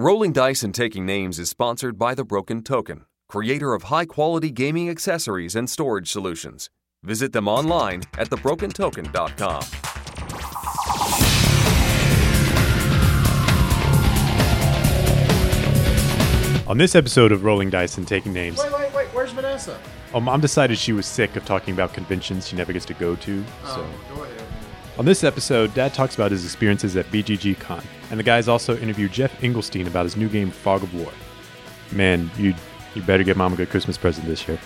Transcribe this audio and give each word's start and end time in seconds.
Rolling 0.00 0.32
Dice 0.32 0.62
and 0.62 0.72
Taking 0.72 1.04
Names 1.04 1.40
is 1.40 1.50
sponsored 1.50 1.98
by 1.98 2.14
The 2.14 2.24
Broken 2.24 2.62
Token, 2.62 3.04
creator 3.28 3.74
of 3.74 3.84
high 3.84 4.04
quality 4.04 4.52
gaming 4.52 4.88
accessories 4.88 5.56
and 5.56 5.68
storage 5.68 6.12
solutions. 6.12 6.70
Visit 7.02 7.32
them 7.32 7.48
online 7.48 8.02
at 8.16 8.30
thebrokentoken.com. 8.30 9.62
On 16.68 16.76
this 16.76 16.94
episode 16.94 17.32
of 17.32 17.44
Rolling 17.44 17.70
Dice 17.70 17.96
and 17.96 18.06
Taking 18.06 18.32
Names, 18.34 18.58
Wait, 18.58 18.70
wait, 18.72 18.94
wait. 18.94 19.06
Where's 19.14 19.32
Vanessa? 19.32 19.74
Um, 19.74 19.80
oh, 20.14 20.20
Mom 20.20 20.40
decided 20.42 20.76
she 20.76 20.92
was 20.92 21.06
sick 21.06 21.34
of 21.34 21.46
talking 21.46 21.72
about 21.72 21.94
conventions 21.94 22.46
she 22.46 22.56
never 22.56 22.74
gets 22.74 22.84
to 22.86 22.94
go 22.94 23.16
to. 23.16 23.42
Oh, 23.64 23.74
so, 23.74 23.80
Oh, 23.80 24.16
go 24.16 24.22
ahead. 24.24 24.37
On 24.98 25.04
this 25.04 25.22
episode, 25.22 25.72
Dad 25.74 25.94
talks 25.94 26.16
about 26.16 26.32
his 26.32 26.44
experiences 26.44 26.96
at 26.96 27.06
BGG 27.06 27.60
Con, 27.60 27.84
and 28.10 28.18
the 28.18 28.24
guys 28.24 28.48
also 28.48 28.76
interview 28.78 29.08
Geoff 29.08 29.32
Engelstein 29.40 29.86
about 29.86 30.02
his 30.02 30.16
new 30.16 30.28
game 30.28 30.50
Fog 30.50 30.82
of 30.82 30.92
War. 30.92 31.12
Man, 31.92 32.28
you 32.36 32.52
you 32.96 33.02
better 33.02 33.22
get 33.22 33.36
Mom 33.36 33.52
a 33.52 33.56
good 33.56 33.70
Christmas 33.70 33.96
present 33.96 34.26
this 34.26 34.48
year. 34.48 34.58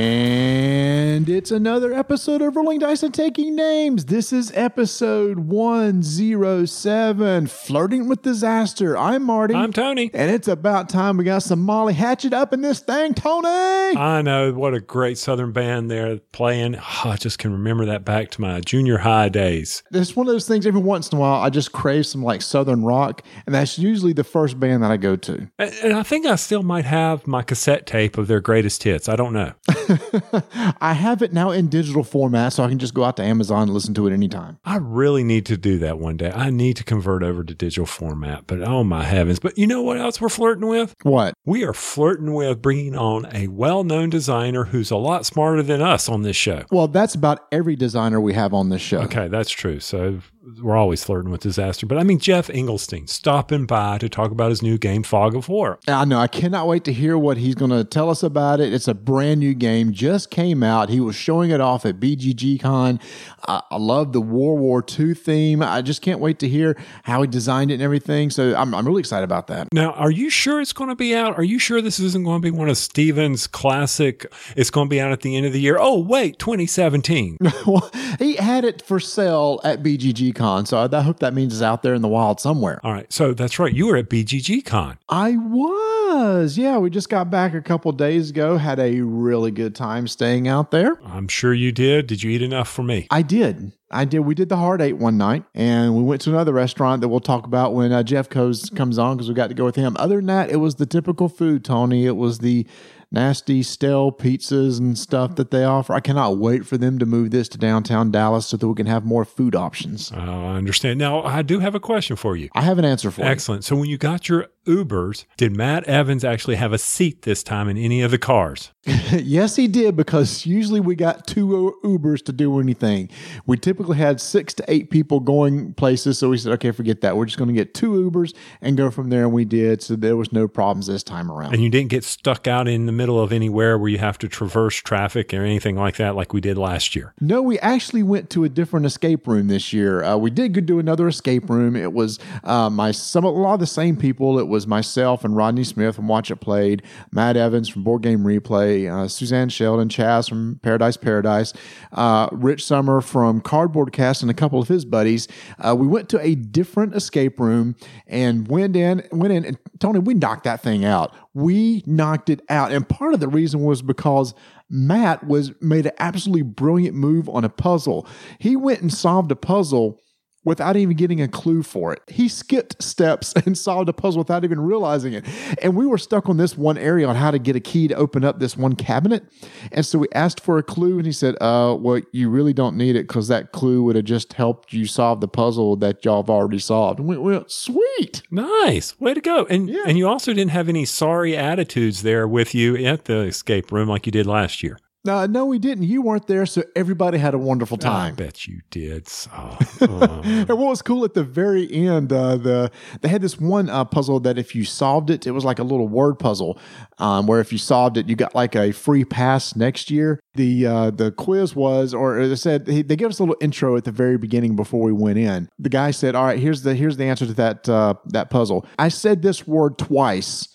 And 0.00 1.28
it's 1.28 1.50
another 1.50 1.92
episode 1.92 2.40
of 2.42 2.54
Rolling 2.54 2.78
Dice 2.80 3.02
and 3.02 3.12
Taking 3.14 3.56
Names. 3.56 4.04
This 4.06 4.32
is 4.32 4.52
episode 4.54 5.38
107 5.40 7.46
Flirting 7.46 8.08
with 8.08 8.22
Disaster. 8.22 8.96
I'm 8.98 9.22
Marty. 9.22 9.54
I'm 9.54 9.72
Tony. 9.72 10.10
and 10.14 10.30
it's 10.30 10.48
about 10.48 10.88
time 10.90 11.16
we 11.16 11.24
got 11.24 11.42
some 11.42 11.60
Molly 11.60 11.94
Hatchet 11.94 12.32
up 12.34 12.52
in 12.52 12.60
this 12.60 12.80
thing, 12.80 13.14
Tony. 13.14 13.48
I 13.48 14.20
know 14.22 14.52
what 14.52 14.74
a 14.74 14.80
great 14.80 15.16
Southern 15.18 15.52
band 15.52 15.90
they're 15.90 16.18
playing. 16.32 16.76
Oh, 16.76 17.10
I 17.10 17.16
just 17.16 17.38
can 17.38 17.52
remember 17.52 17.86
that 17.86 18.04
back 18.04 18.30
to 18.32 18.40
my 18.40 18.60
junior 18.60 18.98
high 18.98 19.28
days. 19.30 19.82
It's 19.92 20.14
one 20.14 20.28
of 20.28 20.34
those 20.34 20.46
things 20.46 20.66
every 20.66 20.80
once 20.82 21.10
in 21.10 21.16
a 21.18 21.20
while 21.20 21.40
I 21.40 21.48
just 21.50 21.72
crave 21.72 22.06
some 22.06 22.22
like 22.22 22.42
Southern 22.42 22.84
rock, 22.84 23.22
and 23.46 23.54
that's 23.54 23.78
usually 23.78 24.12
the 24.12 24.24
first 24.24 24.60
band 24.60 24.82
that 24.82 24.90
I 24.90 24.96
go 24.98 25.16
to. 25.16 25.48
And 25.58 25.74
and 25.82 25.92
I 25.94 26.02
think 26.02 26.26
I 26.26 26.36
still 26.36 26.62
might 26.62 26.84
have 26.84 27.26
my 27.26 27.40
cassette 27.42 27.86
tape 27.86 28.18
of 28.18 28.26
their 28.26 28.40
greatest 28.40 28.82
hits. 28.82 28.89
I 29.08 29.16
don't 29.16 29.32
know. 29.32 29.52
I 30.80 30.94
have 30.94 31.22
it 31.22 31.32
now 31.32 31.50
in 31.50 31.68
digital 31.68 32.04
format, 32.04 32.52
so 32.52 32.64
I 32.64 32.68
can 32.68 32.78
just 32.78 32.94
go 32.94 33.04
out 33.04 33.16
to 33.16 33.22
Amazon 33.22 33.62
and 33.62 33.72
listen 33.72 33.94
to 33.94 34.06
it 34.06 34.12
anytime. 34.12 34.58
I 34.64 34.76
really 34.76 35.24
need 35.24 35.46
to 35.46 35.56
do 35.56 35.78
that 35.78 35.98
one 35.98 36.16
day. 36.16 36.30
I 36.30 36.50
need 36.50 36.76
to 36.76 36.84
convert 36.84 37.22
over 37.22 37.44
to 37.44 37.54
digital 37.54 37.86
format, 37.86 38.46
but 38.46 38.62
oh 38.62 38.84
my 38.84 39.04
heavens. 39.04 39.38
But 39.38 39.58
you 39.58 39.66
know 39.66 39.82
what 39.82 39.98
else 39.98 40.20
we're 40.20 40.28
flirting 40.28 40.68
with? 40.68 40.94
What? 41.02 41.34
We 41.44 41.64
are 41.64 41.74
flirting 41.74 42.34
with 42.34 42.62
bringing 42.62 42.96
on 42.96 43.26
a 43.34 43.48
well 43.48 43.84
known 43.84 44.10
designer 44.10 44.64
who's 44.64 44.90
a 44.90 44.96
lot 44.96 45.26
smarter 45.26 45.62
than 45.62 45.80
us 45.80 46.08
on 46.08 46.22
this 46.22 46.36
show. 46.36 46.64
Well, 46.70 46.88
that's 46.88 47.14
about 47.14 47.46
every 47.52 47.76
designer 47.76 48.20
we 48.20 48.34
have 48.34 48.54
on 48.54 48.68
this 48.68 48.82
show. 48.82 49.00
Okay, 49.02 49.28
that's 49.28 49.50
true. 49.50 49.80
So 49.80 50.20
we're 50.60 50.76
always 50.76 51.04
flirting 51.04 51.30
with 51.30 51.40
disaster. 51.40 51.86
But 51.86 51.98
I 51.98 52.02
mean, 52.02 52.18
Geoff 52.18 52.48
Engelstein 52.48 53.08
stopping 53.08 53.66
by 53.66 53.98
to 53.98 54.08
talk 54.08 54.30
about 54.30 54.50
his 54.50 54.62
new 54.62 54.78
game, 54.78 55.02
Fog 55.02 55.34
of 55.34 55.48
War. 55.48 55.78
I 55.86 56.04
know. 56.04 56.18
I 56.18 56.26
cannot 56.26 56.66
wait 56.66 56.84
to 56.84 56.92
hear 56.92 57.16
what 57.18 57.36
he's 57.36 57.54
going 57.54 57.70
to 57.70 57.84
tell 57.84 58.10
us 58.10 58.22
about 58.22 58.60
it. 58.60 58.72
It's 58.72 58.88
a 58.88 58.94
brand 58.94 59.40
new 59.40 59.54
game, 59.54 59.92
just 59.92 60.30
came 60.30 60.62
out. 60.62 60.88
He 60.88 61.00
was 61.00 61.16
showing 61.16 61.50
it 61.50 61.60
off 61.60 61.84
at 61.86 62.00
BGG 62.00 62.60
Con. 62.60 63.00
I, 63.46 63.62
I 63.70 63.76
love 63.76 64.12
the 64.12 64.20
World 64.20 64.60
War 64.60 64.84
II 64.98 65.14
theme. 65.14 65.62
I 65.62 65.82
just 65.82 66.02
can't 66.02 66.20
wait 66.20 66.38
to 66.40 66.48
hear 66.48 66.76
how 67.04 67.22
he 67.22 67.28
designed 67.28 67.70
it 67.70 67.74
and 67.74 67.82
everything. 67.82 68.30
So 68.30 68.54
I'm, 68.54 68.74
I'm 68.74 68.86
really 68.86 69.00
excited 69.00 69.24
about 69.24 69.46
that. 69.48 69.68
Now, 69.72 69.92
are 69.92 70.10
you 70.10 70.30
sure 70.30 70.60
it's 70.60 70.72
going 70.72 70.90
to 70.90 70.96
be 70.96 71.14
out? 71.14 71.36
Are 71.38 71.44
you 71.44 71.58
sure 71.58 71.80
this 71.80 71.98
isn't 71.98 72.24
going 72.24 72.40
to 72.40 72.52
be 72.52 72.56
one 72.56 72.68
of 72.68 72.76
Steven's 72.76 73.46
classic? 73.46 74.26
It's 74.56 74.70
going 74.70 74.88
to 74.88 74.90
be 74.90 75.00
out 75.00 75.12
at 75.12 75.20
the 75.20 75.36
end 75.36 75.46
of 75.46 75.52
the 75.52 75.60
year. 75.60 75.76
Oh, 75.78 75.98
wait, 75.98 76.38
2017. 76.38 77.38
well, 77.66 77.90
he 78.18 78.36
had 78.36 78.64
it 78.64 78.82
for 78.82 79.00
sale 79.00 79.60
at 79.64 79.82
BGG 79.82 80.34
Con. 80.34 80.66
So 80.66 80.88
I 80.90 81.00
hope 81.00 81.20
that 81.20 81.34
means 81.34 81.54
it's 81.54 81.62
out 81.62 81.82
there 81.82 81.94
in 81.94 82.02
the 82.02 82.08
wild 82.08 82.40
somewhere. 82.40 82.80
All 82.84 82.92
right. 82.92 83.10
So 83.12 83.32
that's 83.34 83.58
right. 83.58 83.72
You 83.72 83.86
were 83.86 83.96
at 83.96 84.08
BGG 84.08 84.64
Con. 84.64 84.98
I 85.08 85.36
was. 85.36 86.58
Yeah, 86.58 86.78
we 86.78 86.90
just 86.90 87.08
got 87.08 87.30
back 87.30 87.54
a 87.54 87.60
couple 87.60 87.92
days 87.92 88.30
ago. 88.30 88.56
Had 88.56 88.78
a 88.78 89.00
really 89.00 89.50
good 89.50 89.74
time 89.74 90.08
staying 90.08 90.48
out 90.48 90.70
there. 90.70 90.98
I'm 91.04 91.28
sure 91.28 91.54
you 91.54 91.72
did. 91.72 92.06
Did 92.06 92.22
you 92.22 92.30
eat 92.30 92.42
enough 92.42 92.68
for 92.68 92.82
me? 92.82 93.06
I 93.10 93.22
did. 93.30 93.72
I 93.92 94.04
did. 94.04 94.20
We 94.20 94.34
did 94.34 94.48
the 94.48 94.56
hard 94.56 94.82
eight 94.82 94.94
one 94.94 95.16
night, 95.16 95.44
and 95.54 95.96
we 95.96 96.02
went 96.02 96.20
to 96.22 96.30
another 96.30 96.52
restaurant 96.52 97.00
that 97.00 97.08
we'll 97.08 97.20
talk 97.20 97.46
about 97.46 97.74
when 97.74 97.92
uh, 97.92 98.02
Jeff 98.02 98.28
Coes 98.28 98.68
comes 98.70 98.98
on 98.98 99.16
because 99.16 99.28
we 99.28 99.34
got 99.34 99.48
to 99.48 99.54
go 99.54 99.64
with 99.64 99.76
him. 99.76 99.96
Other 100.00 100.16
than 100.16 100.26
that, 100.26 100.50
it 100.50 100.56
was 100.56 100.74
the 100.74 100.86
typical 100.86 101.28
food, 101.28 101.64
Tony. 101.64 102.06
It 102.06 102.16
was 102.16 102.40
the 102.40 102.66
nasty 103.12 103.62
stale 103.62 104.12
pizzas 104.12 104.78
and 104.78 104.98
stuff 104.98 105.36
that 105.36 105.50
they 105.50 105.64
offer. 105.64 105.92
I 105.92 106.00
cannot 106.00 106.38
wait 106.38 106.66
for 106.66 106.76
them 106.76 106.98
to 106.98 107.06
move 107.06 107.30
this 107.30 107.48
to 107.50 107.58
downtown 107.58 108.10
Dallas 108.10 108.46
so 108.46 108.56
that 108.56 108.66
we 108.66 108.74
can 108.74 108.86
have 108.86 109.04
more 109.04 109.24
food 109.24 109.54
options. 109.54 110.12
Oh, 110.14 110.18
I 110.18 110.56
understand. 110.56 110.98
Now, 110.98 111.22
I 111.22 111.42
do 111.42 111.60
have 111.60 111.74
a 111.74 111.80
question 111.80 112.16
for 112.16 112.36
you. 112.36 112.48
I 112.54 112.62
have 112.62 112.78
an 112.78 112.84
answer 112.84 113.10
for 113.10 113.22
you. 113.22 113.28
Excellent. 113.28 113.64
So 113.64 113.76
when 113.76 113.88
you 113.88 113.98
got 113.98 114.28
your 114.28 114.48
Ubers, 114.66 115.24
did 115.36 115.56
Matt 115.56 115.84
Evans 115.84 116.24
actually 116.24 116.56
have 116.56 116.72
a 116.72 116.78
seat 116.78 117.22
this 117.22 117.42
time 117.42 117.68
in 117.68 117.76
any 117.76 118.02
of 118.02 118.10
the 118.10 118.18
cars? 118.18 118.72
yes, 119.12 119.56
he 119.56 119.68
did 119.68 119.94
because 119.96 120.46
usually 120.46 120.80
we 120.80 120.94
got 120.94 121.26
two 121.26 121.76
Ubers 121.84 122.24
to 122.24 122.32
do 122.32 122.58
anything. 122.60 123.10
We 123.46 123.58
typically 123.58 123.98
had 123.98 124.20
six 124.20 124.54
to 124.54 124.64
eight 124.68 124.90
people 124.90 125.20
going 125.20 125.74
places, 125.74 126.18
so 126.18 126.30
we 126.30 126.38
said, 126.38 126.52
okay, 126.54 126.70
forget 126.70 127.02
that. 127.02 127.16
We're 127.16 127.26
just 127.26 127.36
going 127.36 127.48
to 127.48 127.54
get 127.54 127.74
two 127.74 128.10
Ubers 128.10 128.34
and 128.62 128.76
go 128.76 128.90
from 128.90 129.10
there. 129.10 129.24
And 129.24 129.32
we 129.32 129.44
did, 129.44 129.82
so 129.82 129.96
there 129.96 130.16
was 130.16 130.32
no 130.32 130.48
problems 130.48 130.86
this 130.86 131.02
time 131.02 131.30
around. 131.30 131.52
And 131.52 131.62
you 131.62 131.68
didn't 131.68 131.90
get 131.90 132.04
stuck 132.04 132.46
out 132.46 132.68
in 132.68 132.86
the 132.86 132.92
middle 132.92 133.20
of 133.20 133.32
anywhere 133.32 133.78
where 133.78 133.90
you 133.90 133.98
have 133.98 134.18
to 134.18 134.28
traverse 134.28 134.76
traffic 134.76 135.34
or 135.34 135.42
anything 135.42 135.76
like 135.76 135.96
that, 135.96 136.16
like 136.16 136.32
we 136.32 136.40
did 136.40 136.56
last 136.56 136.96
year. 136.96 137.12
No, 137.20 137.42
we 137.42 137.58
actually 137.60 138.02
went 138.02 138.30
to 138.30 138.44
a 138.44 138.48
different 138.48 138.86
escape 138.86 139.26
room 139.26 139.48
this 139.48 139.72
year. 139.72 140.02
Uh, 140.02 140.16
we 140.16 140.30
did 140.30 140.54
go 140.54 140.60
do 140.60 140.78
another 140.78 141.08
escape 141.08 141.50
room. 141.50 141.76
It 141.76 141.92
was 141.92 142.18
uh, 142.44 142.70
my 142.70 142.92
some 142.92 143.24
a 143.24 143.30
lot 143.30 143.54
of 143.54 143.60
the 143.60 143.66
same 143.66 143.96
people. 143.96 144.38
It 144.38 144.48
was 144.50 144.66
myself 144.66 145.24
and 145.24 145.34
Rodney 145.34 145.64
Smith 145.64 145.96
from 145.96 146.08
Watch 146.08 146.30
It 146.30 146.36
Played, 146.36 146.82
Matt 147.10 147.36
Evans 147.36 147.68
from 147.68 147.84
Board 147.84 148.02
Game 148.02 148.20
Replay, 148.20 148.90
uh, 148.92 149.08
Suzanne 149.08 149.48
Sheldon, 149.48 149.88
Chaz 149.88 150.28
from 150.28 150.60
Paradise 150.62 150.96
Paradise, 150.96 151.52
uh, 151.92 152.28
Rich 152.32 152.66
Summer 152.66 153.00
from 153.00 153.40
Cardboard 153.40 153.92
Cast, 153.92 154.22
and 154.22 154.30
a 154.30 154.34
couple 154.34 154.60
of 154.60 154.68
his 154.68 154.84
buddies. 154.84 155.28
Uh, 155.58 155.74
we 155.78 155.86
went 155.86 156.08
to 156.10 156.20
a 156.20 156.34
different 156.34 156.94
escape 156.94 157.40
room 157.40 157.76
and 158.06 158.48
went 158.48 158.76
in. 158.76 159.06
Went 159.12 159.32
in, 159.32 159.44
and 159.44 159.58
Tony, 159.78 160.00
we 160.00 160.14
knocked 160.14 160.44
that 160.44 160.62
thing 160.62 160.84
out. 160.84 161.14
We 161.32 161.82
knocked 161.86 162.28
it 162.28 162.42
out, 162.48 162.72
and 162.72 162.88
part 162.88 163.14
of 163.14 163.20
the 163.20 163.28
reason 163.28 163.60
was 163.60 163.80
because 163.80 164.34
Matt 164.68 165.26
was 165.26 165.52
made 165.60 165.86
an 165.86 165.92
absolutely 165.98 166.42
brilliant 166.42 166.96
move 166.96 167.28
on 167.28 167.44
a 167.44 167.48
puzzle. 167.48 168.06
He 168.38 168.56
went 168.56 168.80
and 168.80 168.92
solved 168.92 169.32
a 169.32 169.36
puzzle 169.36 170.00
without 170.44 170.76
even 170.76 170.96
getting 170.96 171.20
a 171.20 171.28
clue 171.28 171.62
for 171.62 171.92
it. 171.92 172.02
He 172.08 172.28
skipped 172.28 172.82
steps 172.82 173.32
and 173.46 173.56
solved 173.56 173.88
a 173.88 173.92
puzzle 173.92 174.20
without 174.20 174.44
even 174.44 174.60
realizing 174.60 175.12
it. 175.12 175.24
And 175.62 175.76
we 175.76 175.86
were 175.86 175.98
stuck 175.98 176.28
on 176.28 176.36
this 176.36 176.56
one 176.56 176.78
area 176.78 177.06
on 177.06 177.16
how 177.16 177.30
to 177.30 177.38
get 177.38 177.56
a 177.56 177.60
key 177.60 177.88
to 177.88 177.94
open 177.94 178.24
up 178.24 178.38
this 178.38 178.56
one 178.56 178.74
cabinet. 178.74 179.24
And 179.72 179.84
so 179.84 179.98
we 179.98 180.08
asked 180.14 180.40
for 180.40 180.58
a 180.58 180.62
clue 180.62 180.96
and 180.96 181.06
he 181.06 181.12
said, 181.12 181.36
uh, 181.40 181.76
well, 181.78 182.00
you 182.12 182.30
really 182.30 182.52
don't 182.52 182.76
need 182.76 182.96
it 182.96 183.06
because 183.06 183.28
that 183.28 183.52
clue 183.52 183.82
would 183.84 183.96
have 183.96 184.04
just 184.04 184.32
helped 184.34 184.72
you 184.72 184.86
solve 184.86 185.20
the 185.20 185.28
puzzle 185.28 185.76
that 185.76 186.04
y'all 186.04 186.22
have 186.22 186.30
already 186.30 186.58
solved. 186.58 186.98
And 186.98 187.08
we 187.08 187.18
went, 187.18 187.50
sweet. 187.50 188.22
Nice. 188.30 188.98
Way 189.00 189.14
to 189.14 189.20
go. 189.20 189.46
And 189.46 189.68
and 189.70 189.98
you 189.98 190.08
also 190.08 190.32
didn't 190.32 190.50
have 190.50 190.68
any 190.68 190.84
sorry 190.84 191.36
attitudes 191.36 192.02
there 192.02 192.26
with 192.26 192.54
you 192.54 192.76
at 192.76 193.04
the 193.04 193.20
escape 193.20 193.72
room 193.72 193.88
like 193.88 194.06
you 194.06 194.12
did 194.12 194.26
last 194.26 194.62
year. 194.62 194.78
Uh, 195.08 195.26
no, 195.26 195.46
we 195.46 195.58
didn't. 195.58 195.84
You 195.84 196.02
weren't 196.02 196.26
there, 196.26 196.44
so 196.44 196.62
everybody 196.76 197.16
had 197.16 197.32
a 197.32 197.38
wonderful 197.38 197.78
time. 197.78 198.12
I 198.12 198.14
bet 198.14 198.46
you 198.46 198.60
did. 198.70 199.08
So, 199.08 199.30
oh. 199.32 200.20
And 200.24 200.48
what 200.48 200.58
was 200.58 200.82
cool 200.82 201.04
at 201.06 201.14
the 201.14 201.24
very 201.24 201.70
end, 201.72 202.12
uh, 202.12 202.36
the 202.36 202.70
they 203.00 203.08
had 203.08 203.22
this 203.22 203.40
one 203.40 203.70
uh, 203.70 203.86
puzzle 203.86 204.20
that 204.20 204.36
if 204.36 204.54
you 204.54 204.64
solved 204.64 205.08
it, 205.08 205.26
it 205.26 205.30
was 205.30 205.44
like 205.44 205.58
a 205.58 205.62
little 205.62 205.88
word 205.88 206.18
puzzle, 206.18 206.58
um, 206.98 207.26
where 207.26 207.40
if 207.40 207.50
you 207.50 207.56
solved 207.56 207.96
it, 207.96 208.10
you 208.10 208.16
got 208.16 208.34
like 208.34 208.54
a 208.54 208.72
free 208.72 209.04
pass 209.06 209.56
next 209.56 209.90
year. 209.90 210.20
The 210.34 210.66
uh, 210.66 210.90
the 210.90 211.12
quiz 211.12 211.56
was, 211.56 211.94
or 211.94 212.26
they 212.26 212.36
said 212.36 212.66
they 212.66 212.82
gave 212.82 213.08
us 213.08 213.18
a 213.20 213.22
little 213.22 213.38
intro 213.40 213.76
at 213.76 213.84
the 213.84 213.92
very 213.92 214.18
beginning 214.18 214.54
before 214.54 214.82
we 214.82 214.92
went 214.92 215.18
in. 215.18 215.48
The 215.58 215.70
guy 215.70 215.92
said, 215.92 216.14
"All 216.14 216.26
right, 216.26 216.38
here's 216.38 216.62
the 216.62 216.74
here's 216.74 216.98
the 216.98 217.04
answer 217.04 217.24
to 217.24 217.34
that 217.34 217.66
uh, 217.68 217.94
that 218.06 218.28
puzzle." 218.28 218.66
I 218.78 218.88
said 218.88 219.22
this 219.22 219.46
word 219.46 219.78
twice 219.78 220.46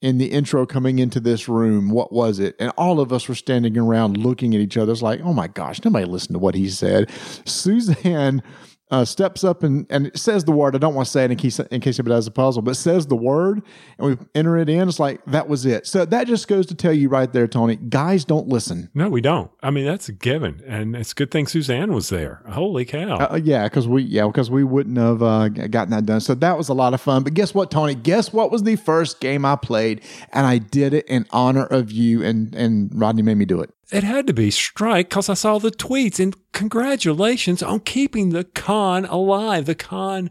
in 0.00 0.18
the 0.18 0.26
intro 0.26 0.64
coming 0.64 0.98
into 0.98 1.20
this 1.20 1.48
room. 1.48 1.90
What 1.90 2.12
was 2.12 2.38
it? 2.38 2.54
And 2.58 2.70
all 2.76 3.00
of 3.00 3.12
us 3.12 3.28
were 3.28 3.34
standing 3.34 3.76
around 3.76 4.16
looking 4.16 4.54
at 4.54 4.60
each 4.60 4.76
other. 4.76 4.92
It's 4.92 5.02
like, 5.02 5.20
oh 5.22 5.32
my 5.32 5.48
gosh, 5.48 5.84
nobody 5.84 6.04
listened 6.04 6.34
to 6.34 6.38
what 6.38 6.54
he 6.54 6.68
said. 6.68 7.10
Suzanne 7.44 8.42
uh, 8.90 9.04
steps 9.04 9.44
up 9.44 9.62
and, 9.62 9.86
and 9.90 10.06
it 10.06 10.18
says 10.18 10.44
the 10.44 10.52
word. 10.52 10.74
I 10.74 10.78
don't 10.78 10.94
want 10.94 11.06
to 11.06 11.12
say 11.12 11.24
it 11.24 11.30
in 11.30 11.36
case, 11.36 11.58
in 11.58 11.80
case 11.80 11.98
anybody 11.98 12.14
has 12.14 12.26
a 12.26 12.30
puzzle, 12.30 12.62
but 12.62 12.76
says 12.76 13.06
the 13.06 13.16
word 13.16 13.62
and 13.98 14.18
we 14.18 14.26
enter 14.34 14.56
it 14.56 14.68
in. 14.68 14.88
It's 14.88 14.98
like, 14.98 15.24
that 15.26 15.48
was 15.48 15.66
it. 15.66 15.86
So 15.86 16.04
that 16.04 16.26
just 16.26 16.48
goes 16.48 16.66
to 16.66 16.74
tell 16.74 16.92
you 16.92 17.08
right 17.08 17.32
there, 17.32 17.46
Tony, 17.46 17.76
guys 17.76 18.24
don't 18.24 18.48
listen. 18.48 18.90
no, 18.94 19.08
we 19.08 19.20
don't. 19.20 19.50
I 19.62 19.70
mean, 19.70 19.84
that's 19.84 20.08
a 20.08 20.12
given. 20.12 20.62
And 20.66 20.96
it's 20.96 21.12
a 21.12 21.14
good 21.14 21.30
thing 21.30 21.46
Suzanne 21.46 21.92
was 21.92 22.08
there. 22.08 22.42
Holy 22.48 22.84
cow. 22.84 23.16
Uh, 23.16 23.40
yeah, 23.42 23.64
because 23.64 23.88
we 23.88 24.02
yeah 24.02 24.26
because 24.26 24.50
we 24.50 24.64
wouldn't 24.64 24.96
have 24.96 25.22
uh, 25.22 25.48
gotten 25.48 25.90
that 25.90 26.06
done. 26.06 26.20
So 26.20 26.34
that 26.36 26.56
was 26.56 26.68
a 26.68 26.74
lot 26.74 26.94
of 26.94 27.00
fun. 27.00 27.22
But 27.24 27.34
guess 27.34 27.54
what, 27.54 27.70
Tony? 27.70 27.94
Guess 27.94 28.32
what 28.32 28.50
was 28.50 28.62
the 28.62 28.76
first 28.76 29.20
game 29.20 29.44
I 29.44 29.56
played, 29.56 30.02
and 30.32 30.46
I 30.46 30.58
did 30.58 30.94
it 30.94 31.06
in 31.06 31.26
honor 31.30 31.64
of 31.66 31.90
you, 31.90 32.22
and 32.22 32.54
and 32.54 32.90
Rodney 32.94 33.22
made 33.22 33.36
me 33.36 33.44
do 33.44 33.60
it. 33.60 33.70
It 33.90 34.04
had 34.04 34.26
to 34.26 34.34
be 34.34 34.50
strike 34.50 35.08
because 35.08 35.30
I 35.30 35.34
saw 35.34 35.58
the 35.58 35.70
tweets 35.70 36.20
and 36.20 36.36
congratulations 36.52 37.62
on 37.62 37.80
keeping 37.80 38.30
the 38.30 38.44
con 38.44 39.06
alive. 39.06 39.64
The 39.64 39.74
con, 39.74 40.30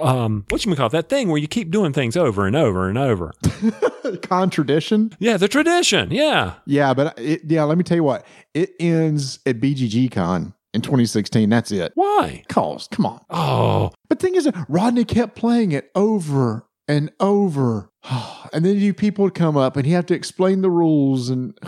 um, 0.00 0.46
what 0.48 0.64
you 0.64 0.74
call 0.74 0.86
it? 0.86 0.92
that 0.92 1.10
thing 1.10 1.28
where 1.28 1.36
you 1.38 1.46
keep 1.48 1.70
doing 1.70 1.92
things 1.92 2.16
over 2.16 2.46
and 2.46 2.56
over 2.56 2.88
and 2.88 2.96
over. 2.96 3.32
Contradiction. 4.22 5.12
Yeah, 5.18 5.36
the 5.36 5.48
tradition. 5.48 6.10
Yeah. 6.10 6.54
Yeah, 6.66 6.94
but 6.94 7.18
it, 7.18 7.42
yeah, 7.46 7.64
let 7.64 7.76
me 7.76 7.84
tell 7.84 7.96
you 7.96 8.04
what. 8.04 8.26
It 8.54 8.70
ends 8.80 9.40
at 9.44 9.60
BGG 9.60 10.10
Con 10.12 10.54
in 10.72 10.80
2016. 10.80 11.50
That's 11.50 11.70
it. 11.70 11.92
Why? 11.94 12.44
Cause 12.48 12.88
Come 12.90 13.06
on. 13.06 13.20
Oh, 13.30 13.90
But 14.08 14.20
thing 14.20 14.34
is, 14.36 14.48
Rodney 14.68 15.04
kept 15.04 15.36
playing 15.36 15.72
it 15.72 15.90
over 15.94 16.66
and 16.88 17.12
over. 17.20 17.90
And 18.52 18.64
then 18.64 18.78
you 18.78 18.94
people 18.94 19.24
would 19.24 19.34
come 19.34 19.56
up 19.56 19.76
and 19.76 19.84
he 19.84 19.92
had 19.92 20.06
to 20.08 20.14
explain 20.14 20.62
the 20.62 20.70
rules. 20.70 21.28
And 21.28 21.58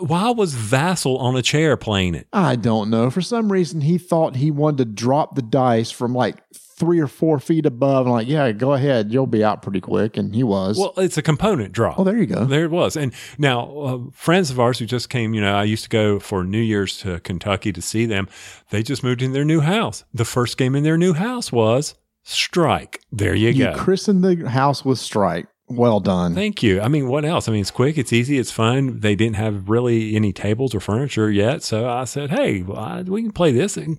why 0.00 0.30
was 0.30 0.54
Vasel 0.54 1.18
on 1.20 1.36
a 1.36 1.42
chair 1.42 1.76
playing 1.76 2.14
it? 2.14 2.26
I 2.32 2.56
don't 2.56 2.90
know. 2.90 3.10
For 3.10 3.20
some 3.20 3.50
reason, 3.52 3.80
he 3.82 3.98
thought 3.98 4.36
he 4.36 4.50
wanted 4.50 4.78
to 4.78 4.84
drop 4.86 5.34
the 5.34 5.42
dice 5.42 5.90
from 5.90 6.14
like 6.14 6.36
three 6.54 7.00
or 7.00 7.08
four 7.08 7.40
feet 7.40 7.66
above. 7.66 8.06
And 8.06 8.12
like, 8.14 8.28
yeah, 8.28 8.52
go 8.52 8.72
ahead. 8.72 9.12
You'll 9.12 9.26
be 9.26 9.42
out 9.42 9.62
pretty 9.62 9.80
quick. 9.80 10.16
And 10.16 10.32
he 10.34 10.44
was. 10.44 10.78
Well, 10.78 10.92
it's 10.96 11.18
a 11.18 11.22
component 11.22 11.72
draw. 11.72 11.94
oh, 11.98 12.04
there 12.04 12.16
you 12.16 12.26
go. 12.26 12.44
There 12.44 12.64
it 12.64 12.70
was. 12.70 12.96
And 12.96 13.12
now, 13.36 13.78
uh, 13.78 13.98
friends 14.12 14.50
of 14.50 14.60
ours 14.60 14.78
who 14.78 14.86
just 14.86 15.08
came, 15.10 15.34
you 15.34 15.40
know, 15.40 15.54
I 15.56 15.64
used 15.64 15.82
to 15.84 15.88
go 15.90 16.20
for 16.20 16.44
New 16.44 16.60
Year's 16.60 16.96
to 16.98 17.18
Kentucky 17.20 17.72
to 17.72 17.82
see 17.82 18.06
them. 18.06 18.28
They 18.70 18.82
just 18.84 19.02
moved 19.02 19.22
in 19.22 19.32
their 19.32 19.44
new 19.44 19.60
house. 19.60 20.04
The 20.14 20.24
first 20.24 20.56
game 20.56 20.76
in 20.76 20.84
their 20.84 20.96
new 20.98 21.14
house 21.14 21.50
was 21.50 21.94
Strike. 22.22 23.00
There 23.10 23.34
you, 23.34 23.48
You 23.48 23.64
go. 23.64 23.76
christened 23.76 24.22
the 24.22 24.48
house 24.50 24.84
with 24.84 24.98
Strike. 24.98 25.46
Well 25.68 26.00
done. 26.00 26.34
Thank 26.34 26.62
you. 26.62 26.80
I 26.80 26.88
mean, 26.88 27.08
what 27.08 27.24
else? 27.24 27.48
I 27.48 27.52
mean, 27.52 27.60
it's 27.60 27.70
quick, 27.70 27.98
it's 27.98 28.12
easy, 28.12 28.38
it's 28.38 28.50
fun. 28.50 29.00
They 29.00 29.14
didn't 29.14 29.36
have 29.36 29.68
really 29.68 30.16
any 30.16 30.32
tables 30.32 30.74
or 30.74 30.80
furniture 30.80 31.30
yet. 31.30 31.62
So 31.62 31.88
I 31.88 32.04
said, 32.04 32.30
hey, 32.30 32.62
well, 32.62 32.78
I- 32.78 33.02
we 33.02 33.22
can 33.22 33.32
play 33.32 33.52
this 33.52 33.76
and 33.76 33.98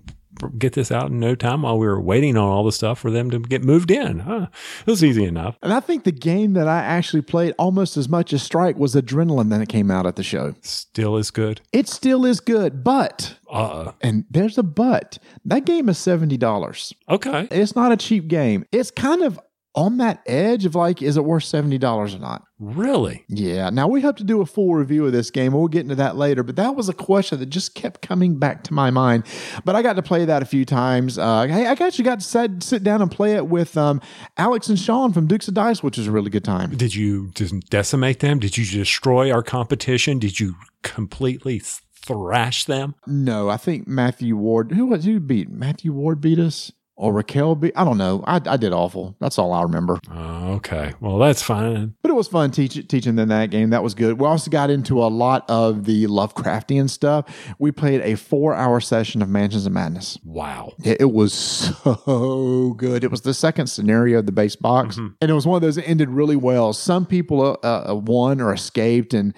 get 0.58 0.72
this 0.72 0.90
out 0.90 1.10
in 1.10 1.20
no 1.20 1.34
time 1.34 1.62
while 1.62 1.76
we 1.78 1.86
were 1.86 2.00
waiting 2.00 2.36
on 2.36 2.48
all 2.48 2.64
the 2.64 2.72
stuff 2.72 2.98
for 2.98 3.10
them 3.10 3.30
to 3.30 3.38
get 3.40 3.62
moved 3.62 3.90
in. 3.90 4.20
Huh. 4.20 4.46
It 4.86 4.90
was 4.90 5.04
easy 5.04 5.24
enough. 5.24 5.56
And 5.62 5.72
I 5.72 5.80
think 5.80 6.04
the 6.04 6.12
game 6.12 6.54
that 6.54 6.66
I 6.66 6.78
actually 6.78 7.20
played 7.22 7.52
almost 7.58 7.96
as 7.98 8.08
much 8.08 8.32
as 8.32 8.42
Strike 8.42 8.76
was 8.76 8.94
Adrenaline 8.94 9.50
that 9.50 9.68
came 9.68 9.90
out 9.90 10.06
at 10.06 10.16
the 10.16 10.22
show. 10.22 10.54
Still 10.62 11.16
is 11.18 11.30
good. 11.30 11.60
It 11.72 11.88
still 11.88 12.24
is 12.24 12.40
good, 12.40 12.82
but, 12.82 13.36
Uh, 13.52 13.92
and 14.00 14.24
there's 14.30 14.56
a 14.56 14.62
but, 14.62 15.18
that 15.44 15.66
game 15.66 15.88
is 15.90 15.98
$70. 15.98 16.94
okay. 17.08 17.46
It's 17.50 17.76
not 17.76 17.92
a 17.92 17.96
cheap 17.96 18.26
game. 18.28 18.64
It's 18.72 18.90
kind 18.90 19.22
of 19.22 19.38
on 19.74 19.98
that 19.98 20.20
edge 20.26 20.64
of 20.64 20.74
like, 20.74 21.00
is 21.00 21.16
it 21.16 21.24
worth 21.24 21.44
$70 21.44 22.14
or 22.14 22.18
not? 22.18 22.42
Really? 22.58 23.24
Yeah. 23.28 23.70
Now 23.70 23.86
we 23.86 24.02
have 24.02 24.16
to 24.16 24.24
do 24.24 24.40
a 24.40 24.46
full 24.46 24.74
review 24.74 25.06
of 25.06 25.12
this 25.12 25.30
game. 25.30 25.52
We'll 25.52 25.68
get 25.68 25.82
into 25.82 25.94
that 25.94 26.16
later, 26.16 26.42
but 26.42 26.56
that 26.56 26.74
was 26.74 26.88
a 26.88 26.92
question 26.92 27.38
that 27.38 27.46
just 27.46 27.74
kept 27.74 28.02
coming 28.02 28.38
back 28.38 28.64
to 28.64 28.74
my 28.74 28.90
mind. 28.90 29.24
But 29.64 29.76
I 29.76 29.82
got 29.82 29.94
to 29.94 30.02
play 30.02 30.24
that 30.24 30.42
a 30.42 30.44
few 30.44 30.64
times. 30.64 31.18
Uh, 31.18 31.46
hey, 31.46 31.66
I 31.66 31.72
actually 31.72 32.04
got 32.04 32.20
to 32.20 32.26
sit, 32.26 32.62
sit 32.62 32.82
down 32.82 33.00
and 33.00 33.10
play 33.10 33.36
it 33.36 33.46
with 33.46 33.76
um, 33.76 34.00
Alex 34.36 34.68
and 34.68 34.78
Sean 34.78 35.12
from 35.12 35.26
Dukes 35.26 35.48
of 35.48 35.54
Dice, 35.54 35.82
which 35.82 35.96
was 35.96 36.06
a 36.06 36.12
really 36.12 36.30
good 36.30 36.44
time. 36.44 36.76
Did 36.76 36.94
you 36.94 37.30
just 37.34 37.54
decimate 37.70 38.20
them? 38.20 38.40
Did 38.40 38.58
you 38.58 38.66
destroy 38.66 39.32
our 39.32 39.42
competition? 39.42 40.18
Did 40.18 40.40
you 40.40 40.56
completely 40.82 41.60
thrash 41.60 42.64
them? 42.64 42.94
No, 43.06 43.48
I 43.48 43.56
think 43.56 43.86
Matthew 43.86 44.36
Ward. 44.36 44.72
Who 44.72 44.86
was 44.86 45.04
who 45.04 45.20
beat 45.20 45.48
Matthew 45.48 45.92
Ward 45.92 46.20
beat 46.20 46.38
us 46.38 46.72
or 47.00 47.14
Raquel 47.14 47.54
beat? 47.54 47.72
I 47.74 47.84
don't 47.84 47.96
know. 47.96 48.22
I, 48.26 48.40
I 48.44 48.56
did 48.58 48.72
awful. 48.72 49.16
That's 49.20 49.38
all 49.38 49.52
I 49.52 49.62
remember. 49.62 49.98
Oh, 50.10 50.52
okay. 50.54 50.92
Well, 51.00 51.18
that's 51.18 51.42
fine. 51.42 51.94
But 52.02 52.10
it 52.10 52.14
was 52.14 52.28
fun 52.28 52.50
teach, 52.50 52.86
teaching 52.88 53.16
them 53.16 53.28
that 53.30 53.50
game. 53.50 53.70
That 53.70 53.82
was 53.82 53.94
good. 53.94 54.20
We 54.20 54.26
also 54.26 54.50
got 54.50 54.68
into 54.68 55.02
a 55.02 55.08
lot 55.08 55.48
of 55.48 55.84
the 55.84 56.04
Lovecraftian 56.06 56.90
stuff. 56.90 57.24
We 57.58 57.72
played 57.72 58.02
a 58.02 58.16
four 58.16 58.54
hour 58.54 58.80
session 58.80 59.22
of 59.22 59.28
Mansions 59.30 59.64
of 59.64 59.72
Madness. 59.72 60.18
Wow. 60.24 60.74
It, 60.84 61.00
it 61.00 61.12
was 61.12 61.32
so 61.32 62.74
good. 62.76 63.02
It 63.02 63.10
was 63.10 63.22
the 63.22 63.34
second 63.34 63.68
scenario 63.68 64.18
of 64.18 64.26
the 64.26 64.32
base 64.32 64.56
box, 64.56 64.98
and 64.98 65.14
it 65.20 65.32
was 65.32 65.46
one 65.46 65.56
of 65.56 65.62
those 65.62 65.76
that 65.76 65.88
ended 65.88 66.10
really 66.10 66.36
well. 66.36 66.72
Some 66.74 67.06
people 67.06 67.58
uh, 67.62 67.66
uh, 67.66 67.94
won 67.94 68.40
or 68.40 68.52
escaped, 68.52 69.14
and 69.14 69.34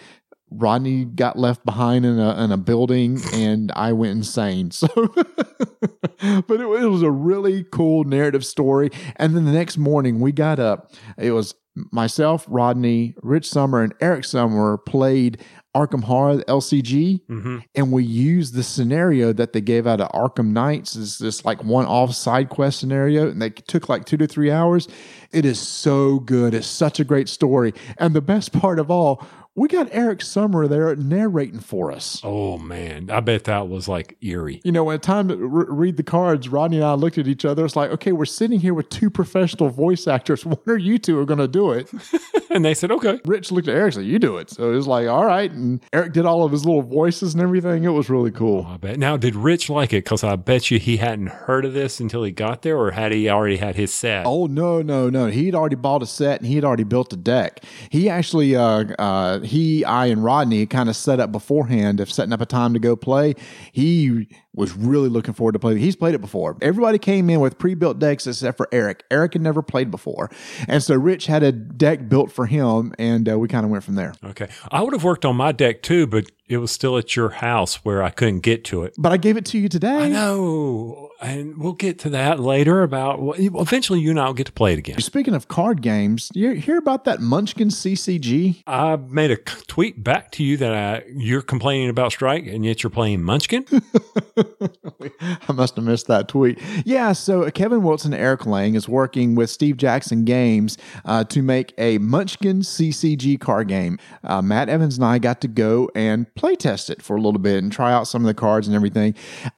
Rodney 0.55 1.05
got 1.05 1.39
left 1.39 1.65
behind 1.65 2.05
in 2.05 2.19
a 2.19 2.43
in 2.45 2.53
a 2.53 2.57
building, 2.57 3.21
and 3.33 3.73
I 3.75 3.93
went 3.93 4.13
insane. 4.13 4.71
So, 4.83 6.43
but 6.47 6.61
it, 6.61 6.83
it 6.83 6.87
was 6.89 7.03
a 7.03 7.11
really 7.11 7.65
cool 7.65 8.05
narrative 8.05 8.45
story. 8.45 8.91
And 9.17 9.35
then 9.35 9.45
the 9.45 9.53
next 9.53 9.77
morning, 9.77 10.21
we 10.21 10.33
got 10.33 10.59
up. 10.59 10.93
It 11.19 11.33
was 11.33 11.55
myself, 11.91 12.45
Rodney, 12.49 13.15
Rich 13.23 13.49
Summer, 13.49 13.83
and 13.83 13.95
Eric 14.01 14.25
Summer 14.25 14.79
played 14.79 15.43
Arkham 15.75 16.05
Horror 16.05 16.37
the 16.37 16.45
LCG 16.45 17.23
hmm 17.27 17.59
and 17.75 17.91
we 17.91 18.05
used 18.05 18.55
the 18.55 18.63
scenario 18.63 19.33
that 19.33 19.55
they 19.55 19.61
gave 19.63 19.87
out 19.87 20.01
of 20.01 20.11
Arkham 20.11 20.49
Knights 20.49 20.97
is 20.97 21.17
this 21.17 21.47
like 21.47 21.65
one 21.65 21.87
off 21.87 22.15
side 22.15 22.51
quest 22.51 22.79
scenario, 22.79 23.31
and 23.31 23.41
they 23.41 23.49
took 23.51 23.89
like 23.89 24.05
two 24.05 24.19
to 24.19 24.27
three 24.27 24.51
hours. 24.51 24.89
It 25.33 25.47
is 25.47 25.59
so 25.59 26.19
good. 26.19 26.53
It's 26.53 26.67
such 26.67 27.01
a 27.01 27.05
great 27.05 27.29
story, 27.29 27.73
and 27.97 28.15
the 28.15 28.21
best 28.21 28.53
part 28.61 28.79
of 28.79 28.91
all, 28.91 29.25
we 29.55 29.69
got 29.69 29.89
Eric 29.93 30.23
Summer 30.23 30.67
there 30.67 30.95
narrating 30.97 31.61
for 31.61 31.93
us. 31.93 32.21
Oh, 32.25 32.59
man. 32.59 33.11
I 33.11 33.21
bet 33.21 33.45
that 33.45 33.69
was 33.69 33.89
like 33.89 34.17
eerie. 34.23 34.61
You 34.65 34.73
know, 34.73 34.85
when 34.85 34.99
time 35.01 35.29
to 35.29 35.37
re- 35.37 35.67
read 35.69 35.97
the 35.97 36.03
cards, 36.03 36.49
Rodney 36.49 36.79
and 36.79 36.87
I 36.87 36.95
looked 36.95 37.19
at 37.19 37.29
each 37.29 37.45
other. 37.45 37.65
It's 37.65 37.77
like, 37.77 37.91
okay, 37.91 38.13
we're 38.13 38.25
sitting 38.25 38.61
here 38.61 38.73
with 38.75 38.89
two 38.89 39.11
professional 39.11 39.69
voice 39.69 40.07
actors. 40.07 40.45
When 40.53 40.59
are 40.67 40.77
you 40.77 40.99
two 40.99 41.19
are 41.19 41.25
going 41.25 41.39
to 41.39 41.49
do 41.49 41.73
it? 41.73 41.91
and 42.51 42.65
they 42.65 42.75
said, 42.75 42.91
okay. 42.93 43.19
Rich 43.25 43.51
looked 43.51 43.69
at 43.69 43.75
Eric, 43.75 43.95
and 43.95 44.05
said, 44.05 44.05
"You 44.05 44.19
do 44.19 44.37
it." 44.37 44.51
So 44.51 44.71
it 44.71 44.77
was 44.77 44.87
like, 44.87 45.09
all 45.09 45.25
right, 45.25 45.51
and 45.51 45.81
Eric 45.93 46.13
did 46.13 46.27
all 46.27 46.45
of 46.45 46.53
his 46.53 46.65
little 46.65 46.83
voices 46.83 47.35
and 47.35 47.43
everything. 47.43 47.85
It 47.85 47.89
was 47.89 48.11
really 48.11 48.31
cool. 48.31 48.67
I 48.69 48.77
bet. 48.77 48.99
Now, 48.99 49.17
did 49.17 49.35
Rich 49.35 49.71
like 49.71 49.93
it? 49.93 50.05
Because 50.05 50.23
I 50.23 50.37
bet 50.37 50.71
you 50.71 50.79
he 50.79 50.99
hadn't 50.99 51.29
heard 51.29 51.65
of 51.65 51.73
this 51.73 52.01
until 52.01 52.23
he 52.23 52.31
got 52.31 52.63
there, 52.63 52.79
or 52.79 52.91
had 52.91 53.13
he 53.13 53.29
already 53.29 53.57
had 53.57 53.77
his 53.77 53.93
set? 53.93 54.27
Oh 54.27 54.47
no, 54.47 54.83
no, 54.83 55.09
no! 55.09 55.27
He'd 55.27 55.55
already 55.55 55.77
bought 55.77 56.03
a 56.03 56.07
set 56.07 56.41
and 56.41 56.49
he'd 56.49 56.65
already 56.65 56.85
built 56.85 57.13
a 57.13 57.17
deck. 57.17 57.65
He 57.91 58.09
actually, 58.09 58.55
uh, 58.55 58.85
uh, 58.99 59.41
he, 59.43 59.85
I, 59.85 60.07
and 60.07 60.23
Rodney 60.23 60.67
kind 60.67 60.89
of 60.89 60.97
set 60.97 61.21
up 61.21 61.33
beforehand 61.33 62.01
of 62.01 62.11
setting 62.11 62.33
up 62.33 62.41
a 62.41 62.47
time 62.47 62.73
to 62.75 62.79
go 62.79 62.97
play. 62.97 63.35
He 63.73 64.29
was 64.55 64.77
really 64.77 65.09
looking 65.09 65.35
forward 65.35 65.53
to 65.53 65.59
playing. 65.59 65.79
He's 65.79 65.97
played 65.97 66.15
it 66.15 66.21
before. 66.21 66.57
Everybody 66.61 66.99
came 66.99 67.31
in 67.31 67.41
with 67.41 67.59
pre-built 67.59 67.99
decks 67.99 68.27
except 68.27 68.57
for 68.57 68.69
Eric. 68.73 69.05
Eric 69.11 69.33
had 69.35 69.43
never 69.43 69.63
played 69.63 69.91
before, 69.91 70.31
and 70.69 70.83
so 70.83 70.95
Rich 70.95 71.27
had 71.27 71.43
a 71.43 71.53
deck 71.53 72.09
built 72.09 72.31
for 72.31 72.47
him, 72.47 72.95
and 72.99 73.29
uh, 73.29 73.39
we 73.39 73.49
kind 73.49 73.65
of 73.65 73.71
went 73.71 73.85
from 73.85 73.95
there. 73.95 74.15
Okay. 74.25 74.49
I 74.71 74.83
would 74.83 74.93
have 74.93 75.05
worked 75.05 75.25
on 75.25 75.37
my 75.37 75.53
deck 75.53 75.83
too, 75.83 76.07
but 76.07 76.27
it 76.53 76.59
was 76.59 76.71
still 76.71 76.99
at 76.99 77.17
your 77.17 77.31
house 77.31 77.77
where 77.77 78.03
I 78.03 78.11
couldn't 78.11 78.41
get 78.41 78.65
to 78.67 78.83
it. 78.83 78.95
But 78.99 79.11
I 79.11 79.17
gave 79.17 79.37
it 79.37 79.47
to 79.47 79.59
you 79.59 79.69
today. 79.69 80.05
I 80.05 80.09
know. 80.09 81.09
And 81.23 81.57
we'll 81.57 81.73
get 81.73 81.99
to 82.01 82.11
that 82.11 82.41
later 82.41 82.83
about 82.83 83.23
well, 83.23 83.35
eventually 83.39 84.01
you 84.01 84.11
and 84.11 84.21
I 84.21 84.27
will 84.27 84.35
get 84.35 84.47
to 84.47 84.53
play 84.53 84.73
it 84.75 84.79
again. 84.79 85.01
Speaking 85.01 85.35
of 85.35 85.49
card 85.49 85.81
games, 85.81 86.31
you 86.35 86.51
hear 86.51 86.77
about 86.77 87.05
that 87.05 87.21
Munchkin 87.21 87.69
CCG? 87.69 88.65
I 88.67 88.97
made 88.97 89.31
a 89.31 89.37
tweet 89.37 90.03
back 90.03 90.31
to 90.33 90.45
you 90.45 90.57
that 90.59 90.75
I, 90.75 91.05
you're 91.15 91.43
complaining 91.43 91.89
about 91.89 92.13
Strike 92.13 92.47
and 92.47 92.65
yet 92.65 92.83
you're 92.83 92.91
playing 92.91 93.23
Munchkin. 93.23 93.65
I 95.49 95.53
must 95.53 95.77
have 95.77 95.85
missed 95.85 96.07
that 96.07 96.29
tweet. 96.29 96.61
Yeah, 96.85 97.13
so 97.13 97.51
Kevin 97.51 97.83
Wilson 97.83 98.15
Eric 98.15 98.47
Lang 98.47 98.75
is 98.75 98.89
working 98.89 99.35
with 99.35 99.51
Steve 99.51 99.77
Jackson 99.77 100.25
Games 100.25 100.79
uh, 101.05 101.25
to 101.25 101.43
make 101.43 101.75
a 101.79 101.99
Munchkin 101.99 102.61
CCG 102.61 103.41
card 103.41 103.69
game. 103.69 103.99
Uh, 104.25 104.43
Matt 104.43 104.69
Evans 104.69 104.97
and 104.97 105.05
I 105.05 105.19
got 105.19 105.41
to 105.43 105.49
go 105.49 105.91
and 105.95 106.33
play 106.35 106.55
test 106.55 106.91
it 106.91 107.03
for 107.03 107.17
a 107.17 107.21
little 107.21 107.41
bit 107.41 107.63
and 107.63 107.73
try 107.73 107.93
out 107.93 108.09
some 108.09 108.23
of 108.23 108.27
the 108.27 108.35
cards 108.35 108.67
and 108.67 108.77
everything. 108.77 109.15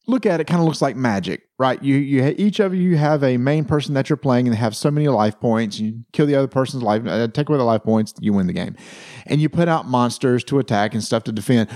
Look 0.06 0.26
at 0.26 0.40
it, 0.40 0.46
kind 0.46 0.60
of 0.60 0.66
looks 0.66 0.82
like 0.82 0.96
magic, 0.96 1.48
right? 1.58 1.82
You, 1.82 1.96
you, 1.96 2.34
each 2.36 2.60
of 2.60 2.74
you 2.74 2.96
have 2.96 3.22
a 3.22 3.36
main 3.36 3.64
person 3.64 3.94
that 3.94 4.08
you're 4.08 4.16
playing 4.16 4.46
and 4.46 4.54
they 4.54 4.60
have 4.60 4.76
so 4.76 4.90
many 4.90 5.08
life 5.08 5.38
points. 5.40 5.78
You 5.78 6.04
kill 6.12 6.26
the 6.26 6.34
other 6.34 6.48
person's 6.48 6.82
life, 6.82 7.02
uh, 7.06 7.28
take 7.28 7.48
away 7.48 7.58
the 7.58 7.64
life 7.64 7.82
points, 7.82 8.14
you 8.20 8.32
win 8.32 8.46
the 8.46 8.52
game, 8.52 8.76
and 9.26 9.40
you 9.40 9.48
put 9.48 9.68
out 9.68 9.86
monsters 9.86 10.44
to 10.44 10.58
attack 10.58 10.94
and 10.94 11.02
stuff 11.02 11.24
to 11.24 11.32
defend. 11.32 11.68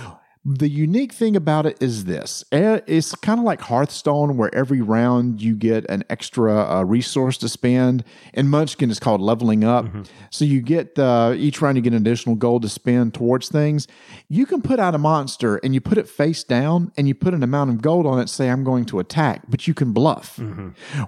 The 0.44 0.68
unique 0.68 1.12
thing 1.12 1.36
about 1.36 1.66
it 1.66 1.76
is 1.82 2.04
this 2.04 2.44
Eh, 2.52 2.80
it's 2.86 3.14
kind 3.16 3.38
of 3.38 3.44
like 3.44 3.60
Hearthstone, 3.60 4.36
where 4.36 4.54
every 4.54 4.80
round 4.80 5.42
you 5.42 5.54
get 5.54 5.84
an 5.90 6.04
extra 6.08 6.78
uh, 6.78 6.82
resource 6.84 7.36
to 7.38 7.48
spend. 7.48 8.04
In 8.34 8.48
Munchkin, 8.48 8.90
it's 8.90 9.00
called 9.00 9.20
leveling 9.20 9.64
up. 9.64 9.86
So 10.30 10.44
you 10.44 10.60
get 10.60 10.98
uh, 10.98 11.34
each 11.36 11.60
round, 11.60 11.76
you 11.76 11.82
get 11.82 11.92
an 11.92 11.98
additional 11.98 12.36
gold 12.36 12.62
to 12.62 12.68
spend 12.68 13.14
towards 13.14 13.48
things. 13.48 13.86
You 14.28 14.46
can 14.46 14.62
put 14.62 14.78
out 14.80 14.94
a 14.94 14.98
monster 14.98 15.56
and 15.56 15.74
you 15.74 15.80
put 15.80 15.98
it 15.98 16.08
face 16.08 16.44
down 16.44 16.92
and 16.96 17.08
you 17.08 17.14
put 17.14 17.34
an 17.34 17.42
amount 17.42 17.70
of 17.70 17.82
gold 17.82 18.06
on 18.06 18.18
it, 18.18 18.28
say, 18.28 18.48
I'm 18.48 18.64
going 18.64 18.84
to 18.86 18.98
attack, 19.00 19.42
but 19.48 19.66
you 19.66 19.74
can 19.74 19.92
bluff. 19.92 20.38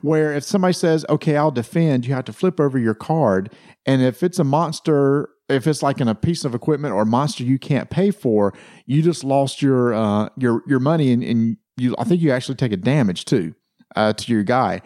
Where 0.03 0.33
if 0.35 0.45
somebody 0.45 0.75
says, 0.75 1.07
okay, 1.09 1.37
I'll 1.37 1.51
defend, 1.51 2.07
you 2.07 2.15
have 2.15 2.25
to 2.27 2.33
flip 2.33 2.61
over 2.61 2.79
your 2.79 2.95
card. 2.95 3.53
And 3.87 4.03
if 4.03 4.23
it's 4.23 4.39
a 4.39 4.45
monster, 4.45 5.31
if 5.51 5.67
it's 5.67 5.83
like 5.83 6.01
in 6.01 6.09
a 6.09 6.15
piece 6.15 6.45
of 6.45 6.55
equipment 6.55 6.95
or 6.95 7.05
monster 7.05 7.45
you 7.45 7.59
can't 7.59 7.91
pay 7.91 8.11
for, 8.11 8.55
you 8.87 9.03
just 9.03 9.25
lost 9.25 9.61
your 9.61 9.93
uh, 9.93 10.29
your 10.37 10.63
your 10.67 10.81
money 10.81 11.13
and, 11.13 11.23
and 11.23 11.57
you. 11.77 11.95
I 11.99 12.05
think 12.05 12.23
you 12.23 12.31
actually 12.31 12.57
take 12.57 12.73
a 12.73 12.77
damage 12.77 13.25
too 13.25 13.55
uh, 13.97 14.13
to 14.13 14.33
your 14.33 14.43
guy. 14.43 14.83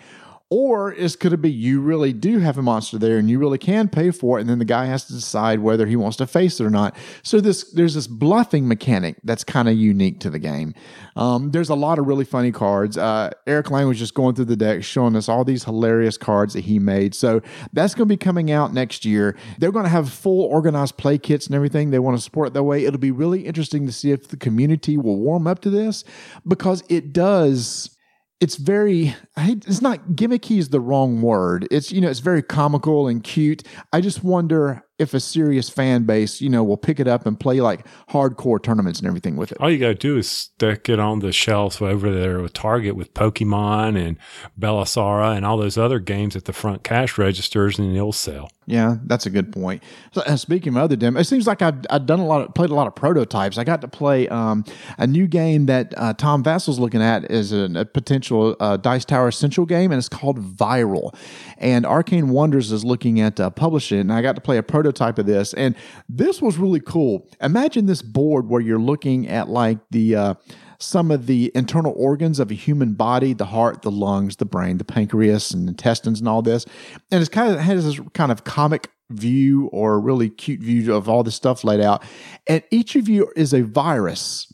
Or 0.50 0.92
is 0.92 1.16
could 1.16 1.32
it 1.32 1.40
be 1.40 1.50
you 1.50 1.80
really 1.80 2.12
do 2.12 2.38
have 2.38 2.58
a 2.58 2.62
monster 2.62 2.98
there 2.98 3.16
and 3.16 3.30
you 3.30 3.38
really 3.38 3.58
can 3.58 3.88
pay 3.88 4.10
for 4.10 4.38
it, 4.38 4.42
and 4.42 4.50
then 4.50 4.58
the 4.58 4.64
guy 4.64 4.84
has 4.84 5.04
to 5.06 5.12
decide 5.14 5.60
whether 5.60 5.86
he 5.86 5.96
wants 5.96 6.18
to 6.18 6.26
face 6.26 6.60
it 6.60 6.64
or 6.64 6.70
not. 6.70 6.94
So 7.22 7.40
this 7.40 7.72
there's 7.72 7.94
this 7.94 8.06
bluffing 8.06 8.68
mechanic 8.68 9.16
that's 9.24 9.42
kind 9.42 9.68
of 9.68 9.76
unique 9.76 10.20
to 10.20 10.30
the 10.30 10.38
game. 10.38 10.74
Um, 11.16 11.50
there's 11.50 11.70
a 11.70 11.74
lot 11.74 11.98
of 11.98 12.06
really 12.06 12.24
funny 12.24 12.52
cards. 12.52 12.98
Uh, 12.98 13.30
Eric 13.46 13.70
Lang 13.70 13.88
was 13.88 13.98
just 13.98 14.14
going 14.14 14.34
through 14.34 14.44
the 14.44 14.56
deck 14.56 14.84
showing 14.84 15.16
us 15.16 15.28
all 15.28 15.44
these 15.44 15.64
hilarious 15.64 16.18
cards 16.18 16.54
that 16.54 16.64
he 16.64 16.78
made. 16.78 17.14
So 17.14 17.40
that's 17.72 17.94
going 17.94 18.08
to 18.08 18.12
be 18.12 18.16
coming 18.16 18.50
out 18.50 18.74
next 18.74 19.04
year. 19.04 19.36
They're 19.58 19.72
going 19.72 19.86
to 19.86 19.90
have 19.90 20.10
full 20.10 20.42
organized 20.42 20.96
play 20.98 21.18
kits 21.18 21.46
and 21.46 21.54
everything. 21.54 21.90
They 21.90 21.98
want 21.98 22.16
to 22.16 22.22
support 22.22 22.52
that 22.54 22.64
way. 22.64 22.84
It'll 22.84 22.98
be 22.98 23.10
really 23.10 23.46
interesting 23.46 23.86
to 23.86 23.92
see 23.92 24.10
if 24.10 24.28
the 24.28 24.36
community 24.36 24.96
will 24.96 25.18
warm 25.18 25.46
up 25.46 25.60
to 25.60 25.70
this 25.70 26.04
because 26.46 26.82
it 26.88 27.12
does 27.12 27.93
it's 28.40 28.56
very 28.56 29.14
it's 29.36 29.80
not 29.80 29.98
gimmicky 30.10 30.58
is 30.58 30.70
the 30.70 30.80
wrong 30.80 31.22
word 31.22 31.66
it's 31.70 31.92
you 31.92 32.00
know 32.00 32.10
it's 32.10 32.20
very 32.20 32.42
comical 32.42 33.08
and 33.08 33.22
cute 33.24 33.62
i 33.92 34.00
just 34.00 34.24
wonder 34.24 34.84
if 34.98 35.12
a 35.12 35.20
serious 35.20 35.68
fan 35.68 36.04
base, 36.04 36.40
you 36.40 36.48
know, 36.48 36.62
will 36.62 36.76
pick 36.76 37.00
it 37.00 37.08
up 37.08 37.26
and 37.26 37.38
play 37.38 37.60
like 37.60 37.86
hardcore 38.10 38.62
tournaments 38.62 39.00
and 39.00 39.08
everything 39.08 39.36
with 39.36 39.50
it. 39.50 39.58
All 39.60 39.70
you 39.70 39.78
got 39.78 39.88
to 39.88 39.94
do 39.94 40.16
is 40.16 40.30
stick 40.30 40.88
it 40.88 41.00
on 41.00 41.18
the 41.18 41.32
shelf 41.32 41.82
over 41.82 42.12
there 42.12 42.40
with 42.40 42.52
Target 42.52 42.94
with 42.94 43.12
Pokemon 43.12 44.00
and 44.00 44.16
Bellasara 44.58 45.36
and 45.36 45.44
all 45.44 45.56
those 45.56 45.76
other 45.76 45.98
games 45.98 46.36
at 46.36 46.44
the 46.44 46.52
front 46.52 46.84
cash 46.84 47.18
registers 47.18 47.78
and 47.78 47.94
it'll 47.94 48.12
sell. 48.12 48.50
Yeah, 48.66 48.96
that's 49.04 49.26
a 49.26 49.30
good 49.30 49.52
point. 49.52 49.82
And 50.26 50.40
speaking 50.40 50.74
of 50.74 50.78
other 50.78 50.96
demos, 50.96 51.26
it 51.26 51.28
seems 51.28 51.46
like 51.46 51.60
I've, 51.60 51.84
I've 51.90 52.06
done 52.06 52.20
a 52.20 52.26
lot 52.26 52.42
of, 52.42 52.54
played 52.54 52.70
a 52.70 52.74
lot 52.74 52.86
of 52.86 52.94
prototypes. 52.94 53.58
I 53.58 53.64
got 53.64 53.80
to 53.82 53.88
play 53.88 54.28
um, 54.28 54.64
a 54.96 55.06
new 55.06 55.26
game 55.26 55.66
that 55.66 55.92
uh, 55.96 56.14
Tom 56.14 56.42
Vasel's 56.42 56.78
looking 56.78 57.02
at 57.02 57.24
as 57.26 57.52
a, 57.52 57.70
a 57.74 57.84
potential 57.84 58.56
uh, 58.60 58.76
Dice 58.76 59.04
Tower 59.04 59.28
Essential 59.28 59.66
game, 59.66 59.92
and 59.92 59.98
it's 59.98 60.08
called 60.08 60.40
Viral. 60.56 61.14
And 61.58 61.84
Arcane 61.84 62.30
Wonders 62.30 62.72
is 62.72 62.84
looking 62.84 63.20
at 63.20 63.38
uh, 63.38 63.50
publishing 63.50 63.98
it, 63.98 64.00
and 64.02 64.12
I 64.12 64.22
got 64.22 64.34
to 64.36 64.40
play 64.40 64.56
a 64.56 64.62
prototype 64.62 64.94
prototype 64.94 65.18
of 65.18 65.26
this, 65.26 65.54
and 65.54 65.74
this 66.08 66.40
was 66.40 66.58
really 66.58 66.80
cool. 66.80 67.26
Imagine 67.40 67.86
this 67.86 68.02
board 68.02 68.48
where 68.48 68.60
you're 68.60 68.78
looking 68.78 69.28
at 69.28 69.48
like 69.48 69.78
the 69.90 70.16
uh, 70.16 70.34
some 70.78 71.10
of 71.10 71.26
the 71.26 71.50
internal 71.54 71.94
organs 71.96 72.40
of 72.40 72.50
a 72.50 72.54
human 72.54 72.94
body 72.94 73.32
the 73.32 73.46
heart 73.46 73.82
the 73.82 73.90
lungs 73.90 74.36
the 74.36 74.44
brain 74.44 74.78
the 74.78 74.84
pancreas 74.84 75.52
and 75.52 75.68
intestines 75.68 76.20
and 76.20 76.28
all 76.28 76.42
this. 76.42 76.66
And 77.10 77.20
it's 77.20 77.28
kind 77.28 77.52
of 77.52 77.60
has 77.60 77.84
this 77.84 78.00
kind 78.12 78.32
of 78.32 78.44
comic 78.44 78.90
view 79.10 79.66
or 79.66 80.00
really 80.00 80.30
cute 80.30 80.60
view 80.60 80.94
of 80.94 81.08
all 81.08 81.22
the 81.22 81.30
stuff 81.30 81.64
laid 81.64 81.80
out. 81.80 82.02
And 82.46 82.62
each 82.70 82.96
of 82.96 83.08
you 83.08 83.30
is 83.36 83.52
a 83.52 83.62
virus 83.62 84.52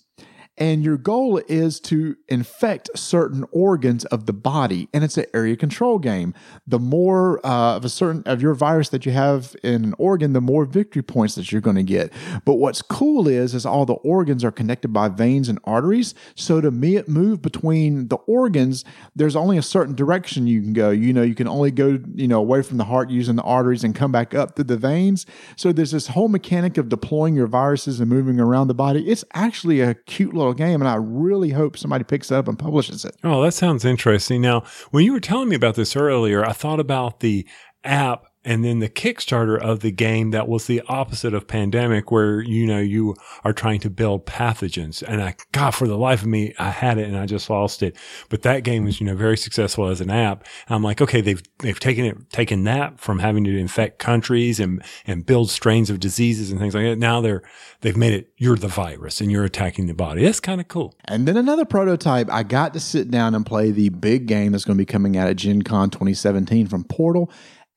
and 0.61 0.85
your 0.85 0.99
goal 0.99 1.40
is 1.49 1.81
to 1.81 2.17
infect 2.29 2.90
certain 2.95 3.47
organs 3.50 4.05
of 4.07 4.26
the 4.26 4.33
body 4.35 4.90
and 4.93 5.02
it's 5.02 5.17
an 5.17 5.25
area 5.33 5.57
control 5.57 5.99
game. 5.99 6.35
The 6.67 6.79
more 6.79 7.45
uh, 7.45 7.76
of 7.76 7.85
a 7.87 7.88
certain 7.88 8.23
of 8.26 8.43
your 8.43 8.52
virus 8.52 8.90
that 8.90 9.07
you 9.07 9.12
have 9.12 9.57
in 9.64 9.85
an 9.85 9.95
organ 9.99 10.35
the 10.35 10.40
more 10.43 10.67
victory 10.67 11.02
points 11.02 11.35
that 11.37 11.50
you're 11.50 11.62
going 11.62 11.76
to 11.76 11.83
get. 11.83 12.12
But 12.45 12.57
what's 12.57 12.83
cool 12.83 13.26
is 13.26 13.55
is 13.55 13.64
all 13.64 13.87
the 13.87 13.95
organs 13.95 14.45
are 14.45 14.52
connected 14.52 14.93
by 14.93 15.09
veins 15.09 15.49
and 15.49 15.59
arteries. 15.64 16.14
So 16.35 16.61
to 16.61 16.71
me 16.71 17.02
move 17.07 17.40
between 17.40 18.09
the 18.09 18.17
organs 18.17 18.85
there's 19.17 19.37
only 19.37 19.57
a 19.57 19.62
certain 19.62 19.95
direction 19.95 20.47
you 20.47 20.61
can 20.61 20.75
go. 20.75 20.90
You 20.90 21.14
know 21.14 21.23
you 21.23 21.35
can 21.35 21.49
only 21.49 21.71
go 21.71 21.99
you 22.14 22.29
know 22.29 22.38
away 22.38 22.61
from 22.61 22.76
the 22.76 22.85
heart 22.85 23.09
using 23.09 23.37
the 23.37 23.43
arteries 23.43 23.83
and 23.83 23.95
come 23.95 24.12
back 24.12 24.35
up 24.35 24.57
through 24.57 24.64
the 24.64 24.76
veins. 24.76 25.25
So 25.57 25.73
there's 25.73 25.93
this 25.93 26.09
whole 26.09 26.29
mechanic 26.29 26.76
of 26.76 26.90
deploying 26.90 27.35
your 27.35 27.47
viruses 27.47 27.99
and 27.99 28.11
moving 28.11 28.38
around 28.38 28.69
the 28.69 28.75
body. 28.75 29.09
It's 29.09 29.25
actually 29.33 29.81
a 29.81 29.95
cute 29.95 30.35
little 30.35 30.50
game, 30.54 30.80
and 30.80 30.88
I 30.88 30.97
really 30.97 31.50
hope 31.50 31.76
somebody 31.76 32.04
picks 32.04 32.30
it 32.30 32.35
up 32.35 32.49
and 32.49 32.59
publishes 32.59 33.04
it. 33.04 33.16
Oh, 33.25 33.42
that 33.42 33.52
sounds 33.52 33.85
interesting. 33.85 34.40
Now, 34.40 34.64
when 34.90 35.04
you 35.04 35.12
were 35.12 35.21
telling 35.21 35.49
me 35.49 35.57
about 35.57 35.75
this 35.75 35.97
earlier, 35.97 36.45
I 36.45 36.52
thought 36.52 36.80
about 36.80 37.21
the 37.21 37.47
app 37.85 38.26
and 38.44 38.64
then 38.64 38.78
the 38.78 38.88
Kickstarter 38.88 39.59
of 39.59 39.80
the 39.80 39.90
game 39.90 40.30
that 40.30 40.49
was 40.49 40.66
the 40.66 40.80
opposite 40.88 41.35
of 41.35 41.47
pandemic, 41.47 42.11
where 42.11 42.40
you 42.40 42.66
know 42.66 42.78
you 42.78 43.14
are 43.44 43.52
trying 43.52 43.80
to 43.80 43.90
build 43.90 44.25
pathogens. 44.25 45.02
And 45.02 45.23
I, 45.23 45.35
God, 45.52 45.73
for 45.73 45.87
the 45.87 45.99
life 45.99 46.23
of 46.23 46.28
me, 46.28 46.54
I 46.59 46.70
had 46.70 46.99
it 46.99 47.06
and 47.06 47.18
I 47.18 47.26
just 47.26 47.50
lost 47.50 47.82
it. 47.82 47.97
But 48.30 48.42
that 48.42 48.64
game 48.64 48.85
was 48.85 49.00
you 49.00 49.06
know 49.06 49.14
very 49.14 49.37
successful 49.37 49.88
as 49.88 50.00
an 50.00 50.11
app. 50.11 50.47
And 50.68 50.75
I'm 50.75 50.82
like, 50.82 51.02
okay, 51.02 51.20
they've 51.20 51.42
they've 51.59 51.78
taken 51.78 52.04
it 52.06 52.30
taken 52.30 52.64
that 52.64 52.99
from 52.99 53.18
having 53.18 53.44
to 53.44 53.59
infect 53.59 53.99
countries 53.99 54.59
and 54.59 54.82
and 55.06 55.26
build 55.26 55.50
strains 55.50 55.90
of 55.90 56.00
diseases 56.00 56.50
and 56.50 56.59
things 56.59 56.75
like 56.75 56.85
that. 56.85 56.99
Now 56.99 57.20
they're 57.20 57.42
they've 57.82 57.97
made 57.97 58.14
it 58.14 58.32
you're 58.38 58.56
the 58.56 58.68
virus 58.68 59.20
and 59.20 59.30
you're 59.30 59.44
attacking 59.44 59.87
the 59.87 59.94
body. 59.94 60.25
That's 60.25 60.40
kind 60.40 60.61
of 60.61 60.68
cool. 60.68 60.94
And 61.04 61.28
then 61.28 61.37
another 61.37 61.66
prototype, 61.66 62.30
I 62.30 62.42
got 62.42 62.73
to 62.73 62.80
sit 62.80 63.11
down 63.11 63.35
and 63.35 63.44
play 63.44 63.70
the 63.70 63.90
big 63.90 64.26
game 64.26 64.52
that's 64.52 64.64
going 64.64 64.78
to 64.78 64.80
be 64.80 64.87
coming 64.87 65.18
out 65.18 65.28
at 65.28 65.37
Gen 65.37 65.61
Con 65.62 65.90
2017 65.90 66.68
from 66.68 66.85
Portal 66.85 67.30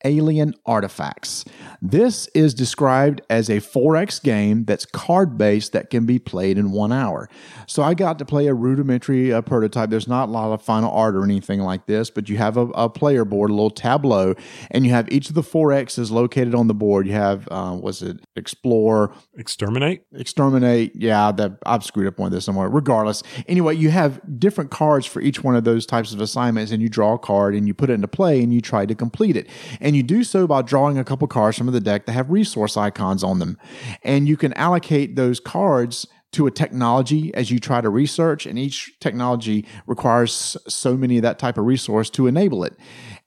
alien 0.03 0.53
artifacts. 0.65 1.45
This 1.81 2.27
is 2.27 2.53
described 2.53 3.21
as 3.29 3.49
a 3.49 3.57
4X 3.57 4.21
game 4.23 4.65
that's 4.65 4.85
card 4.85 5.37
based 5.37 5.73
that 5.73 5.89
can 5.89 6.05
be 6.05 6.19
played 6.19 6.57
in 6.57 6.71
one 6.71 6.91
hour. 6.91 7.29
So 7.67 7.83
I 7.83 7.93
got 7.93 8.19
to 8.19 8.25
play 8.25 8.47
a 8.47 8.53
rudimentary 8.53 9.33
uh, 9.33 9.41
prototype. 9.41 9.89
There's 9.89 10.07
not 10.07 10.29
a 10.29 10.31
lot 10.31 10.53
of 10.53 10.61
final 10.61 10.91
art 10.91 11.15
or 11.15 11.23
anything 11.23 11.59
like 11.59 11.85
this, 11.85 12.09
but 12.09 12.29
you 12.29 12.37
have 12.37 12.57
a, 12.57 12.67
a, 12.69 12.89
player 12.89 13.25
board, 13.25 13.49
a 13.49 13.53
little 13.53 13.69
tableau, 13.69 14.35
and 14.71 14.85
you 14.85 14.91
have 14.91 15.11
each 15.11 15.29
of 15.29 15.35
the 15.35 15.41
4Xs 15.41 16.11
located 16.11 16.53
on 16.53 16.67
the 16.67 16.73
board. 16.73 17.07
You 17.07 17.13
have, 17.13 17.47
uh, 17.49 17.77
was 17.81 18.01
it 18.01 18.17
Explore? 18.35 19.13
Exterminate? 19.35 20.05
Exterminate. 20.13 20.95
Yeah, 20.95 21.31
that 21.31 21.57
I've 21.65 21.83
screwed 21.83 22.07
up 22.07 22.19
on 22.19 22.31
this 22.31 22.45
somewhere. 22.45 22.69
Regardless. 22.69 23.23
Anyway, 23.47 23.75
you 23.75 23.89
have 23.89 24.21
different 24.39 24.71
cards 24.71 25.05
for 25.05 25.21
each 25.21 25.43
one 25.43 25.55
of 25.55 25.63
those 25.63 25.85
types 25.85 26.13
of 26.13 26.21
assignments, 26.21 26.71
and 26.71 26.81
you 26.81 26.89
draw 26.89 27.13
a 27.13 27.19
card 27.19 27.55
and 27.55 27.67
you 27.67 27.73
put 27.73 27.89
it 27.89 27.93
into 27.93 28.07
play 28.07 28.41
and 28.41 28.53
you 28.53 28.61
try 28.61 28.85
to 28.85 28.95
complete 28.95 29.35
it. 29.35 29.47
And 29.81 29.92
and 29.93 29.97
you 29.97 30.01
do 30.01 30.23
so 30.23 30.47
by 30.47 30.63
drawing 30.63 30.97
a 30.97 31.03
couple 31.03 31.27
cards 31.27 31.55
from 31.55 31.67
the 31.67 31.79
deck 31.79 32.07
that 32.07 32.13
have 32.13 32.31
resource 32.31 32.75
icons 32.75 33.23
on 33.23 33.37
them. 33.37 33.59
And 34.01 34.27
you 34.27 34.35
can 34.35 34.51
allocate 34.53 35.15
those 35.15 35.39
cards 35.39 36.07
to 36.31 36.47
a 36.47 36.51
technology 36.51 37.31
as 37.35 37.51
you 37.51 37.59
try 37.59 37.79
to 37.79 37.91
research, 37.91 38.47
and 38.47 38.57
each 38.57 38.97
technology 38.99 39.67
requires 39.85 40.57
so 40.67 40.97
many 40.97 41.17
of 41.17 41.21
that 41.21 41.37
type 41.37 41.59
of 41.59 41.65
resource 41.65 42.09
to 42.09 42.25
enable 42.25 42.63
it. 42.63 42.75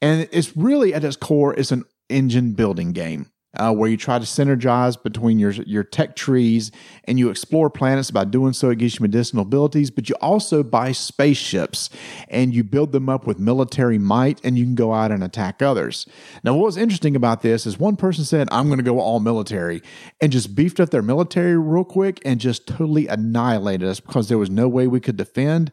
And 0.03 0.29
it's 0.33 0.57
really 0.57 0.93
at 0.93 1.05
its 1.05 1.15
core, 1.15 1.55
it's 1.55 1.71
an 1.71 1.85
engine 2.09 2.55
building 2.55 2.91
game 2.91 3.31
uh, 3.57 3.73
where 3.73 3.89
you 3.89 3.97
try 3.97 4.19
to 4.19 4.25
synergize 4.25 5.01
between 5.03 5.39
your 5.39 5.53
your 5.53 5.83
tech 5.83 6.17
trees 6.17 6.71
and 7.05 7.19
you 7.19 7.31
explore 7.31 7.71
planets. 7.71 8.11
By 8.11 8.25
doing 8.25 8.53
so, 8.53 8.71
it 8.71 8.79
gives 8.79 8.97
you 8.97 9.03
medicinal 9.03 9.43
abilities, 9.43 9.91
but 9.91 10.09
you 10.09 10.15
also 10.21 10.63
buy 10.63 10.93
spaceships 10.93 11.91
and 12.29 12.55
you 12.55 12.65
build 12.65 12.93
them 12.93 13.09
up 13.09 13.27
with 13.27 13.39
military 13.39 13.99
might, 13.99 14.41
and 14.45 14.59
you 14.59 14.65
can 14.65 14.75
go 14.75 14.93
out 14.93 15.11
and 15.11 15.23
attack 15.23 15.63
others. 15.63 16.07
Now, 16.45 16.55
what 16.55 16.67
was 16.67 16.77
interesting 16.77 17.17
about 17.17 17.43
this 17.43 17.67
is 17.67 17.79
one 17.79 17.97
person 17.97 18.25
said, 18.25 18.49
"I'm 18.51 18.67
going 18.67 18.79
to 18.79 18.85
go 18.85 19.01
all 19.01 19.21
military," 19.21 19.83
and 20.21 20.33
just 20.33 20.55
beefed 20.55 20.81
up 20.81 20.91
their 20.91 21.03
military 21.03 21.57
real 21.57 21.85
quick 21.85 22.21
and 22.25 22.41
just 22.41 22.67
totally 22.67 23.07
annihilated 23.07 23.89
us 23.89 24.01
because 24.01 24.29
there 24.29 24.39
was 24.39 24.51
no 24.51 24.69
way 24.69 24.87
we 24.87 25.01
could 25.01 25.17
defend. 25.17 25.73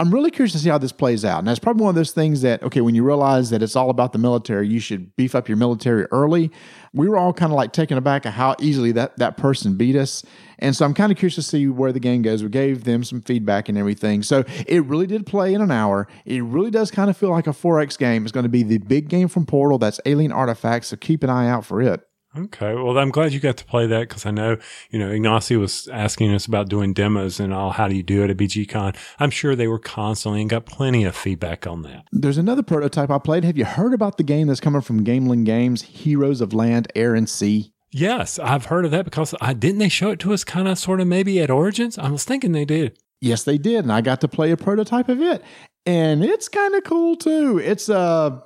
I'm 0.00 0.10
really 0.10 0.30
curious 0.30 0.52
to 0.52 0.58
see 0.58 0.70
how 0.70 0.78
this 0.78 0.92
plays 0.92 1.26
out. 1.26 1.40
And 1.40 1.46
that's 1.46 1.58
probably 1.58 1.82
one 1.82 1.90
of 1.90 1.94
those 1.94 2.12
things 2.12 2.40
that, 2.40 2.62
okay, 2.62 2.80
when 2.80 2.94
you 2.94 3.04
realize 3.04 3.50
that 3.50 3.62
it's 3.62 3.76
all 3.76 3.90
about 3.90 4.14
the 4.14 4.18
military, 4.18 4.66
you 4.66 4.80
should 4.80 5.14
beef 5.14 5.34
up 5.34 5.46
your 5.46 5.58
military 5.58 6.06
early. 6.06 6.50
We 6.94 7.06
were 7.06 7.18
all 7.18 7.34
kind 7.34 7.52
of 7.52 7.56
like 7.56 7.74
taken 7.74 7.98
aback 7.98 8.24
at 8.24 8.32
how 8.32 8.56
easily 8.58 8.92
that, 8.92 9.18
that 9.18 9.36
person 9.36 9.76
beat 9.76 9.96
us. 9.96 10.24
And 10.58 10.74
so 10.74 10.86
I'm 10.86 10.94
kind 10.94 11.12
of 11.12 11.18
curious 11.18 11.34
to 11.34 11.42
see 11.42 11.68
where 11.68 11.92
the 11.92 12.00
game 12.00 12.22
goes. 12.22 12.42
We 12.42 12.48
gave 12.48 12.84
them 12.84 13.04
some 13.04 13.20
feedback 13.20 13.68
and 13.68 13.76
everything. 13.76 14.22
So 14.22 14.44
it 14.66 14.86
really 14.86 15.06
did 15.06 15.26
play 15.26 15.52
in 15.52 15.60
an 15.60 15.70
hour. 15.70 16.08
It 16.24 16.42
really 16.44 16.70
does 16.70 16.90
kind 16.90 17.10
of 17.10 17.16
feel 17.18 17.30
like 17.30 17.46
a 17.46 17.50
4X 17.50 17.98
game. 17.98 18.22
It's 18.22 18.32
going 18.32 18.44
to 18.44 18.48
be 18.48 18.62
the 18.62 18.78
big 18.78 19.10
game 19.10 19.28
from 19.28 19.44
Portal. 19.44 19.76
That's 19.76 20.00
Alien 20.06 20.32
Artifacts. 20.32 20.88
So 20.88 20.96
keep 20.96 21.22
an 21.22 21.28
eye 21.28 21.46
out 21.46 21.66
for 21.66 21.82
it. 21.82 22.00
Okay. 22.36 22.74
Well, 22.74 22.96
I'm 22.96 23.10
glad 23.10 23.32
you 23.32 23.40
got 23.40 23.56
to 23.56 23.64
play 23.64 23.86
that 23.88 24.08
because 24.08 24.24
I 24.24 24.30
know, 24.30 24.56
you 24.90 24.98
know, 24.98 25.10
Ignacio 25.10 25.58
was 25.58 25.88
asking 25.88 26.32
us 26.32 26.46
about 26.46 26.68
doing 26.68 26.92
demos 26.92 27.40
and 27.40 27.52
all. 27.52 27.70
How 27.70 27.88
do 27.88 27.96
you 27.96 28.04
do 28.04 28.22
it 28.22 28.30
at 28.30 28.36
BGCon? 28.36 28.96
I'm 29.18 29.30
sure 29.30 29.56
they 29.56 29.66
were 29.66 29.80
constantly 29.80 30.40
and 30.40 30.48
got 30.48 30.64
plenty 30.64 31.04
of 31.04 31.16
feedback 31.16 31.66
on 31.66 31.82
that. 31.82 32.04
There's 32.12 32.38
another 32.38 32.62
prototype 32.62 33.10
I 33.10 33.18
played. 33.18 33.42
Have 33.42 33.58
you 33.58 33.64
heard 33.64 33.92
about 33.94 34.16
the 34.16 34.22
game 34.22 34.46
that's 34.46 34.60
coming 34.60 34.80
from 34.80 35.04
Gamelyn 35.04 35.44
Games, 35.44 35.82
Heroes 35.82 36.40
of 36.40 36.54
Land, 36.54 36.86
Air, 36.94 37.16
and 37.16 37.28
Sea? 37.28 37.72
Yes, 37.90 38.38
I've 38.38 38.66
heard 38.66 38.84
of 38.84 38.92
that 38.92 39.04
because 39.04 39.34
I 39.40 39.52
didn't 39.52 39.78
they 39.78 39.88
show 39.88 40.10
it 40.10 40.20
to 40.20 40.32
us 40.32 40.44
kind 40.44 40.68
of 40.68 40.78
sort 40.78 41.00
of 41.00 41.08
maybe 41.08 41.40
at 41.40 41.50
Origins? 41.50 41.98
I 41.98 42.10
was 42.10 42.24
thinking 42.24 42.52
they 42.52 42.64
did. 42.64 42.96
Yes, 43.20 43.42
they 43.42 43.58
did, 43.58 43.84
and 43.84 43.92
I 43.92 44.00
got 44.00 44.20
to 44.20 44.28
play 44.28 44.52
a 44.52 44.56
prototype 44.56 45.08
of 45.08 45.20
it, 45.20 45.42
and 45.84 46.24
it's 46.24 46.48
kind 46.48 46.74
of 46.74 46.84
cool 46.84 47.16
too. 47.16 47.58
It's 47.58 47.88
a 47.88 47.98
uh, 47.98 48.40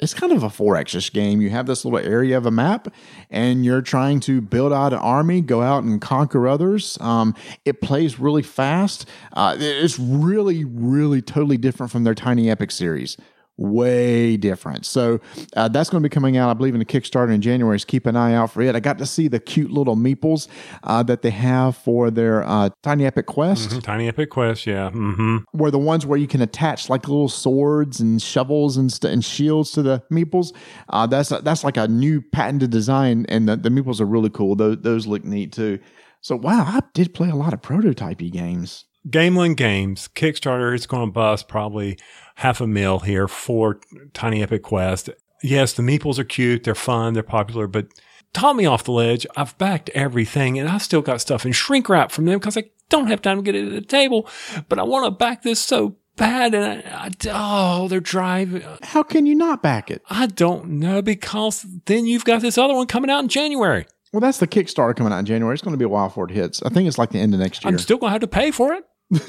it's 0.00 0.14
kind 0.14 0.32
of 0.32 0.42
a 0.42 0.48
4X 0.48 1.12
game. 1.12 1.40
You 1.40 1.50
have 1.50 1.66
this 1.66 1.84
little 1.84 1.98
area 1.98 2.36
of 2.36 2.46
a 2.46 2.50
map 2.50 2.88
and 3.30 3.64
you're 3.64 3.82
trying 3.82 4.20
to 4.20 4.40
build 4.40 4.72
out 4.72 4.92
an 4.92 4.98
army, 4.98 5.40
go 5.40 5.62
out 5.62 5.84
and 5.84 6.00
conquer 6.00 6.48
others. 6.48 6.98
Um, 7.00 7.34
it 7.64 7.80
plays 7.80 8.18
really 8.18 8.42
fast. 8.42 9.06
Uh, 9.32 9.56
it's 9.58 9.98
really, 9.98 10.64
really 10.64 11.22
totally 11.22 11.58
different 11.58 11.92
from 11.92 12.04
their 12.04 12.14
Tiny 12.14 12.50
Epic 12.50 12.70
series. 12.70 13.16
Way 13.60 14.36
different. 14.36 14.86
So 14.86 15.20
uh, 15.54 15.68
that's 15.68 15.90
going 15.90 16.02
to 16.02 16.08
be 16.08 16.12
coming 16.12 16.36
out, 16.36 16.50
I 16.50 16.54
believe, 16.54 16.74
in 16.74 16.78
the 16.80 16.84
Kickstarter 16.86 17.32
in 17.32 17.40
January. 17.40 17.78
So 17.78 17.86
keep 17.86 18.06
an 18.06 18.16
eye 18.16 18.34
out 18.34 18.50
for 18.50 18.62
it. 18.62 18.74
I 18.74 18.80
got 18.80 18.98
to 18.98 19.06
see 19.06 19.28
the 19.28 19.38
cute 19.38 19.70
little 19.70 19.96
meeples 19.96 20.48
uh, 20.82 21.02
that 21.04 21.22
they 21.22 21.30
have 21.30 21.76
for 21.76 22.10
their 22.10 22.42
uh, 22.42 22.70
Tiny 22.82 23.04
Epic 23.06 23.26
Quest, 23.26 23.70
Mhm, 23.70 23.82
Tiny 23.82 24.08
Epic 24.08 24.30
Quest, 24.30 24.66
yeah. 24.66 24.90
hmm 24.90 25.36
where 25.52 25.70
the 25.70 25.78
ones 25.78 26.06
where 26.06 26.18
you 26.18 26.26
can 26.26 26.40
attach 26.40 26.88
like 26.88 27.06
little 27.06 27.28
swords 27.28 28.00
and 28.00 28.20
shovels 28.22 28.76
and, 28.76 28.90
st- 28.92 29.12
and 29.12 29.24
shields 29.24 29.70
to 29.72 29.82
the 29.82 30.02
meeples. 30.10 30.52
Uh, 30.88 31.06
that's 31.06 31.28
that's 31.28 31.62
like 31.62 31.76
a 31.76 31.86
new 31.86 32.20
patented 32.22 32.70
design, 32.70 33.26
and 33.28 33.48
the, 33.48 33.56
the 33.56 33.68
meeples 33.68 34.00
are 34.00 34.06
really 34.06 34.30
cool. 34.30 34.56
Those, 34.56 34.78
those 34.80 35.06
look 35.06 35.24
neat 35.24 35.52
too. 35.52 35.78
So 36.22 36.36
wow, 36.36 36.64
I 36.66 36.80
did 36.94 37.14
play 37.14 37.28
a 37.30 37.34
lot 37.34 37.52
of 37.52 37.60
prototypey 37.62 38.30
games. 38.32 38.84
Gamelyn 39.08 39.56
Games 39.56 40.08
Kickstarter 40.14 40.74
is 40.74 40.86
going 40.86 41.06
to 41.06 41.12
bust 41.12 41.48
probably 41.48 41.98
half 42.36 42.60
a 42.60 42.66
mil 42.66 43.00
here 43.00 43.28
for 43.28 43.80
Tiny 44.12 44.42
Epic 44.42 44.62
Quest. 44.62 45.10
Yes, 45.42 45.72
the 45.72 45.82
meeples 45.82 46.18
are 46.18 46.24
cute, 46.24 46.64
they're 46.64 46.74
fun, 46.74 47.14
they're 47.14 47.22
popular, 47.22 47.66
but 47.66 47.88
taught 48.32 48.56
me 48.56 48.66
off 48.66 48.84
the 48.84 48.92
ledge. 48.92 49.26
I've 49.36 49.56
backed 49.56 49.88
everything, 49.90 50.58
and 50.58 50.68
I've 50.68 50.82
still 50.82 51.02
got 51.02 51.20
stuff 51.20 51.46
in 51.46 51.52
shrink 51.52 51.88
wrap 51.88 52.10
from 52.10 52.26
them 52.26 52.38
because 52.38 52.58
I 52.58 52.64
don't 52.90 53.06
have 53.06 53.22
time 53.22 53.38
to 53.38 53.42
get 53.42 53.54
it 53.54 53.66
at 53.68 53.72
the 53.72 53.80
table. 53.80 54.28
But 54.68 54.78
I 54.78 54.82
want 54.82 55.06
to 55.06 55.10
back 55.10 55.42
this 55.42 55.60
so 55.60 55.96
bad, 56.16 56.54
and 56.54 56.84
I, 56.86 57.06
I 57.06 57.10
oh, 57.30 57.88
they're 57.88 58.00
driving. 58.00 58.62
How 58.82 59.02
can 59.02 59.24
you 59.24 59.34
not 59.34 59.62
back 59.62 59.90
it? 59.90 60.02
I 60.10 60.26
don't 60.26 60.68
know 60.68 61.00
because 61.00 61.64
then 61.86 62.04
you've 62.04 62.24
got 62.24 62.42
this 62.42 62.58
other 62.58 62.74
one 62.74 62.86
coming 62.86 63.10
out 63.10 63.20
in 63.20 63.28
January. 63.28 63.86
Well, 64.12 64.20
that's 64.20 64.38
the 64.38 64.48
Kickstarter 64.48 64.94
coming 64.94 65.12
out 65.12 65.20
in 65.20 65.24
January. 65.24 65.54
It's 65.54 65.62
going 65.62 65.72
to 65.72 65.78
be 65.78 65.84
a 65.84 65.88
while 65.88 66.08
before 66.08 66.28
it 66.28 66.32
hits. 66.32 66.62
I 66.64 66.68
think 66.68 66.88
it's 66.88 66.98
like 66.98 67.10
the 67.10 67.20
end 67.20 67.32
of 67.32 67.40
next 67.40 67.64
year. 67.64 67.72
I'm 67.72 67.78
still 67.78 67.96
going 67.96 68.08
to 68.08 68.12
have 68.12 68.20
to 68.22 68.28
pay 68.28 68.50
for 68.50 68.72
it. 68.74 68.84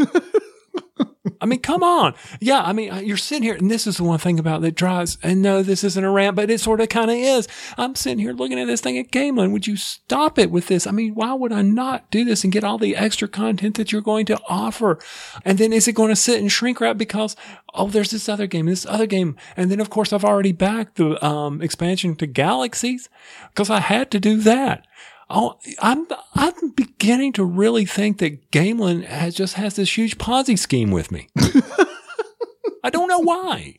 I 1.40 1.46
mean, 1.46 1.60
come 1.60 1.82
on. 1.82 2.14
Yeah, 2.40 2.62
I 2.62 2.72
mean, 2.72 3.06
you're 3.06 3.18
sitting 3.18 3.44
here, 3.44 3.56
and 3.56 3.70
this 3.70 3.88
is 3.88 3.98
the 3.98 4.04
one 4.04 4.20
thing 4.20 4.40
about 4.40 4.62
that 4.62 4.76
drives. 4.76 5.18
And 5.24 5.42
no, 5.42 5.64
this 5.64 5.84
isn't 5.84 6.04
a 6.04 6.10
rant, 6.10 6.36
but 6.36 6.52
it 6.52 6.60
sort 6.60 6.82
of 6.82 6.90
kind 6.90 7.10
of 7.10 7.18
is. 7.18 7.48
I'm 7.78 7.96
sitting 7.96 8.20
here 8.20 8.34
looking 8.34 8.60
at 8.60 8.68
this 8.68 8.82
thing 8.82 8.98
at 8.98 9.12
Gamelyn. 9.12 9.52
Would 9.52 9.66
you 9.66 9.76
stop 9.76 10.38
it 10.38 10.52
with 10.52 10.68
this? 10.68 10.86
I 10.86 10.92
mean, 10.92 11.16
why 11.16 11.34
would 11.34 11.52
I 11.52 11.64
not 11.64 12.10
do 12.12 12.24
this 12.24 12.44
and 12.44 12.54
get 12.54 12.64
all 12.64 12.78
the 12.78 12.96
extra 12.96 13.28
content 13.28 13.76
that 13.76 13.92
you're 13.92 14.02
going 14.02 14.26
to 14.28 14.40
offer? 14.48 15.00
And 15.44 15.58
then 15.58 15.74
is 15.74 15.88
it 15.88 15.96
going 15.96 16.10
to 16.10 16.16
sit 16.16 16.40
and 16.40 16.52
shrink 16.52 16.80
wrap 16.80 16.98
because 16.98 17.36
oh, 17.74 17.88
there's 17.88 18.12
this 18.12 18.30
other 18.30 18.48
game, 18.48 18.68
this 18.68 18.86
other 18.86 19.08
game, 19.08 19.36
and 19.56 19.72
then 19.72 19.80
of 19.80 19.90
course 19.90 20.14
I've 20.14 20.26
already 20.26 20.52
backed 20.52 20.98
the 20.98 21.24
um, 21.26 21.62
expansion 21.62 22.16
to 22.18 22.28
Galaxies 22.28 23.10
because 23.50 23.70
I 23.70 23.80
had 23.80 24.12
to 24.12 24.20
do 24.20 24.38
that. 24.42 24.86
Oh, 25.34 25.58
I'm 25.82 26.08
I'm 26.36 26.72
beginning 27.02 27.34
to 27.34 27.44
really 27.44 27.84
think 27.84 28.20
that 28.20 28.52
Gamelyn 28.52 29.04
has 29.04 29.34
just 29.34 29.56
has 29.56 29.76
this 29.76 29.98
huge 29.98 30.20
Ponzi 30.20 30.58
scheme 30.58 30.92
with 30.92 31.12
me. 31.12 31.30
I 32.84 32.92
don't 32.92 33.08
know 33.08 33.18
why. 33.18 33.78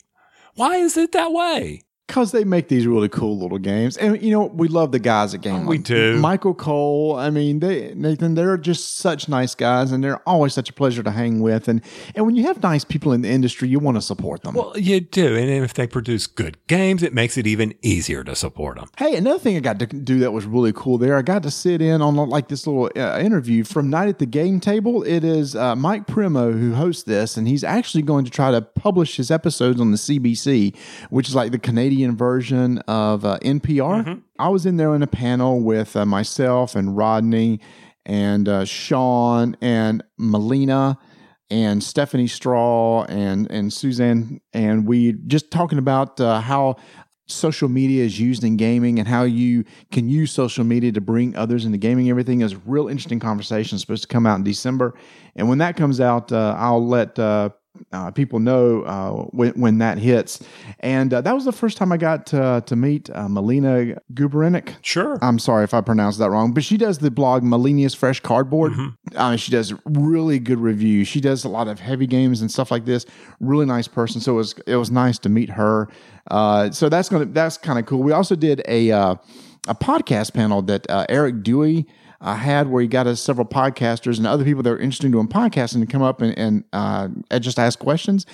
Why 0.57 0.79
is 0.79 0.97
it 0.97 1.13
that 1.13 1.31
way? 1.31 1.83
Because 2.13 2.31
they 2.31 2.45
make 2.45 2.69
these 2.69 2.87
really 2.87 3.09
cool 3.09 3.39
little 3.39 3.57
games, 3.57 3.97
and 3.97 4.21
you 4.21 4.33
know 4.33 4.45
we 4.45 4.69
love 4.69 4.93
the 4.93 4.99
guys 4.99 5.33
at 5.33 5.41
Game. 5.41 5.65
We 5.65 5.79
do. 5.79 6.19
Michael 6.19 6.53
Coe. 6.53 7.17
I 7.17 7.31
mean, 7.31 7.61
they 7.61 7.95
Nathan. 7.95 8.35
They're 8.35 8.59
just 8.59 8.99
such 8.99 9.31
nice 9.31 9.55
guys, 9.55 9.93
and 9.93 10.05
they're 10.05 10.21
always 10.29 10.53
such 10.53 10.69
a 10.69 10.75
pleasure 10.75 11.03
to 11.03 11.11
hang 11.11 11.41
with. 11.41 11.69
And 11.69 11.81
and 12.15 12.27
when 12.27 12.37
you 12.37 12.43
have 12.43 12.63
nice 12.63 12.85
people 12.85 13.15
in 13.15 13.23
the 13.23 13.31
industry, 13.31 13.71
you 13.71 13.79
want 13.79 13.97
to 13.97 14.03
support 14.03 14.43
them. 14.43 14.57
Well, 14.57 14.77
you 14.77 15.01
do, 15.01 15.35
and 15.37 15.49
if 15.65 15.73
they 15.73 15.87
produce 15.87 16.27
good 16.27 16.59
games, 16.67 17.03
it 17.03 17.15
makes 17.15 17.39
it 17.39 17.47
even 17.47 17.73
easier 17.81 18.23
to 18.25 18.37
support 18.37 18.77
them. 18.77 18.91
Hey, 18.99 19.17
another 19.17 19.39
thing 19.39 19.57
I 19.57 19.61
got 19.61 19.79
to 19.79 19.87
do 19.87 20.19
that 20.19 20.33
was 20.33 20.45
really 20.45 20.75
cool 20.75 20.99
there. 20.99 21.17
I 21.17 21.23
got 21.23 21.43
to 21.45 21.51
sit 21.51 21.81
in 21.81 22.03
on 22.03 22.17
like 22.17 22.49
this 22.49 22.67
little 22.67 22.91
uh, 22.95 23.21
interview 23.21 23.65
from 23.65 23.89
Night 23.89 24.11
at 24.11 24.19
the 24.19 24.27
Game 24.27 24.61
Table. 24.61 25.03
It 25.03 25.25
is 25.25 25.57
uh, 25.57 25.75
Mike 25.77 26.07
Primo 26.07 26.53
who 26.53 26.75
hosts 26.75 27.05
this, 27.05 27.39
and 27.39 27.49
he's 27.49 27.65
actually 27.65 28.03
going 28.03 28.27
to 28.27 28.31
try 28.31 28.51
to 28.51 28.61
publish 28.61 29.17
his 29.17 29.31
episodes 29.31 29.81
on 29.81 29.93
the 29.93 29.97
CBC, 29.97 30.77
which 31.09 31.27
is 31.27 31.35
like 31.35 31.53
the 31.53 31.59
Canadian 31.59 32.02
version 32.11 32.79
of 32.81 33.25
uh, 33.25 33.39
NPR. 33.43 34.05
I 34.39 34.49
was 34.49 34.67
in 34.67 34.77
there 34.77 34.95
in 34.95 35.03
a 35.03 35.07
panel 35.07 35.61
with 35.61 35.95
uh, 35.95 36.05
myself 36.05 36.75
and 36.75 36.97
Rodney 36.97 37.61
and 38.05 38.49
uh, 38.49 38.65
Sean 38.65 39.57
and 39.61 40.03
Melina 40.19 40.99
and 41.51 41.85
Stephanie 41.85 42.27
Straw 42.27 43.05
and 43.05 43.49
and 43.51 43.73
Suzanne, 43.73 44.41
and 44.53 44.87
we 44.87 45.13
just 45.27 45.51
talking 45.51 45.79
about 45.79 46.19
uh, 46.21 46.41
how 46.41 46.77
social 47.27 47.69
media 47.69 48.05
is 48.05 48.19
used 48.19 48.43
in 48.43 48.57
gaming 48.57 48.99
and 48.99 49.07
how 49.07 49.23
you 49.23 49.65
can 49.93 50.09
use 50.09 50.33
social 50.33 50.65
media 50.65 50.91
to 50.93 51.01
bring 51.01 51.37
others 51.37 51.65
into 51.65 51.79
gaming. 51.79 52.11
Everything 52.11 52.41
is 52.41 52.55
a 52.55 52.59
real 52.67 52.89
interesting 52.89 53.21
conversation. 53.21 53.77
It's 53.77 53.83
supposed 53.83 54.03
to 54.03 54.09
come 54.09 54.27
out 54.27 54.37
in 54.37 54.45
December, 54.45 54.95
and 55.37 55.49
when 55.49 55.59
that 55.59 55.77
comes 55.77 56.01
out, 56.01 56.33
uh, 56.33 56.57
I'll 56.59 56.87
let. 56.87 57.19
Uh, 57.19 57.51
uh, 57.93 58.11
people 58.11 58.39
know 58.39 58.83
uh, 58.83 59.11
when, 59.31 59.53
when 59.53 59.79
that 59.79 59.99
hits, 59.99 60.43
and 60.81 61.13
uh, 61.13 61.21
that 61.21 61.35
was 61.35 61.45
the 61.45 61.53
first 61.53 61.77
time 61.77 61.93
I 61.93 61.97
got 61.97 62.27
to, 62.27 62.63
to 62.67 62.77
meet 62.77 63.11
uh, 63.11 63.29
Melina 63.29 64.01
Guberinic. 64.15 64.75
Sure. 64.83 65.19
I'm 65.23 65.39
sorry 65.39 65.65
if 65.65 65.75
I 65.75 65.81
pronounced 65.81 66.19
that 66.19 66.31
wrong, 66.31 66.53
but 66.53 66.65
she 66.65 66.77
does 66.77 66.99
the 66.99 67.11
blog 67.11 67.43
Melinia's 67.43 67.95
Fresh 67.95 68.21
Cardboard. 68.21 68.73
Uh, 69.15 69.37
she 69.37 69.51
does 69.51 69.75
really 69.85 70.39
good 70.39 70.59
reviews. 70.59 71.09
She 71.09 71.21
does 71.21 71.45
a 71.45 71.49
lot 71.49 71.69
of 71.69 71.81
heavy 71.81 72.07
games 72.07 72.41
and 72.41 72.51
stuff 72.51 72.71
like 72.71 72.85
this. 72.85 73.05
Really 73.41 73.67
nice 73.67 73.89
person. 73.89 74.21
So 74.21 74.33
it 74.33 74.37
was 74.37 74.55
it 74.67 74.77
was 74.77 74.91
nice 74.91 75.19
to 75.21 75.29
meet 75.29 75.51
her. 75.51 75.89
Uh, 76.31 76.71
so 76.71 76.89
that's 76.89 77.09
gonna 77.09 77.27
that's 77.27 77.59
kind 77.59 77.79
of 77.79 77.87
cool. 77.87 78.03
We 78.03 78.13
also 78.13 78.37
did 78.37 78.63
a 78.69 78.91
uh, 78.91 79.17
a 79.69 79.75
podcast 79.75 80.35
panel 80.35 80.63
that 80.63 80.89
uh, 80.91 81.07
Eric 81.09 81.43
Dewey. 81.43 81.87
Uh, 82.23 82.37
had 82.37 82.69
where 82.71 82.81
he 82.81 82.87
got 82.87 83.09
us 83.09 83.21
several 83.21 83.45
podcasters 83.45 84.17
and 84.17 84.29
other 84.29 84.45
people 84.45 84.63
that 84.63 84.71
were 84.71 84.79
interested 84.79 85.07
in 85.07 85.11
doing 85.13 85.27
podcasting 85.27 85.81
to 85.81 85.87
come 85.87 86.03
up 86.03 86.23
and, 86.23 86.39
and 86.39 86.65
uh, 86.73 87.09
just 87.41 87.59
ask 87.59 87.81
questions. 87.81 88.25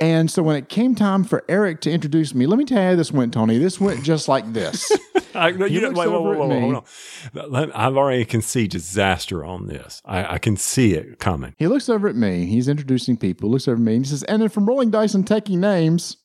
And 0.00 0.28
so 0.30 0.42
when 0.42 0.56
it 0.56 0.68
came 0.68 0.96
time 0.96 1.22
for 1.22 1.44
Eric 1.48 1.80
to 1.82 1.90
introduce 1.92 2.34
me, 2.34 2.46
let 2.46 2.58
me 2.58 2.64
tell 2.64 2.82
you 2.82 2.88
how 2.88 2.94
this 2.96 3.12
went, 3.12 3.32
Tony. 3.34 3.58
This 3.58 3.78
went 3.80 4.02
just 4.02 4.26
like 4.28 4.52
this. 4.52 4.90
I, 5.34 5.52
no, 5.52 5.66
He 5.66 5.74
you 5.74 5.80
know, 5.82 5.88
looks 5.88 5.98
wait, 6.00 6.08
whoa, 6.08 6.16
over 6.16 6.28
whoa, 6.30 6.32
at 6.32 6.38
whoa, 6.38 6.48
me. 6.48 6.60
hold 6.60 6.74
on. 7.44 7.52
Let- 7.52 7.78
I've 7.78 7.96
already 7.96 8.24
can 8.24 8.42
see 8.42 8.66
disaster 8.66 9.44
on 9.44 9.66
this. 9.68 10.02
I, 10.04 10.34
I 10.34 10.38
can 10.38 10.56
see 10.56 10.94
it 10.94 11.20
coming. 11.20 11.54
He 11.56 11.68
looks 11.68 11.88
over 11.88 12.08
at 12.08 12.16
me. 12.16 12.46
He's 12.46 12.66
introducing 12.66 13.16
people. 13.16 13.48
Looks 13.50 13.68
over 13.68 13.76
at 13.76 13.80
me 13.80 13.94
and 13.96 14.04
he 14.06 14.10
says, 14.10 14.22
and 14.24 14.42
then 14.42 14.48
from 14.48 14.66
Rolling 14.66 14.90
Dice 14.90 15.14
and 15.14 15.24
Taking 15.26 15.60
Names, 15.60 16.16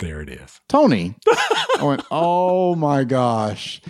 There 0.00 0.20
it 0.22 0.28
is. 0.30 0.60
Tony. 0.68 1.14
I 1.28 1.82
went, 1.82 2.02
oh 2.10 2.74
my 2.74 3.04
gosh. 3.04 3.80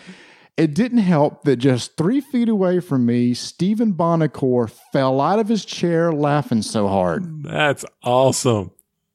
It 0.56 0.74
didn't 0.74 0.98
help 0.98 1.44
that 1.44 1.56
just 1.56 1.98
three 1.98 2.20
feet 2.22 2.48
away 2.48 2.80
from 2.80 3.04
me, 3.04 3.34
Stephen 3.34 3.92
Buonocore 3.92 4.70
fell 4.90 5.20
out 5.20 5.38
of 5.38 5.48
his 5.48 5.66
chair 5.66 6.12
laughing 6.12 6.62
so 6.62 6.88
hard. 6.88 7.42
That's 7.42 7.84
awesome. 8.02 8.70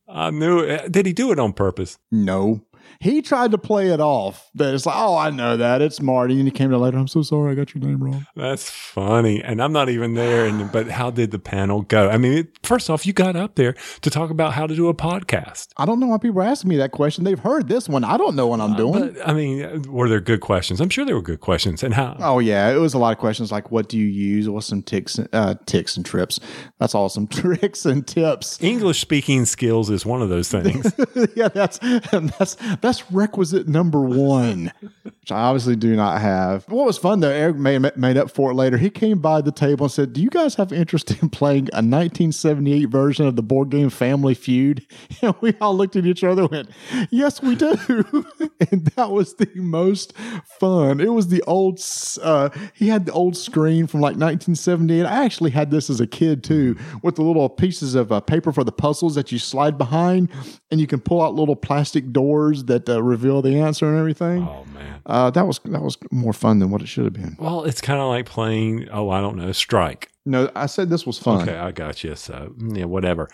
I 0.08 0.30
knew 0.30 0.60
it. 0.60 0.92
Did 0.92 1.08
he 1.08 1.14
do 1.14 1.32
it 1.32 1.40
on 1.40 1.54
purpose? 1.54 1.98
No. 2.12 2.62
He 3.02 3.24
tried 3.24 3.50
to 3.52 3.58
play 3.58 3.88
it 3.88 4.00
off. 4.00 4.52
That 4.54 4.76
it's 4.76 4.86
like, 4.86 4.96
oh, 4.96 5.18
I 5.18 5.32
know 5.32 5.58
that. 5.58 5.82
It's 5.82 6.00
Marty. 6.00 6.36
And 6.36 6.46
he 6.46 6.52
came 6.52 6.70
to 6.70 6.78
later. 6.78 7.00
I'm 7.00 7.08
so 7.08 7.24
sorry. 7.24 7.52
I 7.52 7.56
got 7.56 7.74
your 7.74 7.84
name 7.84 8.04
wrong. 8.04 8.28
That's 8.36 8.70
funny. 8.70 9.44
And 9.44 9.60
I'm 9.62 9.74
not 9.74 9.90
even 9.90 10.14
there. 10.14 10.46
And 10.46 10.72
but 10.72 10.88
how 10.88 11.10
did 11.10 11.32
the 11.32 11.40
panel 11.40 11.82
go? 11.82 12.10
I 12.10 12.18
mean, 12.18 12.34
it, 12.34 12.60
first 12.62 12.92
off, 12.92 13.08
you 13.08 13.12
got 13.12 13.36
up 13.36 13.56
there 13.56 13.74
to 14.02 14.10
talk 14.12 14.30
about 14.30 14.54
how 14.54 14.68
to 14.68 14.76
do 14.76 14.88
a 14.88 14.94
podcast. 14.94 15.70
I 15.78 15.86
don't 15.86 16.00
know 16.00 16.08
why 16.08 16.20
people 16.20 16.42
are 16.42 16.46
asking 16.46 16.70
me 16.70 16.78
that 16.78 16.92
question. 16.92 17.24
They've 17.24 17.40
heard 17.40 17.68
this 17.68 17.90
one. 17.90 18.04
I 18.04 18.18
don't 18.18 18.36
know 18.36 18.46
what 18.46 18.62
I'm 18.62 18.76
doing. 18.76 19.14
But 19.14 19.28
I 19.28 19.34
mean, 19.34 19.82
were 19.84 20.08
there 20.08 20.22
good 20.22 20.42
questions? 20.42 20.80
I'm 20.80 20.90
sure 20.90 21.04
there 21.04 21.16
were 21.16 21.24
good 21.24 21.40
questions. 21.40 21.82
And 21.82 21.96
how? 21.96 22.18
Oh 22.20 22.38
yeah, 22.38 22.70
it 22.70 22.78
was 22.78 22.94
a 22.94 23.00
lot 23.00 23.14
of 23.14 23.18
questions 23.18 23.52
like, 23.52 23.72
"What 23.72 23.90
do 23.90 23.98
you 23.98 24.06
use? 24.06 24.48
What's 24.48 24.68
some 24.68 24.84
ticks, 24.84 25.18
uh, 25.34 25.56
ticks 25.66 25.98
and 25.98 26.06
trips?" 26.06 26.40
That's 26.78 26.94
awesome. 26.94 27.28
Tricks 27.42 27.86
and 27.86 28.06
tips. 28.06 28.62
English 28.62 29.02
speaking 29.02 29.46
skills 29.46 29.90
is 29.90 30.06
one 30.06 30.22
of 30.22 30.30
those 30.30 30.50
things. 30.50 30.94
yeah, 31.36 31.48
that's 31.48 31.80
that's 31.80 32.58
that's 32.82 32.91
requisite 33.12 33.68
number 33.68 34.02
one, 34.02 34.72
which 35.32 35.38
I 35.38 35.42
obviously 35.44 35.76
do 35.76 35.96
not 35.96 36.22
have. 36.22 36.66
What 36.68 36.86
was 36.86 36.98
fun 36.98 37.20
though, 37.22 37.30
Eric 37.30 37.56
made, 37.56 37.96
made 37.96 38.18
up 38.18 38.32
for 38.32 38.52
it 38.52 38.56
later. 38.56 38.78
He 38.78 38.90
came 38.90 39.20
by 39.20 39.42
the 39.42 39.52
table 39.52 39.86
and 39.86 39.92
said, 39.92 40.14
"Do 40.14 40.22
you 40.22 40.30
guys 40.30 40.56
have 40.56 40.74
interest 40.74 41.12
in 41.22 41.30
playing 41.42 41.70
a 41.74 41.82
1978 41.82 42.86
version 42.86 43.26
of 43.26 43.36
the 43.36 43.44
board 43.44 43.70
game 43.70 43.90
Family 43.90 44.34
Feud?" 44.34 44.86
And 45.22 45.36
we 45.40 45.54
all 45.62 45.76
looked 45.78 45.96
at 45.96 46.06
each 46.06 46.24
other 46.24 46.44
and 46.44 46.52
went, 46.52 46.70
"Yes, 47.12 47.42
we 47.44 47.56
do." 47.56 47.72
and 48.72 48.86
that 48.96 49.12
was 49.12 49.36
the 49.36 49.50
most 49.56 50.14
fun. 50.60 51.00
It 51.00 51.14
was 51.14 51.28
the 51.28 51.44
old. 51.44 51.80
Uh, 52.22 52.50
he 52.74 52.88
had 52.88 53.06
the 53.06 53.12
old 53.12 53.38
screen 53.38 53.88
from 53.88 54.02
like 54.02 54.16
1978. 54.16 55.06
I 55.06 55.24
actually 55.24 55.52
had 55.52 55.70
this 55.70 55.90
as 55.90 56.02
a 56.02 56.08
kid 56.08 56.44
too, 56.44 56.76
with 57.04 57.16
the 57.16 57.22
little 57.22 57.50
pieces 57.50 57.94
of 57.94 58.12
uh, 58.12 58.20
paper 58.20 58.52
for 58.52 58.64
the 58.64 58.72
puzzles 58.72 59.16
that 59.16 59.32
you 59.32 59.38
slide 59.38 59.78
behind, 59.78 60.30
and 60.72 60.82
you 60.82 60.88
can 60.88 61.00
pull 61.00 61.22
out 61.22 61.36
little 61.36 61.56
plastic 61.56 62.12
doors 62.12 62.66
that 62.66 62.90
uh, 62.90 63.02
reveal 63.02 63.42
the 63.42 63.60
answer 63.60 63.88
and 63.88 63.98
everything. 63.98 64.42
oh 64.42 64.66
man. 64.74 65.02
Uh, 65.06 65.21
that 65.30 65.46
was 65.46 65.60
that 65.66 65.82
was 65.82 65.98
more 66.12 66.34
fun 66.34 66.60
than 66.60 66.72
what 66.72 66.82
it 66.82 66.88
should 66.88 67.04
have 67.06 67.14
been. 67.14 67.36
Well, 67.40 67.64
it's 67.66 67.82
kind 67.82 68.00
of 68.00 68.08
like 68.08 68.26
playing. 68.26 68.88
Oh, 68.92 69.10
I 69.12 69.22
don't 69.22 69.38
know, 69.38 69.52
strike. 69.52 70.10
No, 70.26 70.50
I 70.56 70.66
said 70.68 70.90
this 70.90 71.06
was 71.06 71.18
fun. 71.18 71.42
Okay, 71.44 71.58
I 71.58 71.72
got 71.72 72.04
you. 72.04 72.16
So 72.16 72.54
yeah, 72.60 72.86
whatever. 72.86 73.28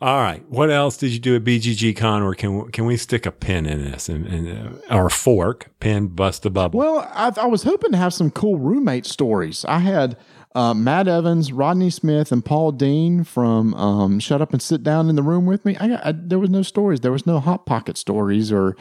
All 0.00 0.18
right. 0.18 0.44
What 0.48 0.70
else 0.70 0.96
did 0.96 1.12
you 1.12 1.20
do 1.20 1.36
at 1.36 1.44
BGG 1.44 1.96
Con, 1.96 2.22
or 2.22 2.34
can 2.34 2.70
can 2.70 2.84
we 2.86 2.96
stick 2.96 3.26
a 3.26 3.32
pin 3.32 3.66
in 3.66 3.82
this 3.90 4.08
and, 4.08 4.26
and 4.26 4.82
uh, 4.90 4.94
or 4.96 5.06
a 5.06 5.10
fork 5.10 5.70
pin 5.80 6.08
bust 6.08 6.42
the 6.42 6.50
bubble? 6.50 6.78
Well, 6.80 7.08
I, 7.12 7.32
I 7.40 7.46
was 7.46 7.62
hoping 7.62 7.92
to 7.92 7.96
have 7.98 8.12
some 8.12 8.30
cool 8.30 8.58
roommate 8.58 9.06
stories. 9.06 9.64
I 9.66 9.78
had 9.80 10.16
Uh, 10.54 10.74
Matt 10.74 11.08
Evans, 11.08 11.50
Rodney 11.50 11.88
Smith, 11.88 12.30
and 12.30 12.44
Paul 12.44 12.72
Dean 12.72 13.24
from 13.24 13.72
um, 13.72 14.20
Shut 14.20 14.42
Up 14.42 14.52
and 14.52 14.60
Sit 14.60 14.82
Down 14.82 15.08
in 15.08 15.16
the 15.16 15.22
Room 15.22 15.46
with 15.46 15.64
Me. 15.64 15.78
I, 15.80 15.88
got, 15.88 16.04
I 16.06 16.12
there 16.12 16.38
was 16.38 16.50
no 16.50 16.60
stories. 16.62 17.00
There 17.00 17.12
was 17.12 17.24
no 17.26 17.40
hot 17.40 17.64
pocket 17.64 17.96
stories, 17.96 18.52
or 18.52 18.76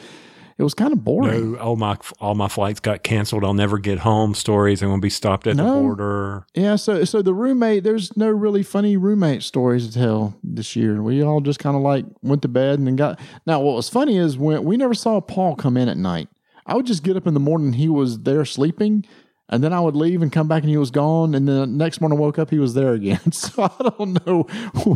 it 0.57 0.63
was 0.63 0.73
kind 0.73 0.93
of 0.93 1.03
boring. 1.03 1.53
No, 1.53 1.59
all 1.59 1.75
my 1.75 1.97
all 2.19 2.35
my 2.35 2.47
flights 2.47 2.79
got 2.79 3.03
canceled. 3.03 3.43
I'll 3.43 3.53
never 3.53 3.77
get 3.77 3.99
home. 3.99 4.33
Stories. 4.33 4.81
I'm 4.81 4.89
going 4.89 5.01
to 5.01 5.05
be 5.05 5.09
stopped 5.09 5.47
at 5.47 5.57
the 5.57 5.63
border. 5.63 6.45
Yeah, 6.53 6.75
so 6.75 7.03
so 7.03 7.21
the 7.21 7.33
roommate, 7.33 7.83
there's 7.83 8.15
no 8.15 8.29
really 8.29 8.63
funny 8.63 8.97
roommate 8.97 9.43
stories 9.43 9.87
to 9.87 9.93
tell 9.93 10.35
this 10.43 10.75
year. 10.75 11.01
We 11.01 11.23
all 11.23 11.41
just 11.41 11.59
kind 11.59 11.75
of 11.75 11.81
like 11.81 12.05
went 12.21 12.41
to 12.43 12.47
bed 12.47 12.79
and 12.79 12.87
then 12.87 12.95
got. 12.95 13.19
Now, 13.45 13.59
what 13.61 13.75
was 13.75 13.89
funny 13.89 14.17
is 14.17 14.37
when 14.37 14.63
we 14.63 14.77
never 14.77 14.93
saw 14.93 15.19
Paul 15.21 15.55
come 15.55 15.77
in 15.77 15.89
at 15.89 15.97
night. 15.97 16.29
I 16.65 16.75
would 16.75 16.85
just 16.85 17.03
get 17.03 17.17
up 17.17 17.25
in 17.25 17.33
the 17.33 17.39
morning, 17.39 17.73
he 17.73 17.89
was 17.89 18.19
there 18.19 18.45
sleeping, 18.45 19.03
and 19.51 19.61
then 19.63 19.73
I 19.73 19.81
would 19.81 19.95
leave 19.95 20.21
and 20.21 20.31
come 20.31 20.47
back 20.47 20.63
and 20.63 20.69
he 20.69 20.77
was 20.77 20.91
gone. 20.91 21.35
And 21.35 21.47
then 21.47 21.55
the 21.55 21.67
next 21.67 21.99
morning 21.99 22.17
I 22.17 22.21
woke 22.21 22.39
up, 22.39 22.49
he 22.49 22.57
was 22.57 22.73
there 22.73 22.93
again. 22.93 23.19
So 23.41 23.63
I 23.63 23.89
don't 23.97 24.25
know 24.25 24.43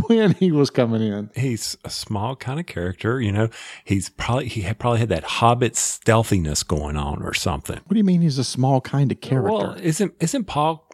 when 0.08 0.34
he 0.34 0.52
was 0.52 0.70
coming 0.70 1.02
in. 1.02 1.32
He's 1.36 1.78
a 1.84 1.90
small 1.90 2.36
kind 2.36 2.60
of 2.60 2.68
character. 2.68 3.20
You 3.20 3.32
know, 3.32 3.50
he's 3.84 4.10
probably 4.10 4.48
he 4.48 4.62
had 4.62 4.78
probably 4.78 5.00
had 5.00 5.10
that 5.10 5.24
Hobbit 5.24 5.76
stealthiness 5.76 6.62
going 6.64 6.96
on 6.96 7.24
or 7.24 7.34
something. 7.34 7.78
What 7.78 7.90
do 7.92 7.98
you 7.98 8.04
mean 8.04 8.22
he's 8.22 8.38
a 8.38 8.44
small 8.44 8.82
kind 8.82 9.12
of 9.12 9.20
character? 9.20 9.52
Well, 9.52 9.78
isn't 9.82 10.14
isn't 10.20 10.46
Paul 10.46 10.88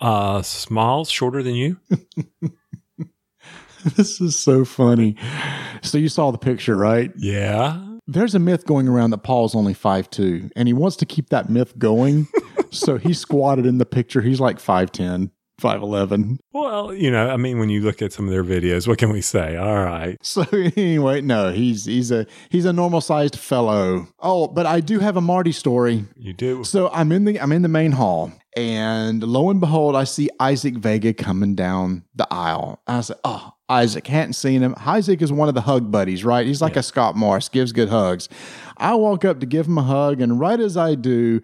uh, 0.00 0.42
small, 0.42 1.04
shorter 1.04 1.42
than 1.42 1.54
you? 1.54 1.78
this 3.96 4.20
is 4.20 4.38
so 4.38 4.64
funny. 4.64 5.16
So 5.82 5.98
you 5.98 6.08
saw 6.08 6.30
the 6.30 6.38
picture, 6.38 6.76
right? 6.76 7.12
Yeah. 7.16 7.84
There's 8.06 8.34
a 8.34 8.38
myth 8.38 8.66
going 8.66 8.88
around 8.88 9.10
that 9.10 9.18
Paul's 9.18 9.54
only 9.54 9.74
5'2, 9.74 10.52
and 10.56 10.68
he 10.68 10.74
wants 10.74 10.96
to 10.96 11.06
keep 11.06 11.30
that 11.30 11.48
myth 11.48 11.78
going. 11.78 12.28
so 12.74 12.98
he 12.98 13.12
squatted 13.12 13.66
in 13.66 13.78
the 13.78 13.86
picture. 13.86 14.20
He's 14.20 14.40
like 14.40 14.58
5'10, 14.58 15.30
5'11. 15.60 16.38
Well, 16.52 16.92
you 16.92 17.10
know, 17.10 17.30
I 17.30 17.36
mean, 17.36 17.58
when 17.58 17.68
you 17.70 17.80
look 17.80 18.02
at 18.02 18.12
some 18.12 18.26
of 18.26 18.30
their 18.30 18.44
videos, 18.44 18.86
what 18.86 18.98
can 18.98 19.10
we 19.10 19.20
say? 19.20 19.56
All 19.56 19.82
right. 19.82 20.16
So 20.22 20.44
anyway, 20.76 21.20
no, 21.20 21.52
he's 21.52 21.84
he's 21.84 22.10
a 22.10 22.26
he's 22.50 22.64
a 22.64 22.72
normal 22.72 23.00
sized 23.00 23.38
fellow. 23.38 24.08
Oh, 24.18 24.48
but 24.48 24.66
I 24.66 24.80
do 24.80 24.98
have 24.98 25.16
a 25.16 25.20
Marty 25.20 25.52
story. 25.52 26.04
You 26.16 26.32
do. 26.32 26.64
So 26.64 26.90
I'm 26.92 27.12
in 27.12 27.24
the 27.24 27.40
I'm 27.40 27.52
in 27.52 27.62
the 27.62 27.68
main 27.68 27.92
hall, 27.92 28.32
and 28.56 29.22
lo 29.22 29.50
and 29.50 29.60
behold, 29.60 29.96
I 29.96 30.04
see 30.04 30.28
Isaac 30.40 30.74
Vega 30.74 31.14
coming 31.14 31.54
down 31.54 32.04
the 32.14 32.26
aisle. 32.30 32.82
I 32.86 33.00
said, 33.00 33.16
"Oh, 33.24 33.54
Isaac, 33.68 34.06
hadn't 34.06 34.34
seen 34.34 34.60
him. 34.60 34.74
Isaac 34.78 35.22
is 35.22 35.32
one 35.32 35.48
of 35.48 35.54
the 35.54 35.62
hug 35.62 35.90
buddies, 35.90 36.24
right? 36.24 36.46
He's 36.46 36.60
like 36.60 36.76
a 36.76 36.82
Scott 36.82 37.16
Morris, 37.16 37.48
gives 37.48 37.72
good 37.72 37.88
hugs. 37.88 38.28
I 38.76 38.94
walk 38.94 39.24
up 39.24 39.40
to 39.40 39.46
give 39.46 39.66
him 39.66 39.78
a 39.78 39.82
hug, 39.82 40.20
and 40.20 40.38
right 40.38 40.60
as 40.60 40.76
I 40.76 40.96
do, 40.96 41.40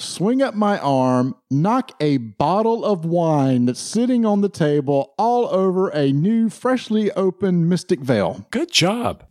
swing 0.00 0.42
up 0.42 0.54
my 0.54 0.78
arm, 0.78 1.34
knock 1.50 1.92
a 2.00 2.16
bottle 2.16 2.84
of 2.84 3.04
wine 3.04 3.66
that's 3.66 3.80
sitting 3.80 4.24
on 4.24 4.40
the 4.40 4.48
table 4.48 5.14
all 5.18 5.46
over 5.48 5.88
a 5.88 6.12
new, 6.12 6.48
freshly 6.48 7.10
opened 7.12 7.68
Mystic 7.68 8.00
Vale. 8.00 8.46
Good 8.50 8.72
job. 8.72 9.24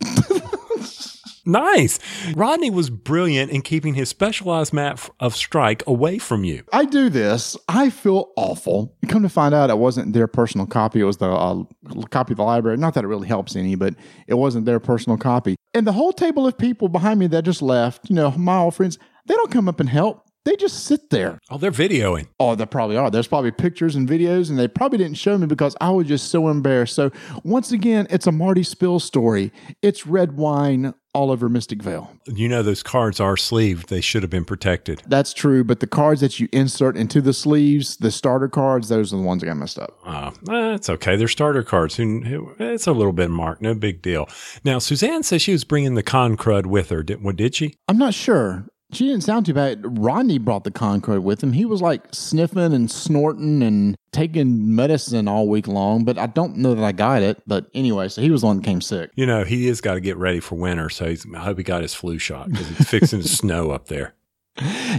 nice. 1.46 1.98
Rodney 2.34 2.70
was 2.70 2.90
brilliant 2.90 3.50
in 3.50 3.62
keeping 3.62 3.94
his 3.94 4.08
specialized 4.08 4.72
map 4.72 5.00
of 5.18 5.34
strike 5.34 5.82
away 5.86 6.18
from 6.18 6.44
you. 6.44 6.62
I 6.72 6.84
do 6.84 7.08
this. 7.10 7.56
I 7.68 7.90
feel 7.90 8.30
awful. 8.36 8.96
Come 9.08 9.22
to 9.22 9.28
find 9.28 9.54
out, 9.54 9.70
it 9.70 9.78
wasn't 9.78 10.12
their 10.12 10.28
personal 10.28 10.66
copy. 10.66 11.00
It 11.00 11.04
was 11.04 11.16
the 11.16 11.30
uh, 11.30 11.64
copy 12.10 12.32
of 12.32 12.36
the 12.38 12.44
library. 12.44 12.76
Not 12.76 12.94
that 12.94 13.04
it 13.04 13.08
really 13.08 13.28
helps 13.28 13.56
any, 13.56 13.74
but 13.74 13.94
it 14.26 14.34
wasn't 14.34 14.66
their 14.66 14.80
personal 14.80 15.18
copy. 15.18 15.56
And 15.74 15.86
the 15.86 15.92
whole 15.92 16.12
table 16.12 16.46
of 16.46 16.58
people 16.58 16.88
behind 16.88 17.20
me 17.20 17.26
that 17.28 17.44
just 17.44 17.62
left, 17.62 18.08
you 18.08 18.16
know, 18.16 18.30
my 18.32 18.58
old 18.58 18.74
friends, 18.74 18.98
they 19.26 19.34
don't 19.34 19.50
come 19.50 19.68
up 19.68 19.80
and 19.80 19.88
help. 19.88 20.26
They 20.44 20.56
just 20.56 20.84
sit 20.84 21.10
there. 21.10 21.38
Oh, 21.50 21.58
they're 21.58 21.70
videoing. 21.70 22.28
Oh, 22.38 22.54
they 22.54 22.64
probably 22.64 22.96
are. 22.96 23.10
There's 23.10 23.26
probably 23.26 23.50
pictures 23.50 23.94
and 23.94 24.08
videos, 24.08 24.48
and 24.48 24.58
they 24.58 24.68
probably 24.68 24.96
didn't 24.96 25.18
show 25.18 25.36
me 25.36 25.46
because 25.46 25.76
I 25.80 25.90
was 25.90 26.06
just 26.06 26.28
so 26.30 26.48
embarrassed. 26.48 26.94
So, 26.94 27.10
once 27.44 27.72
again, 27.72 28.06
it's 28.08 28.26
a 28.26 28.32
Marty 28.32 28.62
Spill 28.62 29.00
story. 29.00 29.52
It's 29.82 30.06
red 30.06 30.36
wine 30.38 30.94
all 31.12 31.30
over 31.30 31.48
Mystic 31.48 31.82
Vale. 31.82 32.10
You 32.26 32.48
know, 32.48 32.62
those 32.62 32.82
cards 32.82 33.18
are 33.20 33.36
sleeved. 33.36 33.88
They 33.88 34.00
should 34.00 34.22
have 34.22 34.30
been 34.30 34.44
protected. 34.44 35.02
That's 35.06 35.32
true, 35.32 35.64
but 35.64 35.80
the 35.80 35.86
cards 35.86 36.20
that 36.20 36.38
you 36.38 36.48
insert 36.52 36.96
into 36.96 37.20
the 37.20 37.32
sleeves, 37.32 37.96
the 37.96 38.10
starter 38.10 38.48
cards, 38.48 38.88
those 38.88 39.12
are 39.12 39.16
the 39.16 39.22
ones 39.22 39.40
that 39.40 39.46
got 39.46 39.56
messed 39.56 39.78
up. 39.78 39.98
Uh, 40.06 40.30
eh, 40.48 40.74
it's 40.74 40.88
okay. 40.88 41.16
They're 41.16 41.28
starter 41.28 41.62
cards. 41.62 41.96
It's 41.98 42.86
a 42.86 42.92
little 42.92 43.12
bit 43.12 43.28
marked. 43.30 43.60
No 43.60 43.74
big 43.74 44.02
deal. 44.02 44.28
Now, 44.64 44.78
Suzanne 44.78 45.22
says 45.24 45.42
she 45.42 45.52
was 45.52 45.64
bringing 45.64 45.94
the 45.94 46.02
con 46.02 46.36
crud 46.36 46.66
with 46.66 46.90
her. 46.90 47.02
Did, 47.02 47.22
what 47.22 47.36
did 47.36 47.56
she? 47.56 47.74
I'm 47.88 47.98
not 47.98 48.14
sure. 48.14 48.66
She 48.92 49.06
didn't 49.06 49.22
sound 49.22 49.46
too 49.46 49.54
bad. 49.54 49.98
Rodney 49.98 50.38
brought 50.38 50.64
the 50.64 50.70
con 50.70 51.00
crud 51.00 51.22
with 51.22 51.42
him. 51.42 51.52
He 51.52 51.64
was 51.64 51.80
like 51.80 52.02
sniffing 52.12 52.72
and 52.72 52.90
snorting 52.90 53.62
and 53.62 53.96
taking 54.12 54.74
medicine 54.74 55.28
all 55.28 55.48
week 55.48 55.68
long, 55.68 56.04
but 56.04 56.18
I 56.18 56.26
don't 56.26 56.56
know 56.56 56.74
that 56.74 56.84
I 56.84 56.92
got 56.92 57.22
it. 57.22 57.40
But 57.46 57.66
anyway, 57.74 58.08
so 58.08 58.20
he 58.20 58.30
was 58.30 58.40
the 58.40 58.48
one 58.48 58.56
that 58.56 58.64
came 58.64 58.80
sick. 58.80 59.10
You 59.14 59.26
know, 59.26 59.44
he 59.44 59.66
has 59.68 59.80
got 59.80 59.94
to 59.94 60.00
get 60.00 60.16
ready 60.16 60.40
for 60.40 60.56
winter. 60.56 60.88
So 60.90 61.08
he's, 61.08 61.26
I 61.34 61.38
hope 61.38 61.58
he 61.58 61.64
got 61.64 61.82
his 61.82 61.94
flu 61.94 62.18
shot 62.18 62.50
because 62.50 62.70
it's 62.72 62.90
fixing 62.90 63.22
to 63.22 63.28
snow 63.28 63.70
up 63.70 63.86
there. 63.86 64.14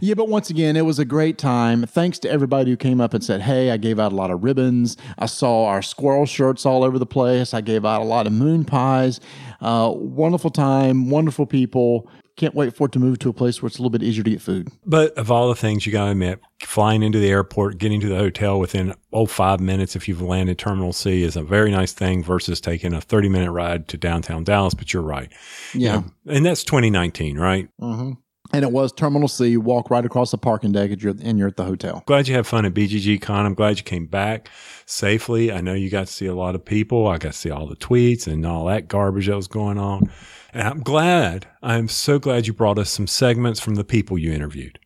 Yeah, 0.01 0.15
but 0.15 0.27
once 0.29 0.49
again, 0.49 0.75
it 0.75 0.85
was 0.85 0.97
a 0.97 1.05
great 1.05 1.37
time. 1.37 1.83
Thanks 1.85 2.17
to 2.19 2.29
everybody 2.29 2.71
who 2.71 2.77
came 2.77 2.99
up 2.99 3.13
and 3.13 3.23
said, 3.23 3.41
Hey, 3.41 3.69
I 3.69 3.77
gave 3.77 3.99
out 3.99 4.11
a 4.11 4.15
lot 4.15 4.31
of 4.31 4.43
ribbons. 4.43 4.97
I 5.19 5.25
saw 5.27 5.65
our 5.65 5.81
squirrel 5.81 6.25
shirts 6.25 6.65
all 6.65 6.83
over 6.83 6.97
the 6.97 7.05
place. 7.05 7.53
I 7.53 7.61
gave 7.61 7.85
out 7.85 8.01
a 8.01 8.05
lot 8.05 8.25
of 8.25 8.33
moon 8.33 8.65
pies. 8.65 9.19
Uh, 9.59 9.91
wonderful 9.93 10.49
time, 10.49 11.09
wonderful 11.09 11.45
people. 11.45 12.09
Can't 12.41 12.55
wait 12.55 12.75
for 12.75 12.87
it 12.87 12.91
to 12.93 12.99
move 12.99 13.19
to 13.19 13.29
a 13.29 13.33
place 13.33 13.61
where 13.61 13.67
it's 13.67 13.77
a 13.77 13.81
little 13.83 13.91
bit 13.91 14.01
easier 14.01 14.23
to 14.23 14.29
get 14.31 14.41
food. 14.41 14.69
But 14.83 15.15
of 15.15 15.29
all 15.29 15.47
the 15.49 15.55
things 15.55 15.85
you 15.85 15.91
got 15.91 16.05
to 16.05 16.11
admit, 16.11 16.39
flying 16.59 17.03
into 17.03 17.19
the 17.19 17.29
airport, 17.29 17.77
getting 17.77 18.01
to 18.01 18.07
the 18.09 18.17
hotel 18.17 18.59
within 18.59 18.95
oh 19.13 19.27
five 19.27 19.59
minutes 19.59 19.95
if 19.95 20.07
you've 20.07 20.23
landed 20.23 20.57
Terminal 20.57 20.91
C 20.91 21.21
is 21.21 21.35
a 21.35 21.43
very 21.43 21.69
nice 21.69 21.93
thing 21.93 22.23
versus 22.23 22.59
taking 22.59 22.93
a 22.95 22.99
thirty 23.01 23.29
minute 23.29 23.51
ride 23.51 23.87
to 23.89 23.97
downtown 23.97 24.43
Dallas. 24.43 24.73
But 24.73 24.91
you're 24.91 25.03
right, 25.03 25.31
Yeah. 25.75 26.01
and 26.25 26.43
that's 26.43 26.63
2019, 26.63 27.37
right? 27.37 27.69
hmm 27.79 28.13
And 28.51 28.63
it 28.65 28.71
was 28.71 28.91
Terminal 28.91 29.27
C. 29.27 29.49
You 29.49 29.61
walk 29.61 29.91
right 29.91 30.03
across 30.03 30.31
the 30.31 30.39
parking 30.39 30.71
deck 30.71 30.89
and 30.89 30.99
you're, 31.03 31.13
and 31.21 31.37
you're 31.37 31.47
at 31.47 31.57
the 31.57 31.63
hotel. 31.63 32.01
Glad 32.07 32.27
you 32.27 32.33
had 32.33 32.47
fun 32.47 32.65
at 32.65 32.73
BGG 32.73 33.21
Con. 33.21 33.45
I'm 33.45 33.53
glad 33.53 33.77
you 33.77 33.83
came 33.83 34.07
back 34.07 34.49
safely. 34.87 35.51
I 35.51 35.61
know 35.61 35.73
you 35.75 35.89
got 35.91 36.07
to 36.07 36.11
see 36.13 36.25
a 36.25 36.33
lot 36.35 36.55
of 36.55 36.65
people. 36.65 37.07
I 37.07 37.17
got 37.19 37.33
to 37.33 37.37
see 37.37 37.51
all 37.51 37.67
the 37.67 37.75
tweets 37.75 38.25
and 38.25 38.43
all 38.47 38.65
that 38.65 38.87
garbage 38.87 39.27
that 39.27 39.35
was 39.35 39.47
going 39.47 39.77
on. 39.77 40.09
And 40.53 40.67
I'm 40.67 40.81
glad. 40.81 41.47
I'm 41.61 41.87
so 41.87 42.19
glad 42.19 42.47
you 42.47 42.53
brought 42.53 42.77
us 42.77 42.89
some 42.89 43.07
segments 43.07 43.59
from 43.59 43.75
the 43.75 43.83
people 43.83 44.17
you 44.17 44.33
interviewed. 44.33 44.79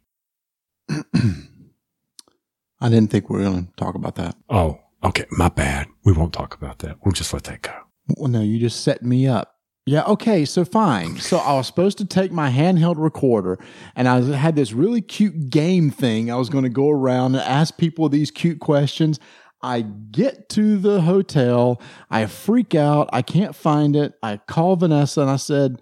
I 0.90 2.90
didn't 2.90 3.10
think 3.10 3.30
we 3.30 3.38
were 3.38 3.46
going 3.46 3.68
to 3.68 3.74
talk 3.76 3.96
about 3.96 4.16
that. 4.16 4.36
Oh, 4.50 4.80
okay. 5.04 5.26
My 5.32 5.50
bad. 5.50 5.88
We 6.04 6.14
won't 6.14 6.34
talk 6.34 6.54
about 6.54 6.80
that. 6.80 6.98
We'll 7.04 7.14
just 7.14 7.34
let 7.34 7.46
that 7.46 7.64
go. 7.64 7.74
Well, 8.18 8.30
no, 8.30 8.42
you 8.42 8.60
just 8.60 8.82
set 8.82 9.02
me 9.02 9.28
up. 9.28 9.54
Yeah, 9.88 10.04
okay, 10.06 10.46
so 10.46 10.66
fine. 10.66 11.18
So 11.18 11.38
I 11.38 11.54
was 11.54 11.68
supposed 11.68 12.00
to 12.00 12.06
take 12.06 12.32
my 12.32 12.50
handheld 12.50 12.96
recorder 12.98 13.60
and 13.96 14.08
I 14.08 14.20
had 14.36 14.56
this 14.56 14.74
really 14.74 15.02
cute 15.02 15.52
game 15.52 15.92
thing. 15.92 16.32
I 16.32 16.38
was 16.38 16.50
going 16.50 16.64
to 16.64 16.72
go 16.72 16.90
around 16.90 17.36
and 17.36 17.44
ask 17.44 17.78
people 17.78 18.10
these 18.10 18.32
cute 18.32 18.60
questions. 18.60 19.20
I 19.66 19.82
get 19.82 20.48
to 20.50 20.78
the 20.78 21.02
hotel, 21.02 21.82
I 22.12 22.28
freak 22.28 22.76
out, 22.76 23.10
I 23.12 23.24
can't 23.24 23.56
find 23.56 23.96
it. 23.96 24.14
I 24.22 24.38
call 24.38 24.76
Vanessa 24.76 25.22
and 25.22 25.30
I 25.32 25.38
said, 25.38 25.82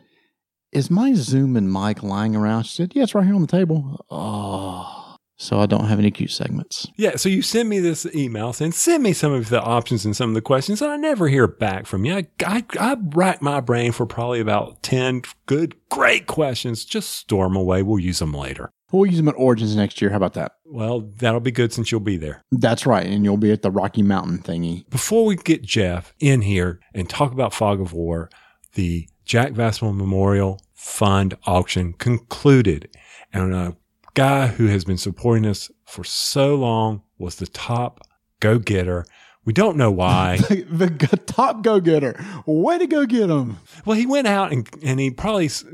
Is 0.72 0.90
my 0.90 1.14
Zoom 1.16 1.58
and 1.58 1.72
mic 1.72 2.02
lying 2.02 2.34
around? 2.34 2.64
She 2.64 2.78
said, 2.78 2.94
Yeah, 2.96 3.04
it's 3.04 3.14
right 3.14 3.26
here 3.26 3.36
on 3.36 3.42
the 3.42 3.48
table. 3.48 4.06
Oh. 4.10 5.18
So 5.36 5.60
I 5.60 5.66
don't 5.66 5.88
have 5.88 6.00
any 6.00 6.12
cute 6.12 6.32
segments. 6.32 6.88
Yeah. 6.96 7.18
So 7.18 7.28
you 7.28 7.42
send 7.42 7.68
me 7.68 7.80
this 7.80 8.06
email 8.16 8.54
saying, 8.54 8.72
send 8.72 9.04
me 9.04 9.12
some 9.12 9.34
of 9.34 9.50
the 9.50 9.62
options 9.62 10.06
and 10.06 10.16
some 10.16 10.30
of 10.30 10.36
the 10.36 10.42
questions. 10.42 10.82
And 10.82 10.90
I 10.90 10.96
never 10.96 11.28
hear 11.28 11.48
back 11.48 11.86
from 11.86 12.06
you. 12.06 12.16
I, 12.16 12.28
I, 12.46 12.64
I 12.80 12.96
rack 13.14 13.42
my 13.42 13.60
brain 13.60 13.92
for 13.92 14.06
probably 14.06 14.40
about 14.40 14.82
10 14.84 15.24
good, 15.46 15.76
great 15.90 16.28
questions. 16.28 16.86
Just 16.86 17.10
store 17.10 17.48
them 17.48 17.58
away. 17.58 17.82
We'll 17.82 18.00
use 18.00 18.20
them 18.20 18.32
later. 18.32 18.72
We'll 18.94 19.08
use 19.08 19.18
them 19.18 19.28
at 19.28 19.36
Origins 19.36 19.76
next 19.76 20.02
year. 20.02 20.12
How 20.12 20.18
about 20.18 20.36
that? 20.36 20.54
Well, 20.66 21.02
that'll 21.18 21.40
be 21.40 21.52
good 21.52 21.74
since 21.74 21.92
you'll 21.92 22.00
be 22.00 22.16
there. 22.16 22.44
That's 22.52 22.86
right. 22.86 23.06
And 23.08 23.26
you'll 23.26 23.38
be 23.38 23.52
at 23.52 23.64
the 23.64 23.72
Rocky 23.72 24.04
Mountain 24.04 24.40
thingy. 24.44 24.88
Before 24.90 25.26
we 25.26 25.36
get 25.36 25.64
Jeff 25.64 26.14
in 26.20 26.42
here 26.42 26.80
and 26.94 27.10
talk 27.10 27.32
about 27.32 27.56
Fog 27.56 27.82
of 27.82 27.92
War, 27.92 28.30
the 28.76 29.10
Jack 29.26 29.54
Vasel 29.54 29.96
Memorial 29.96 30.62
Fund 30.76 31.36
auction 31.46 31.94
concluded. 31.94 32.96
And 33.34 33.54
a 33.54 33.76
guy 34.14 34.48
who 34.48 34.68
has 34.68 34.86
been 34.86 34.98
supporting 34.98 35.48
us 35.48 35.72
for 35.86 36.04
so 36.04 36.56
long 36.56 37.02
was 37.18 37.38
the 37.38 37.48
top 37.48 38.02
go 38.40 38.60
getter. 38.60 39.06
We 39.46 39.52
don't 39.54 39.76
know 39.78 39.92
why. 39.92 40.38
the 40.70 40.90
g- 40.90 41.18
top 41.26 41.64
go 41.64 41.80
getter. 41.80 42.24
Way 42.46 42.78
to 42.78 42.88
go 42.88 43.06
get 43.06 43.30
him. 43.30 43.58
well, 43.86 43.98
he 43.98 44.06
went 44.06 44.28
out 44.28 44.54
and, 44.54 44.70
and 44.82 45.00
he 45.00 45.12
probably 45.12 45.46
s- 45.48 45.66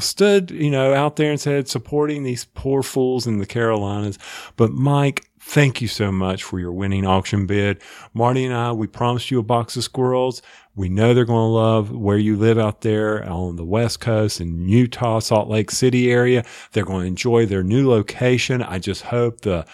stood, 0.00 0.50
you 0.50 0.70
know, 0.70 0.94
out 0.94 1.16
there 1.16 1.30
and 1.30 1.40
said, 1.40 1.68
supporting 1.68 2.22
these 2.22 2.46
poor 2.54 2.82
fools 2.82 3.26
in 3.26 3.38
the 3.38 3.46
Carolinas. 3.46 4.18
But 4.56 4.72
Mike, 4.72 5.28
thank 5.40 5.82
you 5.82 5.88
so 5.88 6.10
much 6.10 6.42
for 6.42 6.58
your 6.58 6.72
winning 6.72 7.06
auction 7.06 7.46
bid. 7.46 7.82
Marty 8.14 8.44
and 8.44 8.54
I, 8.54 8.72
we 8.72 8.86
promised 8.86 9.30
you 9.30 9.38
a 9.38 9.42
box 9.42 9.76
of 9.76 9.84
squirrels. 9.84 10.40
We 10.74 10.88
know 10.88 11.12
they're 11.12 11.24
going 11.24 11.38
to 11.48 11.54
love 11.54 11.90
where 11.90 12.18
you 12.18 12.36
live 12.36 12.56
out 12.56 12.82
there 12.82 13.28
on 13.28 13.56
the 13.56 13.64
West 13.64 14.00
Coast 14.00 14.40
in 14.40 14.68
Utah, 14.68 15.18
Salt 15.18 15.48
Lake 15.48 15.70
City 15.72 16.10
area. 16.10 16.44
They're 16.72 16.84
going 16.84 17.02
to 17.02 17.08
enjoy 17.08 17.46
their 17.46 17.64
new 17.64 17.90
location. 17.90 18.62
I 18.62 18.78
just 18.78 19.02
hope 19.02 19.40
the 19.40 19.66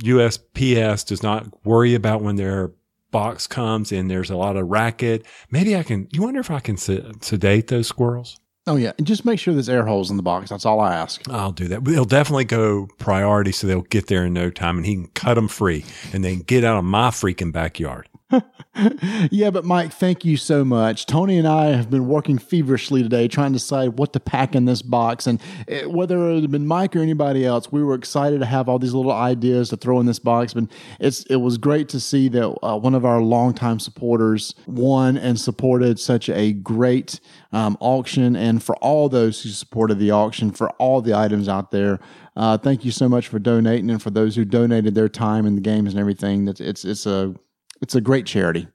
USPS 0.00 1.06
does 1.06 1.22
not 1.22 1.46
worry 1.64 1.94
about 1.94 2.22
when 2.22 2.36
their 2.36 2.72
box 3.10 3.46
comes 3.46 3.92
and 3.92 4.10
there's 4.10 4.30
a 4.30 4.36
lot 4.36 4.56
of 4.56 4.68
racket. 4.68 5.26
Maybe 5.50 5.76
I 5.76 5.82
can, 5.82 6.08
you 6.12 6.22
wonder 6.22 6.40
if 6.40 6.50
I 6.50 6.60
can 6.60 6.76
sedate 6.76 7.68
those 7.68 7.88
squirrels? 7.88 8.38
Oh 8.66 8.76
yeah, 8.76 8.92
and 8.98 9.06
just 9.06 9.24
make 9.24 9.40
sure 9.40 9.54
there's 9.54 9.70
air 9.70 9.86
holes 9.86 10.10
in 10.10 10.16
the 10.16 10.22
box. 10.22 10.50
That's 10.50 10.66
all 10.66 10.80
I 10.80 10.94
ask. 10.94 11.26
I'll 11.28 11.50
do 11.50 11.66
that. 11.68 11.82
They'll 11.84 12.04
definitely 12.04 12.44
go 12.44 12.88
priority, 12.98 13.52
so 13.52 13.66
they'll 13.66 13.80
get 13.80 14.06
there 14.06 14.26
in 14.26 14.34
no 14.34 14.50
time, 14.50 14.76
and 14.76 14.86
he 14.86 14.94
can 14.94 15.08
cut 15.08 15.34
them 15.34 15.48
free, 15.48 15.84
and 16.12 16.22
they 16.22 16.34
can 16.34 16.42
get 16.42 16.62
out 16.62 16.78
of 16.78 16.84
my 16.84 17.08
freaking 17.08 17.52
backyard. 17.52 18.06
yeah, 19.30 19.50
but 19.50 19.64
Mike, 19.64 19.92
thank 19.92 20.24
you 20.24 20.36
so 20.36 20.64
much. 20.64 21.06
Tony 21.06 21.38
and 21.38 21.46
I 21.46 21.66
have 21.66 21.90
been 21.90 22.06
working 22.06 22.38
feverishly 22.38 23.02
today 23.02 23.28
trying 23.28 23.52
to 23.52 23.58
decide 23.58 23.98
what 23.98 24.12
to 24.12 24.20
pack 24.20 24.54
in 24.54 24.64
this 24.64 24.82
box. 24.82 25.26
And 25.26 25.40
it, 25.66 25.90
whether 25.90 26.30
it 26.30 26.42
had 26.42 26.50
been 26.50 26.66
Mike 26.66 26.94
or 26.94 27.00
anybody 27.00 27.44
else, 27.44 27.72
we 27.72 27.82
were 27.82 27.94
excited 27.94 28.40
to 28.40 28.46
have 28.46 28.68
all 28.68 28.78
these 28.78 28.94
little 28.94 29.12
ideas 29.12 29.70
to 29.70 29.76
throw 29.76 29.98
in 30.00 30.06
this 30.06 30.18
box. 30.18 30.54
But 30.54 30.64
it's 30.98 31.24
it 31.24 31.36
was 31.36 31.58
great 31.58 31.88
to 31.90 32.00
see 32.00 32.28
that 32.28 32.58
uh, 32.62 32.78
one 32.78 32.94
of 32.94 33.04
our 33.04 33.20
longtime 33.20 33.80
supporters 33.80 34.54
won 34.66 35.16
and 35.16 35.38
supported 35.38 35.98
such 35.98 36.28
a 36.28 36.52
great 36.52 37.20
um, 37.52 37.76
auction. 37.80 38.36
And 38.36 38.62
for 38.62 38.76
all 38.76 39.08
those 39.08 39.42
who 39.42 39.48
supported 39.50 39.98
the 39.98 40.12
auction, 40.12 40.52
for 40.52 40.70
all 40.72 41.02
the 41.02 41.14
items 41.14 41.48
out 41.48 41.70
there, 41.70 41.98
uh, 42.36 42.56
thank 42.56 42.84
you 42.84 42.92
so 42.92 43.08
much 43.08 43.26
for 43.26 43.38
donating. 43.38 43.90
And 43.90 44.00
for 44.00 44.10
those 44.10 44.36
who 44.36 44.44
donated 44.44 44.94
their 44.94 45.08
time 45.08 45.46
in 45.46 45.56
the 45.56 45.60
games 45.60 45.90
and 45.90 46.00
everything, 46.00 46.46
it's, 46.46 46.60
it's, 46.60 46.84
it's 46.84 47.06
a 47.06 47.34
it's 47.80 47.94
a 47.94 48.00
great 48.00 48.26
charity. 48.26 48.68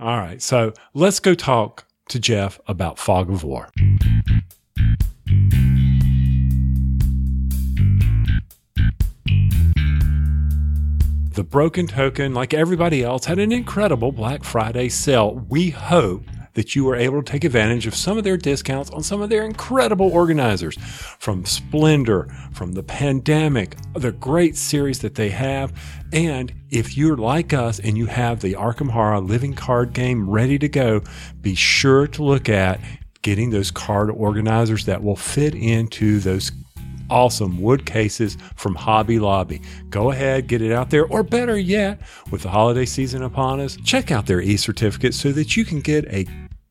All 0.00 0.18
right. 0.18 0.40
So 0.42 0.72
let's 0.94 1.20
go 1.20 1.34
talk 1.34 1.86
to 2.08 2.18
Jeff 2.18 2.60
about 2.66 2.98
Fog 2.98 3.30
of 3.30 3.44
War. 3.44 3.68
The 11.34 11.44
Broken 11.44 11.86
Token, 11.86 12.34
like 12.34 12.52
everybody 12.52 13.04
else, 13.04 13.26
had 13.26 13.38
an 13.38 13.52
incredible 13.52 14.10
Black 14.10 14.42
Friday 14.42 14.88
sale. 14.88 15.46
We 15.48 15.70
hope 15.70 16.24
that 16.58 16.74
you 16.74 16.88
are 16.88 16.96
able 16.96 17.22
to 17.22 17.32
take 17.32 17.44
advantage 17.44 17.86
of 17.86 17.94
some 17.94 18.18
of 18.18 18.24
their 18.24 18.36
discounts 18.36 18.90
on 18.90 19.00
some 19.00 19.22
of 19.22 19.30
their 19.30 19.44
incredible 19.44 20.08
organizers 20.08 20.76
from 21.20 21.44
Splendor, 21.44 22.26
from 22.52 22.72
the 22.72 22.82
pandemic, 22.82 23.76
the 23.94 24.10
great 24.10 24.56
series 24.56 24.98
that 24.98 25.14
they 25.14 25.28
have. 25.28 25.72
And 26.12 26.52
if 26.70 26.96
you're 26.96 27.16
like 27.16 27.52
us 27.52 27.78
and 27.78 27.96
you 27.96 28.06
have 28.06 28.40
the 28.40 28.54
Arkham 28.54 28.90
Horror 28.90 29.20
living 29.20 29.54
card 29.54 29.92
game 29.92 30.28
ready 30.28 30.58
to 30.58 30.68
go, 30.68 31.00
be 31.40 31.54
sure 31.54 32.08
to 32.08 32.24
look 32.24 32.48
at 32.48 32.80
getting 33.22 33.50
those 33.50 33.70
card 33.70 34.10
organizers 34.10 34.84
that 34.86 35.00
will 35.00 35.14
fit 35.14 35.54
into 35.54 36.18
those 36.18 36.50
awesome 37.08 37.62
wood 37.62 37.86
cases 37.86 38.36
from 38.56 38.74
Hobby 38.74 39.20
Lobby. 39.20 39.62
Go 39.90 40.10
ahead, 40.10 40.48
get 40.48 40.60
it 40.60 40.72
out 40.72 40.90
there, 40.90 41.06
or 41.06 41.22
better 41.22 41.56
yet, 41.56 42.00
with 42.32 42.42
the 42.42 42.50
holiday 42.50 42.84
season 42.84 43.22
upon 43.22 43.60
us, 43.60 43.76
check 43.84 44.10
out 44.10 44.26
their 44.26 44.40
e 44.40 44.56
certificate 44.56 45.14
so 45.14 45.30
that 45.30 45.56
you 45.56 45.64
can 45.64 45.80
get 45.80 46.04
a 46.06 46.26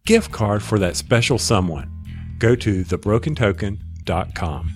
gift 0.07 0.31
card 0.31 0.63
for 0.63 0.79
that 0.79 0.95
special 0.95 1.37
someone. 1.37 1.91
Go 2.39 2.55
to 2.55 2.83
thebrokentoken.com. 2.83 4.73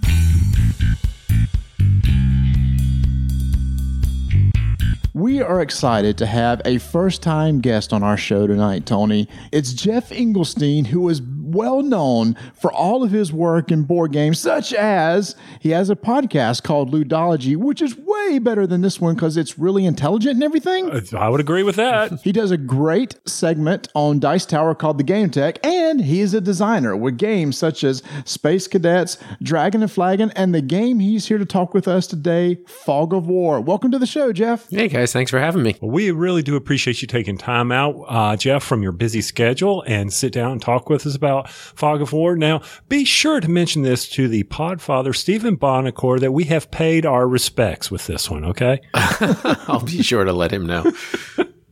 We 5.13 5.41
are 5.41 5.61
excited 5.61 6.17
to 6.17 6.25
have 6.25 6.61
a 6.65 6.79
first 6.79 7.21
time 7.21 7.61
guest 7.61 7.93
on 7.93 8.03
our 8.03 8.17
show 8.17 8.47
tonight, 8.47 8.85
Tony. 8.85 9.27
It's 9.51 9.71
Geoff 9.71 10.09
Engelstein, 10.09 10.87
who 10.87 11.07
is 11.09 11.21
well 11.51 11.81
known 11.81 12.35
for 12.53 12.71
all 12.71 13.03
of 13.03 13.11
his 13.11 13.31
work 13.31 13.71
in 13.71 13.83
board 13.83 14.11
games, 14.11 14.39
such 14.39 14.73
as 14.73 15.35
he 15.59 15.69
has 15.69 15.89
a 15.89 15.95
podcast 15.95 16.63
called 16.63 16.91
Ludology, 16.91 17.55
which 17.55 17.81
is 17.81 17.95
way 17.97 18.39
better 18.39 18.65
than 18.65 18.81
this 18.81 18.99
one 18.99 19.15
because 19.15 19.37
it's 19.37 19.57
really 19.59 19.85
intelligent 19.85 20.35
and 20.35 20.43
everything. 20.43 20.91
I 21.15 21.29
would 21.29 21.39
agree 21.39 21.63
with 21.63 21.75
that. 21.75 22.19
he 22.23 22.31
does 22.31 22.51
a 22.51 22.57
great 22.57 23.15
segment 23.25 23.87
on 23.95 24.19
Dice 24.19 24.45
Tower 24.45 24.75
called 24.75 24.97
The 24.97 25.03
GameTek, 25.03 25.57
and 25.63 26.01
he 26.01 26.21
is 26.21 26.33
a 26.33 26.41
designer 26.41 26.95
with 26.95 27.17
games 27.17 27.57
such 27.57 27.83
as 27.83 28.01
Space 28.25 28.67
Cadets, 28.67 29.17
Dragon 29.41 29.81
and 29.81 29.91
Flagon, 29.91 30.31
and 30.35 30.53
the 30.53 30.61
game 30.61 30.99
he's 30.99 31.27
here 31.27 31.37
to 31.37 31.45
talk 31.45 31.73
with 31.73 31.87
us 31.87 32.07
today, 32.07 32.57
Fog 32.67 33.13
of 33.13 33.27
War. 33.27 33.61
Welcome 33.61 33.91
to 33.91 33.99
the 33.99 34.05
show, 34.05 34.31
Jeff. 34.33 34.69
Hey, 34.69 34.87
guys. 34.87 35.13
Thanks 35.13 35.31
for 35.31 35.39
having 35.39 35.63
me. 35.63 35.75
Well, 35.81 35.91
we 35.91 36.11
really 36.11 36.41
do 36.41 36.55
appreciate 36.55 37.01
you 37.01 37.07
taking 37.07 37.37
time 37.37 37.71
out, 37.71 37.95
uh, 38.07 38.35
Jeff, 38.37 38.63
from 38.63 38.81
your 38.81 38.91
busy 38.91 39.21
schedule 39.21 39.83
and 39.87 40.11
sit 40.11 40.33
down 40.33 40.53
and 40.53 40.61
talk 40.61 40.89
with 40.89 41.05
us 41.05 41.15
about 41.15 41.40
Fog 41.47 42.01
of 42.01 42.13
War. 42.13 42.35
Now, 42.35 42.61
be 42.89 43.05
sure 43.05 43.39
to 43.39 43.49
mention 43.49 43.81
this 43.81 44.07
to 44.09 44.27
the 44.27 44.43
Podfather, 44.45 45.15
Stephen 45.15 45.57
Buonocore, 45.57 46.19
that 46.19 46.31
we 46.31 46.45
have 46.45 46.71
paid 46.71 47.05
our 47.05 47.27
respects 47.27 47.91
with 47.91 48.07
this 48.07 48.29
one, 48.29 48.45
okay? 48.45 48.81
I'll 48.93 49.85
be 49.85 50.01
sure 50.03 50.23
to 50.23 50.33
let 50.33 50.51
him 50.51 50.65
know. 50.65 50.91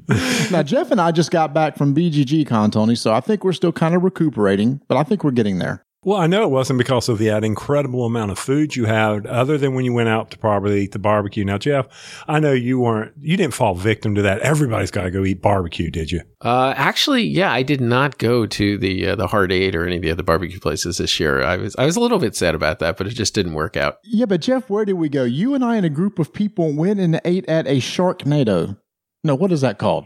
now, 0.51 0.63
Jeff 0.63 0.91
and 0.91 0.99
I 0.99 1.11
just 1.11 1.31
got 1.31 1.53
back 1.53 1.77
from 1.77 1.95
BGG 1.95 2.47
Con, 2.47 2.71
Tony, 2.71 2.95
so 2.95 3.13
I 3.13 3.21
think 3.21 3.43
we're 3.43 3.53
still 3.53 3.71
kind 3.71 3.95
of 3.95 4.03
recuperating, 4.03 4.81
but 4.87 4.97
I 4.97 5.03
think 5.03 5.23
we're 5.23 5.31
getting 5.31 5.59
there. 5.59 5.85
Well, 6.01 6.17
I 6.17 6.27
know 6.27 6.43
it 6.43 6.49
wasn't 6.51 6.79
because 6.79 7.09
of 7.09 7.17
the 7.17 7.27
incredible 7.27 8.05
amount 8.05 8.31
of 8.31 8.39
food 8.39 8.73
you 8.73 8.85
had, 8.85 9.27
other 9.27 9.57
than 9.57 9.73
when 9.73 9.83
you 9.83 9.91
went 9.91 10.07
out 10.07 10.31
to 10.31 10.37
probably 10.37 10.83
eat 10.83 10.93
the 10.93 10.99
barbecue. 10.99 11.43
Now, 11.43 11.57
Jeff, 11.57 12.23
I 12.25 12.39
know 12.39 12.53
you 12.53 12.79
weren't, 12.79 13.11
you 13.19 13.35
didn't 13.35 13.53
fall 13.53 13.75
victim 13.75 14.15
to 14.15 14.21
that. 14.21 14.39
Everybody's 14.39 14.91
got 14.91 15.03
to 15.03 15.11
go 15.11 15.25
eat 15.25 15.41
barbecue, 15.41 15.91
did 15.91 16.09
you? 16.09 16.21
Uh, 16.39 16.73
actually, 16.77 17.23
yeah, 17.23 17.51
I 17.51 17.63
did 17.63 17.81
not 17.81 18.17
go 18.17 18.45
to 18.45 18.77
the 18.77 19.07
uh, 19.09 19.15
the 19.17 19.27
Hard 19.27 19.51
Eight 19.51 19.75
or 19.75 19.85
any 19.85 19.97
of 19.97 20.01
the 20.01 20.11
other 20.11 20.23
barbecue 20.23 20.59
places 20.59 20.99
this 20.99 21.19
year. 21.19 21.43
I 21.43 21.57
was 21.57 21.75
I 21.77 21.85
was 21.85 21.97
a 21.97 21.99
little 21.99 22.19
bit 22.19 22.33
sad 22.33 22.55
about 22.55 22.79
that, 22.79 22.95
but 22.95 23.05
it 23.05 23.11
just 23.11 23.35
didn't 23.35 23.53
work 23.53 23.75
out. 23.75 23.97
Yeah, 24.05 24.25
but 24.25 24.39
Jeff, 24.39 24.69
where 24.69 24.85
did 24.85 24.93
we 24.93 25.09
go? 25.09 25.25
You 25.25 25.53
and 25.53 25.65
I 25.65 25.75
and 25.75 25.85
a 25.85 25.89
group 25.89 26.17
of 26.17 26.31
people 26.31 26.73
went 26.73 27.01
and 27.01 27.19
ate 27.25 27.47
at 27.49 27.67
a 27.67 27.81
Sharknado. 27.81 28.77
No, 29.25 29.35
what 29.35 29.51
is 29.51 29.59
that 29.61 29.79
called? 29.79 30.05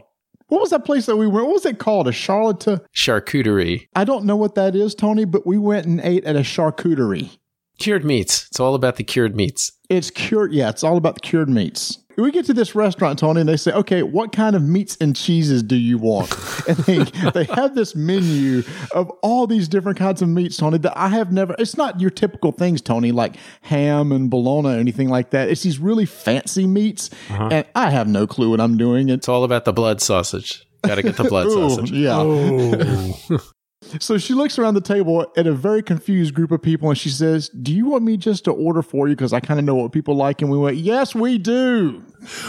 What 0.54 0.60
was 0.60 0.70
that 0.70 0.84
place 0.84 1.06
that 1.06 1.16
we 1.16 1.26
went? 1.26 1.46
What 1.46 1.54
was 1.54 1.66
it 1.66 1.80
called? 1.80 2.06
A 2.06 2.12
Charlotte 2.12 2.64
charcuterie. 2.94 3.88
I 3.96 4.04
don't 4.04 4.24
know 4.24 4.36
what 4.36 4.54
that 4.54 4.76
is, 4.76 4.94
Tony, 4.94 5.24
but 5.24 5.44
we 5.44 5.58
went 5.58 5.84
and 5.84 6.00
ate 6.00 6.24
at 6.24 6.36
a 6.36 6.42
charcuterie. 6.42 7.38
Cured 7.80 8.04
meats. 8.04 8.46
It's 8.50 8.60
all 8.60 8.76
about 8.76 8.94
the 8.94 9.02
cured 9.02 9.34
meats. 9.34 9.72
It's 9.88 10.10
cured. 10.10 10.52
Yeah, 10.52 10.68
it's 10.68 10.84
all 10.84 10.96
about 10.96 11.16
the 11.16 11.22
cured 11.22 11.48
meats 11.48 11.98
we 12.16 12.30
get 12.30 12.44
to 12.46 12.54
this 12.54 12.74
restaurant, 12.74 13.18
Tony, 13.18 13.40
and 13.40 13.48
they 13.48 13.56
say, 13.56 13.72
okay, 13.72 14.02
what 14.02 14.32
kind 14.32 14.54
of 14.54 14.62
meats 14.62 14.96
and 15.00 15.14
cheeses 15.16 15.62
do 15.62 15.76
you 15.76 15.98
want? 15.98 16.30
and 16.68 16.76
they, 16.78 16.98
they 17.30 17.44
have 17.44 17.74
this 17.74 17.94
menu 17.94 18.62
of 18.94 19.10
all 19.22 19.46
these 19.46 19.68
different 19.68 19.98
kinds 19.98 20.22
of 20.22 20.28
meats, 20.28 20.56
Tony, 20.56 20.78
that 20.78 20.96
I 20.96 21.08
have 21.08 21.32
never, 21.32 21.54
it's 21.58 21.76
not 21.76 22.00
your 22.00 22.10
typical 22.10 22.52
things, 22.52 22.80
Tony, 22.80 23.12
like 23.12 23.36
ham 23.62 24.12
and 24.12 24.30
bologna 24.30 24.68
or 24.68 24.78
anything 24.78 25.08
like 25.08 25.30
that. 25.30 25.48
It's 25.48 25.62
these 25.62 25.78
really 25.78 26.06
fancy 26.06 26.66
meats. 26.66 27.10
Uh-huh. 27.30 27.48
And 27.50 27.66
I 27.74 27.90
have 27.90 28.08
no 28.08 28.26
clue 28.26 28.50
what 28.50 28.60
I'm 28.60 28.76
doing. 28.76 29.08
It's 29.08 29.28
all 29.28 29.44
about 29.44 29.64
the 29.64 29.72
blood 29.72 30.00
sausage. 30.00 30.66
Got 30.86 30.96
to 30.96 31.02
get 31.02 31.16
the 31.16 31.24
blood 31.24 31.46
Ooh, 31.48 31.70
sausage. 31.70 31.90
Yeah. 31.90 32.16
Oh. 32.18 33.38
So 34.00 34.18
she 34.18 34.34
looks 34.34 34.58
around 34.58 34.74
the 34.74 34.80
table 34.80 35.30
at 35.36 35.46
a 35.46 35.52
very 35.52 35.82
confused 35.82 36.34
group 36.34 36.50
of 36.50 36.62
people 36.62 36.88
and 36.88 36.98
she 36.98 37.08
says, 37.08 37.48
Do 37.50 37.72
you 37.72 37.86
want 37.86 38.04
me 38.04 38.16
just 38.16 38.44
to 38.44 38.52
order 38.52 38.82
for 38.82 39.08
you? 39.08 39.14
Because 39.14 39.32
I 39.32 39.40
kind 39.40 39.58
of 39.58 39.66
know 39.66 39.74
what 39.74 39.92
people 39.92 40.16
like. 40.16 40.42
And 40.42 40.50
we 40.50 40.58
went, 40.58 40.76
Yes, 40.76 41.14
we 41.14 41.38
do. 41.38 42.04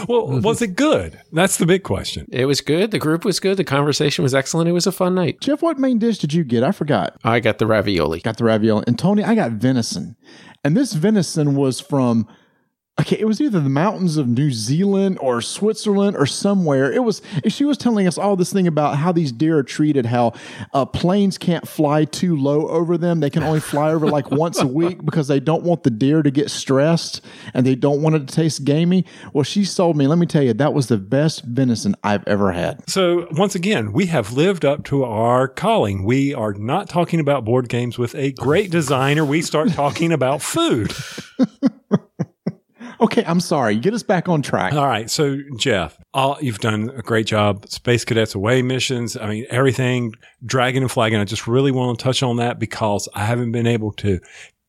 Well, 0.08 0.40
was 0.40 0.62
it 0.62 0.74
good? 0.76 1.20
That's 1.32 1.58
the 1.58 1.66
big 1.66 1.82
question. 1.82 2.26
It 2.32 2.46
was 2.46 2.60
good. 2.60 2.90
The 2.90 2.98
group 2.98 3.24
was 3.24 3.40
good. 3.40 3.56
The 3.56 3.64
conversation 3.64 4.22
was 4.22 4.34
excellent. 4.34 4.68
It 4.68 4.72
was 4.72 4.86
a 4.86 4.92
fun 4.92 5.14
night. 5.14 5.40
Jeff, 5.40 5.62
what 5.62 5.78
main 5.78 5.98
dish 5.98 6.18
did 6.18 6.32
you 6.32 6.44
get? 6.44 6.64
I 6.64 6.72
forgot. 6.72 7.16
I 7.24 7.40
got 7.40 7.58
the 7.58 7.66
ravioli. 7.66 8.20
Got 8.20 8.38
the 8.38 8.44
ravioli. 8.44 8.84
And 8.86 8.98
Tony, 8.98 9.22
I 9.22 9.34
got 9.34 9.52
venison. 9.52 10.16
And 10.64 10.76
this 10.76 10.94
venison 10.94 11.54
was 11.54 11.78
from 11.80 12.26
okay, 12.98 13.16
it 13.18 13.26
was 13.26 13.40
either 13.40 13.60
the 13.60 13.68
mountains 13.68 14.16
of 14.16 14.26
New 14.26 14.50
Zealand 14.50 15.18
or 15.20 15.42
Switzerland 15.42 16.16
or 16.16 16.24
somewhere. 16.24 16.90
It 16.90 17.04
was, 17.04 17.20
she 17.46 17.64
was 17.64 17.76
telling 17.76 18.06
us 18.06 18.16
all 18.16 18.36
this 18.36 18.52
thing 18.52 18.66
about 18.66 18.96
how 18.96 19.12
these 19.12 19.32
deer 19.32 19.58
are 19.58 19.62
treated, 19.62 20.06
how 20.06 20.32
uh, 20.72 20.86
planes 20.86 21.36
can't 21.36 21.68
fly 21.68 22.06
too 22.06 22.36
low 22.36 22.68
over 22.68 22.96
them. 22.96 23.20
They 23.20 23.28
can 23.28 23.42
only 23.42 23.60
fly 23.60 23.92
over 23.92 24.06
like 24.06 24.30
once 24.30 24.60
a 24.60 24.66
week 24.66 25.04
because 25.04 25.28
they 25.28 25.40
don't 25.40 25.62
want 25.62 25.82
the 25.82 25.90
deer 25.90 26.22
to 26.22 26.30
get 26.30 26.50
stressed 26.50 27.20
and 27.52 27.66
they 27.66 27.74
don't 27.74 28.00
want 28.00 28.16
it 28.16 28.28
to 28.28 28.34
taste 28.34 28.64
gamey. 28.64 29.04
Well, 29.34 29.44
she 29.44 29.64
sold 29.64 29.96
me, 29.96 30.06
let 30.06 30.18
me 30.18 30.26
tell 30.26 30.42
you, 30.42 30.54
that 30.54 30.72
was 30.72 30.88
the 30.88 30.98
best 30.98 31.44
venison 31.44 31.96
I've 32.02 32.26
ever 32.26 32.52
had. 32.52 32.88
So 32.88 33.28
once 33.32 33.54
again, 33.54 33.92
we 33.92 34.06
have 34.06 34.32
lived 34.32 34.64
up 34.64 34.84
to 34.84 35.04
our 35.04 35.48
calling. 35.48 36.04
We 36.04 36.32
are 36.32 36.54
not 36.54 36.88
talking 36.88 37.20
about 37.20 37.44
board 37.44 37.68
games 37.68 37.98
with 37.98 38.14
a 38.14 38.32
great 38.32 38.70
designer. 38.70 39.24
We 39.24 39.42
start 39.42 39.70
talking 39.72 40.12
about 40.12 40.40
food. 40.40 40.94
Okay, 43.00 43.24
I'm 43.26 43.40
sorry. 43.40 43.76
Get 43.76 43.94
us 43.94 44.02
back 44.02 44.28
on 44.28 44.42
track. 44.42 44.72
All 44.72 44.86
right. 44.86 45.10
So, 45.10 45.38
Jeff, 45.58 45.98
all, 46.14 46.38
you've 46.40 46.58
done 46.58 46.90
a 46.96 47.02
great 47.02 47.26
job. 47.26 47.68
Space 47.68 48.04
Cadets 48.04 48.34
away 48.34 48.62
missions. 48.62 49.16
I 49.16 49.28
mean, 49.28 49.46
everything, 49.50 50.14
Dragon 50.44 50.82
and 50.82 50.90
Flagon. 50.90 51.20
I 51.20 51.24
just 51.24 51.46
really 51.46 51.72
want 51.72 51.98
to 51.98 52.02
touch 52.02 52.22
on 52.22 52.36
that 52.36 52.58
because 52.58 53.08
I 53.14 53.24
haven't 53.24 53.52
been 53.52 53.66
able 53.66 53.92
to 53.94 54.20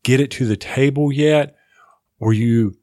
get 0.03 0.19
it 0.19 0.31
to 0.31 0.45
the 0.45 0.57
table 0.57 1.11
yet. 1.11 1.55
Were 2.19 2.33
you 2.33 2.77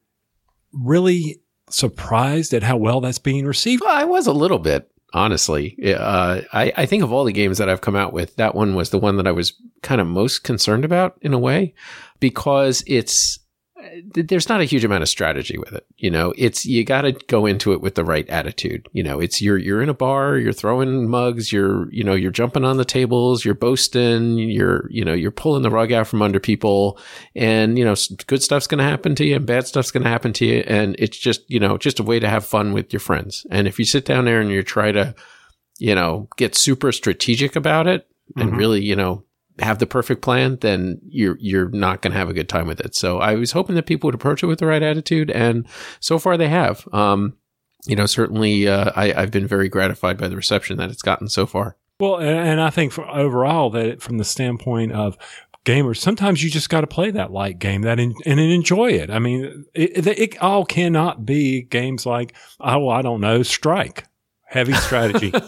really 0.72 1.40
surprised 1.68 2.54
at 2.54 2.62
how 2.62 2.76
well 2.76 3.00
that's 3.00 3.18
being 3.18 3.46
received? 3.46 3.83
Well, 3.85 3.94
I 3.94 4.04
was 4.04 4.26
a 4.26 4.33
little 4.33 4.59
bit 4.59 4.90
honestly. 5.14 5.78
Uh, 5.96 6.42
I, 6.52 6.72
I, 6.76 6.87
think 6.87 7.02
of 7.02 7.12
all 7.12 7.24
the 7.24 7.33
games 7.33 7.59
that 7.59 7.68
I've 7.68 7.80
come 7.80 7.94
out 7.96 8.12
with, 8.12 8.35
that 8.37 8.54
one 8.54 8.74
was 8.74 8.90
the 8.90 8.98
one 8.98 9.16
that 9.16 9.28
I 9.28 9.33
was 9.33 9.54
kind 9.83 10.00
of 10.00 10.09
most 10.09 10.42
concerned 10.42 10.85
about 10.85 11.16
in 11.22 11.33
a 11.33 11.38
way 11.38 11.72
because 12.18 12.83
it's 12.87 13.38
th- 13.38 13.43
there's 14.14 14.49
not 14.49 14.61
a 14.61 14.64
huge 14.64 14.85
amount 14.85 15.03
of 15.03 15.09
strategy 15.09 15.59
with 15.59 15.73
it. 15.73 15.87
You 15.97 16.11
know, 16.11 16.33
it's 16.37 16.64
you 16.66 16.85
got 16.85 17.03
to 17.03 17.12
go 17.12 17.47
into 17.47 17.73
it 17.73 17.81
with 17.81 17.94
the 17.94 18.05
right 18.05 18.29
attitude. 18.29 18.88
You 18.92 19.03
know, 19.03 19.20
it's 19.20 19.40
you're 19.40 19.59
you're 19.59 19.83
in 19.83 19.88
a 19.88 19.94
bar, 19.94 20.37
you're 20.37 20.53
throwing 20.53 21.09
mugs, 21.09 21.53
you're 21.53 21.90
you 21.92 22.03
know 22.05 22.14
you're 22.14 22.31
jumping 22.31 22.64
on 22.64 22.77
the 22.77 22.85
tables, 22.85 23.44
you're 23.44 23.55
boasting, 23.55 24.38
you're 24.38 24.87
you 24.90 25.05
know 25.05 25.12
you're 25.14 25.31
pulling 25.31 25.62
the 25.62 25.70
rug 25.70 25.92
out 25.92 26.07
from 26.07 26.23
under 26.23 26.40
people, 26.40 26.99
and 27.35 27.79
you 27.79 27.85
know 27.85 27.94
good 28.27 28.42
stuff's 28.42 28.66
going 28.66 28.79
to 28.79 28.85
happen 28.85 29.14
to 29.14 29.25
you, 29.25 29.37
and 29.37 29.47
bad 29.47 29.66
stuff's 29.66 29.90
going 29.90 30.05
to 30.05 30.09
happen 30.11 30.33
to 30.35 30.47
you, 30.47 30.64
and 30.66 30.97
it's 30.99 31.16
just 31.18 31.49
you 31.51 31.61
know 31.61 31.79
just 31.79 32.01
a 32.01 32.05
way 32.05 32.18
to 32.20 32.29
have 32.29 32.44
fun 32.44 32.73
with 32.73 32.92
your 32.92 33.01
friends. 33.01 33.47
And 33.51 33.66
if 33.66 33.79
you 33.79 33.85
sit 33.85 34.05
down 34.05 34.25
there 34.25 34.40
and 34.40 34.51
you 34.51 34.62
try 34.62 34.92
to 34.92 35.14
you 35.79 35.94
know 35.94 36.29
get 36.37 36.55
super 36.55 36.92
strategic 36.92 37.57
about 37.57 37.87
it 37.87 38.07
and 38.37 38.53
Mhm. 38.53 38.57
really 38.59 38.83
you 38.85 38.97
know 38.97 39.25
have 39.61 39.79
the 39.79 39.87
perfect 39.87 40.23
plan, 40.23 40.59
then 40.61 41.01
you're 41.07 41.37
you're 41.40 41.69
not 41.69 42.03
going 42.03 42.12
to 42.12 42.19
have 42.19 42.29
a 42.29 42.35
good 42.35 42.49
time 42.49 42.67
with 42.67 42.81
it. 42.81 42.95
So 42.95 43.19
I 43.19 43.35
was 43.35 43.53
hoping 43.53 43.77
that 43.77 43.87
people 43.87 44.09
would 44.09 44.14
approach 44.14 44.43
it 44.43 44.47
with 44.47 44.59
the 44.59 44.67
right 44.67 44.83
attitude, 44.83 45.31
and 45.31 45.67
so 46.01 46.19
far 46.19 46.37
they 46.37 46.49
have. 46.49 46.87
Um, 46.93 47.37
you 47.87 47.97
know, 47.97 48.07
certainly 48.07 48.67
uh, 48.67 48.90
I, 48.97 49.12
I've 49.12 49.31
been 49.31 49.47
very 49.47 49.69
gratified 49.69 50.17
by 50.19 50.29
the 50.29 50.37
reception 50.37 50.79
that 50.79 50.90
it's 50.90 51.03
gotten 51.03 51.29
so 51.29 51.47
far. 51.47 51.77
Well, 52.01 52.19
and, 52.19 52.61
I 52.61 52.71
think 52.71 52.99
overall 52.99 53.71
that 53.71 54.03
from 54.03 54.19
the 54.19 54.25
standpoint 54.25 54.93
of 54.93 55.17
gamers, 55.64 55.99
sometimes 55.99 56.43
you 56.43 56.51
just 56.51 56.69
got 56.69 56.81
to 56.81 56.87
play 56.87 57.11
that 57.12 57.31
light 57.31 57.59
game 57.59 57.83
that 57.83 58.01
in, 58.01 58.14
and 58.27 58.40
enjoy 58.40 58.93
it. 58.93 59.11
I 59.11 59.19
mean, 59.19 59.64
it, 59.75 60.07
it 60.07 60.43
all 60.43 60.64
cannot 60.64 61.25
be 61.25 61.62
games 61.62 62.05
like 62.05 62.35
oh, 62.61 62.88
I 62.88 63.03
don't 63.03 63.21
know, 63.21 63.43
Strike, 63.43 64.07
heavy 64.55 64.73
strategy. 64.75 65.33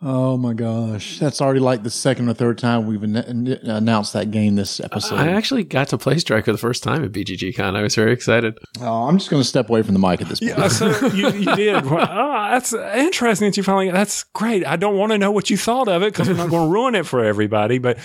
Oh 0.00 0.36
my 0.36 0.52
gosh, 0.54 1.18
that's 1.18 1.40
already 1.40 1.58
like 1.60 1.82
the 1.82 1.90
second 1.90 2.28
or 2.28 2.34
third 2.34 2.58
time 2.58 2.86
we've 2.86 3.02
an- 3.02 3.16
an- 3.16 3.46
announced 3.64 4.12
that 4.12 4.30
game 4.30 4.54
this 4.54 4.78
episode. 4.80 5.16
I 5.16 5.28
actually 5.32 5.64
got 5.64 5.88
to 5.88 5.98
play 5.98 6.16
Striker 6.18 6.52
the 6.52 6.58
first 6.58 6.82
time 6.82 7.04
at 7.04 7.10
BGG 7.12 7.56
Con. 7.56 7.74
I 7.76 7.82
was 7.82 7.94
very 7.96 8.12
excited. 8.12 8.56
oh, 8.80 9.08
I'm 9.08 9.18
just 9.18 9.28
going 9.30 9.42
to 9.42 9.48
step 9.48 9.68
away 9.68 9.82
from 9.82 9.94
the 9.94 10.00
mic 10.00 10.22
at 10.22 10.28
this 10.28 10.38
point. 10.40 10.56
Yeah, 10.56 10.68
so 10.68 11.06
you, 11.08 11.30
you 11.32 11.56
did. 11.56 11.84
Oh, 11.84 12.48
that's 12.50 12.72
interesting 12.72 13.48
that 13.48 13.56
you 13.56 13.62
finally. 13.64 13.90
That's 13.90 14.22
great. 14.34 14.64
I 14.64 14.76
don't 14.76 14.96
want 14.96 15.12
to 15.12 15.18
know 15.18 15.32
what 15.32 15.50
you 15.50 15.56
thought 15.56 15.88
of 15.88 16.02
it 16.02 16.12
because 16.12 16.28
we're 16.28 16.34
not 16.36 16.50
going 16.50 16.68
to 16.68 16.72
ruin 16.72 16.94
it 16.94 17.04
for 17.06 17.24
everybody. 17.24 17.78
But 17.78 17.98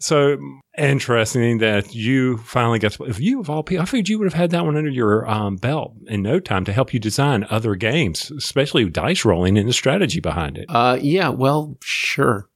so 0.00 0.38
interesting 0.78 1.58
that 1.58 1.94
you 1.94 2.38
finally 2.38 2.78
got. 2.78 2.92
To, 2.92 3.04
if 3.04 3.20
you 3.20 3.40
of 3.40 3.50
all 3.50 3.62
people, 3.62 3.82
I 3.82 3.86
figured 3.86 4.08
you 4.08 4.18
would 4.18 4.26
have 4.26 4.34
had 4.34 4.50
that 4.50 4.64
one 4.64 4.76
under 4.76 4.90
your 4.90 5.28
um, 5.28 5.56
belt 5.56 5.94
in 6.06 6.22
no 6.22 6.40
time 6.40 6.64
to 6.64 6.72
help 6.72 6.94
you 6.94 7.00
design 7.00 7.46
other 7.50 7.74
games, 7.74 8.30
especially 8.30 8.88
dice 8.88 9.24
rolling 9.24 9.58
and 9.58 9.68
the 9.68 9.72
strategy 9.72 10.20
behind 10.20 10.58
it. 10.58 10.66
Uh, 10.68 10.98
yeah, 11.00 11.28
well, 11.28 11.76
sure. 11.82 12.48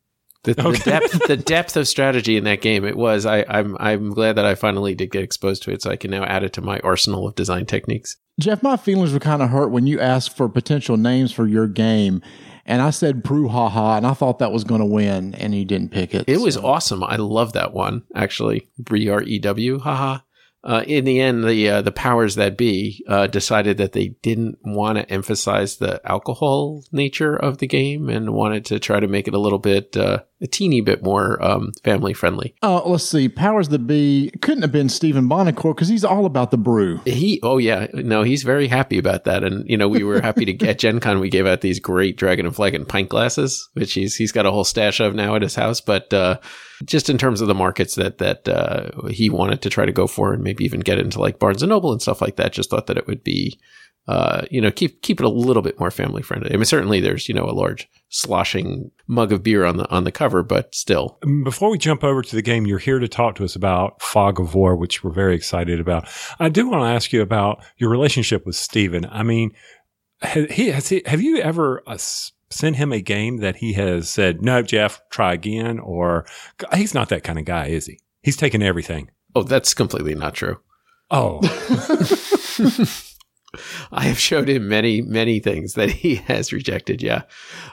The, 0.42 0.54
the 0.54 0.80
depth, 0.84 1.26
the 1.26 1.36
depth 1.36 1.76
of 1.76 1.86
strategy 1.86 2.38
in 2.38 2.44
that 2.44 2.62
game, 2.62 2.86
it 2.86 2.96
was. 2.96 3.26
I, 3.26 3.44
I'm, 3.46 3.76
I'm 3.78 4.08
glad 4.10 4.36
that 4.36 4.46
I 4.46 4.54
finally 4.54 4.94
did 4.94 5.10
get 5.10 5.22
exposed 5.22 5.62
to 5.64 5.70
it, 5.70 5.82
so 5.82 5.90
I 5.90 5.96
can 5.96 6.10
now 6.10 6.24
add 6.24 6.44
it 6.44 6.54
to 6.54 6.62
my 6.62 6.78
arsenal 6.80 7.28
of 7.28 7.34
design 7.34 7.66
techniques. 7.66 8.16
Jeff, 8.38 8.62
my 8.62 8.78
feelings 8.78 9.12
were 9.12 9.20
kind 9.20 9.42
of 9.42 9.50
hurt 9.50 9.68
when 9.68 9.86
you 9.86 10.00
asked 10.00 10.34
for 10.34 10.48
potential 10.48 10.96
names 10.96 11.30
for 11.30 11.46
your 11.46 11.66
game, 11.66 12.22
and 12.66 12.82
I 12.82 12.90
said 12.90 13.22
Brouhaha, 13.22 13.96
and 13.96 14.06
I 14.06 14.14
thought 14.14 14.38
that 14.38 14.52
was 14.52 14.64
going 14.64 14.80
to 14.80 14.86
win, 14.86 15.34
and 15.34 15.54
you 15.54 15.64
didn't 15.64 15.90
pick 15.90 16.14
it. 16.14 16.28
It 16.28 16.40
was 16.40 16.56
awesome. 16.56 17.02
I 17.02 17.16
love 17.16 17.52
that 17.54 17.72
one 17.72 18.04
actually. 18.14 18.68
B 18.82 19.08
R 19.08 19.22
E 19.22 19.38
W. 19.38 19.78
Haha. 19.78 20.20
Uh, 20.62 20.84
in 20.86 21.06
the 21.06 21.20
end, 21.20 21.44
the 21.44 21.70
uh, 21.70 21.82
the 21.82 21.92
powers 21.92 22.34
that 22.34 22.58
be 22.58 23.02
uh, 23.08 23.26
decided 23.26 23.78
that 23.78 23.92
they 23.92 24.08
didn't 24.22 24.58
want 24.62 24.98
to 24.98 25.10
emphasize 25.10 25.76
the 25.76 26.00
alcohol 26.04 26.84
nature 26.92 27.34
of 27.34 27.58
the 27.58 27.66
game 27.66 28.10
and 28.10 28.34
wanted 28.34 28.66
to 28.66 28.78
try 28.78 29.00
to 29.00 29.08
make 29.08 29.26
it 29.26 29.32
a 29.32 29.38
little 29.38 29.58
bit, 29.58 29.96
uh, 29.96 30.22
a 30.42 30.46
teeny 30.46 30.80
bit 30.80 31.02
more 31.02 31.42
um, 31.42 31.72
family 31.84 32.14
friendly. 32.14 32.54
Uh, 32.62 32.82
let's 32.84 33.04
see. 33.04 33.28
Powers 33.28 33.68
that 33.68 33.86
be 33.86 34.32
couldn't 34.40 34.62
have 34.62 34.72
been 34.72 34.88
Stephen 34.88 35.28
Buonocore 35.28 35.74
because 35.74 35.88
he's 35.88 36.04
all 36.04 36.24
about 36.24 36.50
the 36.50 36.56
brew. 36.56 37.00
He, 37.04 37.40
oh 37.42 37.58
yeah, 37.58 37.88
no, 37.92 38.22
he's 38.22 38.42
very 38.42 38.66
happy 38.66 38.98
about 38.98 39.24
that, 39.24 39.44
and 39.44 39.68
you 39.68 39.76
know, 39.76 39.88
we 39.88 40.02
were 40.02 40.20
happy 40.20 40.44
to 40.46 40.52
get 40.52 40.78
Gen 40.80 41.00
Con. 41.00 41.20
We 41.20 41.28
gave 41.28 41.46
out 41.46 41.60
these 41.60 41.78
great 41.78 42.16
Dragon 42.16 42.46
and 42.46 42.54
Flagon 42.54 42.86
pint 42.86 43.08
glasses, 43.08 43.68
which 43.74 43.92
he's 43.92 44.16
he's 44.16 44.32
got 44.32 44.46
a 44.46 44.50
whole 44.50 44.64
stash 44.64 45.00
of 45.00 45.14
now 45.14 45.34
at 45.34 45.42
his 45.42 45.54
house. 45.54 45.80
But 45.80 46.12
uh, 46.14 46.38
just 46.84 47.10
in 47.10 47.18
terms 47.18 47.40
of 47.40 47.48
the 47.48 47.54
markets 47.54 47.94
that 47.96 48.18
that 48.18 48.48
uh, 48.48 49.08
he 49.08 49.28
wanted 49.28 49.62
to 49.62 49.70
try 49.70 49.84
to 49.84 49.92
go 49.92 50.06
for, 50.06 50.32
and 50.32 50.42
maybe 50.42 50.64
even 50.64 50.80
get 50.80 50.98
into 50.98 51.20
like 51.20 51.38
Barnes 51.38 51.62
and 51.62 51.70
Noble 51.70 51.92
and 51.92 52.00
stuff 52.00 52.22
like 52.22 52.36
that, 52.36 52.52
just 52.52 52.70
thought 52.70 52.86
that 52.86 52.98
it 52.98 53.06
would 53.06 53.22
be. 53.24 53.58
Uh, 54.10 54.44
you 54.50 54.60
know, 54.60 54.72
keep 54.72 55.02
keep 55.02 55.20
it 55.20 55.24
a 55.24 55.28
little 55.28 55.62
bit 55.62 55.78
more 55.78 55.92
family 55.92 56.20
friendly. 56.20 56.52
I 56.52 56.56
mean, 56.56 56.64
certainly 56.64 56.98
there's 56.98 57.28
you 57.28 57.34
know 57.34 57.48
a 57.48 57.54
large 57.54 57.88
sloshing 58.08 58.90
mug 59.06 59.32
of 59.32 59.44
beer 59.44 59.64
on 59.64 59.76
the 59.76 59.88
on 59.88 60.02
the 60.02 60.10
cover, 60.10 60.42
but 60.42 60.74
still, 60.74 61.16
Before 61.44 61.70
we 61.70 61.78
jump 61.78 62.02
over 62.02 62.20
to 62.20 62.34
the 62.34 62.42
game, 62.42 62.66
you're 62.66 62.80
here 62.80 62.98
to 62.98 63.06
talk 63.06 63.36
to 63.36 63.44
us 63.44 63.54
about 63.54 64.02
Fog 64.02 64.40
of 64.40 64.56
War, 64.56 64.74
which 64.74 65.04
we're 65.04 65.12
very 65.12 65.36
excited 65.36 65.78
about. 65.78 66.08
I 66.40 66.48
do 66.48 66.68
want 66.68 66.82
to 66.82 66.88
ask 66.88 67.12
you 67.12 67.22
about 67.22 67.64
your 67.76 67.88
relationship 67.88 68.44
with 68.44 68.56
Stephen. 68.56 69.06
I 69.08 69.22
mean, 69.22 69.52
he, 70.50 70.70
has 70.70 70.88
he, 70.88 71.02
have 71.06 71.20
you 71.20 71.36
ever 71.38 71.80
uh, 71.86 71.96
him 72.60 72.92
a 72.92 73.00
game 73.00 73.36
that 73.36 73.56
he 73.56 73.74
has 73.74 74.10
said, 74.10 74.42
no, 74.42 74.60
Jeff, 74.60 75.00
try 75.10 75.34
again? 75.34 75.78
Or 75.78 76.26
he's 76.74 76.94
not 76.94 77.10
that 77.10 77.22
kind 77.22 77.38
of 77.38 77.44
guy, 77.44 77.66
is 77.66 77.86
he? 77.86 78.00
He's 78.22 78.36
taken 78.36 78.60
everything. 78.60 79.12
oh, 79.36 79.44
that's 79.44 79.72
completely 79.72 80.16
not 80.16 80.34
true. 80.34 80.58
Oh, 81.12 81.40
I 83.92 84.04
have 84.04 84.18
showed 84.18 84.48
him 84.48 84.68
many, 84.68 85.02
many 85.02 85.40
things 85.40 85.74
that 85.74 85.90
he 85.90 86.14
has 86.26 86.52
rejected. 86.52 87.02
Yeah, 87.02 87.22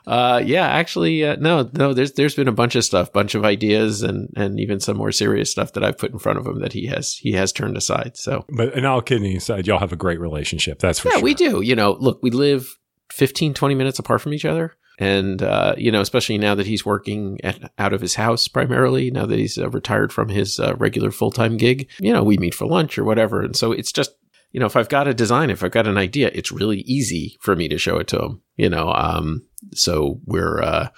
uh, 0.05 0.41
yeah. 0.43 0.67
Actually, 0.67 1.25
uh, 1.25 1.35
no, 1.39 1.69
no. 1.73 1.93
There's 1.93 2.13
there's 2.13 2.35
been 2.35 2.47
a 2.47 2.53
bunch 2.53 2.75
of 2.75 2.85
stuff, 2.85 3.13
bunch 3.13 3.35
of 3.35 3.45
ideas, 3.45 4.01
and 4.03 4.31
and 4.35 4.59
even 4.59 4.79
some 4.79 4.97
more 4.97 5.11
serious 5.11 5.51
stuff 5.51 5.73
that 5.73 5.83
I've 5.83 5.97
put 5.97 6.11
in 6.11 6.19
front 6.19 6.39
of 6.39 6.47
him 6.47 6.59
that 6.59 6.73
he 6.73 6.87
has 6.87 7.15
he 7.15 7.33
has 7.33 7.51
turned 7.51 7.77
aside. 7.77 8.17
So 8.17 8.45
but 8.49 8.73
in 8.73 8.85
all 8.85 9.01
kidding 9.01 9.35
aside, 9.35 9.67
y'all 9.67 9.79
have 9.79 9.93
a 9.93 9.97
great 9.97 10.19
relationship. 10.19 10.79
That's 10.79 10.99
for 10.99 11.09
sure. 11.09 11.11
yeah, 11.13 11.17
sure. 11.19 11.23
we 11.23 11.33
do. 11.33 11.61
You 11.61 11.75
know, 11.75 11.97
look, 11.99 12.19
we 12.21 12.31
live 12.31 12.77
15, 13.11 13.53
20 13.53 13.75
minutes 13.75 13.99
apart 13.99 14.21
from 14.21 14.33
each 14.33 14.45
other. 14.45 14.75
And, 14.99 15.43
uh, 15.43 15.75
you 15.77 15.91
know, 15.91 16.01
especially 16.01 16.37
now 16.37 16.55
that 16.55 16.65
he's 16.65 16.85
working 16.85 17.39
at, 17.43 17.71
out 17.77 17.93
of 17.93 18.01
his 18.01 18.15
house 18.15 18.47
primarily, 18.47 19.11
now 19.11 19.25
that 19.27 19.37
he's 19.37 19.57
uh, 19.57 19.69
retired 19.69 20.11
from 20.11 20.29
his 20.29 20.59
uh, 20.59 20.75
regular 20.75 21.11
full 21.11 21.31
time 21.31 21.57
gig, 21.57 21.89
you 21.99 22.11
know, 22.11 22.23
we 22.23 22.37
meet 22.37 22.55
for 22.55 22.65
lunch 22.65 22.97
or 22.97 23.03
whatever. 23.03 23.41
And 23.41 23.55
so 23.55 23.71
it's 23.71 23.91
just, 23.91 24.15
you 24.51 24.59
know, 24.59 24.65
if 24.65 24.75
I've 24.75 24.89
got 24.89 25.07
a 25.07 25.13
design, 25.13 25.49
if 25.49 25.63
I've 25.63 25.71
got 25.71 25.87
an 25.87 25.97
idea, 25.97 26.31
it's 26.33 26.51
really 26.51 26.79
easy 26.81 27.37
for 27.41 27.55
me 27.55 27.67
to 27.67 27.77
show 27.77 27.97
it 27.97 28.07
to 28.07 28.19
him, 28.21 28.41
you 28.55 28.69
know. 28.69 28.91
Um, 28.93 29.45
so 29.73 30.19
we're, 30.25 30.61
uh, 30.61 30.89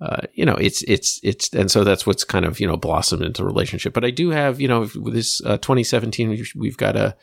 uh, 0.00 0.22
you 0.34 0.44
know, 0.44 0.54
it's 0.54 0.82
it's 0.82 1.20
it's, 1.22 1.52
and 1.52 1.70
so 1.70 1.84
that's 1.84 2.06
what's 2.06 2.24
kind 2.24 2.44
of 2.44 2.58
you 2.60 2.66
know 2.66 2.76
blossomed 2.76 3.22
into 3.22 3.44
relationship. 3.44 3.92
But 3.92 4.04
I 4.04 4.10
do 4.10 4.30
have, 4.30 4.60
you 4.60 4.68
know, 4.68 4.80
with 4.80 5.14
this 5.14 5.40
uh, 5.44 5.58
2017, 5.58 6.28
we've, 6.28 6.52
we've 6.56 6.76
got 6.76 6.96
a, 6.96 7.16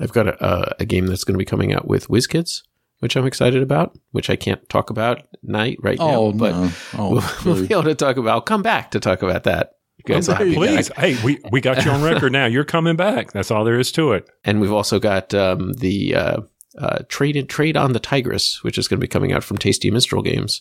I've 0.00 0.12
got 0.12 0.28
a, 0.28 0.44
a, 0.44 0.74
a 0.80 0.84
game 0.84 1.06
that's 1.06 1.24
going 1.24 1.34
to 1.34 1.38
be 1.38 1.44
coming 1.44 1.72
out 1.72 1.86
with 1.86 2.08
WizKids, 2.08 2.62
which 3.00 3.16
I'm 3.16 3.26
excited 3.26 3.62
about, 3.62 3.96
which 4.12 4.30
I 4.30 4.36
can't 4.36 4.68
talk 4.68 4.90
about 4.90 5.26
night 5.42 5.78
right 5.82 5.98
now, 5.98 6.14
Oh 6.14 6.32
but 6.32 6.52
no! 6.52 6.70
Oh, 6.94 7.10
we'll, 7.10 7.24
we'll 7.54 7.66
be 7.66 7.74
able 7.74 7.84
to 7.84 7.94
talk 7.94 8.16
about. 8.16 8.30
I'll 8.30 8.40
come 8.40 8.62
back 8.62 8.92
to 8.92 9.00
talk 9.00 9.22
about 9.22 9.44
that. 9.44 9.73
You 10.06 10.14
guys 10.14 10.28
will 10.28 10.36
there 10.36 10.46
you 10.46 10.60
me 10.60 10.66
go. 10.66 10.74
back. 10.74 10.74
Please, 10.76 10.90
hey, 10.96 11.24
we, 11.24 11.38
we 11.50 11.60
got 11.60 11.84
you 11.84 11.90
on 11.90 12.02
record 12.02 12.32
now. 12.32 12.46
You're 12.46 12.64
coming 12.64 12.96
back. 12.96 13.32
That's 13.32 13.50
all 13.50 13.64
there 13.64 13.78
is 13.78 13.90
to 13.92 14.12
it. 14.12 14.28
and 14.44 14.60
we've 14.60 14.72
also 14.72 14.98
got 14.98 15.32
um, 15.34 15.72
the 15.74 16.14
uh, 16.14 16.40
uh, 16.78 16.98
trade 17.08 17.36
in, 17.36 17.46
trade 17.46 17.76
on 17.76 17.92
the 17.92 18.00
Tigris, 18.00 18.62
which 18.62 18.78
is 18.78 18.88
going 18.88 18.98
to 18.98 19.04
be 19.04 19.08
coming 19.08 19.32
out 19.32 19.44
from 19.44 19.58
Tasty 19.58 19.90
Minstrel 19.90 20.22
Games, 20.22 20.60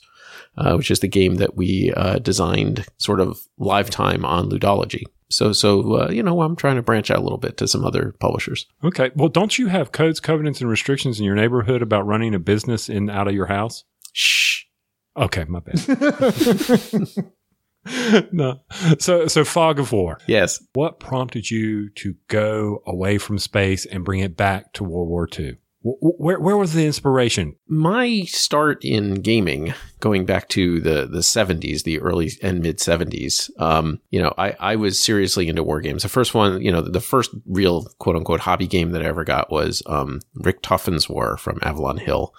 uh, 0.57 0.75
which 0.75 0.91
is 0.91 0.99
the 0.99 1.07
game 1.07 1.35
that 1.35 1.55
we 1.55 1.91
uh, 1.97 2.19
designed 2.19 2.85
sort 2.97 3.19
of 3.19 3.41
live 3.57 3.89
time 3.89 4.23
on 4.25 4.49
Ludology. 4.49 5.03
So, 5.29 5.51
so 5.51 6.01
uh, 6.01 6.09
you 6.11 6.21
know, 6.21 6.41
I'm 6.41 6.55
trying 6.55 6.75
to 6.75 6.83
branch 6.83 7.09
out 7.09 7.17
a 7.17 7.21
little 7.21 7.39
bit 7.39 7.57
to 7.57 7.67
some 7.67 7.83
other 7.83 8.13
publishers. 8.19 8.67
Okay. 8.83 9.11
Well, 9.15 9.29
don't 9.29 9.57
you 9.57 9.67
have 9.67 9.91
codes, 9.91 10.19
covenants, 10.19 10.61
and 10.61 10.69
restrictions 10.69 11.19
in 11.19 11.25
your 11.25 11.35
neighborhood 11.35 11.81
about 11.81 12.05
running 12.05 12.35
a 12.35 12.39
business 12.39 12.87
in 12.87 13.09
out 13.09 13.27
of 13.27 13.33
your 13.33 13.47
house? 13.47 13.83
Shh. 14.13 14.65
Okay, 15.17 15.45
my 15.45 15.59
bad. 15.59 15.79
no. 18.31 18.61
So, 18.99 19.27
so 19.27 19.43
fog 19.43 19.79
of 19.79 19.91
war. 19.91 20.19
Yes. 20.27 20.63
What 20.73 20.99
prompted 20.99 21.49
you 21.51 21.89
to 21.91 22.15
go 22.27 22.81
away 22.85 23.17
from 23.17 23.37
space 23.39 23.85
and 23.85 24.05
bring 24.05 24.21
it 24.21 24.37
back 24.37 24.73
to 24.73 24.83
World 24.83 25.09
War 25.09 25.27
II? 25.37 25.57
Wh- 25.83 25.99
wh- 25.99 26.19
Where, 26.19 26.39
where 26.39 26.57
was 26.57 26.73
the 26.73 26.85
inspiration? 26.85 27.55
My 27.67 28.21
start 28.21 28.85
in 28.85 29.15
gaming, 29.15 29.73
going 29.99 30.25
back 30.25 30.47
to 30.49 30.79
the 30.79 31.05
the 31.05 31.21
seventies, 31.23 31.83
the 31.83 31.99
early 31.99 32.31
and 32.41 32.61
mid 32.61 32.79
seventies, 32.79 33.51
um, 33.59 33.99
you 34.09 34.21
know, 34.21 34.33
I, 34.37 34.55
I 34.59 34.75
was 34.77 34.97
seriously 34.97 35.49
into 35.49 35.63
war 35.63 35.81
games. 35.81 36.03
The 36.03 36.09
first 36.09 36.33
one, 36.33 36.61
you 36.61 36.71
know, 36.71 36.81
the 36.81 37.01
first 37.01 37.31
real 37.45 37.83
quote 37.99 38.15
unquote 38.15 38.39
hobby 38.39 38.67
game 38.67 38.91
that 38.91 39.01
I 39.03 39.07
ever 39.07 39.25
got 39.25 39.51
was 39.51 39.83
um, 39.87 40.21
Richthofen's 40.37 41.09
War 41.09 41.35
from 41.35 41.59
Avalon 41.61 41.97
Hill, 41.97 42.33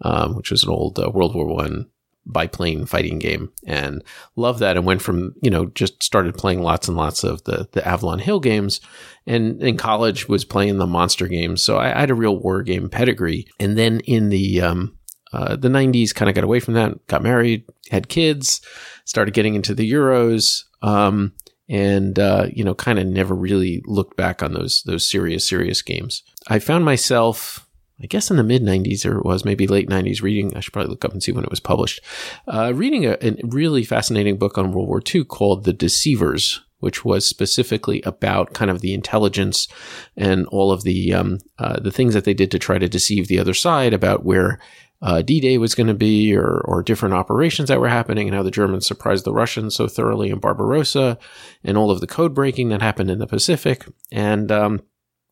um, 0.00 0.34
which 0.34 0.50
was 0.50 0.64
an 0.64 0.70
old 0.70 0.98
uh, 0.98 1.08
World 1.08 1.36
War 1.36 1.46
One 1.46 1.88
biplane 2.26 2.86
fighting 2.86 3.18
game, 3.18 3.52
and 3.66 4.02
loved 4.36 4.60
that. 4.60 4.76
And 4.76 4.86
went 4.86 5.02
from 5.02 5.34
you 5.42 5.50
know 5.50 5.66
just 5.66 6.02
started 6.02 6.34
playing 6.34 6.62
lots 6.62 6.88
and 6.88 6.96
lots 6.96 7.24
of 7.24 7.44
the 7.44 7.68
the 7.72 7.86
Avalon 7.86 8.18
Hill 8.18 8.40
games, 8.40 8.80
and 9.26 9.62
in 9.62 9.76
college 9.76 10.28
was 10.28 10.44
playing 10.44 10.78
the 10.78 10.86
monster 10.86 11.28
games. 11.28 11.62
So 11.62 11.76
I, 11.76 11.96
I 11.96 12.00
had 12.00 12.10
a 12.10 12.14
real 12.14 12.36
war 12.36 12.62
game 12.62 12.88
pedigree. 12.88 13.46
And 13.60 13.78
then 13.78 14.00
in 14.00 14.28
the 14.28 14.60
um, 14.60 14.98
uh, 15.32 15.56
the 15.56 15.68
'90s, 15.68 16.14
kind 16.14 16.28
of 16.28 16.34
got 16.34 16.44
away 16.44 16.60
from 16.60 16.74
that. 16.74 17.06
Got 17.06 17.22
married, 17.22 17.64
had 17.90 18.08
kids, 18.08 18.60
started 19.04 19.34
getting 19.34 19.54
into 19.54 19.74
the 19.74 19.90
Euros, 19.90 20.64
um, 20.82 21.32
and 21.68 22.18
uh, 22.18 22.46
you 22.52 22.64
know, 22.64 22.74
kind 22.74 22.98
of 22.98 23.06
never 23.06 23.34
really 23.34 23.82
looked 23.86 24.16
back 24.16 24.42
on 24.42 24.52
those 24.52 24.82
those 24.82 25.08
serious 25.08 25.46
serious 25.46 25.82
games. 25.82 26.22
I 26.48 26.58
found 26.58 26.84
myself. 26.84 27.66
I 28.02 28.06
guess 28.06 28.30
in 28.30 28.36
the 28.36 28.42
mid 28.42 28.62
90s, 28.62 29.06
or 29.06 29.18
it 29.18 29.24
was 29.24 29.44
maybe 29.44 29.66
late 29.66 29.88
90s, 29.88 30.22
reading, 30.22 30.56
I 30.56 30.60
should 30.60 30.72
probably 30.72 30.90
look 30.90 31.04
up 31.04 31.12
and 31.12 31.22
see 31.22 31.32
when 31.32 31.44
it 31.44 31.50
was 31.50 31.60
published, 31.60 32.00
uh, 32.48 32.72
reading 32.74 33.06
a, 33.06 33.16
a 33.22 33.36
really 33.44 33.84
fascinating 33.84 34.38
book 34.38 34.58
on 34.58 34.72
World 34.72 34.88
War 34.88 35.02
II 35.14 35.24
called 35.24 35.64
The 35.64 35.72
Deceivers, 35.72 36.60
which 36.80 37.04
was 37.04 37.24
specifically 37.24 38.02
about 38.02 38.54
kind 38.54 38.70
of 38.70 38.80
the 38.80 38.92
intelligence 38.92 39.68
and 40.16 40.46
all 40.48 40.72
of 40.72 40.82
the 40.82 41.14
um, 41.14 41.38
uh, 41.58 41.78
the 41.78 41.92
things 41.92 42.12
that 42.14 42.24
they 42.24 42.34
did 42.34 42.50
to 42.50 42.58
try 42.58 42.78
to 42.78 42.88
deceive 42.88 43.28
the 43.28 43.38
other 43.38 43.54
side 43.54 43.94
about 43.94 44.24
where 44.24 44.58
uh, 45.00 45.20
D-Day 45.20 45.58
was 45.58 45.74
going 45.74 45.86
to 45.88 45.94
be, 45.94 46.34
or 46.34 46.60
or 46.64 46.82
different 46.82 47.14
operations 47.14 47.68
that 47.68 47.80
were 47.80 47.88
happening, 47.88 48.28
and 48.28 48.36
how 48.36 48.42
the 48.42 48.50
Germans 48.50 48.86
surprised 48.86 49.24
the 49.24 49.32
Russians 49.32 49.76
so 49.76 49.86
thoroughly 49.86 50.30
in 50.30 50.40
Barbarossa, 50.40 51.18
and 51.62 51.76
all 51.76 51.92
of 51.92 52.00
the 52.00 52.06
code 52.08 52.34
breaking 52.34 52.68
that 52.70 52.82
happened 52.82 53.10
in 53.10 53.20
the 53.20 53.26
Pacific. 53.28 53.86
And 54.10 54.50
um, 54.50 54.80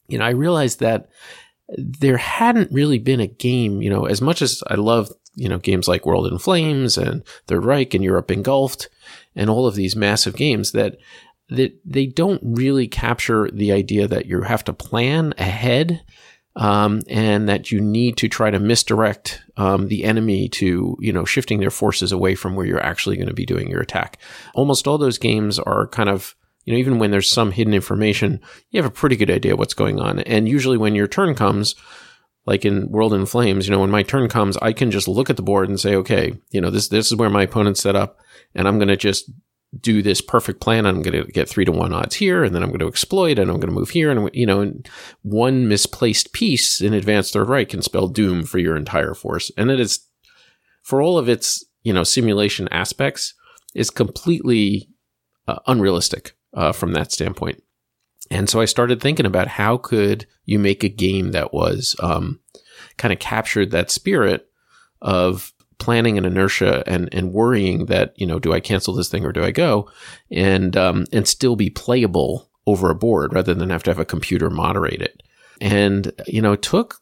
you 0.09 0.19
know, 0.19 0.25
I 0.25 0.31
realized 0.31 0.81
that 0.81 1.09
there 1.77 2.17
hadn't 2.17 2.73
really 2.73 2.99
been 2.99 3.21
a 3.21 3.27
game. 3.27 3.83
You 3.83 3.91
know, 3.91 4.07
as 4.07 4.21
much 4.21 4.43
as 4.43 4.63
I 4.67 4.75
love 4.75 5.11
you 5.35 5.49
know 5.49 5.59
games 5.59 5.89
like 5.89 6.07
World 6.07 6.27
in 6.27 6.39
Flames 6.39 6.99
and 6.99 7.25
Third 7.47 7.65
Reich 7.65 7.95
and 7.95 8.05
Europe 8.05 8.31
Engulfed, 8.31 8.89
and 9.35 9.49
all 9.49 9.67
of 9.67 9.75
these 9.75 9.97
massive 9.97 10.37
games 10.37 10.73
that 10.73 10.99
that 11.49 11.79
they 11.85 12.07
don't 12.07 12.41
really 12.45 12.87
capture 12.87 13.51
the 13.53 13.73
idea 13.73 14.07
that 14.07 14.27
you 14.27 14.43
have 14.43 14.65
to 14.65 14.73
plan 14.73 15.35
ahead 15.37 16.01
um, 16.57 17.03
and 17.09 17.49
that 17.49 17.71
you 17.71 17.81
need 17.81 18.17
to 18.19 18.29
try 18.29 18.51
to 18.51 18.59
misdirect 18.59 19.43
um, 19.57 19.89
the 19.89 20.05
enemy 20.05 20.49
to 20.49 20.97
you 21.01 21.13
know 21.13 21.25
shifting 21.25 21.61
their 21.61 21.71
forces 21.71 22.13
away 22.13 22.35
from 22.35 22.55
where 22.55 22.67
you're 22.67 22.85
actually 22.85 23.17
going 23.17 23.29
to 23.29 23.35
be 23.35 23.47
doing 23.47 23.69
your 23.69 23.81
attack. 23.81 24.19
Almost 24.55 24.87
all 24.87 24.99
those 24.99 25.19
games 25.19 25.59
are 25.59 25.87
kind 25.89 26.09
of 26.09 26.35
you 26.71 26.77
know 26.77 26.79
even 26.79 27.01
when 27.01 27.11
there's 27.11 27.29
some 27.29 27.51
hidden 27.51 27.75
information, 27.75 28.41
you 28.71 28.81
have 28.81 28.89
a 28.89 28.95
pretty 28.95 29.17
good 29.17 29.31
idea 29.31 29.57
what's 29.57 29.75
going 29.75 29.99
on. 29.99 30.21
And 30.21 30.49
usually 30.49 30.79
when 30.79 30.95
your 30.95 31.09
turn 31.09 31.35
comes, 31.35 31.75
like 32.47 32.65
in 32.65 32.89
World 32.93 33.13
in 33.13 33.27
Flames, 33.27 33.67
you 33.67 33.73
know 33.73 33.81
when 33.81 33.91
my 33.91 34.05
turn 34.05 34.29
comes, 34.29 34.57
I 34.59 34.73
can 34.73 34.93
just 34.93 35.09
look 35.09 35.31
at 35.31 35.37
the 35.37 35.43
board 35.43 35.69
and 35.69 35.81
say, 35.81 35.97
okay, 35.97 36.39
you 36.51 36.61
know 36.61 36.71
this 36.71 36.87
this 36.87 37.09
is 37.09 37.17
where 37.17 37.29
my 37.29 37.43
opponent's 37.43 37.83
set 37.83 37.97
up, 37.97 38.21
and 38.55 38.69
I'm 38.69 38.79
going 38.79 38.87
to 38.87 38.97
just 38.97 39.29
do 39.81 40.01
this 40.01 40.21
perfect 40.21 40.61
plan. 40.61 40.87
I'm 40.87 41.03
going 41.03 41.25
to 41.25 41.33
get 41.33 41.49
three 41.49 41.65
to 41.65 41.73
one 41.73 41.93
odds 41.93 42.15
here, 42.15 42.45
and 42.45 42.55
then 42.55 42.63
I'm 42.63 42.69
going 42.69 42.79
to 42.81 42.87
exploit, 42.89 43.41
and 43.41 43.51
I'm 43.51 43.59
going 43.59 43.73
to 43.73 43.79
move 43.81 43.91
here, 43.91 44.13
and 44.13 44.31
you 44.33 44.47
know, 44.47 44.73
one 45.23 45.67
misplaced 45.67 46.33
piece 46.33 46.81
in 46.81 46.95
Advanced 46.95 47.33
Third 47.33 47.49
Reich 47.49 47.71
can 47.71 47.83
spell 47.83 48.07
doom 48.07 48.45
for 48.45 48.59
your 48.59 48.77
entire 48.77 49.15
force, 49.15 49.51
and 49.57 49.73
it 49.73 49.81
is 49.81 50.07
for 50.85 51.03
all 51.03 51.19
of 51.19 51.29
its 51.29 51.65
you 51.83 51.93
know 51.93 52.05
simulation 52.05 52.69
aspects 52.71 53.35
is 53.75 53.91
completely 53.91 54.89
uh, 55.49 55.59
unrealistic 55.67 56.37
uh, 56.55 56.73
from 56.73 56.93
that 56.93 57.13
standpoint. 57.13 57.63
And 58.31 58.49
so 58.49 58.61
I 58.61 58.65
started 58.65 59.01
thinking 59.01 59.27
about 59.27 59.49
how 59.49 59.77
could 59.77 60.27
you 60.45 60.59
make 60.59 60.85
a 60.85 60.89
game 60.89 61.33
that 61.33 61.53
was 61.53 61.97
um, 62.01 62.41
kind 62.97 63.13
of 63.13 63.19
captured 63.19 63.71
that 63.71 63.91
spirit 63.91 64.49
of 65.03 65.53
planning 65.79 66.19
and 66.19 66.27
inertia 66.27 66.85
and 66.87 67.09
and 67.13 67.33
worrying 67.33 67.87
that 67.87 68.13
you 68.17 68.27
know 68.27 68.39
do 68.39 68.53
I 68.53 68.61
cancel 68.61 68.93
this 68.95 69.09
thing 69.09 69.25
or 69.25 69.33
do 69.33 69.43
I 69.43 69.51
go 69.51 69.91
and 70.31 70.77
um, 70.77 71.07
and 71.11 71.27
still 71.27 71.57
be 71.57 71.71
playable 71.71 72.51
over 72.67 72.91
a 72.91 72.95
board 72.95 73.33
rather 73.33 73.55
than 73.55 73.71
have 73.71 73.83
to 73.85 73.91
have 73.91 73.99
a 73.99 74.05
computer 74.05 74.51
moderate 74.51 75.03
it. 75.03 75.23
And 75.61 76.13
you 76.27 76.41
know, 76.41 76.53
it 76.53 76.63
took 76.63 77.01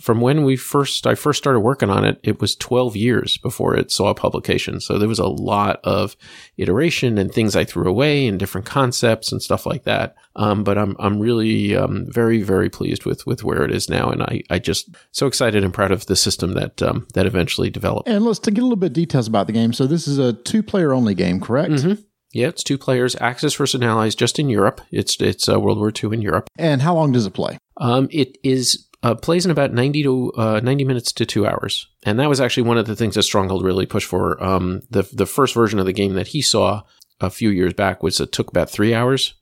from 0.00 0.20
when 0.20 0.44
we 0.44 0.56
first 0.56 1.06
I 1.06 1.14
first 1.14 1.38
started 1.38 1.60
working 1.60 1.90
on 1.90 2.04
it, 2.04 2.20
it 2.22 2.40
was 2.40 2.54
12 2.56 2.96
years 2.96 3.38
before 3.38 3.76
it 3.76 3.90
saw 3.90 4.12
publication. 4.14 4.80
So 4.80 4.98
there 4.98 5.08
was 5.08 5.18
a 5.18 5.26
lot 5.26 5.80
of 5.84 6.16
iteration 6.56 7.18
and 7.18 7.32
things 7.32 7.56
I 7.56 7.64
threw 7.64 7.88
away 7.88 8.26
and 8.26 8.38
different 8.38 8.66
concepts 8.66 9.32
and 9.32 9.42
stuff 9.42 9.66
like 9.66 9.84
that. 9.84 10.16
Um, 10.36 10.64
but 10.64 10.76
I'm 10.76 10.96
I'm 10.98 11.18
really 11.18 11.74
um, 11.74 12.06
very 12.08 12.42
very 12.42 12.68
pleased 12.68 13.04
with 13.04 13.26
with 13.26 13.42
where 13.42 13.64
it 13.64 13.70
is 13.70 13.88
now, 13.88 14.10
and 14.10 14.22
I 14.22 14.42
I 14.50 14.58
just 14.58 14.94
so 15.12 15.26
excited 15.26 15.64
and 15.64 15.72
proud 15.72 15.92
of 15.92 16.06
the 16.06 16.16
system 16.16 16.52
that 16.54 16.82
um, 16.82 17.06
that 17.14 17.26
eventually 17.26 17.70
developed. 17.70 18.08
And 18.08 18.24
let's 18.24 18.38
to 18.40 18.50
get 18.50 18.60
a 18.60 18.64
little 18.64 18.76
bit 18.76 18.92
details 18.92 19.26
about 19.26 19.46
the 19.46 19.52
game. 19.52 19.72
So 19.72 19.86
this 19.86 20.06
is 20.06 20.18
a 20.18 20.34
two 20.34 20.62
player 20.62 20.92
only 20.92 21.14
game, 21.14 21.40
correct? 21.40 21.72
Mm-hmm. 21.72 22.02
Yeah, 22.32 22.48
it's 22.48 22.62
two 22.62 22.76
players. 22.76 23.16
Axis 23.16 23.54
versus 23.54 23.80
Allies, 23.80 24.14
just 24.14 24.38
in 24.38 24.50
Europe. 24.50 24.82
It's 24.90 25.18
it's 25.20 25.48
uh, 25.48 25.58
World 25.58 25.78
War 25.78 25.90
II 25.90 26.12
in 26.12 26.22
Europe. 26.22 26.50
And 26.58 26.82
how 26.82 26.94
long 26.94 27.12
does 27.12 27.24
it 27.24 27.32
play? 27.32 27.56
Um, 27.78 28.08
it 28.10 28.36
is 28.42 28.86
uh, 29.06 29.14
plays 29.14 29.44
in 29.44 29.52
about 29.52 29.72
90 29.72 30.02
to 30.02 30.32
uh, 30.32 30.60
90 30.64 30.84
minutes 30.84 31.12
to 31.12 31.24
two 31.24 31.46
hours. 31.46 31.86
And 32.02 32.18
that 32.18 32.28
was 32.28 32.40
actually 32.40 32.64
one 32.64 32.76
of 32.76 32.86
the 32.86 32.96
things 32.96 33.14
that 33.14 33.22
Stronghold 33.22 33.64
really 33.64 33.86
pushed 33.86 34.08
for. 34.08 34.42
Um, 34.42 34.82
the, 34.90 35.08
the 35.12 35.26
first 35.26 35.54
version 35.54 35.78
of 35.78 35.86
the 35.86 35.92
game 35.92 36.14
that 36.14 36.26
he 36.28 36.42
saw 36.42 36.82
a 37.20 37.30
few 37.30 37.50
years 37.50 37.72
back 37.72 38.02
was 38.02 38.18
it 38.18 38.32
took 38.32 38.48
about 38.48 38.68
three 38.68 38.94
hours. 38.94 39.34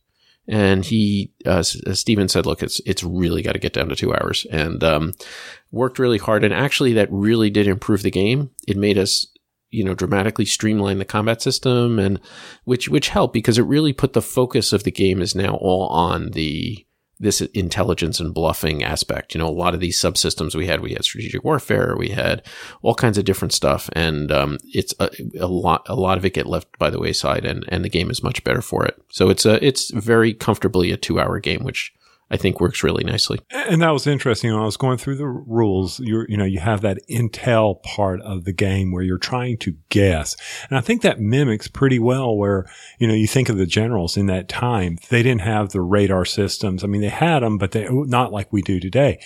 And 0.46 0.84
he, 0.84 1.32
uh, 1.46 1.62
Stephen 1.62 2.28
said, 2.28 2.44
look, 2.44 2.62
it's, 2.62 2.78
it's 2.84 3.02
really 3.02 3.40
got 3.40 3.52
to 3.52 3.58
get 3.58 3.72
down 3.72 3.88
to 3.88 3.96
two 3.96 4.12
hours 4.12 4.46
and, 4.50 4.84
um, 4.84 5.14
worked 5.72 5.98
really 5.98 6.18
hard. 6.18 6.44
And 6.44 6.52
actually 6.52 6.92
that 6.92 7.10
really 7.10 7.48
did 7.48 7.66
improve 7.66 8.02
the 8.02 8.10
game. 8.10 8.50
It 8.68 8.76
made 8.76 8.98
us, 8.98 9.26
you 9.70 9.82
know, 9.82 9.94
dramatically 9.94 10.44
streamline 10.44 10.98
the 10.98 11.06
combat 11.06 11.40
system 11.40 11.98
and 11.98 12.20
which, 12.64 12.90
which 12.90 13.08
helped 13.08 13.32
because 13.32 13.56
it 13.56 13.62
really 13.62 13.94
put 13.94 14.12
the 14.12 14.20
focus 14.20 14.74
of 14.74 14.84
the 14.84 14.92
game 14.92 15.22
is 15.22 15.34
now 15.34 15.54
all 15.54 15.86
on 15.86 16.32
the, 16.32 16.84
this 17.18 17.40
intelligence 17.40 18.20
and 18.20 18.34
bluffing 18.34 18.82
aspect. 18.82 19.34
You 19.34 19.40
know, 19.40 19.48
a 19.48 19.50
lot 19.50 19.74
of 19.74 19.80
these 19.80 20.00
subsystems 20.00 20.54
we 20.54 20.66
had, 20.66 20.80
we 20.80 20.92
had 20.92 21.04
strategic 21.04 21.44
warfare, 21.44 21.94
we 21.96 22.08
had 22.08 22.42
all 22.82 22.94
kinds 22.94 23.18
of 23.18 23.24
different 23.24 23.52
stuff, 23.52 23.88
and 23.92 24.32
um, 24.32 24.58
it's 24.64 24.94
a, 24.98 25.10
a, 25.38 25.46
lot. 25.46 25.86
A 25.88 25.94
lot 25.94 26.18
of 26.18 26.24
it 26.24 26.34
get 26.34 26.46
left 26.46 26.78
by 26.78 26.90
the 26.90 26.98
wayside, 26.98 27.44
and 27.44 27.64
and 27.68 27.84
the 27.84 27.88
game 27.88 28.10
is 28.10 28.22
much 28.22 28.42
better 28.44 28.62
for 28.62 28.84
it. 28.84 29.00
So 29.10 29.30
it's 29.30 29.46
a 29.46 29.64
it's 29.64 29.90
very 29.90 30.34
comfortably 30.34 30.90
a 30.90 30.96
two 30.96 31.20
hour 31.20 31.38
game, 31.38 31.62
which 31.62 31.92
I 32.30 32.36
think 32.36 32.60
works 32.60 32.82
really 32.82 33.04
nicely. 33.04 33.38
And 33.50 33.82
that 33.82 33.90
was 33.90 34.06
interesting. 34.06 34.52
When 34.52 34.62
I 34.62 34.64
was 34.64 34.76
going 34.76 34.98
through 34.98 35.16
the 35.16 35.26
rules, 35.26 36.00
you 36.00 36.24
you 36.28 36.36
know, 36.36 36.44
you 36.44 36.58
have 36.60 36.80
that 36.80 36.98
intel 37.10 37.82
part 37.82 38.20
of 38.22 38.44
the 38.44 38.52
game 38.52 38.92
where 38.92 39.02
you're 39.02 39.18
trying 39.18 39.58
to 39.58 39.74
guess. 39.90 40.36
And 40.68 40.78
I 40.78 40.80
think 40.80 41.02
that 41.02 41.20
mimics 41.20 41.68
pretty 41.68 41.98
well 41.98 42.36
where, 42.36 42.66
you 42.98 43.06
know, 43.06 43.14
you 43.14 43.26
think 43.26 43.48
of 43.48 43.58
the 43.58 43.66
generals 43.66 44.16
in 44.16 44.26
that 44.26 44.48
time, 44.48 44.98
they 45.10 45.22
didn't 45.22 45.42
have 45.42 45.70
the 45.70 45.82
radar 45.82 46.24
systems. 46.24 46.82
I 46.82 46.86
mean, 46.86 47.02
they 47.02 47.08
had 47.08 47.40
them, 47.40 47.58
but 47.58 47.72
they 47.72 47.86
not 47.90 48.32
like 48.32 48.52
we 48.52 48.62
do 48.62 48.80
today. 48.80 49.20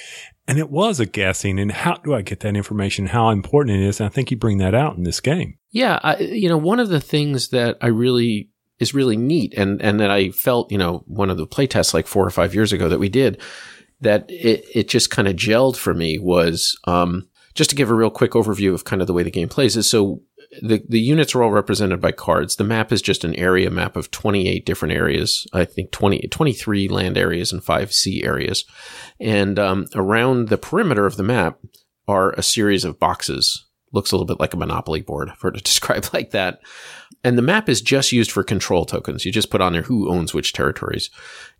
And 0.47 0.59
it 0.59 0.71
was 0.71 0.99
a 0.99 1.07
guessing. 1.07 1.59
And 1.59 1.71
how 1.71 1.95
do 1.97 2.15
I 2.15 2.23
get 2.23 2.41
that 2.41 2.57
information? 2.57 3.07
How 3.07 3.31
important 3.31 3.77
it 3.77 3.87
is. 3.87 4.01
And 4.01 4.09
I 4.09 4.11
think 4.11 4.31
you 4.31 4.37
bring 4.37 4.59
that 4.59 4.75
out 4.75 4.97
in 4.97 5.05
this 5.05 5.21
game. 5.21 5.59
Yeah. 5.71 6.01
I, 6.03 6.17
you 6.17 6.49
know, 6.49 6.57
one 6.57 6.81
of 6.81 6.89
the 6.89 7.01
things 7.01 7.49
that 7.49 7.77
I 7.83 7.89
really 7.89 8.49
is 8.81 8.95
really 8.95 9.17
neat 9.17 9.55
and 9.57 9.81
and 9.83 10.01
that 10.01 10.11
I 10.11 10.31
felt, 10.31 10.71
you 10.71 10.79
know, 10.79 11.05
one 11.07 11.31
of 11.31 11.37
the 11.37 11.47
playtests 11.47 11.95
like 11.95 12.07
4 12.07 12.27
or 12.27 12.31
5 12.31 12.55
years 12.55 12.73
ago 12.73 12.89
that 12.89 13.01
we 13.01 13.09
did 13.09 13.41
that 14.01 14.27
it 14.31 14.65
it 14.75 14.89
just 14.89 15.11
kind 15.11 15.29
of 15.29 15.37
gelled 15.37 15.77
for 15.77 15.95
me 15.95 16.19
was 16.19 16.79
um, 16.85 17.29
just 17.55 17.71
to 17.71 17.77
give 17.77 17.91
a 17.91 17.95
real 17.95 18.11
quick 18.11 18.33
overview 18.33 18.73
of 18.73 18.85
kind 18.85 19.03
of 19.03 19.09
the 19.09 19.13
way 19.13 19.23
the 19.23 19.31
game 19.31 19.49
plays 19.49 19.77
is 19.77 19.89
so 19.89 20.23
the, 20.63 20.83
the 20.89 21.01
units 21.01 21.35
are 21.35 21.43
all 21.43 21.51
represented 21.51 22.01
by 22.01 22.13
cards. 22.13 22.57
The 22.57 22.65
map 22.65 22.91
is 22.93 23.03
just 23.03 23.25
an 23.25 23.35
area 23.35 23.71
map 23.71 23.97
of 23.97 24.11
28 24.11 24.65
different 24.65 24.95
areas. 24.95 25.47
I 25.53 25.65
think 25.65 25.91
20, 25.91 26.29
23 26.29 26.89
land 26.89 27.19
areas 27.19 27.53
and 27.53 27.63
five 27.63 27.93
sea 27.93 28.25
areas. 28.25 28.65
And 29.21 29.59
um, 29.59 29.87
around 29.95 30.49
the 30.49 30.59
perimeter 30.59 31.07
of 31.07 31.17
the 31.17 31.23
map 31.23 31.59
are 32.07 32.33
a 32.33 32.43
series 32.43 32.85
of 32.85 32.99
boxes. 32.99 33.67
Looks 33.93 34.13
a 34.13 34.17
little 34.17 34.27
bit 34.27 34.41
like 34.41 34.55
a 34.55 34.59
Monopoly 34.59 35.01
board 35.01 35.33
for 35.39 35.49
it 35.49 35.57
to 35.57 35.61
describe 35.65 36.07
like 36.13 36.31
that. 36.31 36.61
And 37.25 37.37
the 37.37 37.43
map 37.43 37.69
is 37.69 37.81
just 37.81 38.13
used 38.13 38.31
for 38.31 38.45
control 38.45 38.85
tokens. 38.85 39.25
You 39.25 39.33
just 39.33 39.51
put 39.51 39.61
on 39.61 39.73
there 39.73 39.83
who 39.83 40.09
owns 40.09 40.33
which 40.33 40.53
territories. 40.53 41.11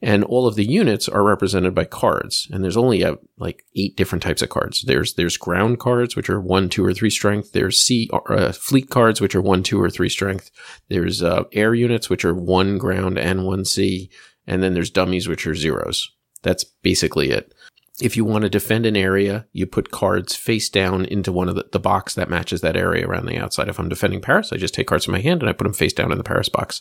And 0.01 0.23
all 0.23 0.47
of 0.47 0.55
the 0.55 0.65
units 0.65 1.09
are 1.09 1.25
represented 1.25 1.75
by 1.75 1.85
cards. 1.85 2.47
And 2.53 2.63
there's 2.63 2.77
only 2.77 3.03
a, 3.03 3.17
like 3.39 3.65
eight 3.75 3.97
different 3.97 4.23
types 4.23 4.41
of 4.41 4.51
cards. 4.51 4.83
There's, 4.83 5.15
there's 5.15 5.37
ground 5.37 5.81
cards, 5.81 6.15
which 6.15 6.31
are 6.31 6.41
one, 6.41 6.69
two, 6.69 6.85
or 6.85 6.95
three 6.95 7.11
strength. 7.11 7.53
There's 7.53 7.81
sea, 7.81 8.09
uh, 8.13 8.53
fleet 8.53 8.89
cards, 8.89 9.21
which 9.21 9.35
are 9.35 9.43
one, 9.43 9.65
two, 9.65 9.81
or 9.81 9.91
three 9.91 10.09
strength. 10.09 10.51
There's, 10.89 11.23
uh, 11.23 11.45
air 11.53 11.75
units, 11.75 12.09
which 12.09 12.25
are 12.25 12.35
one 12.35 12.79
ground 12.79 13.19
and 13.19 13.45
one 13.45 13.65
sea. 13.65 14.11
And 14.47 14.63
then 14.63 14.75
there's 14.75 14.91
dummies, 14.91 15.29
which 15.29 15.47
are 15.47 15.55
zeros. 15.55 16.09
That's 16.43 16.63
basically 16.63 17.31
it. 17.31 17.53
If 18.01 18.17
you 18.17 18.25
want 18.25 18.43
to 18.43 18.49
defend 18.49 18.87
an 18.87 18.97
area, 18.97 19.47
you 19.53 19.67
put 19.67 19.91
cards 19.91 20.37
face 20.37 20.69
down 20.69 21.05
into 21.05 21.33
one 21.33 21.49
of 21.49 21.57
the, 21.57 21.67
the, 21.73 21.81
box 21.81 22.15
that 22.15 22.31
matches 22.31 22.61
that 22.61 22.77
area 22.77 23.07
around 23.07 23.27
the 23.27 23.39
outside. 23.39 23.69
If 23.69 23.81
I'm 23.81 23.89
defending 23.89 24.21
Paris, 24.21 24.53
I 24.53 24.57
just 24.57 24.75
take 24.75 24.87
cards 24.87 25.07
in 25.07 25.13
my 25.13 25.21
hand 25.21 25.43
and 25.43 25.51
I 25.51 25.53
put 25.53 25.65
them 25.65 25.75
face 25.75 25.93
down 25.93 26.13
in 26.13 26.19
the 26.19 26.25
Paris 26.25 26.49
box. 26.49 26.81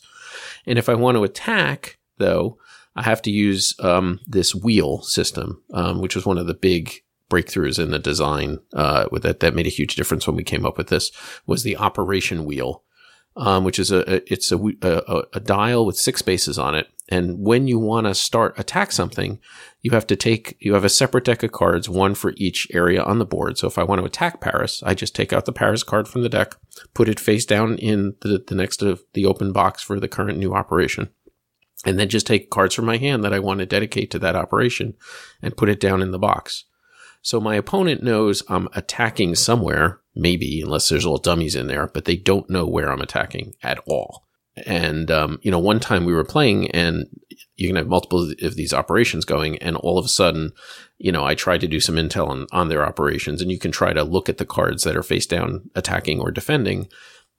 And 0.67 0.77
if 0.77 0.89
I 0.89 0.93
want 0.93 1.17
to 1.17 1.23
attack, 1.23 1.97
though, 2.17 2.59
I 2.95 3.03
have 3.03 3.21
to 3.23 3.31
use 3.31 3.73
um, 3.79 4.19
this 4.27 4.53
wheel 4.53 5.01
system, 5.01 5.63
um, 5.73 6.01
which 6.01 6.15
was 6.15 6.25
one 6.25 6.37
of 6.37 6.47
the 6.47 6.53
big 6.53 7.03
breakthroughs 7.29 7.81
in 7.81 7.91
the 7.91 7.99
design 7.99 8.59
uh, 8.73 9.07
that 9.21 9.39
that 9.39 9.55
made 9.55 9.67
a 9.67 9.71
huge 9.71 9.95
difference 9.95 10.27
when 10.27 10.35
we 10.35 10.43
came 10.43 10.65
up 10.65 10.77
with 10.77 10.87
this. 10.87 11.11
Was 11.45 11.63
the 11.63 11.77
operation 11.77 12.45
wheel, 12.45 12.83
um, 13.35 13.63
which 13.63 13.79
is 13.79 13.91
a, 13.91 13.99
a 14.15 14.33
it's 14.33 14.51
a, 14.51 14.57
a, 14.81 15.23
a 15.33 15.39
dial 15.39 15.85
with 15.85 15.97
six 15.97 16.19
spaces 16.19 16.57
on 16.57 16.75
it, 16.75 16.87
and 17.09 17.39
when 17.39 17.67
you 17.67 17.79
want 17.79 18.05
to 18.05 18.13
start 18.13 18.59
attack 18.59 18.91
something, 18.91 19.39
you 19.81 19.91
have 19.91 20.05
to 20.07 20.15
take, 20.15 20.57
you 20.59 20.73
have 20.73 20.83
a 20.83 20.89
separate 20.89 21.23
deck 21.23 21.41
of 21.41 21.53
cards, 21.53 21.87
one 21.87 22.15
for 22.15 22.33
each 22.35 22.67
area 22.73 23.01
on 23.01 23.19
the 23.19 23.25
board. 23.25 23.57
So 23.57 23.67
if 23.67 23.77
I 23.77 23.83
want 23.83 23.99
to 23.99 24.05
attack 24.05 24.41
Paris, 24.41 24.83
I 24.85 24.93
just 24.93 25.15
take 25.15 25.31
out 25.31 25.45
the 25.45 25.53
Paris 25.53 25.83
card 25.83 26.07
from 26.07 26.23
the 26.23 26.29
deck, 26.29 26.55
put 26.93 27.07
it 27.07 27.19
face 27.19 27.45
down 27.45 27.77
in 27.77 28.15
the, 28.21 28.43
the 28.45 28.55
next 28.55 28.81
of 28.81 29.03
the 29.13 29.25
open 29.25 29.53
box 29.53 29.81
for 29.81 29.99
the 29.99 30.09
current 30.09 30.37
new 30.37 30.53
operation. 30.53 31.09
and 31.85 31.99
then 31.99 32.09
just 32.09 32.27
take 32.27 32.49
cards 32.49 32.73
from 32.73 32.85
my 32.85 32.97
hand 32.97 33.23
that 33.23 33.33
I 33.33 33.39
want 33.39 33.59
to 33.59 33.65
dedicate 33.65 34.11
to 34.11 34.19
that 34.19 34.35
operation 34.35 34.95
and 35.41 35.57
put 35.57 35.69
it 35.69 35.79
down 35.79 36.01
in 36.01 36.11
the 36.11 36.19
box. 36.19 36.65
So 37.21 37.39
my 37.39 37.55
opponent 37.55 38.03
knows 38.03 38.43
I'm 38.47 38.69
attacking 38.73 39.35
somewhere, 39.35 39.99
maybe, 40.15 40.61
unless 40.61 40.89
there's 40.89 41.05
little 41.05 41.17
dummies 41.17 41.55
in 41.55 41.67
there, 41.67 41.87
but 41.87 42.05
they 42.05 42.15
don't 42.15 42.49
know 42.49 42.65
where 42.65 42.91
I'm 42.91 43.01
attacking 43.01 43.53
at 43.61 43.79
all. 43.87 44.26
And, 44.65 45.11
um, 45.11 45.39
you 45.41 45.51
know, 45.51 45.59
one 45.59 45.79
time 45.79 46.05
we 46.05 46.13
were 46.13 46.23
playing 46.23 46.71
and 46.71 47.05
you 47.55 47.67
can 47.67 47.75
have 47.75 47.87
multiple 47.87 48.31
of 48.41 48.55
these 48.55 48.73
operations 48.73 49.25
going 49.25 49.57
and 49.59 49.75
all 49.77 49.97
of 49.97 50.05
a 50.05 50.09
sudden, 50.09 50.51
you 50.97 51.11
know, 51.11 51.25
I 51.25 51.35
tried 51.35 51.61
to 51.61 51.67
do 51.67 51.79
some 51.79 51.95
intel 51.95 52.29
on, 52.29 52.47
on 52.51 52.69
their 52.69 52.85
operations 52.85 53.41
and 53.41 53.51
you 53.51 53.59
can 53.59 53.71
try 53.71 53.93
to 53.93 54.03
look 54.03 54.29
at 54.29 54.37
the 54.37 54.45
cards 54.45 54.83
that 54.83 54.95
are 54.95 55.03
face 55.03 55.25
down 55.25 55.69
attacking 55.75 56.19
or 56.19 56.31
defending 56.31 56.87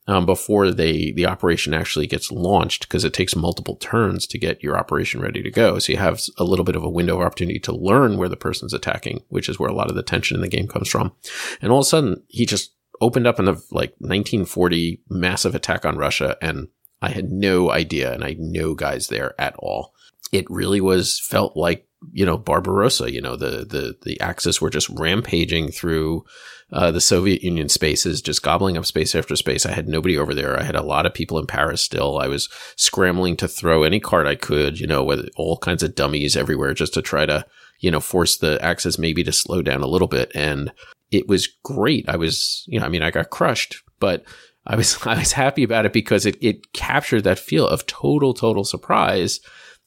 um, 0.09 0.25
before 0.25 0.71
they 0.71 1.13
the 1.13 1.27
operation 1.27 1.75
actually 1.75 2.07
gets 2.07 2.33
launched 2.33 2.89
because 2.89 3.05
it 3.05 3.13
takes 3.13 3.37
multiple 3.37 3.77
turns 3.77 4.27
to 4.27 4.39
get 4.39 4.63
your 4.63 4.77
operation 4.77 5.21
ready 5.21 5.43
to 5.43 5.51
go. 5.51 5.79
So 5.79 5.93
you 5.93 5.99
have 5.99 6.23
a 6.39 6.45
little 6.45 6.65
bit 6.65 6.77
of 6.77 6.83
a 6.83 6.91
window 6.91 7.17
of 7.17 7.27
opportunity 7.27 7.61
to 7.61 7.77
learn 7.77 8.17
where 8.17 8.29
the 8.29 8.37
person's 8.37 8.73
attacking, 8.73 9.21
which 9.29 9.49
is 9.49 9.59
where 9.59 9.69
a 9.69 9.75
lot 9.75 9.91
of 9.91 9.97
the 9.97 10.03
tension 10.03 10.35
in 10.35 10.41
the 10.41 10.49
game 10.49 10.67
comes 10.67 10.89
from. 10.89 11.13
And 11.61 11.71
all 11.71 11.81
of 11.81 11.83
a 11.83 11.89
sudden, 11.89 12.23
he 12.29 12.47
just 12.47 12.75
opened 13.03 13.27
up 13.27 13.39
in 13.39 13.49
a 13.49 13.53
like 13.71 13.95
1940 13.99 15.03
massive 15.11 15.55
attack 15.55 15.85
on 15.85 15.99
Russia, 15.99 16.37
and 16.41 16.69
I 17.01 17.11
had 17.11 17.31
no 17.31 17.71
idea, 17.71 18.13
and 18.13 18.25
I 18.25 18.31
had 18.31 18.41
no 18.41 18.75
guys 18.75 19.09
there 19.09 19.35
at 19.41 19.55
all. 19.57 19.95
It 20.33 20.51
really 20.51 20.81
was 20.81 21.21
felt 21.21 21.57
like 21.57 21.87
you 22.13 22.27
know 22.27 22.37
Barbarossa. 22.37 23.13
You 23.13 23.21
know 23.21 23.37
the 23.37 23.65
the 23.65 23.97
the 24.03 24.21
Axis 24.21 24.61
were 24.61 24.71
just 24.71 24.89
rampaging 24.91 25.71
through 25.71 26.25
uh, 26.73 26.91
the 26.91 27.01
Soviet 27.01 27.43
Union 27.43 27.69
spaces, 27.69 28.21
just 28.21 28.43
gobbling 28.43 28.77
up 28.77 28.85
space 28.85 29.15
after 29.15 29.37
space. 29.37 29.65
I 29.65 29.73
had 29.73 29.89
nobody 29.89 30.19
over 30.19 30.35
there. 30.35 30.59
I 30.59 30.65
had 30.65 30.77
a 30.77 30.83
lot 30.83 31.07
of 31.07 31.15
people 31.15 31.39
in 31.39 31.47
Paris 31.47 31.81
still. 31.81 32.19
I 32.19 32.29
was 32.29 32.49
scrambling 32.77 33.37
to 33.39 33.49
throw 33.49 33.83
any 33.83 34.01
card 34.01 34.27
I 34.27 34.35
could, 34.35 34.79
you 34.79 34.87
know, 34.87 35.03
with 35.03 35.29
all 35.37 35.57
kinds 35.57 35.83
of 35.83 35.95
dummies 35.95 36.37
everywhere 36.37 36.75
just 36.75 36.95
to 36.95 37.03
try 37.03 37.25
to, 37.27 37.47
you 37.81 37.91
know, 37.91 38.01
force 38.01 38.37
the 38.37 38.63
Axis 38.63 38.99
maybe 38.99 39.25
to 39.25 39.33
slow 39.33 39.63
down 39.63 39.83
a 39.83 39.87
little 39.87 40.09
bit. 40.09 40.31
And 40.35 40.73
it 41.11 41.27
was 41.27 41.49
great. 41.63 42.07
I 42.09 42.17
was, 42.17 42.65
you 42.69 42.79
know, 42.79 42.85
I 42.85 42.91
mean, 42.91 43.03
I 43.03 43.11
got 43.11 43.31
crushed, 43.31 43.83
but 43.99 44.25
I 44.69 44.77
was, 44.77 44.99
I 45.07 45.19
was 45.19 45.33
happy 45.33 45.65
about 45.65 45.87
it 45.87 45.93
because 45.93 46.27
it, 46.27 46.37
it 46.41 46.73
captured 46.73 47.25
that 47.25 47.39
feel 47.39 47.67
of 47.67 47.87
total, 47.87 48.35
total 48.35 48.65
surprise 48.65 49.41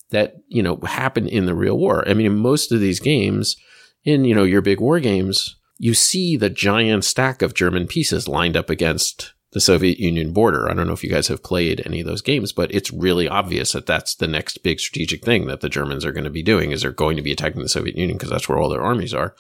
that, 0.10 0.36
you 0.48 0.62
know, 0.62 0.78
happened 0.86 1.30
in 1.30 1.46
the 1.46 1.56
real 1.56 1.78
war. 1.78 2.08
I 2.08 2.14
mean, 2.14 2.26
in 2.26 2.36
most 2.36 2.72
of 2.72 2.82
these 2.82 3.00
games, 3.00 3.56
in, 4.04 4.26
you 4.26 4.36
know, 4.36 4.44
your 4.44 4.62
big 4.62 4.82
war 4.82 5.00
games, 5.00 5.56
you 5.78 5.94
see 5.94 6.36
the 6.36 6.50
giant 6.50 7.06
stack 7.06 7.42
of 7.42 7.54
German 7.54 7.88
pieces 7.88 8.28
lined 8.28 8.58
up 8.58 8.70
against 8.70 9.34
the 9.52 9.62
Soviet 9.62 10.00
Union 10.00 10.32
border. 10.32 10.70
I 10.70 10.74
don't 10.74 10.88
know 10.88 10.94
if 10.94 11.04
you 11.04 11.10
guys 11.10 11.28
have 11.28 11.44
played 11.44 11.82
any 11.86 12.00
of 12.00 12.08
those 12.08 12.22
games, 12.22 12.54
but 12.54 12.74
it's 12.74 12.92
really 12.92 13.28
obvious 13.28 13.74
that 13.74 13.86
that's 13.86 14.16
the 14.16 14.28
next 14.28 14.64
big 14.64 14.80
strategic 14.80 15.26
thing 15.26 15.48
that 15.48 15.62
the 15.62 15.70
Germans 15.70 16.06
are 16.06 16.14
going 16.14 16.24
to 16.24 16.30
be 16.30 16.44
doing 16.44 16.72
is 16.72 16.82
they're 16.82 16.92
going 16.92 17.18
to 17.18 17.22
be 17.22 17.32
attacking 17.32 17.62
the 17.62 17.70
Soviet 17.70 17.98
Union 17.98 18.18
because 18.18 18.30
that's 18.30 18.48
where 18.48 18.58
all 18.58 18.70
their 18.70 18.82
armies 18.82 19.14
are. 19.14 19.36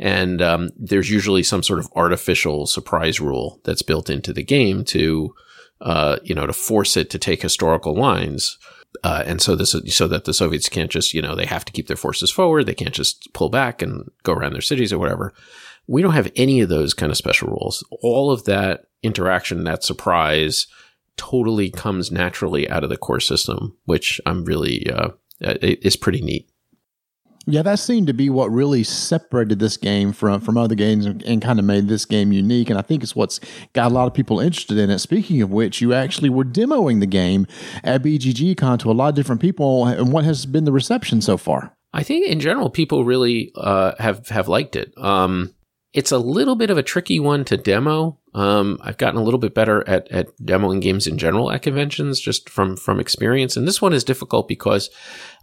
And 0.00 0.40
um, 0.40 0.70
there's 0.76 1.10
usually 1.10 1.42
some 1.42 1.62
sort 1.62 1.78
of 1.78 1.88
artificial 1.94 2.66
surprise 2.66 3.20
rule 3.20 3.60
that's 3.64 3.82
built 3.82 4.08
into 4.08 4.32
the 4.32 4.42
game 4.42 4.82
to, 4.86 5.34
uh, 5.82 6.16
you 6.24 6.34
know, 6.34 6.46
to 6.46 6.54
force 6.54 6.96
it 6.96 7.10
to 7.10 7.18
take 7.18 7.42
historical 7.42 7.94
lines. 7.94 8.58
Uh, 9.04 9.22
and 9.26 9.42
so 9.42 9.54
this, 9.54 9.76
so 9.88 10.08
that 10.08 10.24
the 10.24 10.34
Soviets 10.34 10.70
can't 10.70 10.90
just, 10.90 11.12
you 11.12 11.20
know, 11.20 11.36
they 11.36 11.44
have 11.44 11.66
to 11.66 11.72
keep 11.72 11.86
their 11.86 11.96
forces 11.96 12.30
forward. 12.30 12.64
They 12.64 12.74
can't 12.74 12.94
just 12.94 13.32
pull 13.34 13.50
back 13.50 13.82
and 13.82 14.10
go 14.22 14.32
around 14.32 14.54
their 14.54 14.62
cities 14.62 14.92
or 14.92 14.98
whatever. 14.98 15.34
We 15.86 16.02
don't 16.02 16.14
have 16.14 16.32
any 16.34 16.60
of 16.60 16.70
those 16.70 16.94
kind 16.94 17.12
of 17.12 17.18
special 17.18 17.48
rules. 17.48 17.84
All 18.02 18.32
of 18.32 18.44
that 18.44 18.86
interaction, 19.02 19.64
that 19.64 19.84
surprise 19.84 20.66
totally 21.16 21.70
comes 21.70 22.10
naturally 22.10 22.68
out 22.70 22.84
of 22.84 22.90
the 22.90 22.96
core 22.96 23.20
system, 23.20 23.76
which 23.84 24.20
I'm 24.24 24.44
really, 24.44 24.90
uh, 24.90 25.10
is 25.40 25.96
pretty 25.96 26.22
neat. 26.22 26.49
Yeah, 27.46 27.62
that 27.62 27.78
seemed 27.78 28.06
to 28.06 28.12
be 28.12 28.28
what 28.28 28.50
really 28.50 28.84
separated 28.84 29.58
this 29.58 29.76
game 29.76 30.12
from 30.12 30.40
from 30.40 30.58
other 30.58 30.74
games 30.74 31.06
and, 31.06 31.22
and, 31.22 31.40
kind 31.40 31.58
of 31.58 31.64
made 31.64 31.88
this 31.88 32.04
game 32.04 32.32
unique. 32.32 32.68
And 32.68 32.78
I 32.78 32.82
think 32.82 33.02
it's 33.02 33.16
what's 33.16 33.40
got 33.72 33.90
a 33.90 33.94
lot 33.94 34.06
of 34.06 34.14
people 34.14 34.40
interested 34.40 34.76
in 34.76 34.90
it. 34.90 34.98
Speaking 34.98 35.40
of 35.40 35.50
which, 35.50 35.80
you 35.80 35.94
actually 35.94 36.28
were 36.28 36.44
demoing 36.44 37.00
the 37.00 37.06
game 37.06 37.46
at 37.82 38.02
BGG 38.02 38.56
Con 38.58 38.78
to 38.80 38.90
a 38.90 38.92
lot 38.92 39.08
of 39.08 39.14
different 39.14 39.40
people. 39.40 39.86
And 39.86 40.12
what 40.12 40.24
has 40.24 40.44
been 40.44 40.64
the 40.64 40.72
reception 40.72 41.22
so 41.22 41.38
far? 41.38 41.74
I 41.92 42.02
think 42.02 42.28
in 42.28 42.40
general, 42.40 42.68
people 42.68 43.04
really 43.04 43.52
uh, 43.56 43.94
have 43.98 44.28
have 44.28 44.46
liked 44.46 44.76
it. 44.76 44.92
Um, 44.98 45.54
it's 45.92 46.12
a 46.12 46.18
little 46.18 46.54
bit 46.54 46.70
of 46.70 46.78
a 46.78 46.82
tricky 46.82 47.18
one 47.18 47.44
to 47.46 47.56
demo. 47.56 48.19
Um, 48.32 48.78
I've 48.82 48.98
gotten 48.98 49.18
a 49.18 49.22
little 49.24 49.40
bit 49.40 49.54
better 49.54 49.86
at, 49.88 50.08
at 50.12 50.36
demoing 50.38 50.80
games 50.80 51.08
in 51.08 51.18
general 51.18 51.50
at 51.50 51.62
conventions, 51.62 52.20
just 52.20 52.48
from 52.48 52.76
from 52.76 53.00
experience. 53.00 53.56
And 53.56 53.66
this 53.66 53.82
one 53.82 53.92
is 53.92 54.04
difficult 54.04 54.46
because 54.46 54.88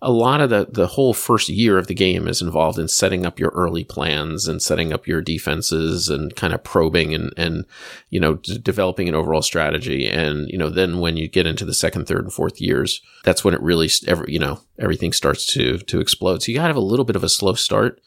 a 0.01 0.11
lot 0.11 0.39
of 0.39 0.49
the 0.49 0.67
the 0.71 0.87
whole 0.87 1.13
first 1.13 1.49
year 1.49 1.77
of 1.77 1.87
the 1.87 1.93
game 1.93 2.29
is 2.29 2.41
involved 2.41 2.79
in 2.79 2.87
setting 2.87 3.25
up 3.25 3.39
your 3.39 3.49
early 3.49 3.83
plans 3.83 4.47
and 4.47 4.61
setting 4.61 4.93
up 4.93 5.05
your 5.05 5.21
defenses 5.21 6.07
and 6.07 6.33
kind 6.37 6.53
of 6.53 6.63
probing 6.63 7.13
and 7.13 7.33
and 7.35 7.65
you 8.09 8.21
know 8.21 8.35
d- 8.35 8.57
developing 8.57 9.09
an 9.09 9.15
overall 9.15 9.41
strategy. 9.41 10.07
And 10.07 10.47
you 10.47 10.57
know 10.57 10.69
then 10.69 10.99
when 10.99 11.17
you 11.17 11.27
get 11.27 11.45
into 11.45 11.65
the 11.65 11.73
second, 11.73 12.07
third, 12.07 12.23
and 12.23 12.33
fourth 12.33 12.61
years, 12.61 13.01
that's 13.25 13.43
when 13.43 13.53
it 13.53 13.61
really 13.61 13.89
every 14.07 14.31
you 14.31 14.39
know 14.39 14.61
everything 14.79 15.11
starts 15.11 15.45
to 15.53 15.77
to 15.79 15.99
explode. 15.99 16.41
So 16.41 16.51
you 16.51 16.57
got 16.57 16.63
to 16.63 16.67
have 16.67 16.77
a 16.77 16.81
little 16.81 17.05
bit 17.05 17.17
of 17.17 17.23
a 17.23 17.29
slow 17.29 17.55
start. 17.55 17.99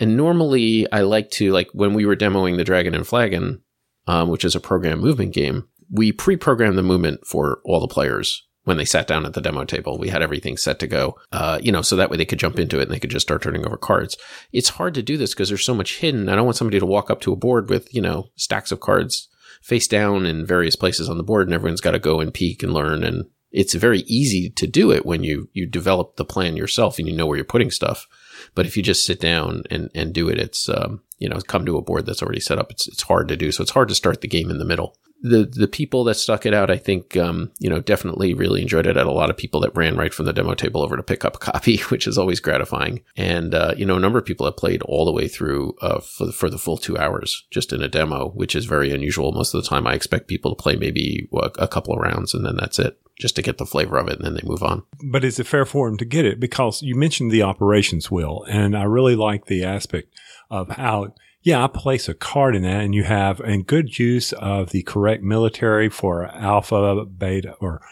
And 0.00 0.16
normally 0.16 0.90
I 0.90 1.02
like 1.02 1.30
to, 1.32 1.52
like 1.52 1.68
when 1.72 1.94
we 1.94 2.04
were 2.04 2.16
demoing 2.16 2.56
the 2.56 2.64
Dragon 2.64 2.96
and 2.96 3.06
Flagon, 3.06 3.62
um, 4.06 4.28
which 4.28 4.44
is 4.44 4.54
a 4.54 4.60
program 4.60 5.00
movement 5.00 5.32
game, 5.32 5.68
we 5.90 6.12
pre-programmed 6.12 6.78
the 6.78 6.82
movement 6.82 7.26
for 7.26 7.60
all 7.64 7.80
the 7.80 7.88
players 7.88 8.46
when 8.64 8.76
they 8.78 8.84
sat 8.84 9.06
down 9.06 9.26
at 9.26 9.34
the 9.34 9.40
demo 9.40 9.64
table. 9.64 9.98
We 9.98 10.08
had 10.08 10.22
everything 10.22 10.56
set 10.56 10.78
to 10.80 10.86
go, 10.86 11.18
uh, 11.32 11.58
you 11.62 11.70
know, 11.70 11.82
so 11.82 11.96
that 11.96 12.10
way 12.10 12.16
they 12.16 12.24
could 12.24 12.38
jump 12.38 12.58
into 12.58 12.78
it 12.80 12.84
and 12.84 12.90
they 12.90 12.98
could 12.98 13.10
just 13.10 13.26
start 13.26 13.42
turning 13.42 13.66
over 13.66 13.76
cards. 13.76 14.16
It's 14.52 14.70
hard 14.70 14.94
to 14.94 15.02
do 15.02 15.16
this 15.16 15.34
because 15.34 15.48
there's 15.48 15.64
so 15.64 15.74
much 15.74 15.98
hidden. 15.98 16.28
I 16.28 16.34
don't 16.34 16.46
want 16.46 16.56
somebody 16.56 16.80
to 16.80 16.86
walk 16.86 17.10
up 17.10 17.20
to 17.22 17.32
a 17.32 17.36
board 17.36 17.68
with, 17.68 17.94
you 17.94 18.00
know, 18.00 18.30
stacks 18.36 18.72
of 18.72 18.80
cards 18.80 19.28
face 19.62 19.86
down 19.86 20.26
in 20.26 20.46
various 20.46 20.76
places 20.76 21.08
on 21.08 21.18
the 21.18 21.22
board 21.22 21.46
and 21.46 21.54
everyone's 21.54 21.80
got 21.80 21.92
to 21.92 21.98
go 21.98 22.20
and 22.20 22.34
peek 22.34 22.62
and 22.62 22.72
learn. 22.72 23.04
And 23.04 23.26
it's 23.50 23.74
very 23.74 24.00
easy 24.00 24.50
to 24.50 24.66
do 24.66 24.90
it 24.90 25.06
when 25.06 25.22
you, 25.22 25.48
you 25.52 25.66
develop 25.66 26.16
the 26.16 26.24
plan 26.24 26.56
yourself 26.56 26.98
and 26.98 27.06
you 27.06 27.14
know 27.14 27.26
where 27.26 27.36
you're 27.36 27.44
putting 27.44 27.70
stuff. 27.70 28.06
But 28.54 28.66
if 28.66 28.76
you 28.76 28.82
just 28.82 29.04
sit 29.04 29.20
down 29.20 29.64
and, 29.70 29.90
and 29.94 30.12
do 30.12 30.28
it, 30.28 30.38
it's, 30.38 30.68
um, 30.68 31.02
you 31.18 31.28
know, 31.28 31.40
come 31.40 31.66
to 31.66 31.76
a 31.76 31.82
board 31.82 32.06
that's 32.06 32.22
already 32.22 32.40
set 32.40 32.58
up. 32.58 32.70
It's, 32.70 32.86
it's 32.88 33.02
hard 33.02 33.28
to 33.28 33.36
do. 33.36 33.50
So 33.52 33.62
it's 33.62 33.72
hard 33.72 33.88
to 33.88 33.94
start 33.94 34.20
the 34.20 34.28
game 34.28 34.50
in 34.50 34.58
the 34.58 34.64
middle. 34.64 34.96
The, 35.24 35.44
the 35.44 35.66
people 35.66 36.04
that 36.04 36.14
stuck 36.14 36.44
it 36.44 36.54
out, 36.54 36.70
I 36.70 36.76
think, 36.76 37.16
um, 37.16 37.50
you 37.58 37.70
know, 37.70 37.80
definitely 37.80 38.34
really 38.34 38.62
enjoyed 38.62 38.86
it. 38.86 38.96
At 38.96 39.06
a 39.06 39.12
lot 39.12 39.30
of 39.30 39.36
people 39.36 39.60
that 39.60 39.74
ran 39.74 39.96
right 39.96 40.12
from 40.12 40.26
the 40.26 40.32
demo 40.32 40.54
table 40.54 40.82
over 40.82 40.96
to 40.96 41.02
pick 41.02 41.24
up 41.24 41.36
a 41.36 41.38
copy, 41.52 41.78
which 41.88 42.06
is 42.06 42.18
always 42.18 42.40
gratifying. 42.40 43.02
And, 43.16 43.54
uh, 43.54 43.74
you 43.76 43.86
know, 43.86 43.96
a 43.96 44.00
number 44.00 44.18
of 44.18 44.26
people 44.26 44.46
have 44.46 44.56
played 44.56 44.82
all 44.82 45.04
the 45.04 45.12
way 45.12 45.26
through, 45.26 45.74
uh, 45.80 46.00
for 46.00 46.26
the, 46.26 46.32
for 46.32 46.50
the 46.50 46.58
full 46.58 46.76
two 46.76 46.98
hours 46.98 47.44
just 47.50 47.72
in 47.72 47.82
a 47.82 47.88
demo, 47.88 48.30
which 48.30 48.54
is 48.54 48.66
very 48.66 48.92
unusual. 48.92 49.32
Most 49.32 49.54
of 49.54 49.62
the 49.62 49.68
time 49.68 49.86
I 49.86 49.94
expect 49.94 50.28
people 50.28 50.54
to 50.54 50.62
play 50.62 50.76
maybe 50.76 51.28
a 51.58 51.68
couple 51.68 51.94
of 51.94 52.00
rounds 52.00 52.34
and 52.34 52.44
then 52.44 52.56
that's 52.56 52.78
it 52.78 52.98
just 53.18 53.36
to 53.36 53.42
get 53.42 53.58
the 53.58 53.66
flavor 53.66 53.96
of 53.96 54.08
it 54.08 54.16
and 54.16 54.24
then 54.24 54.34
they 54.34 54.46
move 54.48 54.62
on. 54.62 54.82
But 55.10 55.24
is 55.24 55.38
it 55.38 55.46
fair 55.46 55.64
for 55.64 55.88
them 55.88 55.98
to 55.98 56.04
get 56.04 56.24
it? 56.24 56.40
Because 56.40 56.82
you 56.82 56.94
mentioned 56.94 57.30
the 57.30 57.42
operations 57.42 58.10
wheel, 58.10 58.44
and 58.48 58.76
I 58.76 58.84
really 58.84 59.16
like 59.16 59.46
the 59.46 59.64
aspect 59.64 60.12
of 60.50 60.70
how, 60.70 61.14
yeah, 61.44 61.62
I 61.62 61.66
place 61.68 62.08
a 62.08 62.14
card 62.14 62.56
in 62.56 62.62
that 62.62 62.82
and 62.82 62.94
you 62.94 63.04
have 63.04 63.38
a 63.40 63.58
good 63.58 63.98
use 63.98 64.32
of 64.32 64.70
the 64.70 64.82
correct 64.82 65.22
military 65.22 65.90
for 65.90 66.24
alpha, 66.24 67.04
beta, 67.04 67.54
or 67.60 67.82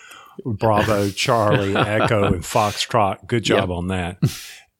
Bravo, 0.44 1.10
Charlie, 1.14 1.76
Echo, 1.76 2.32
and 2.32 2.42
Foxtrot. 2.42 3.26
Good 3.26 3.44
job 3.44 3.68
yep. 3.68 3.76
on 3.76 3.88
that. 3.88 4.18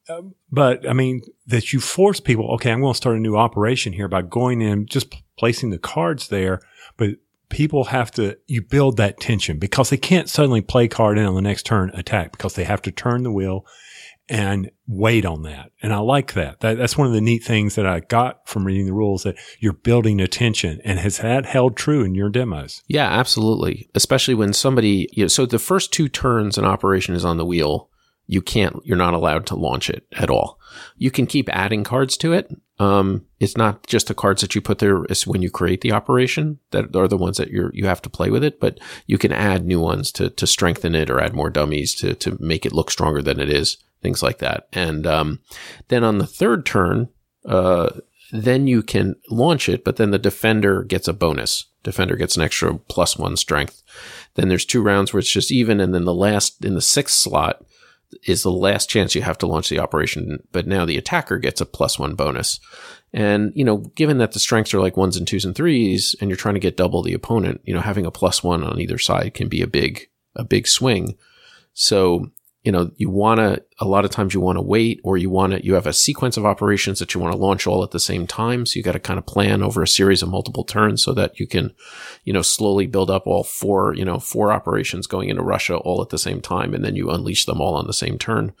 Um, 0.09 0.33
but 0.51 0.89
I 0.89 0.93
mean, 0.93 1.21
that 1.47 1.71
you 1.71 1.79
force 1.79 2.19
people, 2.19 2.51
okay, 2.55 2.71
I'm 2.71 2.81
going 2.81 2.93
to 2.93 2.97
start 2.97 3.15
a 3.15 3.19
new 3.19 3.37
operation 3.37 3.93
here 3.93 4.07
by 4.07 4.23
going 4.23 4.61
in, 4.61 4.87
just 4.87 5.15
placing 5.37 5.69
the 5.69 5.77
cards 5.77 6.29
there, 6.29 6.59
but 6.97 7.11
people 7.49 7.85
have 7.85 8.09
to, 8.11 8.37
you 8.47 8.63
build 8.63 8.97
that 8.97 9.19
tension 9.19 9.59
because 9.59 9.91
they 9.91 9.97
can't 9.97 10.29
suddenly 10.29 10.61
play 10.61 10.87
card 10.87 11.19
in 11.19 11.25
on 11.25 11.35
the 11.35 11.41
next 11.41 11.67
turn 11.67 11.91
attack 11.93 12.31
because 12.31 12.55
they 12.55 12.63
have 12.63 12.81
to 12.81 12.91
turn 12.91 13.21
the 13.21 13.31
wheel 13.31 13.65
and 14.29 14.71
wait 14.87 15.25
on 15.25 15.43
that. 15.43 15.71
And 15.81 15.93
I 15.93 15.99
like 15.99 16.33
that. 16.33 16.61
that. 16.61 16.77
That's 16.77 16.97
one 16.97 17.07
of 17.07 17.13
the 17.13 17.21
neat 17.21 17.43
things 17.43 17.75
that 17.75 17.85
I 17.85 17.99
got 17.99 18.47
from 18.47 18.65
reading 18.65 18.85
the 18.85 18.93
rules 18.93 19.23
that 19.23 19.37
you're 19.59 19.73
building 19.73 20.21
attention 20.21 20.79
and 20.83 20.99
has 20.99 21.17
that 21.17 21.45
held 21.45 21.75
true 21.75 22.03
in 22.03 22.15
your 22.15 22.29
demos? 22.29 22.83
Yeah, 22.87 23.07
absolutely. 23.07 23.89
Especially 23.95 24.33
when 24.33 24.53
somebody, 24.53 25.09
you 25.11 25.23
know, 25.23 25.27
so 25.27 25.45
the 25.45 25.59
first 25.59 25.91
two 25.91 26.07
turns 26.07 26.57
an 26.57 26.65
operation 26.65 27.15
is 27.15 27.25
on 27.25 27.37
the 27.37 27.45
wheel 27.45 27.89
you 28.25 28.41
can't, 28.41 28.77
you're 28.85 28.97
not 28.97 29.13
allowed 29.13 29.45
to 29.47 29.55
launch 29.55 29.89
it 29.89 30.05
at 30.13 30.29
all. 30.29 30.59
You 30.97 31.11
can 31.11 31.27
keep 31.27 31.49
adding 31.49 31.83
cards 31.83 32.15
to 32.17 32.33
it. 32.33 32.49
Um, 32.79 33.25
it's 33.39 33.57
not 33.57 33.85
just 33.85 34.07
the 34.07 34.15
cards 34.15 34.41
that 34.41 34.55
you 34.55 34.61
put 34.61 34.79
there 34.79 35.05
when 35.25 35.41
you 35.41 35.51
create 35.51 35.81
the 35.81 35.91
operation 35.91 36.59
that 36.71 36.95
are 36.95 37.07
the 37.07 37.17
ones 37.17 37.37
that 37.37 37.49
you 37.49 37.69
you 37.73 37.85
have 37.85 38.01
to 38.01 38.09
play 38.09 38.29
with 38.29 38.43
it, 38.43 38.59
but 38.59 38.79
you 39.05 39.17
can 39.17 39.31
add 39.31 39.65
new 39.65 39.79
ones 39.79 40.11
to, 40.13 40.29
to 40.31 40.47
strengthen 40.47 40.95
it 40.95 41.09
or 41.09 41.19
add 41.19 41.35
more 41.35 41.49
dummies 41.49 41.93
to, 41.95 42.15
to 42.15 42.37
make 42.41 42.65
it 42.65 42.73
look 42.73 42.89
stronger 42.89 43.21
than 43.21 43.39
it 43.39 43.49
is, 43.49 43.77
things 44.03 44.21
like 44.21 44.37
that. 44.39 44.67
And, 44.73 45.07
um, 45.07 45.39
then 45.87 46.03
on 46.03 46.19
the 46.19 46.27
third 46.27 46.65
turn, 46.65 47.09
uh, 47.45 47.89
then 48.31 48.67
you 48.67 48.83
can 48.83 49.15
launch 49.29 49.67
it, 49.69 49.83
but 49.83 49.95
then 49.95 50.11
the 50.11 50.19
defender 50.19 50.83
gets 50.83 51.07
a 51.07 51.13
bonus 51.13 51.65
defender 51.83 52.15
gets 52.15 52.35
an 52.35 52.41
extra 52.41 52.75
plus 52.75 53.17
one 53.17 53.37
strength. 53.37 53.83
Then 54.35 54.47
there's 54.47 54.65
two 54.65 54.81
rounds 54.81 55.13
where 55.13 55.19
it's 55.19 55.31
just 55.31 55.51
even, 55.51 55.79
and 55.79 55.93
then 55.93 56.05
the 56.05 56.13
last 56.13 56.65
in 56.65 56.73
the 56.73 56.81
sixth 56.81 57.17
slot 57.17 57.63
is 58.25 58.43
the 58.43 58.51
last 58.51 58.89
chance 58.89 59.15
you 59.15 59.21
have 59.21 59.37
to 59.39 59.47
launch 59.47 59.69
the 59.69 59.79
operation. 59.79 60.41
But 60.51 60.67
now 60.67 60.85
the 60.85 60.97
attacker 60.97 61.37
gets 61.37 61.61
a 61.61 61.65
plus 61.65 61.99
one 61.99 62.15
bonus. 62.15 62.59
And, 63.11 63.51
you 63.55 63.63
know, 63.63 63.77
given 63.77 64.17
that 64.19 64.31
the 64.31 64.39
strengths 64.39 64.73
are 64.73 64.79
like 64.79 64.97
ones 64.97 65.17
and 65.17 65.27
twos 65.27 65.45
and 65.45 65.55
threes, 65.55 66.15
and 66.19 66.29
you're 66.29 66.37
trying 66.37 66.55
to 66.55 66.59
get 66.59 66.77
double 66.77 67.03
the 67.03 67.13
opponent, 67.13 67.61
you 67.63 67.73
know, 67.73 67.81
having 67.81 68.05
a 68.05 68.11
plus 68.11 68.43
one 68.43 68.63
on 68.63 68.79
either 68.79 68.97
side 68.97 69.33
can 69.33 69.49
be 69.49 69.61
a 69.61 69.67
big, 69.67 70.09
a 70.35 70.43
big 70.43 70.67
swing. 70.67 71.15
So 71.73 72.31
you 72.63 72.71
know, 72.71 72.91
you 72.95 73.09
want 73.09 73.39
to, 73.39 73.61
a 73.79 73.85
lot 73.85 74.05
of 74.05 74.11
times 74.11 74.33
you 74.33 74.39
want 74.39 74.57
to 74.57 74.61
wait 74.61 75.01
or 75.03 75.17
you 75.17 75.29
want 75.29 75.51
to, 75.51 75.65
you 75.65 75.73
have 75.73 75.85
a 75.85 75.91
sequence 75.91 76.37
of 76.37 76.45
operations 76.45 76.99
that 76.99 77.13
you 77.13 77.19
want 77.19 77.33
to 77.33 77.37
launch 77.37 77.67
all 77.67 77.83
at 77.83 77.91
the 77.91 77.99
same 77.99 78.25
time. 78.25 78.65
So 78.65 78.77
you 78.77 78.83
got 78.83 78.93
to 78.93 78.99
kind 78.99 79.19
of 79.19 79.25
plan 79.25 79.61
over 79.61 79.83
a 79.83 79.87
series 79.87 80.21
of 80.21 80.29
multiple 80.29 80.63
turns 80.63 81.03
so 81.03 81.13
that 81.13 81.39
you 81.39 81.45
can, 81.45 81.75
you 82.23 82.31
know, 82.31 82.41
slowly 82.41 82.87
build 82.87 83.11
up 83.11 83.27
all 83.27 83.43
four, 83.43 83.93
you 83.95 84.05
know, 84.05 84.17
four 84.17 84.53
operations 84.53 85.07
going 85.07 85.27
into 85.27 85.43
Russia 85.43 85.75
all 85.75 86.01
at 86.01 86.09
the 86.09 86.17
same 86.17 86.39
time. 86.39 86.73
And 86.73 86.85
then 86.85 86.95
you 86.95 87.09
unleash 87.09 87.45
them 87.45 87.59
all 87.59 87.75
on 87.75 87.85
the 87.85 87.93
same 87.93 88.17
turn. 88.17 88.53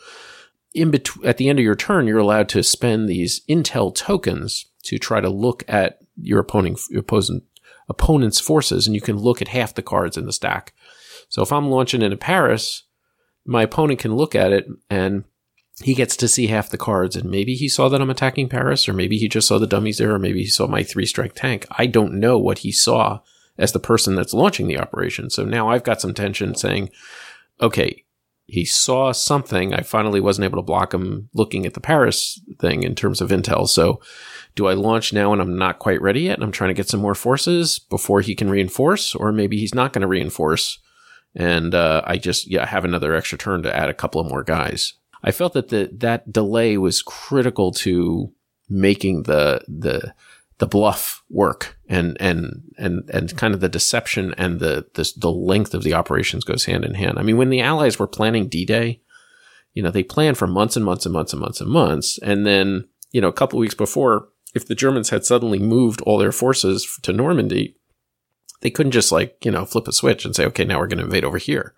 In 0.73 0.91
between, 0.91 1.25
at 1.25 1.37
the 1.37 1.47
end 1.47 1.59
of 1.59 1.65
your 1.65 1.75
turn, 1.75 2.05
you're 2.05 2.17
allowed 2.17 2.49
to 2.49 2.63
spend 2.63 3.07
these 3.07 3.41
intel 3.47 3.95
tokens 3.95 4.65
to 4.83 4.99
try 4.99 5.21
to 5.21 5.29
look 5.29 5.63
at 5.69 5.99
your 6.21 6.39
opponent, 6.39 6.81
your 6.89 7.01
opposing, 7.01 7.43
opponent's 7.87 8.41
forces. 8.41 8.85
And 8.85 8.95
you 8.95 9.01
can 9.01 9.15
look 9.15 9.41
at 9.41 9.47
half 9.47 9.75
the 9.75 9.81
cards 9.81 10.17
in 10.17 10.25
the 10.25 10.33
stack. 10.33 10.73
So 11.29 11.41
if 11.41 11.53
I'm 11.53 11.69
launching 11.69 12.01
into 12.01 12.17
Paris, 12.17 12.83
my 13.45 13.63
opponent 13.63 13.99
can 13.99 14.15
look 14.15 14.35
at 14.35 14.51
it 14.51 14.67
and 14.89 15.23
he 15.81 15.93
gets 15.93 16.15
to 16.17 16.27
see 16.27 16.47
half 16.47 16.69
the 16.69 16.77
cards 16.77 17.15
and 17.15 17.29
maybe 17.29 17.55
he 17.55 17.67
saw 17.67 17.89
that 17.89 18.01
I'm 18.01 18.09
attacking 18.09 18.49
Paris 18.49 18.87
or 18.87 18.93
maybe 18.93 19.17
he 19.17 19.27
just 19.27 19.47
saw 19.47 19.57
the 19.57 19.67
dummies 19.67 19.97
there 19.97 20.13
or 20.13 20.19
maybe 20.19 20.41
he 20.41 20.49
saw 20.49 20.67
my 20.67 20.83
three 20.83 21.05
strike 21.05 21.33
tank. 21.33 21.65
I 21.71 21.87
don't 21.87 22.19
know 22.19 22.37
what 22.37 22.59
he 22.59 22.71
saw 22.71 23.19
as 23.57 23.71
the 23.71 23.79
person 23.79 24.15
that's 24.15 24.33
launching 24.33 24.67
the 24.67 24.79
operation. 24.79 25.29
So 25.29 25.43
now 25.43 25.69
I've 25.69 25.83
got 25.83 26.01
some 26.01 26.13
tension 26.13 26.55
saying, 26.55 26.89
okay, 27.59 28.03
he 28.45 28.65
saw 28.65 29.11
something. 29.11 29.73
I 29.73 29.81
finally 29.81 30.19
wasn't 30.19 30.45
able 30.45 30.57
to 30.57 30.63
block 30.63 30.93
him 30.93 31.29
looking 31.33 31.65
at 31.65 31.73
the 31.73 31.79
Paris 31.79 32.39
thing 32.59 32.83
in 32.83 32.93
terms 32.93 33.21
of 33.21 33.29
intel. 33.29 33.67
So 33.67 34.01
do 34.55 34.67
I 34.67 34.73
launch 34.73 35.13
now 35.13 35.33
and 35.33 35.41
I'm 35.41 35.57
not 35.57 35.79
quite 35.79 36.01
ready 36.01 36.21
yet 36.21 36.35
and 36.35 36.43
I'm 36.43 36.51
trying 36.51 36.69
to 36.69 36.75
get 36.75 36.89
some 36.89 36.99
more 36.99 37.15
forces 37.15 37.79
before 37.79 38.21
he 38.21 38.35
can 38.35 38.49
reinforce 38.49 39.15
or 39.15 39.31
maybe 39.31 39.57
he's 39.57 39.73
not 39.73 39.93
going 39.93 40.01
to 40.01 40.07
reinforce 40.07 40.77
and 41.35 41.73
uh, 41.73 42.01
I 42.05 42.17
just 42.17 42.49
yeah 42.49 42.65
have 42.65 42.85
another 42.85 43.15
extra 43.15 43.37
turn 43.37 43.63
to 43.63 43.75
add 43.75 43.89
a 43.89 43.93
couple 43.93 44.21
of 44.21 44.27
more 44.27 44.43
guys. 44.43 44.93
I 45.23 45.31
felt 45.31 45.53
that 45.53 45.69
the 45.69 45.89
that 45.97 46.31
delay 46.31 46.77
was 46.77 47.01
critical 47.01 47.71
to 47.73 48.33
making 48.69 49.23
the 49.23 49.63
the 49.67 50.13
the 50.59 50.67
bluff 50.67 51.23
work 51.29 51.77
and 51.89 52.15
and 52.19 52.63
and 52.77 53.09
and 53.09 53.35
kind 53.37 53.53
of 53.53 53.59
the 53.59 53.69
deception 53.69 54.33
and 54.37 54.59
the 54.59 54.85
the, 54.93 55.11
the 55.17 55.31
length 55.31 55.73
of 55.73 55.83
the 55.83 55.93
operations 55.93 56.43
goes 56.43 56.65
hand 56.65 56.85
in 56.85 56.93
hand. 56.93 57.17
I 57.17 57.23
mean, 57.23 57.37
when 57.37 57.49
the 57.49 57.61
Allies 57.61 57.97
were 57.97 58.07
planning 58.07 58.47
D-Day, 58.47 59.01
you 59.73 59.81
know, 59.81 59.91
they 59.91 60.03
planned 60.03 60.37
for 60.37 60.47
months 60.47 60.75
and 60.75 60.85
months 60.85 61.05
and 61.05 61.13
months 61.13 61.33
and 61.33 61.41
months 61.41 61.61
and 61.61 61.69
months, 61.69 62.19
and 62.19 62.45
then 62.45 62.87
you 63.11 63.21
know, 63.21 63.27
a 63.29 63.33
couple 63.33 63.59
weeks 63.59 63.75
before, 63.75 64.27
if 64.53 64.67
the 64.67 64.75
Germans 64.75 65.09
had 65.09 65.23
suddenly 65.25 65.59
moved 65.59 66.01
all 66.01 66.17
their 66.17 66.31
forces 66.31 66.97
to 67.03 67.13
Normandy, 67.13 67.77
they 68.63 68.71
couldn't 68.71 68.93
just 68.93 69.11
like, 69.11 69.43
you 69.43 69.51
know, 69.51 69.65
flip 69.65 69.89
a 69.89 69.91
switch 69.91 70.23
and 70.23 70.33
say, 70.33 70.45
okay, 70.45 70.63
now 70.63 70.79
we're 70.79 70.87
going 70.87 70.97
to 70.99 71.03
invade 71.03 71.25
over 71.25 71.37
here. 71.37 71.73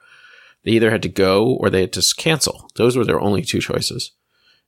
They 0.63 0.71
either 0.71 0.91
had 0.91 1.01
to 1.01 1.09
go 1.09 1.53
or 1.59 1.69
they 1.69 1.81
had 1.81 1.93
to 1.93 2.13
cancel. 2.15 2.69
Those 2.75 2.95
were 2.95 3.03
their 3.03 3.19
only 3.19 3.41
two 3.41 3.59
choices. 3.59 4.11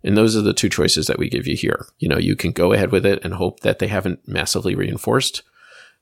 And 0.03 0.17
those 0.17 0.35
are 0.35 0.41
the 0.41 0.53
two 0.53 0.67
choices 0.67 1.05
that 1.05 1.19
we 1.19 1.29
give 1.29 1.45
you 1.45 1.55
here. 1.55 1.87
You 1.99 2.09
know, 2.09 2.17
you 2.17 2.35
can 2.35 2.51
go 2.51 2.73
ahead 2.73 2.91
with 2.91 3.05
it 3.05 3.23
and 3.23 3.35
hope 3.35 3.59
that 3.59 3.77
they 3.77 3.87
haven't 3.87 4.27
massively 4.27 4.73
reinforced 4.73 5.43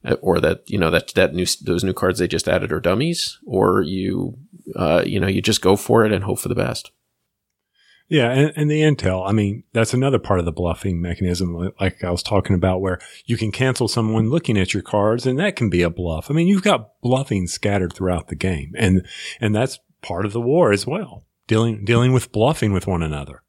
uh, 0.06 0.16
or 0.22 0.40
that, 0.40 0.64
you 0.70 0.78
know, 0.78 0.90
that, 0.90 1.14
that 1.16 1.34
new, 1.34 1.46
those 1.62 1.84
new 1.84 1.94
cards 1.94 2.20
they 2.20 2.30
just 2.30 2.48
added 2.48 2.72
are 2.72 2.80
dummies 2.80 3.38
or 3.46 3.82
you, 3.82 4.38
uh, 4.78 5.04
you 5.06 5.20
know, 5.20 5.28
you 5.28 5.42
just 5.42 5.62
go 5.62 5.76
for 5.76 6.06
it 6.06 6.14
and 6.14 6.24
hope 6.24 6.40
for 6.40 6.48
the 6.48 6.56
best. 6.56 6.92
Yeah, 8.08 8.32
and, 8.32 8.54
and 8.56 8.72
the 8.72 8.82
intel, 8.82 9.28
I 9.28 9.32
mean, 9.32 9.64
that's 9.74 9.94
another 9.94 10.20
part 10.20 10.40
of 10.40 10.46
the 10.46 10.52
bluffing 10.52 11.02
mechanism, 11.02 11.72
like 11.80 12.04
I 12.04 12.12
was 12.12 12.22
talking 12.22 12.56
about, 12.56 12.82
where 12.82 13.00
you 13.26 13.36
can 13.36 13.52
cancel 13.52 13.88
someone 13.88 14.30
looking 14.30 14.58
at 14.58 14.74
your 14.74 14.84
cards, 14.84 15.26
and 15.26 15.40
that 15.40 15.56
can 15.56 15.70
be 15.72 15.82
a 15.82 15.90
bluff. 15.90 16.30
I 16.30 16.36
mean, 16.36 16.48
you've 16.48 16.62
got 16.62 17.02
bluffing 17.02 17.48
scattered 17.48 17.94
throughout 17.94 18.28
the 18.28 18.36
game, 18.36 18.74
and 18.78 19.08
and 19.42 19.56
that's 19.56 19.80
part 20.04 20.26
of 20.26 20.34
the 20.34 20.42
war 20.42 20.72
as 20.72 20.86
well, 20.86 21.26
dealing 21.48 21.84
dealing 21.84 22.14
with 22.14 22.32
bluffing 22.32 22.74
with 22.74 22.86
one 22.86 23.02
another. 23.02 23.42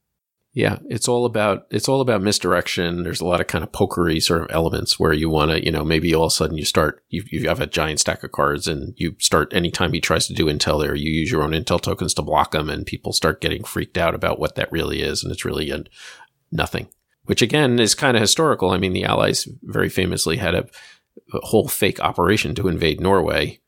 Yeah, 0.56 0.78
it's 0.88 1.06
all 1.06 1.26
about 1.26 1.66
it's 1.70 1.86
all 1.86 2.00
about 2.00 2.22
misdirection. 2.22 3.02
There's 3.02 3.20
a 3.20 3.26
lot 3.26 3.42
of 3.42 3.46
kind 3.46 3.62
of 3.62 3.72
pokery 3.72 4.22
sort 4.22 4.40
of 4.40 4.46
elements 4.48 4.98
where 4.98 5.12
you 5.12 5.28
want 5.28 5.50
to, 5.50 5.62
you 5.62 5.70
know, 5.70 5.84
maybe 5.84 6.14
all 6.14 6.24
of 6.24 6.28
a 6.28 6.34
sudden 6.34 6.56
you 6.56 6.64
start 6.64 7.04
you, 7.10 7.24
you 7.30 7.46
have 7.46 7.60
a 7.60 7.66
giant 7.66 8.00
stack 8.00 8.24
of 8.24 8.32
cards 8.32 8.66
and 8.66 8.94
you 8.96 9.16
start 9.18 9.52
anytime 9.52 9.92
he 9.92 10.00
tries 10.00 10.26
to 10.28 10.32
do 10.32 10.46
intel 10.46 10.80
there, 10.80 10.94
you 10.94 11.12
use 11.12 11.30
your 11.30 11.42
own 11.42 11.50
intel 11.50 11.78
tokens 11.78 12.14
to 12.14 12.22
block 12.22 12.54
him, 12.54 12.70
and 12.70 12.86
people 12.86 13.12
start 13.12 13.42
getting 13.42 13.64
freaked 13.64 13.98
out 13.98 14.14
about 14.14 14.38
what 14.38 14.54
that 14.54 14.72
really 14.72 15.02
is, 15.02 15.22
and 15.22 15.30
it's 15.30 15.44
really 15.44 15.70
a, 15.70 15.84
nothing. 16.50 16.88
Which 17.24 17.42
again 17.42 17.78
is 17.78 17.94
kind 17.94 18.16
of 18.16 18.22
historical. 18.22 18.70
I 18.70 18.78
mean, 18.78 18.94
the 18.94 19.04
Allies 19.04 19.46
very 19.62 19.90
famously 19.90 20.38
had 20.38 20.54
a, 20.54 20.66
a 21.34 21.40
whole 21.42 21.68
fake 21.68 22.00
operation 22.00 22.54
to 22.54 22.68
invade 22.68 22.98
Norway 22.98 23.60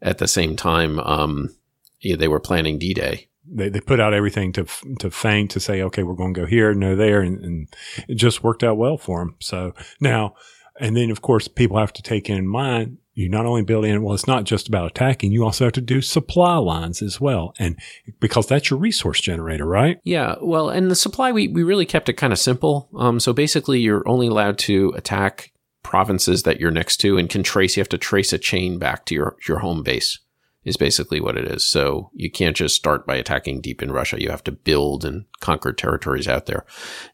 at 0.00 0.18
the 0.18 0.28
same 0.28 0.54
time. 0.54 1.00
Um, 1.00 1.56
they 2.04 2.28
were 2.28 2.38
planning 2.38 2.78
D-Day 2.78 3.30
they, 3.48 3.68
they 3.68 3.80
put 3.80 4.00
out 4.00 4.14
everything 4.14 4.52
to 4.52 4.66
to 4.98 5.10
feint 5.10 5.50
to 5.52 5.60
say, 5.60 5.82
okay, 5.82 6.02
we're 6.02 6.14
going 6.14 6.34
to 6.34 6.40
go 6.40 6.46
here, 6.46 6.74
no 6.74 6.96
there, 6.96 7.20
and, 7.20 7.38
and 7.44 7.68
it 8.08 8.14
just 8.16 8.42
worked 8.42 8.64
out 8.64 8.76
well 8.76 8.96
for 8.96 9.20
them. 9.20 9.36
So 9.40 9.74
now, 10.00 10.34
and 10.80 10.96
then 10.96 11.10
of 11.10 11.22
course, 11.22 11.48
people 11.48 11.78
have 11.78 11.92
to 11.94 12.02
take 12.02 12.28
in 12.28 12.46
mind 12.46 12.98
you 13.16 13.30
not 13.30 13.46
only 13.46 13.62
build 13.62 13.86
in, 13.86 14.02
well, 14.02 14.14
it's 14.14 14.26
not 14.26 14.44
just 14.44 14.68
about 14.68 14.90
attacking. 14.90 15.32
You 15.32 15.42
also 15.42 15.64
have 15.64 15.72
to 15.72 15.80
do 15.80 16.02
supply 16.02 16.56
lines 16.56 17.00
as 17.00 17.18
well. 17.18 17.54
And 17.58 17.80
because 18.20 18.46
that's 18.46 18.68
your 18.68 18.78
resource 18.78 19.22
generator, 19.22 19.64
right? 19.64 19.98
Yeah. 20.04 20.34
Well, 20.42 20.68
and 20.68 20.90
the 20.90 20.94
supply, 20.94 21.32
we, 21.32 21.48
we 21.48 21.62
really 21.62 21.86
kept 21.86 22.10
it 22.10 22.12
kind 22.12 22.32
of 22.32 22.38
simple. 22.38 22.90
Um, 22.94 23.18
so 23.18 23.32
basically 23.32 23.80
you're 23.80 24.06
only 24.06 24.26
allowed 24.26 24.58
to 24.58 24.92
attack 24.96 25.52
provinces 25.82 26.42
that 26.42 26.60
you're 26.60 26.70
next 26.70 26.98
to 26.98 27.16
and 27.16 27.30
can 27.30 27.42
trace, 27.42 27.76
you 27.76 27.80
have 27.80 27.88
to 27.88 27.98
trace 27.98 28.34
a 28.34 28.38
chain 28.38 28.78
back 28.78 29.06
to 29.06 29.14
your, 29.14 29.36
your 29.48 29.60
home 29.60 29.82
base 29.82 30.18
is 30.66 30.76
basically 30.76 31.20
what 31.20 31.38
it 31.38 31.46
is. 31.46 31.64
So 31.64 32.10
you 32.12 32.28
can't 32.28 32.56
just 32.56 32.74
start 32.74 33.06
by 33.06 33.14
attacking 33.14 33.60
deep 33.60 33.82
in 33.82 33.92
Russia. 33.92 34.20
You 34.20 34.30
have 34.30 34.44
to 34.44 34.52
build 34.52 35.04
and 35.04 35.24
conquer 35.40 35.72
territories 35.72 36.26
out 36.26 36.46
there. 36.46 36.66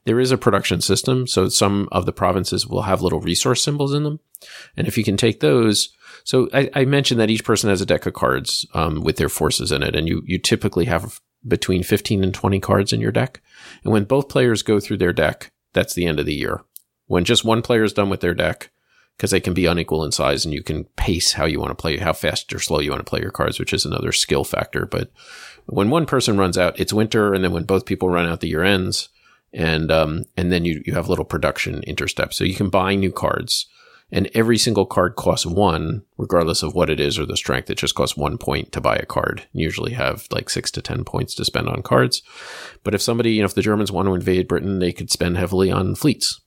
There 0.07 0.19
is 0.19 0.33
a 0.33 0.39
production 0.39 0.81
system. 0.81 1.27
So 1.27 1.49
some 1.51 1.87
of 1.93 2.07
the 2.07 2.15
provinces 2.15 2.67
will 2.67 2.83
have 2.83 3.03
little 3.03 3.21
resource 3.21 3.63
symbols 3.63 3.93
in 3.93 4.05
them. 4.05 4.21
And 4.75 4.89
if 4.89 4.97
you 4.97 5.05
can 5.05 5.19
take 5.19 5.41
those, 5.41 5.91
so 6.25 6.49
I, 6.55 6.71
I 6.75 6.85
mentioned 6.87 7.21
that 7.21 7.31
each 7.31 7.45
person 7.45 7.69
has 7.69 7.83
a 7.83 7.87
deck 7.87 8.07
of 8.07 8.15
cards 8.15 8.67
um, 8.73 9.03
with 9.03 9.19
their 9.19 9.29
forces 9.29 9.71
in 9.71 9.83
it. 9.83 9.95
And 9.95 10.09
you, 10.09 10.23
you 10.25 10.39
typically 10.39 10.87
have 10.87 11.21
between 11.47 11.83
15 11.83 12.25
and 12.25 12.33
20 12.33 12.59
cards 12.59 12.93
in 12.93 13.01
your 13.01 13.13
deck. 13.13 13.43
And 13.85 13.93
when 13.93 14.05
both 14.05 14.31
players 14.31 14.63
go 14.63 14.81
through 14.81 14.97
their 14.97 15.13
deck, 15.13 15.53
that's 15.75 15.93
the 15.93 16.07
end 16.07 16.19
of 16.19 16.25
the 16.25 16.35
year. 16.35 16.63
When 17.07 17.25
just 17.25 17.45
one 17.45 17.61
player 17.61 17.85
is 17.85 17.93
done 17.93 18.09
with 18.09 18.21
their 18.21 18.35
deck, 18.35 18.71
because 19.17 19.31
they 19.31 19.41
can 19.41 19.55
be 19.55 19.67
unequal 19.67 20.05
in 20.05 20.13
size 20.13 20.45
and 20.45 20.53
you 20.53 20.63
can 20.63 20.85
pace 20.97 21.33
how 21.33 21.45
you 21.45 21.61
want 21.61 21.71
to 21.71 21.81
play, 21.81 21.97
how 21.99 22.13
fast 22.13 22.53
or 22.53 22.59
slow 22.59 22.81
you 22.81 22.91
want 22.91 23.05
to 23.05 23.09
play 23.09 23.21
your 23.21 23.31
cards, 23.31 23.59
which 23.59 23.73
is 23.73 23.85
another 23.85 24.13
skill 24.13 24.45
factor. 24.45 24.87
But 24.87 25.11
when 25.67 25.91
one 25.91 26.07
person 26.07 26.39
runs 26.39 26.59
out, 26.59 26.79
it's 26.79 26.93
winter. 26.93 27.33
And 27.33 27.45
then 27.45 27.53
when 27.53 27.65
both 27.65 27.87
people 27.87 28.09
run 28.09 28.27
out, 28.27 28.41
the 28.41 28.49
year 28.49 28.65
ends. 28.65 29.09
And, 29.53 29.93
um, 29.93 30.25
and 30.37 30.51
then 30.51 30.65
you, 30.65 30.83
you 30.87 30.95
have 30.95 31.09
little 31.09 31.25
production 31.25 31.83
interstep. 31.87 32.33
So 32.33 32.45
you 32.45 32.55
can 32.55 32.69
buy 32.69 32.95
new 32.95 33.13
cards 33.13 33.67
and 34.15 34.29
every 34.35 34.59
single 34.59 34.85
card 34.85 35.17
costs 35.17 35.47
one, 35.47 36.03
regardless 36.19 36.63
of 36.63 36.75
what 36.75 36.91
it 36.91 37.01
is 37.01 37.19
or 37.19 37.25
the 37.25 37.37
strength. 37.37 37.71
It 37.71 37.79
just 37.79 37.95
costs 37.95 38.15
one 38.15 38.37
point 38.37 38.71
to 38.73 38.81
buy 38.81 38.97
a 38.97 39.07
card. 39.07 39.47
You 39.55 39.65
usually 39.65 39.95
have 39.95 40.27
like 40.31 40.51
six 40.51 40.71
to 40.73 40.83
10 40.83 41.05
points 41.05 41.35
to 41.37 41.47
spend 41.47 41.67
on 41.67 41.83
cards. 41.83 42.23
But 42.85 42.95
if 42.95 43.01
somebody, 43.01 43.33
you 43.33 43.41
know, 43.41 43.47
if 43.47 43.55
the 43.55 43.63
Germans 43.63 43.91
want 43.91 44.07
to 44.07 44.15
invade 44.15 44.49
Britain, 44.49 44.81
they 44.81 44.93
could 44.93 45.11
spend 45.11 45.39
heavily 45.39 45.73
on 45.73 45.95
fleets 45.95 46.42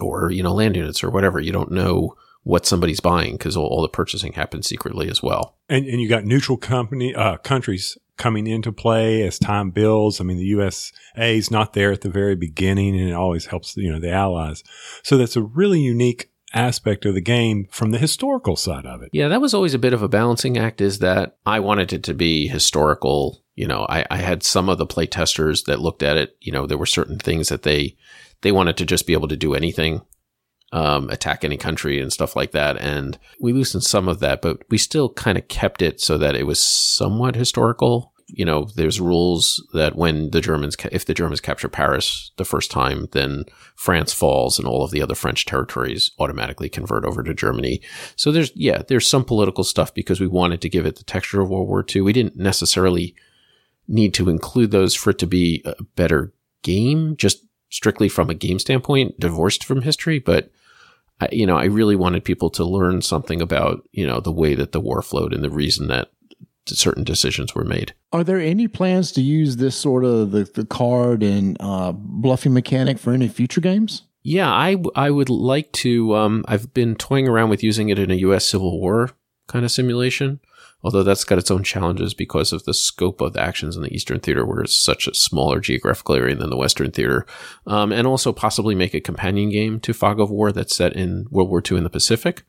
or, 0.00 0.30
you 0.30 0.42
know, 0.42 0.52
land 0.52 0.76
units 0.76 1.02
or 1.02 1.10
whatever. 1.10 1.40
You 1.40 1.52
don't 1.52 1.72
know 1.72 2.16
what 2.42 2.66
somebody's 2.66 3.00
buying 3.00 3.32
because 3.32 3.56
all, 3.56 3.66
all, 3.66 3.82
the 3.82 3.88
purchasing 3.88 4.32
happens 4.32 4.66
secretly 4.66 5.10
as 5.10 5.22
well. 5.22 5.56
And, 5.68 5.86
and 5.86 6.00
you 6.00 6.08
got 6.08 6.24
neutral 6.24 6.56
company, 6.56 7.14
uh, 7.14 7.36
countries 7.38 7.98
coming 8.16 8.46
into 8.46 8.72
play 8.72 9.22
as 9.22 9.38
time 9.38 9.70
builds. 9.70 10.20
I 10.20 10.24
mean, 10.24 10.36
the 10.36 10.44
USA 10.44 11.36
is 11.36 11.50
not 11.50 11.72
there 11.72 11.92
at 11.92 12.02
the 12.02 12.10
very 12.10 12.36
beginning 12.36 12.98
and 12.98 13.08
it 13.08 13.14
always 13.14 13.46
helps, 13.46 13.76
you 13.76 13.90
know, 13.90 14.00
the 14.00 14.10
allies. 14.10 14.62
So 15.02 15.16
that's 15.16 15.36
a 15.36 15.42
really 15.42 15.80
unique 15.80 16.30
aspect 16.52 17.04
of 17.04 17.14
the 17.14 17.20
game 17.20 17.66
from 17.70 17.92
the 17.92 17.98
historical 17.98 18.56
side 18.56 18.86
of 18.86 19.02
it. 19.02 19.10
Yeah, 19.12 19.28
that 19.28 19.40
was 19.40 19.54
always 19.54 19.74
a 19.74 19.78
bit 19.78 19.92
of 19.92 20.02
a 20.02 20.08
balancing 20.08 20.58
act 20.58 20.80
is 20.80 20.98
that 20.98 21.38
I 21.46 21.60
wanted 21.60 21.92
it 21.92 22.02
to 22.04 22.14
be 22.14 22.48
historical. 22.48 23.42
You 23.54 23.68
know, 23.68 23.86
I, 23.88 24.04
I 24.10 24.16
had 24.18 24.42
some 24.42 24.68
of 24.68 24.78
the 24.78 24.86
play 24.86 25.06
testers 25.06 25.64
that 25.64 25.80
looked 25.80 26.02
at 26.02 26.16
it, 26.16 26.36
you 26.40 26.52
know, 26.52 26.66
there 26.66 26.78
were 26.78 26.86
certain 26.86 27.18
things 27.18 27.48
that 27.48 27.62
they 27.62 27.96
they 28.42 28.52
wanted 28.52 28.76
to 28.78 28.86
just 28.86 29.06
be 29.06 29.12
able 29.12 29.28
to 29.28 29.36
do 29.36 29.54
anything, 29.54 30.02
um, 30.72 31.10
attack 31.10 31.44
any 31.44 31.56
country 31.56 32.00
and 32.00 32.12
stuff 32.12 32.36
like 32.36 32.52
that. 32.52 32.76
And 32.78 33.18
we 33.40 33.52
loosened 33.52 33.84
some 33.84 34.08
of 34.08 34.20
that, 34.20 34.40
but 34.40 34.62
we 34.70 34.78
still 34.78 35.08
kind 35.12 35.36
of 35.36 35.48
kept 35.48 35.82
it 35.82 36.00
so 36.00 36.16
that 36.18 36.36
it 36.36 36.46
was 36.46 36.60
somewhat 36.60 37.34
historical. 37.36 38.12
you 38.32 38.44
know, 38.44 38.68
there's 38.76 39.00
rules 39.00 39.62
that 39.72 39.96
when 39.96 40.30
the 40.30 40.40
Germans, 40.40 40.76
ca- 40.76 40.88
if 40.92 41.04
the 41.04 41.14
Germans 41.14 41.40
capture 41.40 41.68
Paris 41.68 42.30
the 42.36 42.44
first 42.44 42.70
time, 42.70 43.08
then 43.12 43.44
France 43.76 44.12
falls 44.12 44.58
and 44.58 44.68
all 44.68 44.84
of 44.84 44.90
the 44.90 45.02
other 45.02 45.14
French 45.14 45.46
territories 45.46 46.12
automatically 46.18 46.68
convert 46.68 47.04
over 47.04 47.22
to 47.22 47.34
Germany. 47.34 47.80
So 48.16 48.30
there's, 48.30 48.52
yeah, 48.54 48.82
there's 48.86 49.08
some 49.08 49.24
political 49.24 49.64
stuff 49.64 49.92
because 49.94 50.20
we 50.20 50.26
wanted 50.26 50.60
to 50.62 50.68
give 50.68 50.86
it 50.86 50.96
the 50.96 51.04
texture 51.04 51.40
of 51.40 51.50
World 51.50 51.68
War 51.68 51.84
II. 51.94 52.02
We 52.02 52.12
didn't 52.12 52.36
necessarily 52.36 53.14
need 53.88 54.14
to 54.14 54.28
include 54.28 54.70
those 54.70 54.94
for 54.94 55.10
it 55.10 55.18
to 55.18 55.26
be 55.26 55.62
a 55.64 55.82
better 55.96 56.32
game, 56.62 57.16
just 57.16 57.44
strictly 57.70 58.08
from 58.08 58.28
a 58.28 58.34
game 58.34 58.58
standpoint, 58.58 59.18
divorced 59.18 59.64
from 59.64 59.82
history. 59.82 60.18
But 60.18 60.50
I, 61.20 61.28
you 61.32 61.46
know, 61.46 61.56
I 61.56 61.64
really 61.64 61.96
wanted 61.96 62.24
people 62.24 62.50
to 62.50 62.64
learn 62.64 63.02
something 63.02 63.40
about, 63.40 63.88
you 63.92 64.06
know, 64.06 64.20
the 64.20 64.32
way 64.32 64.54
that 64.54 64.72
the 64.72 64.80
war 64.80 65.02
flowed 65.02 65.32
and 65.32 65.42
the 65.42 65.50
reason 65.50 65.88
that 65.88 66.10
certain 66.66 67.04
decisions 67.04 67.54
were 67.54 67.64
made. 67.64 67.94
Are 68.12 68.24
there 68.24 68.38
any 68.38 68.68
plans 68.68 69.12
to 69.12 69.22
use 69.22 69.56
this 69.56 69.76
sort 69.76 70.04
of 70.04 70.30
the, 70.30 70.44
the 70.44 70.66
card 70.66 71.22
and 71.22 71.56
uh, 71.60 71.92
bluffing 71.92 72.52
mechanic 72.52 72.98
for 72.98 73.12
any 73.12 73.28
future 73.28 73.60
games? 73.60 74.02
Yeah, 74.22 74.50
I, 74.50 74.76
I 74.94 75.10
would 75.10 75.30
like 75.30 75.72
to. 75.72 76.14
Um, 76.14 76.44
I've 76.46 76.74
been 76.74 76.94
toying 76.94 77.26
around 77.26 77.48
with 77.48 77.62
using 77.62 77.88
it 77.88 77.98
in 77.98 78.10
a 78.10 78.16
U.S. 78.16 78.46
Civil 78.46 78.78
War 78.78 79.10
kind 79.46 79.64
of 79.64 79.70
simulation 79.70 80.40
although 80.82 81.02
that's 81.02 81.24
got 81.24 81.38
its 81.38 81.50
own 81.50 81.62
challenges 81.62 82.14
because 82.14 82.52
of 82.52 82.64
the 82.64 82.74
scope 82.74 83.20
of 83.20 83.32
the 83.32 83.40
actions 83.40 83.76
in 83.76 83.82
the 83.82 83.94
Eastern 83.94 84.20
Theater, 84.20 84.44
where 84.46 84.62
it's 84.62 84.74
such 84.74 85.06
a 85.06 85.14
smaller 85.14 85.60
geographical 85.60 86.14
area 86.14 86.34
than 86.34 86.50
the 86.50 86.56
Western 86.56 86.90
Theater, 86.90 87.26
um, 87.66 87.92
and 87.92 88.06
also 88.06 88.32
possibly 88.32 88.74
make 88.74 88.94
a 88.94 89.00
companion 89.00 89.50
game 89.50 89.80
to 89.80 89.92
Fog 89.92 90.20
of 90.20 90.30
War 90.30 90.52
that's 90.52 90.74
set 90.76 90.94
in 90.94 91.26
World 91.30 91.50
War 91.50 91.62
II 91.68 91.78
in 91.78 91.84
the 91.84 91.90
Pacific, 91.90 92.42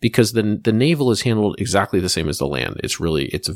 because 0.00 0.32
the 0.32 0.60
the 0.62 0.72
naval 0.72 1.10
is 1.10 1.22
handled 1.22 1.56
exactly 1.58 2.00
the 2.00 2.08
same 2.08 2.28
as 2.28 2.38
the 2.38 2.46
land. 2.46 2.80
It's 2.82 3.00
really 3.00 3.26
it's 3.26 3.48
a 3.48 3.54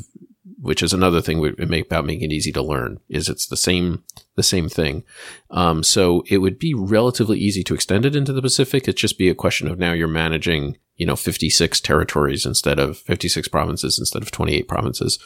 which 0.65 0.81
is 0.81 0.93
another 0.93 1.21
thing 1.21 1.39
we 1.39 1.53
make 1.67 1.85
about 1.85 2.05
making 2.05 2.31
it 2.31 2.33
easy 2.33 2.51
to 2.51 2.61
learn 2.61 2.99
is 3.07 3.29
it's 3.29 3.45
the 3.45 3.57
same 3.57 4.03
the 4.35 4.43
same 4.43 4.67
thing. 4.67 5.03
Um, 5.51 5.83
so 5.83 6.23
it 6.27 6.39
would 6.39 6.57
be 6.57 6.73
relatively 6.73 7.37
easy 7.37 7.63
to 7.65 7.75
extend 7.75 8.03
it 8.03 8.15
into 8.15 8.33
the 8.33 8.41
Pacific. 8.41 8.83
It'd 8.83 8.97
just 8.97 9.19
be 9.19 9.29
a 9.29 9.35
question 9.35 9.67
of 9.67 9.77
now 9.77 9.93
you're 9.93 10.07
managing 10.07 10.77
you 10.97 11.05
know 11.05 11.15
56 11.15 11.79
territories 11.81 12.45
instead 12.45 12.79
of 12.79 12.97
56 12.97 13.47
provinces 13.47 13.99
instead 13.99 14.21
of 14.21 14.31
28 14.31 14.67
provinces 14.67 15.19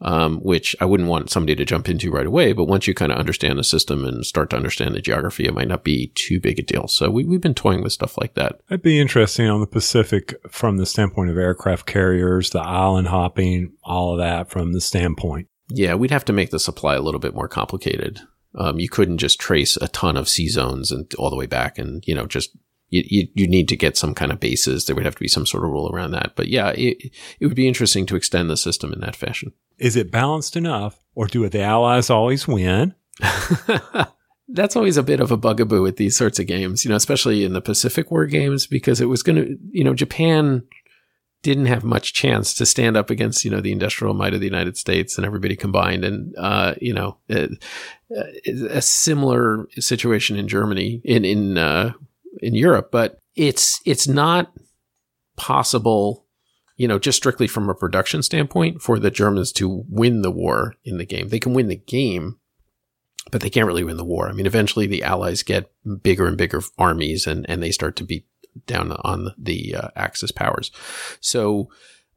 um, 0.00 0.38
which 0.40 0.76
I 0.80 0.84
wouldn't 0.84 1.08
want 1.08 1.30
somebody 1.30 1.56
to 1.56 1.64
jump 1.64 1.88
into 1.88 2.10
right 2.10 2.26
away. 2.26 2.52
But 2.52 2.66
once 2.66 2.86
you 2.86 2.94
kind 2.94 3.12
of 3.12 3.18
understand 3.18 3.58
the 3.58 3.64
system 3.64 4.04
and 4.04 4.24
start 4.24 4.50
to 4.50 4.56
understand 4.56 4.94
the 4.94 5.00
geography, 5.00 5.44
it 5.44 5.54
might 5.54 5.68
not 5.68 5.84
be 5.84 6.12
too 6.14 6.40
big 6.40 6.58
a 6.58 6.62
deal. 6.62 6.86
So 6.88 7.10
we, 7.10 7.24
we've 7.24 7.40
been 7.40 7.54
toying 7.54 7.82
with 7.82 7.92
stuff 7.92 8.18
like 8.18 8.34
that. 8.34 8.60
It'd 8.70 8.82
be 8.82 9.00
interesting 9.00 9.48
on 9.48 9.60
the 9.60 9.66
Pacific 9.66 10.34
from 10.48 10.76
the 10.76 10.86
standpoint 10.86 11.30
of 11.30 11.38
aircraft 11.38 11.86
carriers, 11.86 12.50
the 12.50 12.60
island 12.60 13.08
hopping, 13.08 13.72
all 13.82 14.12
of 14.12 14.18
that 14.18 14.50
from 14.50 14.72
the 14.72 14.80
standpoint. 14.80 15.48
Yeah, 15.68 15.94
we'd 15.94 16.10
have 16.10 16.24
to 16.26 16.32
make 16.32 16.50
the 16.50 16.60
supply 16.60 16.94
a 16.94 17.02
little 17.02 17.20
bit 17.20 17.34
more 17.34 17.48
complicated. 17.48 18.20
Um, 18.54 18.78
you 18.78 18.88
couldn't 18.88 19.18
just 19.18 19.38
trace 19.38 19.76
a 19.76 19.88
ton 19.88 20.16
of 20.16 20.28
sea 20.28 20.48
zones 20.48 20.90
and 20.90 21.12
all 21.18 21.28
the 21.28 21.36
way 21.36 21.46
back 21.46 21.78
and, 21.78 22.02
you 22.06 22.14
know, 22.14 22.26
just 22.26 22.56
you, 22.90 23.02
you, 23.06 23.28
you, 23.34 23.46
need 23.46 23.68
to 23.68 23.76
get 23.76 23.96
some 23.96 24.14
kind 24.14 24.32
of 24.32 24.40
bases. 24.40 24.86
There 24.86 24.96
would 24.96 25.04
have 25.04 25.14
to 25.14 25.20
be 25.20 25.28
some 25.28 25.46
sort 25.46 25.64
of 25.64 25.70
rule 25.70 25.90
around 25.92 26.12
that. 26.12 26.32
But 26.36 26.48
yeah, 26.48 26.70
it, 26.70 27.12
it 27.38 27.46
would 27.46 27.54
be 27.54 27.68
interesting 27.68 28.06
to 28.06 28.16
extend 28.16 28.48
the 28.48 28.56
system 28.56 28.92
in 28.92 29.00
that 29.00 29.16
fashion. 29.16 29.52
Is 29.78 29.96
it 29.96 30.10
balanced 30.10 30.56
enough 30.56 30.98
or 31.14 31.26
do 31.26 31.48
the 31.48 31.62
allies 31.62 32.10
always 32.10 32.48
win? 32.48 32.94
That's 34.48 34.76
always 34.76 34.96
a 34.96 35.02
bit 35.02 35.20
of 35.20 35.30
a 35.30 35.36
bugaboo 35.36 35.82
with 35.82 35.98
these 35.98 36.16
sorts 36.16 36.38
of 36.38 36.46
games, 36.46 36.84
you 36.84 36.88
know, 36.88 36.96
especially 36.96 37.44
in 37.44 37.52
the 37.52 37.60
Pacific 37.60 38.10
War 38.10 38.24
games, 38.26 38.66
because 38.66 39.00
it 39.00 39.06
was 39.06 39.22
going 39.22 39.36
to, 39.36 39.58
you 39.70 39.84
know, 39.84 39.92
Japan 39.92 40.62
didn't 41.42 41.66
have 41.66 41.84
much 41.84 42.14
chance 42.14 42.54
to 42.54 42.66
stand 42.66 42.96
up 42.96 43.10
against, 43.10 43.44
you 43.44 43.50
know, 43.50 43.60
the 43.60 43.72
industrial 43.72 44.14
might 44.14 44.34
of 44.34 44.40
the 44.40 44.46
United 44.46 44.76
States 44.76 45.16
and 45.16 45.26
everybody 45.26 45.54
combined. 45.54 46.04
And, 46.04 46.34
uh, 46.36 46.74
you 46.80 46.94
know, 46.94 47.18
a, 47.30 47.48
a 48.70 48.82
similar 48.82 49.68
situation 49.78 50.36
in 50.36 50.48
Germany, 50.48 51.00
in, 51.04 51.24
in, 51.24 51.58
uh, 51.58 51.92
in 52.40 52.54
Europe, 52.54 52.90
but 52.90 53.18
it's 53.34 53.80
it's 53.84 54.08
not 54.08 54.52
possible, 55.36 56.26
you 56.76 56.88
know, 56.88 56.98
just 56.98 57.16
strictly 57.16 57.46
from 57.46 57.68
a 57.68 57.74
production 57.74 58.22
standpoint 58.22 58.82
for 58.82 58.98
the 58.98 59.10
Germans 59.10 59.52
to 59.52 59.84
win 59.88 60.22
the 60.22 60.30
war 60.30 60.74
in 60.84 60.98
the 60.98 61.06
game. 61.06 61.28
They 61.28 61.38
can 61.38 61.54
win 61.54 61.68
the 61.68 61.76
game, 61.76 62.38
but 63.30 63.40
they 63.40 63.50
can't 63.50 63.66
really 63.66 63.84
win 63.84 63.96
the 63.96 64.04
war. 64.04 64.28
I 64.28 64.32
mean, 64.32 64.46
eventually 64.46 64.86
the 64.86 65.02
Allies 65.02 65.42
get 65.42 65.70
bigger 66.02 66.26
and 66.26 66.36
bigger 66.36 66.60
armies 66.76 67.26
and, 67.26 67.48
and 67.48 67.62
they 67.62 67.70
start 67.70 67.96
to 67.96 68.04
beat 68.04 68.26
down 68.66 68.92
on 68.92 69.32
the 69.38 69.76
uh, 69.76 69.88
Axis 69.94 70.32
powers. 70.32 70.72
So 71.20 71.68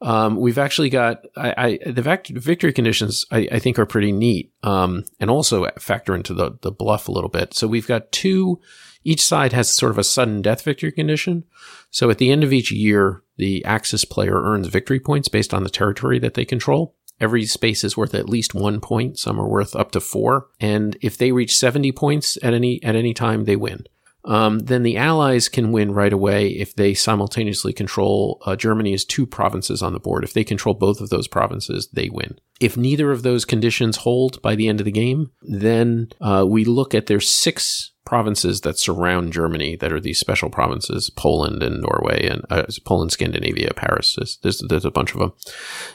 um, 0.01 0.37
we've 0.37 0.57
actually 0.57 0.89
got 0.89 1.25
I, 1.37 1.79
I, 1.85 1.91
the 1.91 2.01
victory 2.29 2.73
conditions 2.73 3.25
I, 3.31 3.47
I, 3.51 3.59
think 3.59 3.77
are 3.77 3.85
pretty 3.85 4.11
neat 4.11 4.51
um, 4.63 5.05
and 5.19 5.29
also 5.29 5.69
factor 5.77 6.15
into 6.15 6.33
the 6.33 6.57
the 6.61 6.71
bluff 6.71 7.07
a 7.07 7.11
little 7.11 7.29
bit. 7.29 7.53
So 7.53 7.67
we've 7.67 7.85
got 7.85 8.11
two 8.11 8.59
each 9.03 9.23
side 9.23 9.53
has 9.53 9.69
sort 9.69 9.91
of 9.91 9.97
a 9.97 10.03
sudden 10.03 10.41
death 10.41 10.63
victory 10.63 10.91
condition. 10.91 11.43
So 11.89 12.09
at 12.09 12.17
the 12.17 12.31
end 12.31 12.43
of 12.43 12.53
each 12.53 12.71
year, 12.71 13.23
the 13.37 13.63
Axis 13.65 14.05
player 14.05 14.41
earns 14.41 14.67
victory 14.67 14.99
points 14.99 15.27
based 15.27 15.53
on 15.53 15.63
the 15.63 15.69
territory 15.69 16.19
that 16.19 16.35
they 16.35 16.45
control. 16.45 16.95
Every 17.19 17.45
space 17.45 17.83
is 17.83 17.95
worth 17.95 18.15
at 18.15 18.29
least 18.29 18.55
one 18.55 18.79
point. 18.79 19.19
Some 19.19 19.39
are 19.39 19.47
worth 19.47 19.75
up 19.75 19.91
to 19.91 19.99
four. 19.99 20.47
And 20.59 20.97
if 21.01 21.17
they 21.17 21.31
reach 21.31 21.55
70 21.55 21.91
points 21.91 22.37
at 22.41 22.53
any, 22.53 22.81
at 22.83 22.95
any 22.95 23.13
time, 23.13 23.45
they 23.45 23.55
win. 23.55 23.85
Um, 24.23 24.59
then 24.59 24.83
the 24.83 24.97
Allies 24.97 25.49
can 25.49 25.71
win 25.71 25.93
right 25.93 26.13
away 26.13 26.49
if 26.49 26.75
they 26.75 26.93
simultaneously 26.93 27.73
control 27.73 28.41
uh, 28.45 28.55
two 28.55 29.25
provinces 29.25 29.81
on 29.81 29.93
the 29.93 29.99
board. 29.99 30.23
If 30.23 30.33
they 30.33 30.43
control 30.43 30.75
both 30.75 31.01
of 31.01 31.09
those 31.09 31.27
provinces, 31.27 31.89
they 31.91 32.09
win. 32.09 32.37
If 32.59 32.77
neither 32.77 33.11
of 33.11 33.23
those 33.23 33.45
conditions 33.45 33.97
hold 33.97 34.41
by 34.41 34.55
the 34.55 34.67
end 34.67 34.79
of 34.79 34.85
the 34.85 34.91
game, 34.91 35.31
then 35.41 36.09
uh, 36.21 36.45
we 36.47 36.65
look 36.65 36.93
at 36.93 37.07
their 37.07 37.19
six 37.19 37.90
provinces 38.05 38.61
that 38.61 38.79
surround 38.79 39.31
Germany 39.31 39.75
that 39.75 39.93
are 39.93 39.99
these 39.99 40.19
special 40.19 40.49
provinces, 40.49 41.09
Poland 41.09 41.61
and 41.61 41.81
Norway 41.81 42.27
and 42.27 42.43
uh, 42.49 42.63
Poland, 42.83 43.11
Scandinavia, 43.11 43.73
Paris. 43.75 44.15
There's, 44.15 44.37
there's, 44.37 44.63
there's, 44.67 44.85
a 44.85 44.91
bunch 44.91 45.13
of 45.13 45.19
them. 45.19 45.33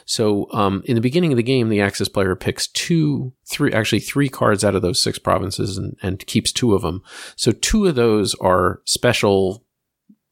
So, 0.05 0.47
um, 0.53 0.81
in 0.85 0.95
the 0.95 1.01
beginning 1.01 1.33
of 1.33 1.37
the 1.37 1.43
game, 1.43 1.69
the 1.69 1.81
Axis 1.81 2.07
player 2.07 2.35
picks 2.35 2.67
two, 2.67 3.33
three, 3.45 3.73
actually 3.73 3.99
three 3.99 4.29
cards 4.29 4.63
out 4.63 4.75
of 4.75 4.81
those 4.81 5.01
six 5.01 5.19
provinces 5.19 5.77
and, 5.77 5.97
and 6.01 6.25
keeps 6.27 6.51
two 6.51 6.73
of 6.73 6.81
them. 6.81 7.03
So 7.35 7.51
two 7.51 7.85
of 7.85 7.95
those 7.95 8.35
are 8.35 8.81
special 8.85 9.65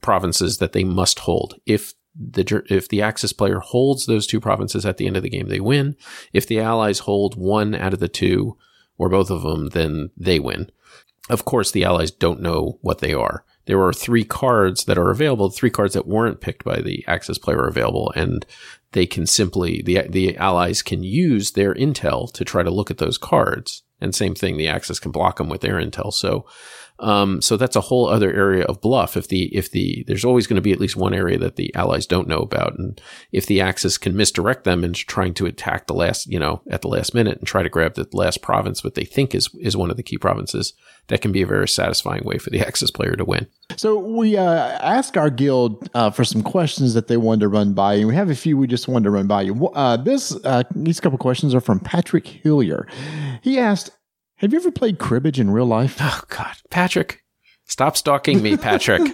provinces 0.02 0.60
that 0.60 0.72
they 0.72 0.84
must 0.84 1.20
hold. 1.20 1.60
If 1.66 1.94
the 2.16 2.64
if 2.70 2.88
the 2.88 3.02
Axis 3.02 3.34
player 3.34 3.60
holds 3.60 4.06
those 4.06 4.26
two 4.26 4.40
provinces 4.40 4.86
at 4.86 4.98
the 4.98 5.08
end 5.08 5.18
of 5.18 5.24
the 5.24 5.30
game, 5.30 5.50
they 5.50 5.60
win. 5.60 5.98
If 6.32 6.48
the 6.48 6.62
Allies 6.62 7.00
hold 7.00 7.36
one 7.36 7.76
out 7.76 7.94
of 7.94 8.00
the 8.00 8.08
two 8.08 8.58
or 8.98 9.10
both 9.10 9.30
of 9.30 9.42
them, 9.42 9.70
then 9.70 10.12
they 10.16 10.40
win. 10.40 10.70
Of 11.30 11.46
course, 11.46 11.72
the 11.72 11.84
allies 11.84 12.12
don't 12.12 12.42
know 12.42 12.78
what 12.82 13.00
they 13.00 13.14
are. 13.14 13.44
There 13.66 13.82
are 13.82 13.94
three 13.94 14.24
cards 14.24 14.86
that 14.86 14.98
are 14.98 15.10
available, 15.10 15.50
three 15.50 15.72
cards 15.72 15.96
that 15.96 16.08
weren't 16.08 16.42
picked 16.42 16.64
by 16.64 16.82
the 16.82 17.04
Axis 17.08 17.40
player 17.40 17.60
are 17.60 17.68
available, 17.68 18.14
and 18.16 18.46
they 18.92 19.08
can 19.08 19.26
simply, 19.26 19.82
the, 19.82 20.04
the 20.08 20.38
allies 20.38 20.84
can 20.84 21.04
use 21.04 21.52
their 21.52 21.74
intel 21.74 22.32
to 22.34 22.46
try 22.46 22.62
to 22.62 22.70
look 22.70 22.92
at 22.92 23.00
those 23.00 23.18
cards. 23.18 23.82
And 24.00 24.14
same 24.14 24.36
thing, 24.36 24.58
the 24.58 24.68
Axis 24.68 25.00
can 25.00 25.12
block 25.12 25.38
them 25.38 25.50
with 25.50 25.62
their 25.62 25.76
intel. 25.76 26.14
So 26.14 26.46
um, 27.00 27.42
so 27.42 27.58
that's 27.58 27.76
a 27.76 27.82
whole 27.82 28.08
other 28.08 28.32
area 28.34 28.64
of 28.66 28.82
bluff. 28.82 29.18
If 29.18 29.28
the 29.28 29.54
if 29.56 29.72
the 29.72 30.04
there's 30.08 30.24
always 30.24 30.48
going 30.48 30.56
to 30.56 30.62
be 30.62 30.72
at 30.72 30.80
least 30.80 30.96
one 30.96 31.14
area 31.14 31.38
that 31.40 31.58
the 31.58 31.74
allies 31.76 32.06
don't 32.06 32.28
know 32.28 32.40
about, 32.40 32.78
and 32.78 33.00
if 33.32 33.46
the 33.46 33.60
Axis 33.60 33.98
can 33.98 34.16
misdirect 34.16 34.64
them 34.64 34.84
into 34.84 35.06
trying 35.06 35.34
to 35.36 35.46
attack 35.46 35.88
the 35.88 35.94
last 35.94 36.28
you 36.28 36.40
know 36.40 36.62
at 36.70 36.82
the 36.82 36.88
last 36.88 37.14
minute 37.14 37.38
and 37.38 37.48
try 37.48 37.64
to 37.64 37.70
grab 37.70 37.96
the 37.96 38.08
last 38.14 38.42
province, 38.42 38.84
what 38.84 38.96
they 38.96 39.04
think 39.04 39.36
is 39.36 39.50
is 39.60 39.76
one 39.76 39.92
of 39.92 39.98
the 39.98 40.04
key 40.04 40.18
provinces, 40.18 40.74
that 41.08 41.22
can 41.22 41.34
be 41.34 41.42
a 41.42 41.46
very 41.46 41.68
satisfying 41.68 42.24
way 42.24 42.38
for 42.38 42.50
the 42.50 42.60
Axis 42.66 42.92
player 42.92 43.16
to 43.16 43.26
win. 43.26 43.48
So 43.76 43.98
we 43.98 44.38
uh, 44.38 45.02
our 45.16 45.30
guild 45.30 45.90
uh, 45.94 46.12
for 46.12 46.24
some 46.24 46.44
questions 46.44 46.94
that 46.94 47.08
they 47.08 47.18
wanted 47.18 47.42
to 47.42 47.50
run 47.50 47.74
by 47.74 47.96
you. 47.96 48.08
We 48.08 48.16
have 48.16 48.30
a 48.30 48.36
few 48.36 48.58
we 48.58 48.68
just 48.68 48.88
wanted 48.88 49.06
to 49.06 49.12
run 49.12 49.28
by 49.28 49.42
you. 49.42 49.68
Uh, 49.70 49.98
this 49.98 50.34
uh, 50.46 50.64
these 50.74 51.02
couple 51.02 51.18
questions 51.18 51.54
are 51.54 51.62
from 51.62 51.80
Patrick 51.82 52.26
Hillier. 52.26 52.88
He 53.42 53.60
asked, 53.60 53.92
have 54.38 54.54
you 54.54 54.60
ever 54.60 54.72
played 54.72 55.00
cribbage 55.00 55.40
in 55.40 55.52
real 55.52 55.66
life? 55.66 55.98
Oh 56.00 56.22
God, 56.30 56.56
Patrick, 56.70 57.24
stop 57.66 57.98
stalking 57.98 58.42
me, 58.42 58.58
Patrick. 58.58 59.02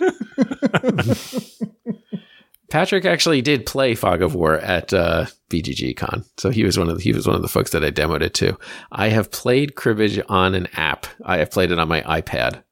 Patrick 2.69 3.03
actually 3.05 3.41
did 3.41 3.65
play 3.65 3.95
Fog 3.95 4.22
of 4.22 4.34
War 4.34 4.57
at 4.57 4.93
uh, 4.93 5.26
BGG 5.49 5.97
Con, 5.97 6.24
so 6.38 6.49
he 6.49 6.63
was 6.63 6.80
one 6.80 6.89
of 6.89 6.97
the, 6.97 7.03
he 7.03 7.11
was 7.11 7.28
one 7.28 7.36
of 7.36 7.41
the 7.41 7.49
folks 7.49 7.72
that 7.72 7.84
I 7.84 7.91
demoed 7.91 8.22
it 8.22 8.34
to. 8.36 8.57
I 8.91 9.09
have 9.09 9.30
played 9.32 9.76
cribbage 9.76 10.22
on 10.30 10.55
an 10.55 10.67
app. 10.74 11.05
I 11.26 11.38
have 11.38 11.51
played 11.51 11.72
it 11.72 11.80
on 11.80 11.89
my 11.89 12.01
iPad. 12.01 12.63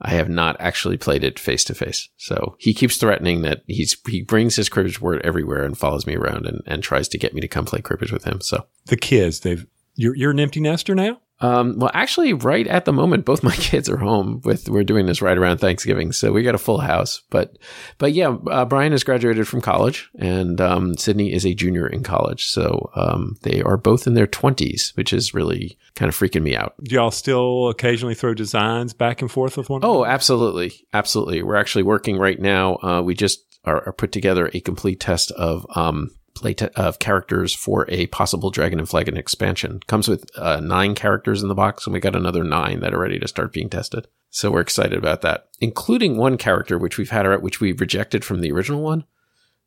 I 0.00 0.10
have 0.10 0.28
not 0.28 0.56
actually 0.60 0.98
played 0.98 1.24
it 1.24 1.38
face 1.38 1.64
to 1.64 1.74
face. 1.74 2.10
So 2.18 2.56
he 2.58 2.74
keeps 2.74 2.98
threatening 2.98 3.42
that 3.42 3.62
he's 3.66 3.96
he 4.06 4.20
brings 4.22 4.56
his 4.56 4.68
cribbage 4.68 5.00
board 5.00 5.22
everywhere 5.24 5.64
and 5.64 5.76
follows 5.76 6.06
me 6.06 6.16
around 6.16 6.44
and, 6.46 6.60
and 6.66 6.82
tries 6.82 7.08
to 7.08 7.18
get 7.18 7.32
me 7.32 7.40
to 7.40 7.48
come 7.48 7.64
play 7.64 7.80
cribbage 7.80 8.12
with 8.12 8.24
him. 8.24 8.42
So 8.42 8.66
the 8.86 8.96
kids, 8.96 9.40
they've 9.40 9.66
you're 9.94 10.14
you're 10.14 10.32
an 10.32 10.40
empty 10.40 10.60
nester 10.60 10.94
now. 10.94 11.20
Um, 11.40 11.78
well, 11.78 11.90
actually, 11.92 12.32
right 12.32 12.66
at 12.66 12.84
the 12.84 12.92
moment, 12.92 13.24
both 13.24 13.42
my 13.42 13.54
kids 13.56 13.88
are 13.88 13.98
home. 13.98 14.40
With 14.44 14.68
we're 14.68 14.84
doing 14.84 15.06
this 15.06 15.22
right 15.22 15.36
around 15.36 15.58
Thanksgiving, 15.58 16.12
so 16.12 16.32
we 16.32 16.42
got 16.42 16.54
a 16.54 16.58
full 16.58 16.78
house. 16.78 17.22
But, 17.30 17.58
but 17.98 18.12
yeah, 18.12 18.36
uh, 18.50 18.64
Brian 18.64 18.92
has 18.92 19.04
graduated 19.04 19.46
from 19.46 19.60
college, 19.60 20.08
and 20.18 20.60
um, 20.60 20.96
Sydney 20.96 21.32
is 21.32 21.44
a 21.44 21.54
junior 21.54 21.86
in 21.86 22.02
college. 22.02 22.46
So 22.46 22.90
um, 22.94 23.36
they 23.42 23.62
are 23.62 23.76
both 23.76 24.06
in 24.06 24.14
their 24.14 24.26
twenties, 24.26 24.92
which 24.94 25.12
is 25.12 25.34
really 25.34 25.78
kind 25.94 26.08
of 26.08 26.16
freaking 26.16 26.42
me 26.42 26.56
out. 26.56 26.74
Do 26.82 26.94
y'all 26.94 27.10
still 27.10 27.68
occasionally 27.68 28.14
throw 28.14 28.34
designs 28.34 28.92
back 28.94 29.20
and 29.20 29.30
forth 29.30 29.56
with 29.56 29.68
one? 29.68 29.80
Oh, 29.84 30.04
absolutely, 30.04 30.86
absolutely. 30.92 31.42
We're 31.42 31.56
actually 31.56 31.84
working 31.84 32.16
right 32.18 32.40
now. 32.40 32.76
Uh, 32.76 33.02
we 33.02 33.14
just 33.14 33.44
are, 33.64 33.86
are 33.86 33.92
put 33.92 34.12
together 34.12 34.50
a 34.54 34.60
complete 34.60 35.00
test 35.00 35.32
of 35.32 35.66
um, 35.76 36.10
play 36.36 36.54
of 36.76 36.98
characters 36.98 37.54
for 37.54 37.86
a 37.88 38.06
possible 38.06 38.50
Dragon 38.50 38.78
and 38.78 38.88
Flagon 38.88 39.16
expansion. 39.16 39.80
Comes 39.86 40.06
with 40.06 40.30
uh, 40.36 40.60
nine 40.60 40.94
characters 40.94 41.42
in 41.42 41.48
the 41.48 41.54
box, 41.54 41.86
and 41.86 41.94
we 41.94 42.00
got 42.00 42.14
another 42.14 42.44
nine 42.44 42.80
that 42.80 42.94
are 42.94 43.00
ready 43.00 43.18
to 43.18 43.26
start 43.28 43.52
being 43.52 43.70
tested. 43.70 44.06
So 44.30 44.50
we're 44.50 44.60
excited 44.60 44.98
about 44.98 45.22
that, 45.22 45.48
including 45.60 46.16
one 46.16 46.36
character 46.36 46.78
which 46.78 46.98
we've 46.98 47.10
had, 47.10 47.26
which 47.42 47.60
we 47.60 47.72
rejected 47.72 48.24
from 48.24 48.40
the 48.40 48.52
original 48.52 48.82
one. 48.82 49.04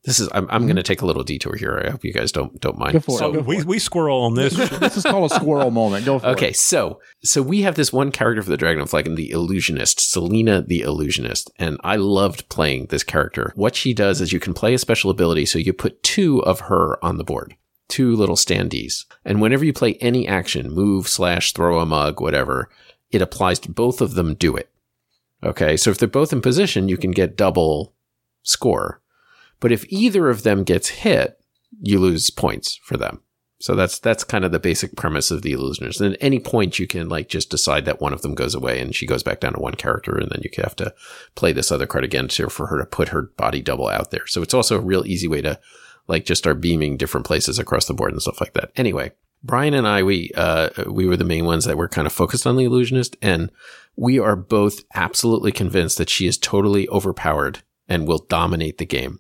This 0.06 0.20
is 0.22 0.30
I'm, 0.34 0.44
I'm 0.44 0.48
mm-hmm. 0.48 0.68
going 0.68 0.76
to 0.78 0.84
take 0.84 1.02
a 1.02 1.06
little 1.06 1.24
detour 1.24 1.56
here. 1.56 1.82
I 1.86 1.90
hope 1.90 2.06
you 2.06 2.14
guys 2.14 2.32
don't 2.32 2.60
don't 2.62 2.78
mind. 2.78 2.94
Go 2.94 3.00
for 3.00 3.16
it. 3.16 3.20
So 3.20 3.32
Go 3.34 3.44
for 3.44 3.50
we, 3.50 3.58
it. 3.58 3.66
we 3.66 3.80
squirrel 3.80 4.22
on 4.22 4.36
this. 4.36 4.58
This 4.80 4.96
is 4.96 5.04
called 5.04 5.30
a 5.30 5.36
squirrel 5.36 5.72
moment. 5.72 6.06
Go 6.06 6.20
for 6.20 6.28
Okay, 6.28 6.50
it. 6.50 6.58
so 6.58 7.02
so 7.22 7.42
we 7.42 7.64
have 7.64 7.76
this 7.76 7.92
one 7.92 8.12
character 8.12 8.42
for 8.42 8.50
the 8.50 8.58
Dragon 8.58 8.82
of 8.82 8.90
Flagon, 8.90 9.16
the 9.16 9.30
Illusionist, 9.32 10.00
Selena 10.00 10.62
the 10.62 10.82
Illusionist, 10.82 11.52
and 11.58 11.78
I 11.84 11.98
loved 11.98 12.48
playing 12.48 12.86
this 12.88 13.04
character. 13.04 13.52
What 13.56 13.76
she 13.76 13.94
does 13.94 14.22
is 14.22 14.32
you 14.32 14.40
can 14.40 14.54
play 14.54 14.74
a 14.74 14.78
special 14.78 15.12
ability, 15.12 15.46
so 15.46 15.60
you 15.60 15.74
put 15.74 16.02
two 16.02 16.40
of 16.44 16.62
her 16.62 17.04
on 17.04 17.18
the 17.18 17.26
board, 17.26 17.56
two 17.90 18.16
little 18.16 18.38
standees, 18.38 19.06
and 19.26 19.42
whenever 19.42 19.66
you 19.66 19.74
play 19.74 19.96
any 19.96 20.28
action, 20.28 20.72
move 20.72 21.10
slash 21.10 21.52
throw 21.52 21.80
a 21.80 21.86
mug, 21.86 22.22
whatever, 22.22 22.70
it 23.12 23.22
applies 23.22 23.60
to 23.60 23.72
both 23.72 24.00
of 24.00 24.14
them. 24.14 24.34
Do 24.34 24.56
it. 24.56 24.70
Okay, 25.44 25.76
so 25.76 25.90
if 25.92 25.98
they're 25.98 26.08
both 26.08 26.32
in 26.32 26.42
position, 26.42 26.88
you 26.90 26.98
can 26.98 27.12
get 27.12 27.36
double 27.36 27.94
score, 28.44 28.99
but 29.60 29.72
if 29.72 29.86
either 29.90 30.30
of 30.30 30.44
them 30.44 30.64
gets 30.64 30.90
hit, 30.90 31.40
you 31.82 32.00
lose 32.00 32.30
points 32.30 32.80
for 32.84 32.98
them. 32.98 33.22
So 33.62 33.76
that's 33.76 34.00
that's 34.00 34.24
kind 34.24 34.46
of 34.46 34.54
the 34.54 34.60
basic 34.60 34.96
premise 34.96 35.32
of 35.32 35.42
the 35.42 35.52
illusionist. 35.52 36.00
And 36.00 36.14
at 36.14 36.24
any 36.24 36.40
point, 36.40 36.80
you 36.80 36.88
can 36.88 37.10
like 37.10 37.28
just 37.28 37.50
decide 37.50 37.84
that 37.86 38.00
one 38.00 38.14
of 38.14 38.22
them 38.22 38.34
goes 38.34 38.56
away, 38.56 38.80
and 38.80 38.96
she 38.96 39.06
goes 39.06 39.22
back 39.22 39.42
down 39.42 39.54
to 39.54 39.60
one 39.60 39.76
character, 39.76 40.18
and 40.18 40.32
then 40.32 40.42
you 40.44 40.50
have 40.64 40.78
to 40.78 40.94
play 41.36 41.52
this 41.52 41.72
other 41.72 41.86
card 41.86 42.06
again 42.06 42.30
to, 42.30 42.50
for 42.50 42.68
her 42.68 42.78
to 42.78 42.86
put 42.86 43.10
her 43.10 43.24
body 43.36 43.62
double 43.62 43.88
out 43.88 44.12
there. 44.12 44.26
So 44.28 44.42
it's 44.42 44.54
also 44.54 44.78
a 44.78 44.82
real 44.82 45.06
easy 45.06 45.28
way 45.28 45.42
to 45.42 45.60
like 46.08 46.26
just 46.26 46.42
start 46.42 46.62
beaming 46.62 46.96
different 46.96 47.26
places 47.26 47.60
across 47.60 47.86
the 47.86 47.94
board 47.94 48.14
and 48.14 48.22
stuff 48.22 48.40
like 48.40 48.54
that. 48.54 48.72
Anyway, 48.78 49.12
Brian 49.44 49.74
and 49.74 49.88
I, 49.88 50.04
we 50.04 50.32
uh, 50.36 50.70
we 50.88 51.06
were 51.06 51.18
the 51.18 51.26
main 51.26 51.44
ones 51.44 51.66
that 51.66 51.78
were 51.78 51.90
kind 51.90 52.08
of 52.08 52.14
focused 52.14 52.48
on 52.48 52.56
the 52.56 52.64
illusionist, 52.64 53.18
and 53.22 53.52
we 53.98 54.20
are 54.20 54.38
both 54.38 54.86
absolutely 54.96 55.52
convinced 55.52 55.98
that 55.98 56.10
she 56.10 56.28
is 56.28 56.38
totally 56.38 56.88
overpowered 56.88 57.62
and 57.90 58.08
will 58.08 58.26
dominate 58.30 58.78
the 58.78 58.86
game. 58.86 59.20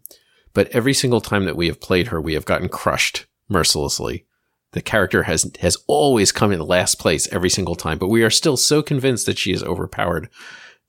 But 0.53 0.69
every 0.69 0.93
single 0.93 1.21
time 1.21 1.45
that 1.45 1.55
we 1.55 1.67
have 1.67 1.81
played 1.81 2.07
her, 2.07 2.19
we 2.19 2.33
have 2.33 2.45
gotten 2.45 2.69
crushed 2.69 3.27
mercilessly. 3.47 4.25
The 4.71 4.81
character 4.81 5.23
has 5.23 5.49
has 5.61 5.77
always 5.87 6.31
come 6.31 6.51
in 6.51 6.59
last 6.59 6.99
place 6.99 7.27
every 7.31 7.49
single 7.49 7.75
time, 7.75 7.97
but 7.97 8.09
we 8.09 8.23
are 8.23 8.29
still 8.29 8.57
so 8.57 8.81
convinced 8.81 9.25
that 9.25 9.37
she 9.37 9.51
is 9.51 9.63
overpowered 9.63 10.29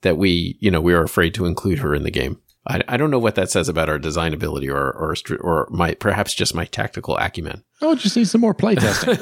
that 0.01 0.17
we, 0.17 0.57
you 0.59 0.69
know, 0.69 0.81
we 0.81 0.93
are 0.93 1.03
afraid 1.03 1.33
to 1.35 1.45
include 1.45 1.79
her 1.79 1.95
in 1.95 2.03
the 2.03 2.11
game. 2.11 2.39
I, 2.67 2.81
I 2.87 2.97
don't 2.97 3.11
know 3.11 3.19
what 3.19 3.35
that 3.35 3.49
says 3.49 3.67
about 3.67 3.89
our 3.89 3.99
design 3.99 4.33
ability 4.33 4.69
or 4.69 4.91
or 4.91 5.15
or 5.39 5.67
my 5.71 5.93
perhaps 5.95 6.33
just 6.33 6.53
my 6.53 6.65
tactical 6.65 7.17
acumen. 7.17 7.63
Oh, 7.83 7.95
just 7.95 8.15
need 8.15 8.27
some 8.27 8.41
more 8.41 8.53
playtesting. 8.53 9.17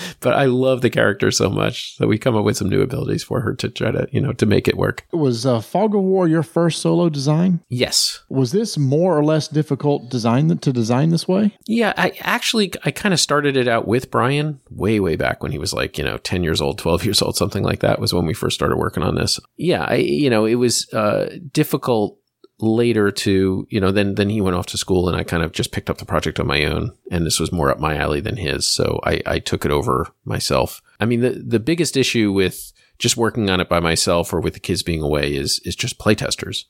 but 0.20 0.32
I 0.32 0.46
love 0.46 0.80
the 0.80 0.88
character 0.88 1.30
so 1.30 1.50
much 1.50 1.96
that 1.98 2.06
we 2.06 2.16
come 2.16 2.34
up 2.34 2.44
with 2.44 2.56
some 2.56 2.70
new 2.70 2.80
abilities 2.80 3.22
for 3.22 3.42
her 3.42 3.54
to 3.56 3.68
try 3.68 3.90
to, 3.90 4.08
you 4.10 4.22
know, 4.22 4.32
to 4.32 4.46
make 4.46 4.66
it 4.66 4.78
work. 4.78 5.06
Was 5.12 5.44
uh, 5.44 5.60
Fog 5.60 5.94
of 5.94 6.00
War 6.00 6.26
your 6.26 6.42
first 6.42 6.80
solo 6.80 7.10
design? 7.10 7.60
Yes. 7.68 8.22
Was 8.30 8.52
this 8.52 8.78
more 8.78 9.18
or 9.18 9.22
less 9.22 9.48
difficult 9.48 10.10
design 10.10 10.56
to 10.56 10.72
design 10.72 11.10
this 11.10 11.28
way? 11.28 11.56
Yeah, 11.66 11.92
I 11.98 12.12
actually 12.20 12.72
I 12.84 12.90
kind 12.90 13.12
of 13.12 13.20
started 13.20 13.54
it 13.54 13.68
out 13.68 13.86
with 13.86 14.10
Brian 14.10 14.60
way 14.70 14.98
way 14.98 15.16
back 15.16 15.42
when 15.42 15.52
he 15.52 15.58
was 15.58 15.74
like, 15.74 15.98
you 15.98 16.04
know, 16.04 16.16
10 16.16 16.42
years 16.42 16.62
old, 16.62 16.78
12 16.78 17.04
years 17.04 17.20
old, 17.20 17.36
something 17.36 17.62
like 17.62 17.80
that 17.80 18.00
was 18.00 18.14
when 18.14 18.24
we 18.24 18.32
first 18.32 18.54
started 18.54 18.76
working 18.76 19.02
on 19.02 19.14
this. 19.16 19.38
Yeah, 19.58 19.84
I 19.86 19.96
you 19.96 20.30
know, 20.30 20.46
it 20.46 20.54
was 20.54 20.90
uh 20.94 21.36
difficult 21.52 22.18
later 22.64 23.10
to, 23.10 23.66
you 23.70 23.80
know, 23.80 23.92
then 23.92 24.14
then 24.14 24.30
he 24.30 24.40
went 24.40 24.56
off 24.56 24.66
to 24.66 24.78
school 24.78 25.08
and 25.08 25.16
I 25.16 25.22
kind 25.22 25.42
of 25.42 25.52
just 25.52 25.72
picked 25.72 25.90
up 25.90 25.98
the 25.98 26.04
project 26.04 26.40
on 26.40 26.46
my 26.46 26.64
own. 26.64 26.92
And 27.10 27.26
this 27.26 27.40
was 27.40 27.52
more 27.52 27.70
up 27.70 27.78
my 27.78 27.96
alley 27.96 28.20
than 28.20 28.36
his, 28.36 28.66
so 28.66 29.00
I 29.04 29.20
I 29.26 29.38
took 29.38 29.64
it 29.64 29.70
over 29.70 30.08
myself. 30.24 30.82
I 31.00 31.04
mean, 31.04 31.20
the 31.20 31.30
the 31.30 31.60
biggest 31.60 31.96
issue 31.96 32.32
with 32.32 32.72
just 32.98 33.16
working 33.16 33.50
on 33.50 33.60
it 33.60 33.68
by 33.68 33.80
myself 33.80 34.32
or 34.32 34.40
with 34.40 34.54
the 34.54 34.60
kids 34.60 34.82
being 34.82 35.02
away 35.02 35.34
is 35.34 35.60
is 35.64 35.76
just 35.76 35.98
playtesters 35.98 36.64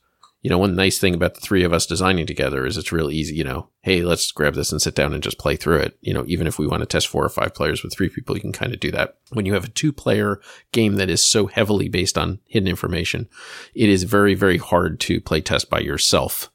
you 0.45 0.49
know, 0.49 0.59
one 0.59 0.75
nice 0.75 0.99
thing 0.99 1.15
about 1.15 1.33
the 1.33 1.41
three 1.41 1.63
of 1.63 1.73
us 1.73 1.87
designing 1.87 2.27
together 2.27 2.67
is 2.67 2.77
it's 2.77 2.91
real 2.91 3.09
easy, 3.09 3.33
you 3.33 3.43
know, 3.43 3.67
hey, 3.81 4.03
let's 4.03 4.31
grab 4.31 4.53
this 4.53 4.71
and 4.71 4.79
sit 4.79 4.93
down 4.93 5.11
and 5.11 5.23
just 5.23 5.39
play 5.39 5.55
through 5.55 5.79
it. 5.79 5.97
You 6.01 6.13
know, 6.13 6.23
even 6.27 6.45
if 6.45 6.59
we 6.59 6.67
want 6.67 6.81
to 6.81 6.85
test 6.85 7.07
four 7.07 7.25
or 7.25 7.29
five 7.29 7.55
players 7.55 7.81
with 7.81 7.91
three 7.91 8.09
people, 8.09 8.35
you 8.35 8.41
can 8.41 8.51
kind 8.51 8.71
of 8.71 8.79
do 8.79 8.91
that. 8.91 9.17
When 9.31 9.47
you 9.47 9.55
have 9.55 9.63
a 9.63 9.69
two 9.69 9.91
player 9.91 10.39
game 10.71 10.97
that 10.97 11.09
is 11.09 11.23
so 11.23 11.47
heavily 11.47 11.89
based 11.89 12.15
on 12.15 12.41
hidden 12.45 12.67
information, 12.67 13.27
it 13.73 13.89
is 13.89 14.03
very, 14.03 14.35
very 14.35 14.59
hard 14.59 14.99
to 14.99 15.19
play 15.19 15.41
test 15.41 15.67
by 15.67 15.79
yourself 15.79 16.51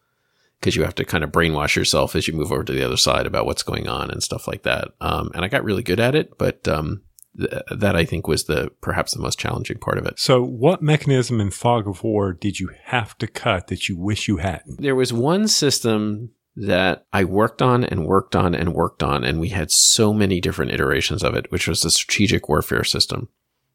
because 0.60 0.76
you 0.76 0.84
have 0.84 0.94
to 0.94 1.04
kind 1.04 1.24
of 1.24 1.32
brainwash 1.32 1.74
yourself 1.74 2.14
as 2.14 2.28
you 2.28 2.34
move 2.34 2.52
over 2.52 2.62
to 2.62 2.72
the 2.72 2.84
other 2.84 2.96
side 2.96 3.26
about 3.26 3.44
what's 3.44 3.64
going 3.64 3.88
on 3.88 4.08
and 4.08 4.22
stuff 4.22 4.46
like 4.46 4.62
that. 4.62 4.90
Um, 5.00 5.32
and 5.34 5.44
I 5.44 5.48
got 5.48 5.64
really 5.64 5.82
good 5.82 5.98
at 5.98 6.14
it, 6.14 6.38
but, 6.38 6.68
um, 6.68 7.02
th- 7.38 7.62
that 7.70 7.96
I 7.96 8.04
think 8.04 8.26
was 8.26 8.44
the 8.44 8.70
perhaps 8.80 9.12
the 9.12 9.20
most 9.20 9.38
challenging 9.38 9.78
part 9.78 9.98
of 9.98 10.06
it. 10.06 10.18
so, 10.18 10.42
what 10.42 10.82
mechanism 10.82 11.40
in 11.40 11.50
Fog 11.50 11.86
of 11.86 12.02
War 12.02 12.32
did 12.32 12.60
you 12.60 12.70
have 12.84 13.16
to 13.18 13.26
cut 13.26 13.68
that 13.68 13.88
you 13.88 13.96
wish 13.96 14.28
you 14.28 14.38
hadn't? 14.38 14.80
there 14.80 14.96
was 14.96 15.12
one 15.12 15.48
system 15.48 16.30
that 16.56 17.06
I 17.12 17.24
worked 17.24 17.62
on 17.62 17.84
and 17.84 18.06
worked 18.06 18.34
on 18.34 18.54
and 18.54 18.74
worked 18.74 19.02
on, 19.02 19.24
and 19.24 19.40
we 19.40 19.48
had 19.48 19.70
so 19.70 20.12
many 20.12 20.40
different 20.40 20.72
iterations 20.72 21.22
of 21.22 21.34
it, 21.34 21.50
which 21.50 21.68
was 21.68 21.82
the 21.82 21.90
strategic 21.90 22.48
warfare 22.48 22.84
system. 22.84 23.28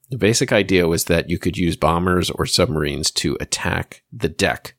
The 0.10 0.18
basic 0.18 0.52
idea 0.52 0.88
was 0.88 1.06
that 1.06 1.30
you 1.30 1.40
could 1.40 1.58
use 1.58 1.76
bombers 1.76 2.30
or 2.30 2.46
submarines 2.46 3.10
to 3.12 3.38
attack 3.40 4.04
the 4.14 4.30
deck 4.30 4.76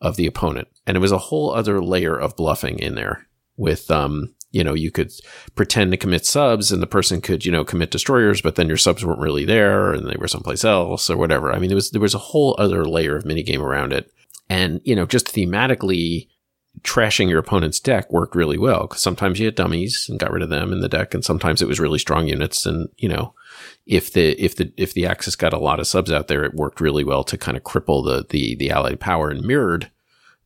of 0.00 0.16
the 0.16 0.26
opponent. 0.26 0.68
And 0.86 0.96
it 0.96 1.00
was 1.00 1.12
a 1.12 1.18
whole 1.18 1.52
other 1.52 1.82
layer 1.82 2.18
of 2.18 2.36
bluffing 2.36 2.78
in 2.78 2.94
there 2.94 3.28
with, 3.56 3.90
um, 3.90 4.34
you 4.54 4.62
know, 4.62 4.74
you 4.74 4.92
could 4.92 5.12
pretend 5.56 5.90
to 5.90 5.96
commit 5.96 6.24
subs 6.24 6.70
and 6.70 6.80
the 6.80 6.86
person 6.86 7.20
could, 7.20 7.44
you 7.44 7.50
know, 7.50 7.64
commit 7.64 7.90
destroyers, 7.90 8.40
but 8.40 8.54
then 8.54 8.68
your 8.68 8.76
subs 8.76 9.04
weren't 9.04 9.18
really 9.18 9.44
there 9.44 9.92
and 9.92 10.08
they 10.08 10.16
were 10.16 10.28
someplace 10.28 10.64
else 10.64 11.10
or 11.10 11.16
whatever. 11.16 11.52
I 11.52 11.58
mean, 11.58 11.68
there 11.68 11.74
was, 11.74 11.90
there 11.90 12.00
was 12.00 12.14
a 12.14 12.18
whole 12.18 12.54
other 12.56 12.84
layer 12.84 13.16
of 13.16 13.24
minigame 13.24 13.60
around 13.60 13.92
it. 13.92 14.12
And, 14.48 14.80
you 14.84 14.94
know, 14.94 15.06
just 15.06 15.26
thematically, 15.26 16.28
trashing 16.82 17.28
your 17.28 17.38
opponent's 17.38 17.80
deck 17.80 18.12
worked 18.12 18.34
really 18.34 18.58
well 18.58 18.82
because 18.82 19.00
sometimes 19.00 19.38
you 19.38 19.46
had 19.46 19.54
dummies 19.54 20.06
and 20.08 20.18
got 20.18 20.30
rid 20.30 20.42
of 20.42 20.50
them 20.50 20.72
in 20.72 20.80
the 20.80 20.88
deck, 20.88 21.14
and 21.14 21.24
sometimes 21.24 21.62
it 21.62 21.68
was 21.68 21.80
really 21.80 21.98
strong 21.98 22.26
units. 22.26 22.66
And 22.66 22.88
you 22.96 23.08
know, 23.08 23.32
if 23.86 24.12
the 24.12 24.32
if 24.44 24.56
the 24.56 24.72
if 24.76 24.92
the 24.92 25.06
Axis 25.06 25.36
got 25.36 25.52
a 25.52 25.58
lot 25.58 25.78
of 25.78 25.86
subs 25.86 26.10
out 26.10 26.26
there, 26.26 26.42
it 26.42 26.54
worked 26.54 26.80
really 26.80 27.04
well 27.04 27.22
to 27.24 27.38
kind 27.38 27.56
of 27.56 27.62
cripple 27.62 28.04
the 28.04 28.26
the 28.28 28.56
the 28.56 28.70
Allied 28.70 28.98
power 28.98 29.30
and 29.30 29.46
mirrored 29.46 29.90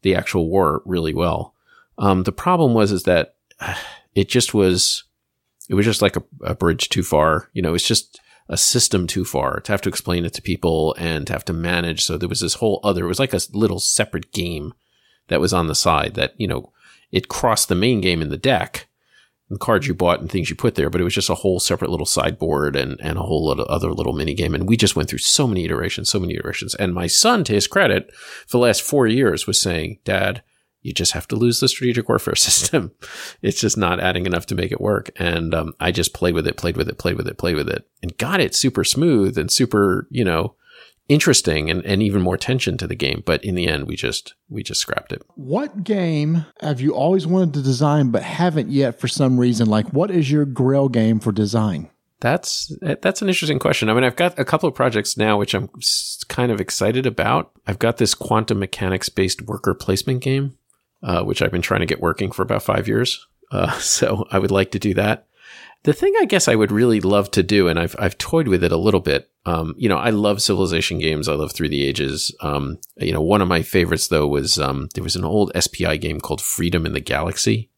the 0.02 0.14
actual 0.14 0.50
war 0.50 0.82
really 0.84 1.14
well. 1.14 1.54
Um, 1.96 2.24
the 2.24 2.32
problem 2.32 2.74
was 2.74 2.92
is 2.92 3.04
that 3.04 3.34
it 4.14 4.28
just 4.28 4.54
was 4.54 5.04
it 5.68 5.74
was 5.74 5.84
just 5.84 6.02
like 6.02 6.16
a, 6.16 6.22
a 6.42 6.54
bridge 6.54 6.88
too 6.88 7.02
far. 7.02 7.50
You 7.52 7.62
know, 7.62 7.74
it's 7.74 7.86
just 7.86 8.20
a 8.48 8.56
system 8.56 9.06
too 9.06 9.24
far 9.24 9.60
to 9.60 9.72
have 9.72 9.82
to 9.82 9.88
explain 9.88 10.24
it 10.24 10.32
to 10.34 10.42
people 10.42 10.94
and 10.98 11.26
to 11.26 11.32
have 11.32 11.44
to 11.44 11.52
manage. 11.52 12.04
So 12.04 12.16
there 12.16 12.28
was 12.28 12.40
this 12.40 12.54
whole 12.54 12.80
other. 12.82 13.04
It 13.04 13.08
was 13.08 13.18
like 13.18 13.34
a 13.34 13.40
little 13.52 13.78
separate 13.78 14.32
game 14.32 14.72
that 15.28 15.40
was 15.40 15.52
on 15.52 15.66
the 15.66 15.74
side 15.74 16.14
that, 16.14 16.34
you 16.38 16.48
know, 16.48 16.72
it 17.12 17.28
crossed 17.28 17.68
the 17.68 17.74
main 17.74 18.00
game 18.00 18.22
in 18.22 18.30
the 18.30 18.38
deck, 18.38 18.86
the 19.50 19.58
cards 19.58 19.86
you 19.86 19.94
bought 19.94 20.20
and 20.20 20.30
things 20.30 20.48
you 20.48 20.56
put 20.56 20.74
there, 20.74 20.88
but 20.88 21.00
it 21.00 21.04
was 21.04 21.14
just 21.14 21.30
a 21.30 21.34
whole 21.34 21.60
separate 21.60 21.90
little 21.90 22.06
sideboard 22.06 22.76
and, 22.76 22.98
and 23.02 23.18
a 23.18 23.22
whole 23.22 23.46
lot 23.46 23.60
of 23.60 23.66
other 23.66 23.92
little 23.92 24.14
mini 24.14 24.34
game. 24.34 24.54
And 24.54 24.66
we 24.66 24.76
just 24.76 24.96
went 24.96 25.10
through 25.10 25.18
so 25.18 25.46
many 25.46 25.64
iterations, 25.64 26.08
so 26.08 26.18
many 26.18 26.34
iterations. 26.34 26.74
And 26.74 26.94
my 26.94 27.06
son, 27.06 27.44
to 27.44 27.52
his 27.52 27.66
credit, 27.66 28.10
for 28.14 28.58
the 28.58 28.62
last 28.62 28.82
four 28.82 29.06
years 29.06 29.46
was 29.46 29.58
saying, 29.58 29.98
Dad, 30.04 30.42
you 30.82 30.92
just 30.92 31.12
have 31.12 31.28
to 31.28 31.36
lose 31.36 31.60
the 31.60 31.68
strategic 31.68 32.08
warfare 32.08 32.34
system. 32.36 32.92
it's 33.42 33.60
just 33.60 33.76
not 33.76 34.00
adding 34.00 34.26
enough 34.26 34.46
to 34.46 34.54
make 34.54 34.72
it 34.72 34.80
work. 34.80 35.10
And 35.16 35.54
um, 35.54 35.72
I 35.80 35.90
just 35.90 36.14
played 36.14 36.34
with 36.34 36.46
it, 36.46 36.56
played 36.56 36.76
with 36.76 36.88
it, 36.88 36.98
played 36.98 37.16
with 37.16 37.28
it, 37.28 37.38
played 37.38 37.56
with 37.56 37.68
it, 37.68 37.88
and 38.02 38.16
got 38.18 38.40
it 38.40 38.54
super 38.54 38.84
smooth 38.84 39.36
and 39.36 39.50
super, 39.50 40.06
you 40.10 40.24
know, 40.24 40.54
interesting 41.08 41.70
and, 41.70 41.84
and 41.84 42.02
even 42.02 42.22
more 42.22 42.36
tension 42.36 42.76
to 42.78 42.86
the 42.86 42.94
game. 42.94 43.22
But 43.24 43.44
in 43.44 43.54
the 43.54 43.66
end, 43.66 43.86
we 43.86 43.96
just 43.96 44.34
we 44.48 44.62
just 44.62 44.80
scrapped 44.80 45.12
it. 45.12 45.22
What 45.34 45.84
game 45.84 46.46
have 46.60 46.80
you 46.80 46.94
always 46.94 47.26
wanted 47.26 47.54
to 47.54 47.62
design 47.62 48.10
but 48.10 48.22
haven't 48.22 48.70
yet 48.70 49.00
for 49.00 49.08
some 49.08 49.38
reason? 49.38 49.68
Like, 49.68 49.88
what 49.92 50.10
is 50.10 50.30
your 50.30 50.44
grail 50.44 50.88
game 50.88 51.18
for 51.18 51.32
design? 51.32 51.90
That's 52.20 52.72
that's 52.80 53.22
an 53.22 53.28
interesting 53.28 53.58
question. 53.58 53.88
I 53.88 53.94
mean, 53.94 54.04
I've 54.04 54.16
got 54.16 54.38
a 54.38 54.44
couple 54.44 54.68
of 54.68 54.74
projects 54.74 55.16
now 55.16 55.38
which 55.38 55.54
I'm 55.54 55.70
kind 56.28 56.50
of 56.52 56.60
excited 56.60 57.06
about. 57.06 57.52
I've 57.66 57.78
got 57.78 57.98
this 57.98 58.14
quantum 58.14 58.58
mechanics 58.58 59.08
based 59.08 59.42
worker 59.42 59.74
placement 59.74 60.22
game, 60.22 60.58
uh, 61.02 61.22
which 61.22 61.42
I've 61.42 61.50
been 61.50 61.62
trying 61.62 61.80
to 61.80 61.86
get 61.86 62.00
working 62.00 62.30
for 62.30 62.42
about 62.42 62.62
five 62.62 62.88
years. 62.88 63.26
Uh, 63.50 63.72
so 63.78 64.26
I 64.30 64.38
would 64.38 64.50
like 64.50 64.70
to 64.72 64.78
do 64.78 64.94
that. 64.94 65.26
The 65.84 65.92
thing 65.92 66.12
I 66.20 66.24
guess 66.24 66.48
I 66.48 66.56
would 66.56 66.72
really 66.72 67.00
love 67.00 67.30
to 67.32 67.42
do, 67.42 67.68
and 67.68 67.78
I've 67.78 67.94
I've 67.98 68.18
toyed 68.18 68.48
with 68.48 68.64
it 68.64 68.72
a 68.72 68.76
little 68.76 69.00
bit. 69.00 69.30
Um, 69.46 69.74
you 69.78 69.88
know, 69.88 69.96
I 69.96 70.10
love 70.10 70.42
Civilization 70.42 70.98
games. 70.98 71.28
I 71.28 71.34
love 71.34 71.52
Through 71.52 71.68
the 71.68 71.84
Ages. 71.86 72.34
Um, 72.40 72.78
you 72.96 73.12
know, 73.12 73.22
one 73.22 73.40
of 73.40 73.48
my 73.48 73.62
favorites 73.62 74.08
though 74.08 74.26
was 74.26 74.58
um, 74.58 74.88
there 74.94 75.04
was 75.04 75.14
an 75.14 75.24
old 75.24 75.52
SPI 75.58 75.98
game 75.98 76.20
called 76.20 76.42
Freedom 76.42 76.84
in 76.84 76.94
the 76.94 77.00
Galaxy, 77.00 77.70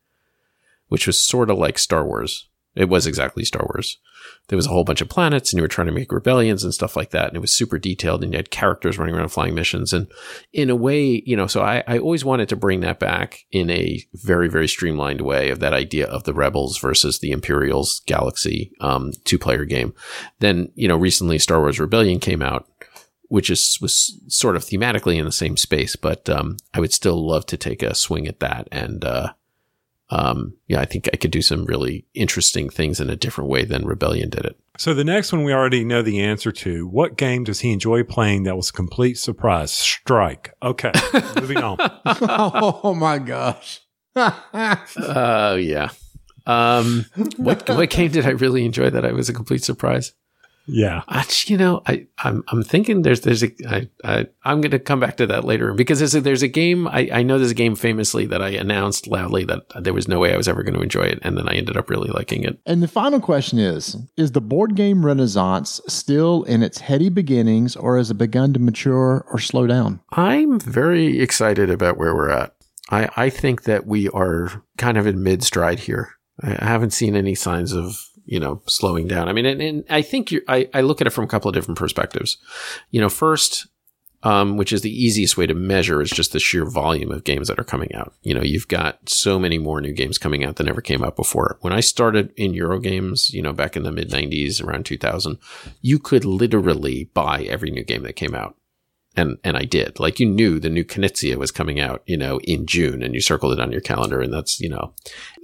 which 0.89 1.07
was 1.07 1.21
sort 1.21 1.51
of 1.51 1.59
like 1.59 1.79
Star 1.79 2.07
Wars. 2.07 2.49
It 2.75 2.89
was 2.89 3.07
exactly 3.07 3.45
Star 3.45 3.67
Wars. 3.71 3.99
There 4.51 4.57
was 4.57 4.67
a 4.67 4.71
whole 4.71 4.83
bunch 4.83 5.01
of 5.01 5.09
planets 5.09 5.53
and 5.53 5.59
you 5.59 5.63
were 5.63 5.69
trying 5.69 5.87
to 5.87 5.93
make 5.93 6.11
rebellions 6.11 6.65
and 6.65 6.75
stuff 6.75 6.97
like 6.97 7.11
that. 7.11 7.29
And 7.29 7.37
it 7.37 7.41
was 7.41 7.53
super 7.53 7.79
detailed 7.79 8.25
and 8.25 8.33
you 8.33 8.37
had 8.37 8.51
characters 8.51 8.99
running 8.99 9.15
around 9.15 9.29
flying 9.29 9.55
missions. 9.55 9.93
And 9.93 10.11
in 10.53 10.71
a 10.71 10.75
way, 10.75 11.23
you 11.25 11.37
know, 11.37 11.47
so 11.47 11.63
I, 11.63 11.85
I 11.87 11.99
always 11.99 12.25
wanted 12.25 12.49
to 12.49 12.57
bring 12.57 12.81
that 12.81 12.99
back 12.99 13.45
in 13.53 13.71
a 13.71 14.05
very, 14.15 14.49
very 14.49 14.67
streamlined 14.67 15.21
way 15.21 15.51
of 15.51 15.61
that 15.61 15.73
idea 15.73 16.09
of 16.09 16.25
the 16.25 16.35
rebels 16.35 16.79
versus 16.79 17.21
the 17.21 17.31
Imperials 17.31 18.03
galaxy, 18.07 18.73
um, 18.81 19.13
two 19.23 19.39
player 19.39 19.65
game. 19.65 19.95
Then, 20.41 20.73
you 20.75 20.89
know, 20.89 20.97
recently 20.97 21.39
Star 21.39 21.61
Wars 21.61 21.79
Rebellion 21.79 22.19
came 22.19 22.43
out 22.43 22.67
which 23.29 23.49
is 23.49 23.79
was 23.81 24.21
sort 24.27 24.57
of 24.57 24.65
thematically 24.65 25.17
in 25.17 25.25
the 25.25 25.31
same 25.31 25.57
space, 25.57 25.95
but 25.95 26.29
um, 26.29 26.57
I 26.75 26.81
would 26.81 26.93
still 26.93 27.25
love 27.25 27.47
to 27.47 27.57
take 27.57 27.81
a 27.81 27.95
swing 27.95 28.27
at 28.27 28.41
that 28.41 28.67
and 28.73 29.05
uh, 29.05 29.35
um, 30.11 30.55
yeah, 30.67 30.81
I 30.81 30.85
think 30.85 31.09
I 31.13 31.17
could 31.17 31.31
do 31.31 31.43
some 31.43 31.65
really 31.65 32.05
interesting 32.15 32.69
things 32.69 33.01
in 33.01 33.09
a 33.09 33.17
different 33.17 33.49
way 33.49 33.65
than 33.65 33.87
Rebellion 33.87 34.29
did 34.29 34.45
it. 34.45 34.59
So 34.77 34.93
the 34.93 35.05
next 35.05 35.33
one 35.33 35.45
we 35.45 35.53
already 35.53 35.85
know 35.85 36.03
the 36.03 36.21
answer 36.21 36.51
to. 36.53 36.87
What 36.89 37.17
game 37.17 37.45
does 37.45 37.61
he 37.61 37.73
enjoy 37.73 38.03
playing 38.03 38.43
that 38.45 38.57
was 38.57 38.71
a 38.71 38.73
complete 38.73 39.19
surprise? 39.19 39.73
Strike. 39.73 40.53
Okay, 40.63 40.93
moving 41.37 41.59
on. 41.59 41.77
oh 42.05 42.95
my 42.95 43.19
gosh. 43.19 43.81
uh, 44.17 44.77
yeah. 45.61 45.91
Um, 46.47 47.07
what 47.37 47.69
what 47.69 47.91
game 47.91 48.11
did 48.11 48.27
I 48.27 48.31
really 48.31 48.65
enjoy 48.65 48.91
that 48.91 49.05
I 49.05 49.13
was 49.13 49.29
a 49.29 49.33
complete 49.33 49.63
surprise? 49.63 50.13
Yeah. 50.67 51.03
I, 51.09 51.25
you 51.47 51.57
know, 51.57 51.83
I, 51.87 52.07
I'm, 52.19 52.45
I'm 52.49 52.63
thinking 52.63 53.03
there's, 53.03 53.23
there's 53.23 53.43
a, 53.43 53.51
I, 53.69 53.89
I, 54.05 54.27
I'm 54.45 54.61
going 54.61 54.71
to 54.71 54.79
come 54.79 55.01
back 55.01 55.17
to 55.17 55.27
that 55.27 55.45
later 55.45 55.73
because 55.75 55.99
there's 55.99 56.15
a, 56.15 56.21
there's 56.21 56.43
a 56.43 56.49
game, 56.49 56.87
I, 56.89 57.09
I 57.13 57.23
know 57.23 57.39
there's 57.39 57.51
a 57.51 57.55
game 57.55 57.75
famously 57.75 58.27
that 58.27 58.43
I 58.43 58.51
announced 58.51 59.07
loudly 59.07 59.45
that 59.45 59.63
there 59.83 59.95
was 59.95 60.09
no 60.09 60.19
way 60.19 60.33
I 60.33 60.37
was 60.37 60.49
ever 60.49 60.63
going 60.63 60.75
to 60.75 60.83
enjoy 60.83 61.03
it. 61.03 61.19
And 61.23 61.37
then 61.37 61.49
I 61.49 61.55
ended 61.55 61.77
up 61.77 61.91
really 61.91 62.11
liking 62.11 62.45
it. 62.45 62.59
And 62.67 62.83
the 62.83 62.89
final 62.89 63.21
question 63.21 63.59
is 63.59 63.97
Is 64.17 64.33
the 64.33 64.41
board 64.41 64.75
game 64.75 65.05
renaissance 65.05 65.81
still 65.89 66.45
in 66.45 66.63
its 66.63 66.79
heady 66.79 67.09
beginnings 67.09 67.77
or 67.77 67.97
has 67.97 68.11
it 68.11 68.15
begun 68.15 68.53
to 68.53 68.61
mature 68.61 69.27
or 69.31 69.39
slow 69.39 69.67
down? 69.67 70.01
I'm 70.13 70.61
very 70.61 71.21
excited 71.21 71.71
about 71.71 71.97
where 71.97 72.15
we're 72.15 72.31
at. 72.31 72.55
I, 72.91 73.09
I 73.17 73.31
think 73.31 73.65
that 73.65 73.87
we 73.87 74.09
are 74.11 74.65
kind 74.77 74.99
of 74.99 75.07
in 75.07 75.23
mid 75.23 75.43
stride 75.43 75.81
here. 75.81 76.15
I 76.43 76.65
haven't 76.65 76.93
seen 76.93 77.17
any 77.17 77.35
signs 77.35 77.73
of 77.73 77.99
you 78.31 78.39
know, 78.39 78.63
slowing 78.67 79.09
down. 79.09 79.29
I 79.29 79.33
mean, 79.33 79.45
and, 79.45 79.61
and 79.61 79.85
I 79.91 80.03
think 80.03 80.33
I, 80.47 80.69
I 80.73 80.83
look 80.83 81.01
at 81.01 81.07
it 81.09 81.11
from 81.11 81.25
a 81.25 81.29
couple 81.29 81.49
of 81.49 81.55
different 81.55 81.79
perspectives. 81.79 82.39
You 82.93 83.01
know, 83.01 83.09
first, 83.09 83.67
um, 84.23 84.57
which 84.57 84.73
is 84.73 84.83
the 84.83 85.05
easiest 85.05 85.37
way 85.37 85.49
to 85.49 85.55
measure 85.55 86.01
is 86.01 86.11
just 86.11 86.33
the 86.33 86.39
sheer 86.39 86.65
volume 86.65 87.11
of 87.11 87.25
games 87.25 87.49
that 87.49 87.59
are 87.59 87.65
coming 87.65 87.93
out. 87.93 88.15
You 88.23 88.35
know, 88.35 88.43
you've 88.43 88.69
got 88.69 89.09
so 89.09 89.37
many 89.41 89.59
more 89.59 89.81
new 89.81 89.93
games 89.93 90.17
coming 90.17 90.45
out 90.45 90.57
than 90.57 90.69
ever 90.69 90.81
came 90.81 91.03
out 91.03 91.17
before. 91.17 91.59
When 91.61 91.73
I 91.73 91.81
started 91.81 92.33
in 92.37 92.55
Euro 92.55 92.79
games, 92.79 93.31
you 93.31 93.43
know, 93.43 93.53
back 93.53 93.77
in 93.77 93.83
the 93.83 93.91
mid 93.91 94.11
90s, 94.11 94.63
around 94.63 94.87
2000, 94.87 95.37
you 95.83 95.99
could 95.99 96.25
literally 96.25 97.11
buy 97.13 97.43
every 97.43 97.73
new 97.73 97.83
game 97.83 98.05
that 98.05 98.15
came 98.15 98.37
out 98.37 98.55
and 99.21 99.39
and 99.45 99.57
I 99.57 99.65
did. 99.65 100.01
Like 100.01 100.19
you 100.19 100.27
knew 100.27 100.59
the 100.59 100.71
new 100.71 100.85
Knizia 100.85 101.37
was 101.37 101.51
coming 101.51 101.79
out, 101.79 102.03
you 102.07 102.17
know, 102.17 102.41
in 102.41 102.67
June, 102.67 103.03
and 103.03 103.15
you 103.15 103.21
circled 103.21 103.53
it 103.53 103.61
on 103.61 103.71
your 103.71 103.81
calendar, 103.81 104.21
and 104.21 104.33
that's 104.33 104.61
you 104.61 104.69
know, 104.69 104.95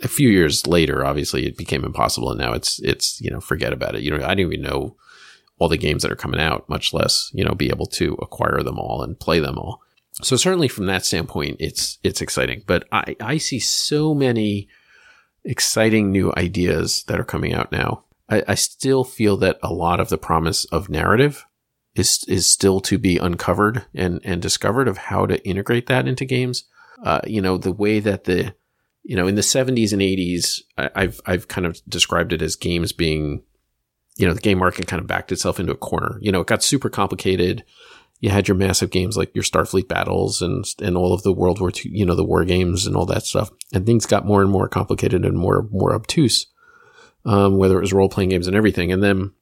a 0.03 0.09
few 0.09 0.29
years 0.29 0.67
later, 0.67 1.05
obviously 1.05 1.47
it 1.47 1.57
became 1.57 1.85
impossible, 1.85 2.31
and 2.31 2.41
now 2.41 2.53
it's 2.53 2.81
it's 2.81 3.21
you 3.21 3.31
know, 3.31 3.41
forget 3.41 3.73
about 3.73 3.95
it. 3.95 4.03
You 4.03 4.11
know, 4.11 4.25
I 4.25 4.35
didn't 4.35 4.53
even 4.53 4.63
know 4.63 4.97
all 5.59 5.69
the 5.69 5.79
games 5.79 6.03
that 6.03 6.13
are 6.13 6.17
coming 6.17 6.41
out, 6.41 6.69
much 6.69 6.93
less 6.93 7.31
you 7.33 7.45
know, 7.45 7.55
be 7.55 7.69
able 7.69 7.87
to 7.87 8.15
acquire 8.21 8.63
them 8.63 8.79
all 8.79 9.03
and 9.03 9.19
play 9.19 9.41
them 9.41 9.59
all. 9.59 9.81
So 10.23 10.37
certainly 10.37 10.69
from 10.69 10.87
that 10.87 11.05
standpoint, 11.05 11.57
it's 11.61 11.99
it's 12.03 12.23
exciting. 12.23 12.63
But 12.67 12.89
I 12.91 13.17
I 13.21 13.39
see 13.39 13.59
so 13.59 14.15
many 14.15 14.69
exciting 15.45 16.11
new 16.11 16.33
ideas 16.37 17.05
that 17.09 17.21
are 17.21 17.25
coming 17.25 17.53
out 17.53 17.71
now. 17.71 18.05
I, 18.29 18.43
I 18.49 18.55
still 18.57 19.05
feel 19.05 19.37
that 19.37 19.59
a 19.63 19.73
lot 19.73 20.01
of 20.01 20.09
the 20.09 20.19
promise 20.19 20.65
of 20.67 20.89
narrative 20.89 21.45
is 21.99 22.25
is 22.29 22.47
still 22.47 22.81
to 22.81 22.99
be 22.99 23.19
uncovered 23.19 23.85
and 23.95 24.21
and 24.25 24.43
discovered 24.43 24.89
of 24.89 24.99
how 24.99 25.27
to 25.27 25.45
integrate 25.47 25.87
that 25.87 26.09
into 26.09 26.25
games. 26.25 26.65
Uh, 27.03 27.21
you 27.27 27.41
know, 27.41 27.59
the 27.59 27.73
way 27.73 28.01
that 28.01 28.25
the 28.25 28.55
you 29.03 29.17
know 29.17 29.27
in 29.27 29.35
the 29.35 29.43
70s 29.43 29.93
and 29.93 30.03
80s, 30.03 30.61
I've 30.77 31.21
I've 31.27 31.49
kind 31.49 31.67
of 31.67 31.81
described 31.89 32.33
it 32.33 32.43
as 32.43 32.57
games 32.57 32.93
being, 32.93 33.43
you 34.17 34.27
know, 34.27 34.35
the 34.35 34.41
game 34.41 34.59
market 34.59 34.87
kind 34.87 35.01
of 35.01 35.07
backed 35.07 35.33
itself 35.33 35.61
into 35.61 35.73
a 35.73 35.77
corner. 35.77 36.19
You 36.21 36.33
know, 36.33 36.41
it 36.41 36.47
got 36.47 36.63
super 36.63 36.89
complicated. 36.89 37.65
You 38.21 38.31
had 38.31 38.49
your 38.49 38.57
massive 38.57 38.91
games 38.91 39.17
like 39.17 39.35
your 39.35 39.45
Starfleet 39.45 39.89
battles 39.89 40.41
and 40.41 40.65
and 40.81 40.97
all 40.97 41.13
of 41.13 41.23
the 41.23 41.33
World 41.33 41.61
War 41.61 41.71
II, 41.71 41.93
you 41.93 42.07
know, 42.07 42.15
the 42.15 42.25
war 42.25 42.45
games 42.45 42.87
and 42.87 42.97
all 42.97 43.07
that 43.07 43.25
stuff. 43.25 43.51
And 43.75 43.85
things 43.85 44.07
got 44.07 44.25
more 44.25 44.41
and 44.41 44.51
more 44.51 44.69
complicated 44.69 45.25
and 45.25 45.37
more 45.37 45.69
more 45.71 45.95
obtuse. 45.95 46.47
Um, 47.25 47.57
whether 47.57 47.77
it 47.77 47.81
was 47.81 47.93
role 47.93 48.09
playing 48.09 48.29
games 48.29 48.47
and 48.47 48.57
everything, 48.57 48.93
and 48.93 49.03
then 49.03 49.33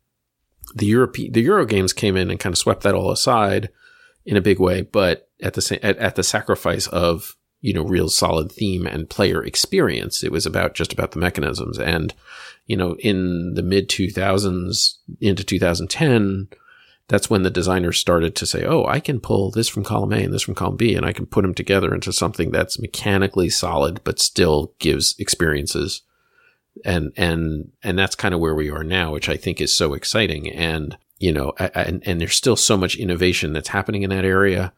the 0.74 0.86
Europe 0.86 1.14
the 1.14 1.42
Euro 1.42 1.64
games 1.64 1.92
came 1.92 2.16
in 2.16 2.30
and 2.30 2.40
kind 2.40 2.52
of 2.52 2.58
swept 2.58 2.82
that 2.82 2.94
all 2.94 3.10
aside 3.10 3.70
in 4.26 4.36
a 4.36 4.42
big 4.42 4.58
way, 4.58 4.82
but 4.82 5.28
at 5.42 5.54
the 5.54 5.78
at, 5.82 5.96
at 5.98 6.16
the 6.16 6.22
sacrifice 6.22 6.86
of 6.88 7.36
you 7.60 7.72
know 7.72 7.84
real 7.84 8.08
solid 8.08 8.50
theme 8.50 8.86
and 8.86 9.08
player 9.08 9.42
experience. 9.42 10.24
It 10.24 10.32
was 10.32 10.46
about 10.46 10.74
just 10.74 10.92
about 10.92 11.12
the 11.12 11.18
mechanisms, 11.18 11.78
and 11.78 12.12
you 12.66 12.76
know 12.76 12.96
in 12.98 13.54
the 13.54 13.62
mid 13.62 13.88
two 13.88 14.10
thousands 14.10 14.98
into 15.20 15.44
2010. 15.44 16.48
That's 17.06 17.28
when 17.28 17.42
the 17.42 17.50
designers 17.50 17.98
started 17.98 18.34
to 18.34 18.46
say, 18.46 18.64
"Oh, 18.64 18.86
I 18.86 18.98
can 18.98 19.20
pull 19.20 19.50
this 19.50 19.68
from 19.68 19.84
column 19.84 20.14
A 20.14 20.24
and 20.24 20.32
this 20.32 20.42
from 20.42 20.54
column 20.54 20.76
B, 20.76 20.94
and 20.94 21.04
I 21.04 21.12
can 21.12 21.26
put 21.26 21.42
them 21.42 21.52
together 21.52 21.94
into 21.94 22.14
something 22.14 22.50
that's 22.50 22.80
mechanically 22.80 23.50
solid, 23.50 24.00
but 24.04 24.18
still 24.18 24.72
gives 24.78 25.14
experiences 25.18 26.00
and 26.84 27.12
and 27.16 27.72
and 27.82 27.98
that's 27.98 28.14
kind 28.16 28.34
of 28.34 28.40
where 28.40 28.54
we 28.54 28.70
are 28.70 28.84
now, 28.84 29.12
which 29.12 29.28
I 29.28 29.36
think 29.36 29.60
is 29.60 29.74
so 29.74 29.94
exciting. 29.94 30.50
And 30.50 30.96
you 31.18 31.32
know, 31.32 31.52
and 31.58 32.02
and 32.06 32.20
there's 32.20 32.34
still 32.34 32.56
so 32.56 32.76
much 32.76 32.96
innovation 32.96 33.52
that's 33.52 33.68
happening 33.68 34.02
in 34.02 34.10
that 34.10 34.24
area 34.24 34.72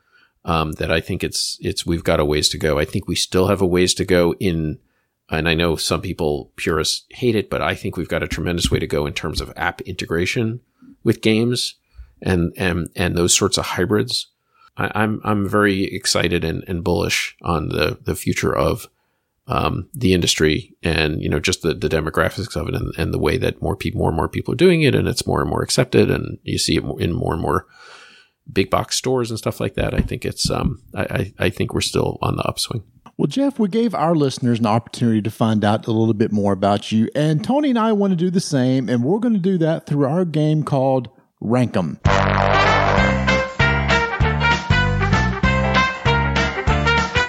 um, 0.44 0.72
that 0.72 0.90
I 0.90 1.00
think 1.00 1.24
it's 1.24 1.58
it's 1.60 1.84
we've 1.86 2.04
got 2.04 2.20
a 2.20 2.24
ways 2.24 2.48
to 2.50 2.58
go. 2.58 2.78
I 2.78 2.84
think 2.84 3.08
we 3.08 3.16
still 3.16 3.48
have 3.48 3.60
a 3.60 3.66
ways 3.66 3.94
to 3.94 4.04
go 4.04 4.34
in. 4.40 4.78
And 5.28 5.48
I 5.48 5.54
know 5.54 5.74
some 5.74 6.00
people 6.00 6.52
purists 6.54 7.04
hate 7.10 7.34
it, 7.34 7.50
but 7.50 7.60
I 7.60 7.74
think 7.74 7.96
we've 7.96 8.08
got 8.08 8.22
a 8.22 8.28
tremendous 8.28 8.70
way 8.70 8.78
to 8.78 8.86
go 8.86 9.06
in 9.06 9.12
terms 9.12 9.40
of 9.40 9.52
app 9.56 9.80
integration 9.80 10.60
with 11.02 11.20
games 11.20 11.74
and 12.22 12.52
and 12.56 12.90
and 12.94 13.16
those 13.16 13.36
sorts 13.36 13.58
of 13.58 13.66
hybrids. 13.66 14.28
I, 14.76 14.92
I'm 14.94 15.20
I'm 15.24 15.48
very 15.48 15.84
excited 15.84 16.44
and, 16.44 16.62
and 16.68 16.84
bullish 16.84 17.36
on 17.42 17.70
the 17.70 17.98
the 18.00 18.14
future 18.14 18.54
of 18.54 18.88
um, 19.48 19.88
the 19.92 20.12
industry 20.12 20.74
and 20.82 21.22
you 21.22 21.28
know 21.28 21.38
just 21.38 21.62
the, 21.62 21.72
the 21.74 21.88
demographics 21.88 22.56
of 22.56 22.68
it 22.68 22.74
and, 22.74 22.92
and 22.98 23.14
the 23.14 23.18
way 23.18 23.36
that 23.36 23.62
more 23.62 23.76
people 23.76 24.00
more 24.00 24.08
and 24.08 24.16
more 24.16 24.28
people 24.28 24.52
are 24.52 24.56
doing 24.56 24.82
it 24.82 24.94
and 24.94 25.06
it's 25.06 25.26
more 25.26 25.40
and 25.40 25.48
more 25.50 25.62
accepted 25.62 26.10
and 26.10 26.38
you 26.42 26.58
see 26.58 26.76
it 26.76 26.84
in 26.98 27.12
more 27.12 27.32
and 27.32 27.42
more 27.42 27.66
big 28.52 28.70
box 28.70 28.96
stores 28.96 29.30
and 29.30 29.38
stuff 29.38 29.60
like 29.60 29.74
that 29.74 29.94
i 29.94 30.00
think 30.00 30.24
it's 30.24 30.50
um 30.50 30.82
i 30.94 31.32
i 31.38 31.48
think 31.48 31.72
we're 31.72 31.80
still 31.80 32.18
on 32.22 32.36
the 32.36 32.42
upswing 32.42 32.82
well, 33.18 33.28
Geoff, 33.28 33.58
we 33.58 33.70
gave 33.70 33.94
our 33.94 34.14
listeners 34.14 34.58
an 34.58 34.66
opportunity 34.66 35.22
to 35.22 35.30
find 35.30 35.64
out 35.64 35.86
a 35.86 35.90
little 35.90 36.12
bit 36.12 36.32
more 36.32 36.52
about 36.52 36.92
you, 36.92 37.08
and 37.14 37.42
Tony 37.42 37.70
and 37.70 37.78
I 37.78 37.92
want 37.92 38.10
to 38.10 38.16
do 38.16 38.28
the 38.28 38.40
same, 38.40 38.90
and 38.90 39.02
we're 39.02 39.20
going 39.20 39.32
to 39.32 39.40
do 39.40 39.56
that 39.56 39.86
through 39.86 40.04
our 40.04 40.26
game 40.26 40.62
called 40.62 41.08
Rank 41.40 41.78
'em. 41.78 41.98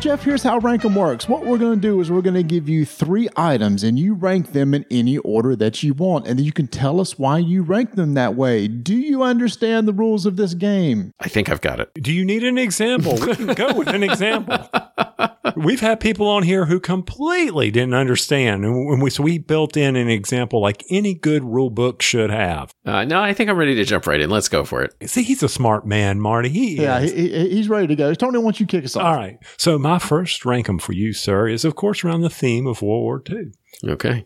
Geoff, 0.08 0.24
here's 0.24 0.43
how 0.43 0.58
rank 0.60 0.86
'em 0.86 0.95
works. 0.95 1.28
What 1.28 1.45
we're 1.45 1.58
going 1.58 1.82
to 1.82 1.82
do 1.82 1.99
is 1.99 2.10
we're 2.10 2.22
going 2.22 2.34
to 2.36 2.41
give 2.41 2.70
you 2.70 2.86
three 2.86 3.28
items 3.36 3.84
and 3.84 3.99
you 3.99 4.14
rank 4.14 4.53
them 4.53 4.74
in 4.74 4.86
any 4.89 5.18
order 5.18 5.53
that 5.58 5.84
you 5.84 5.93
want. 5.93 6.28
And 6.28 6.39
then 6.39 6.45
you 6.45 6.53
can 6.53 6.68
tell 6.68 7.01
us 7.01 7.20
why 7.20 7.39
you 7.39 7.62
rank 7.62 7.95
them 7.95 8.14
that 8.14 8.36
way. 8.36 8.70
Do 8.70 8.95
you 8.95 9.22
understand 9.22 9.86
the 9.86 9.91
rules 9.91 10.26
of 10.26 10.38
this 10.38 10.53
game? 10.53 11.12
I 11.20 11.28
think 11.28 11.49
I've 11.49 11.60
got 11.60 11.82
it. 11.82 11.91
Do 11.95 12.14
you 12.14 12.24
need 12.24 12.45
an 12.45 12.58
example? 12.58 13.18
We 13.20 13.36
can 13.36 13.47
go 13.47 13.74
with 13.74 13.89
an 13.89 14.01
example. 14.01 14.70
We've 15.58 15.80
had 15.80 15.99
people 15.99 16.28
on 16.28 16.43
here 16.43 16.66
who 16.66 16.80
completely 16.80 17.72
didn't 17.72 17.95
understand. 17.95 18.64
And 18.64 19.01
we, 19.01 19.10
so 19.10 19.24
we 19.24 19.39
built 19.39 19.76
in 19.76 19.95
an 19.95 20.08
example 20.08 20.62
like 20.62 20.84
any 20.89 21.16
good 21.16 21.43
rule 21.43 21.70
book 21.70 22.01
should 22.01 22.30
have. 22.30 22.74
Uh, 22.86 23.03
no, 23.05 23.22
I 23.22 23.34
think 23.34 23.49
I'm 23.49 23.58
ready 23.58 23.76
to 23.76 23.84
jump 23.84 24.08
right 24.08 24.22
in. 24.22 24.30
Let's 24.30 24.49
go 24.49 24.64
for 24.64 24.84
it. 24.84 24.93
See, 25.10 25.24
he's 25.24 25.43
a 25.43 25.49
smart 25.49 25.86
man, 25.86 26.20
Marty. 26.20 26.49
He 26.49 26.82
yeah, 26.82 26.99
is. 26.99 27.12
he, 27.12 27.49
he's 27.49 27.70
ready 27.70 27.88
to 27.88 27.95
go. 27.95 28.14
Tony, 28.14 28.38
why 28.38 28.43
don't 28.43 28.60
you 28.60 28.68
kick 28.68 28.86
us 28.86 28.95
off? 28.95 29.03
All 29.03 29.16
right. 29.16 29.39
So 29.58 29.80
my 29.80 29.97
first 30.00 30.45
rank 30.45 30.68
'em 30.70 30.80
for 30.80 30.93
you, 30.93 31.14
sir, 31.14 31.48
is 31.48 31.66
of 31.66 31.76
course 31.76 32.04
around 32.04 32.22
the 32.22 32.30
theme 32.30 32.68
of 32.68 32.82
World 32.82 33.04
War 33.04 33.24
II. 33.30 33.52
Okay. 33.91 34.26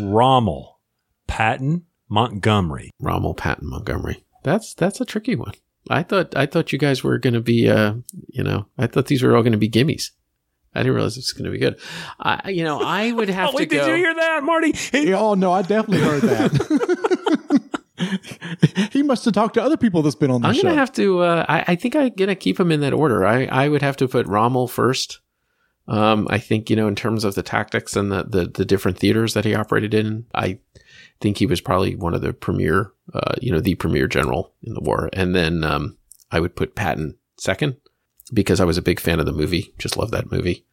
Rommel, 0.00 0.78
Patton, 1.26 1.84
Montgomery. 2.08 2.90
Rommel, 3.00 3.34
Patton, 3.34 3.68
Montgomery. 3.68 4.24
That's 4.42 4.74
that's 4.74 5.00
a 5.00 5.04
tricky 5.04 5.36
one. 5.36 5.52
I 5.90 6.02
thought 6.02 6.34
I 6.36 6.46
thought 6.46 6.72
you 6.72 6.78
guys 6.78 7.04
were 7.04 7.18
going 7.18 7.34
to 7.34 7.40
be, 7.40 7.68
uh, 7.68 7.94
you 8.28 8.42
know, 8.42 8.66
I 8.78 8.86
thought 8.86 9.06
these 9.06 9.22
were 9.22 9.36
all 9.36 9.42
going 9.42 9.52
to 9.52 9.58
be 9.58 9.68
gimmies. 9.70 10.10
I 10.74 10.80
didn't 10.80 10.94
realize 10.96 11.16
it 11.16 11.20
was 11.20 11.32
going 11.32 11.44
to 11.44 11.50
be 11.52 11.58
good. 11.58 11.78
I, 12.18 12.50
you 12.50 12.64
know, 12.64 12.80
I 12.82 13.12
would 13.12 13.28
have 13.38 13.48
Oh, 13.48 13.52
to 13.52 13.56
wait, 13.58 13.70
go. 13.70 13.78
did 13.78 13.88
you 13.88 13.94
hear 13.96 14.14
that, 14.14 14.42
Marty? 14.42 14.74
Oh 15.14 15.34
no, 15.34 15.52
I 15.52 15.62
definitely 15.62 16.00
heard 16.04 16.22
that. 16.22 17.13
he 18.92 19.02
must 19.02 19.24
have 19.24 19.34
talked 19.34 19.54
to 19.54 19.62
other 19.62 19.76
people 19.76 20.02
that's 20.02 20.14
been 20.14 20.30
on 20.30 20.42
the 20.42 20.52
show. 20.52 20.60
I'm 20.60 20.62
gonna 20.64 20.74
have 20.74 20.92
to. 20.92 21.20
Uh, 21.20 21.46
I, 21.48 21.64
I 21.68 21.74
think 21.76 21.96
I'm 21.96 22.10
gonna 22.10 22.34
keep 22.34 22.58
him 22.58 22.72
in 22.72 22.80
that 22.80 22.92
order. 22.92 23.24
I, 23.26 23.44
I 23.46 23.68
would 23.68 23.82
have 23.82 23.96
to 23.98 24.08
put 24.08 24.26
Rommel 24.26 24.68
first. 24.68 25.20
Um, 25.86 26.26
I 26.30 26.38
think 26.38 26.70
you 26.70 26.76
know 26.76 26.88
in 26.88 26.94
terms 26.94 27.24
of 27.24 27.34
the 27.34 27.42
tactics 27.42 27.96
and 27.96 28.10
the, 28.10 28.24
the 28.24 28.46
the 28.46 28.64
different 28.64 28.98
theaters 28.98 29.34
that 29.34 29.44
he 29.44 29.54
operated 29.54 29.94
in. 29.94 30.26
I 30.34 30.58
think 31.20 31.38
he 31.38 31.46
was 31.46 31.60
probably 31.60 31.94
one 31.94 32.14
of 32.14 32.20
the 32.20 32.32
premier, 32.32 32.92
uh, 33.12 33.34
you 33.40 33.52
know, 33.52 33.60
the 33.60 33.74
premier 33.76 34.06
general 34.06 34.52
in 34.62 34.74
the 34.74 34.80
war. 34.80 35.08
And 35.12 35.34
then 35.34 35.64
um, 35.64 35.96
I 36.30 36.40
would 36.40 36.56
put 36.56 36.74
Patton 36.74 37.16
second 37.38 37.76
because 38.32 38.60
I 38.60 38.64
was 38.64 38.78
a 38.78 38.82
big 38.82 39.00
fan 39.00 39.20
of 39.20 39.26
the 39.26 39.32
movie. 39.32 39.72
Just 39.78 39.96
love 39.96 40.10
that 40.10 40.30
movie. 40.30 40.66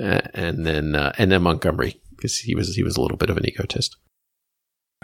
Uh, 0.00 0.20
and 0.32 0.64
then 0.64 0.94
uh, 0.94 1.12
and 1.18 1.30
then 1.30 1.42
Montgomery 1.42 2.00
because 2.16 2.38
he 2.38 2.54
was 2.54 2.74
he 2.74 2.82
was 2.82 2.96
a 2.96 3.02
little 3.02 3.18
bit 3.18 3.28
of 3.28 3.36
an 3.36 3.46
egotist, 3.46 3.96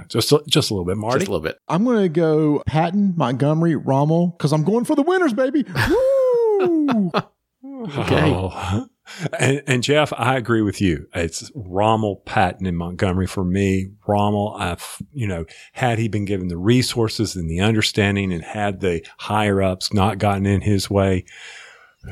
just, 0.09 0.33
a- 0.33 0.43
just 0.49 0.71
a 0.71 0.75
little 0.75 0.87
bit, 0.87 0.97
Marty. 0.97 1.21
just 1.21 1.29
a 1.29 1.31
little 1.33 1.45
bit. 1.45 1.59
I'm 1.69 1.85
going 1.85 2.03
to 2.03 2.09
go 2.09 2.63
Patton, 2.67 3.15
Montgomery, 3.17 3.77
Rommel, 3.77 4.29
because 4.29 4.53
I'm 4.53 4.65
going 4.65 4.85
for 4.85 4.95
the 4.95 5.03
winners, 5.03 5.33
baby. 5.33 5.65
Woo! 5.89 7.11
Okay. 7.89 8.33
Oh. 8.35 8.87
And, 9.39 9.63
and 9.67 9.83
Geoff, 9.83 10.13
I 10.17 10.37
agree 10.37 10.63
with 10.63 10.81
you. 10.81 11.07
It's 11.15 11.51
Rommel, 11.55 12.17
Patton, 12.27 12.67
and 12.67 12.77
Montgomery 12.77 13.27
for 13.27 13.45
me. 13.45 13.89
Rommel, 14.07 14.55
I've, 14.59 14.99
you 15.13 15.27
know, 15.27 15.45
had 15.73 15.99
he 15.99 16.09
been 16.09 16.25
given 16.25 16.49
the 16.49 16.59
resources 16.59 17.35
and 17.35 17.49
the 17.49 17.61
understanding 17.61 18.33
and 18.33 18.45
had 18.45 18.81
the 18.81 19.05
higher 19.19 19.63
ups 19.63 19.93
not 19.95 20.19
gotten 20.19 20.45
in 20.47 20.61
his 20.61 20.91
way, 20.91 21.25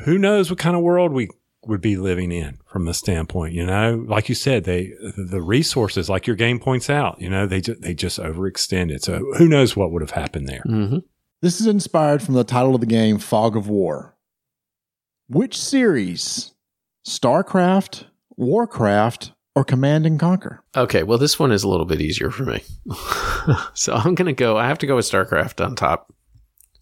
who 0.05 0.17
knows 0.17 0.49
what 0.49 0.59
kind 0.59 0.75
of 0.75 0.81
world 0.81 1.11
we 1.13 1.29
would 1.67 1.81
be 1.81 1.95
living 1.95 2.31
in 2.31 2.59
from 2.71 2.85
the 2.85 2.93
standpoint, 2.93 3.53
you 3.53 3.65
know, 3.65 4.03
like 4.07 4.29
you 4.29 4.35
said, 4.35 4.63
they, 4.63 4.93
the 5.17 5.41
resources, 5.41 6.09
like 6.09 6.27
your 6.27 6.35
game 6.35 6.59
points 6.59 6.89
out, 6.89 7.19
you 7.21 7.29
know, 7.29 7.45
they 7.45 7.61
just, 7.61 7.81
they 7.81 7.93
just 7.93 8.19
overextended. 8.19 9.01
So 9.01 9.19
who 9.37 9.47
knows 9.47 9.75
what 9.75 9.91
would 9.91 10.01
have 10.01 10.11
happened 10.11 10.47
there? 10.47 10.61
hmm 10.61 10.97
This 11.41 11.59
is 11.61 11.67
inspired 11.67 12.21
from 12.21 12.33
the 12.35 12.43
title 12.43 12.75
of 12.75 12.81
the 12.81 12.87
game, 12.87 13.17
Fog 13.19 13.55
of 13.55 13.67
War. 13.67 14.15
Which 15.27 15.57
series? 15.57 16.53
StarCraft, 17.05 18.05
Warcraft, 18.35 19.31
or 19.55 19.63
Command 19.63 20.05
and 20.05 20.19
Conquer? 20.19 20.63
Okay, 20.75 21.03
well, 21.03 21.17
this 21.17 21.39
one 21.39 21.51
is 21.51 21.63
a 21.63 21.67
little 21.67 21.85
bit 21.85 22.01
easier 22.01 22.29
for 22.31 22.43
me. 22.43 22.61
so 23.73 23.93
I'm 23.93 24.13
going 24.15 24.27
to 24.27 24.33
go, 24.33 24.57
I 24.57 24.67
have 24.67 24.77
to 24.79 24.87
go 24.87 24.95
with 24.95 25.05
StarCraft 25.05 25.65
on 25.65 25.75
top. 25.75 26.13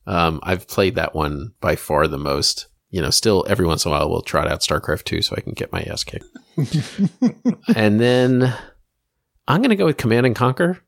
Um, 0.08 0.40
I've 0.44 0.68
played 0.68 0.96
that 0.96 1.16
one 1.16 1.54
by 1.62 1.76
far 1.76 2.08
the 2.08 2.18
most. 2.18 2.68
You 2.96 3.02
know, 3.02 3.10
still 3.10 3.44
every 3.50 3.66
once 3.66 3.84
in 3.84 3.92
a 3.92 3.94
while 3.94 4.10
we'll 4.10 4.22
trot 4.22 4.50
out 4.50 4.62
StarCraft 4.62 5.04
2 5.04 5.22
so 5.22 5.36
I 5.38 5.42
can 5.42 5.52
get 5.52 5.70
my 5.74 5.82
ass 5.82 6.06
kicked. 6.06 6.26
and 7.76 8.00
then 8.00 8.56
I'm 9.50 9.62
going 9.62 9.72
to 9.72 9.76
go 9.76 9.84
with 9.84 9.98
Command 9.98 10.26
and 10.26 10.34
Conquer 10.34 10.80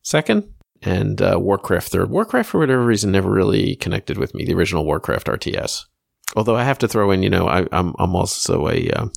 second 0.00 0.54
and 0.80 1.20
uh, 1.20 1.36
Warcraft 1.38 1.92
third. 1.92 2.08
Warcraft, 2.08 2.48
for 2.48 2.60
whatever 2.60 2.82
reason, 2.82 3.12
never 3.12 3.30
really 3.30 3.76
connected 3.76 4.16
with 4.16 4.34
me, 4.34 4.46
the 4.46 4.54
original 4.54 4.86
Warcraft 4.86 5.26
RTS. 5.26 5.84
Although 6.34 6.56
I 6.56 6.64
have 6.64 6.78
to 6.78 6.88
throw 6.88 7.10
in, 7.10 7.22
you 7.22 7.28
know, 7.28 7.46
I, 7.46 7.66
I'm 7.72 7.94
I'm 7.98 8.16
also 8.16 8.66
a 8.66 8.88
uh, 8.92 9.08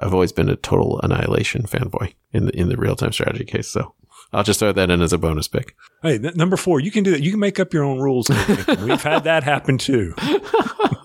I've 0.00 0.14
always 0.14 0.32
been 0.32 0.48
a 0.48 0.56
total 0.56 1.00
Annihilation 1.02 1.64
fanboy 1.64 2.14
in 2.32 2.46
the 2.46 2.58
in 2.58 2.70
the 2.70 2.78
real 2.78 2.96
time 2.96 3.12
strategy 3.12 3.44
case. 3.44 3.68
So 3.68 3.92
I'll 4.32 4.44
just 4.44 4.60
throw 4.60 4.72
that 4.72 4.90
in 4.90 5.02
as 5.02 5.12
a 5.12 5.18
bonus 5.18 5.48
pick. 5.48 5.76
Hey, 6.02 6.18
number 6.18 6.56
four, 6.56 6.80
you 6.80 6.90
can 6.90 7.02
do 7.02 7.10
that. 7.10 7.22
You 7.22 7.32
can 7.32 7.40
make 7.40 7.60
up 7.60 7.74
your 7.74 7.84
own 7.84 7.98
rules. 7.98 8.28
We've 8.82 9.02
had 9.02 9.24
that 9.24 9.42
happen 9.42 9.76
too. 9.76 10.14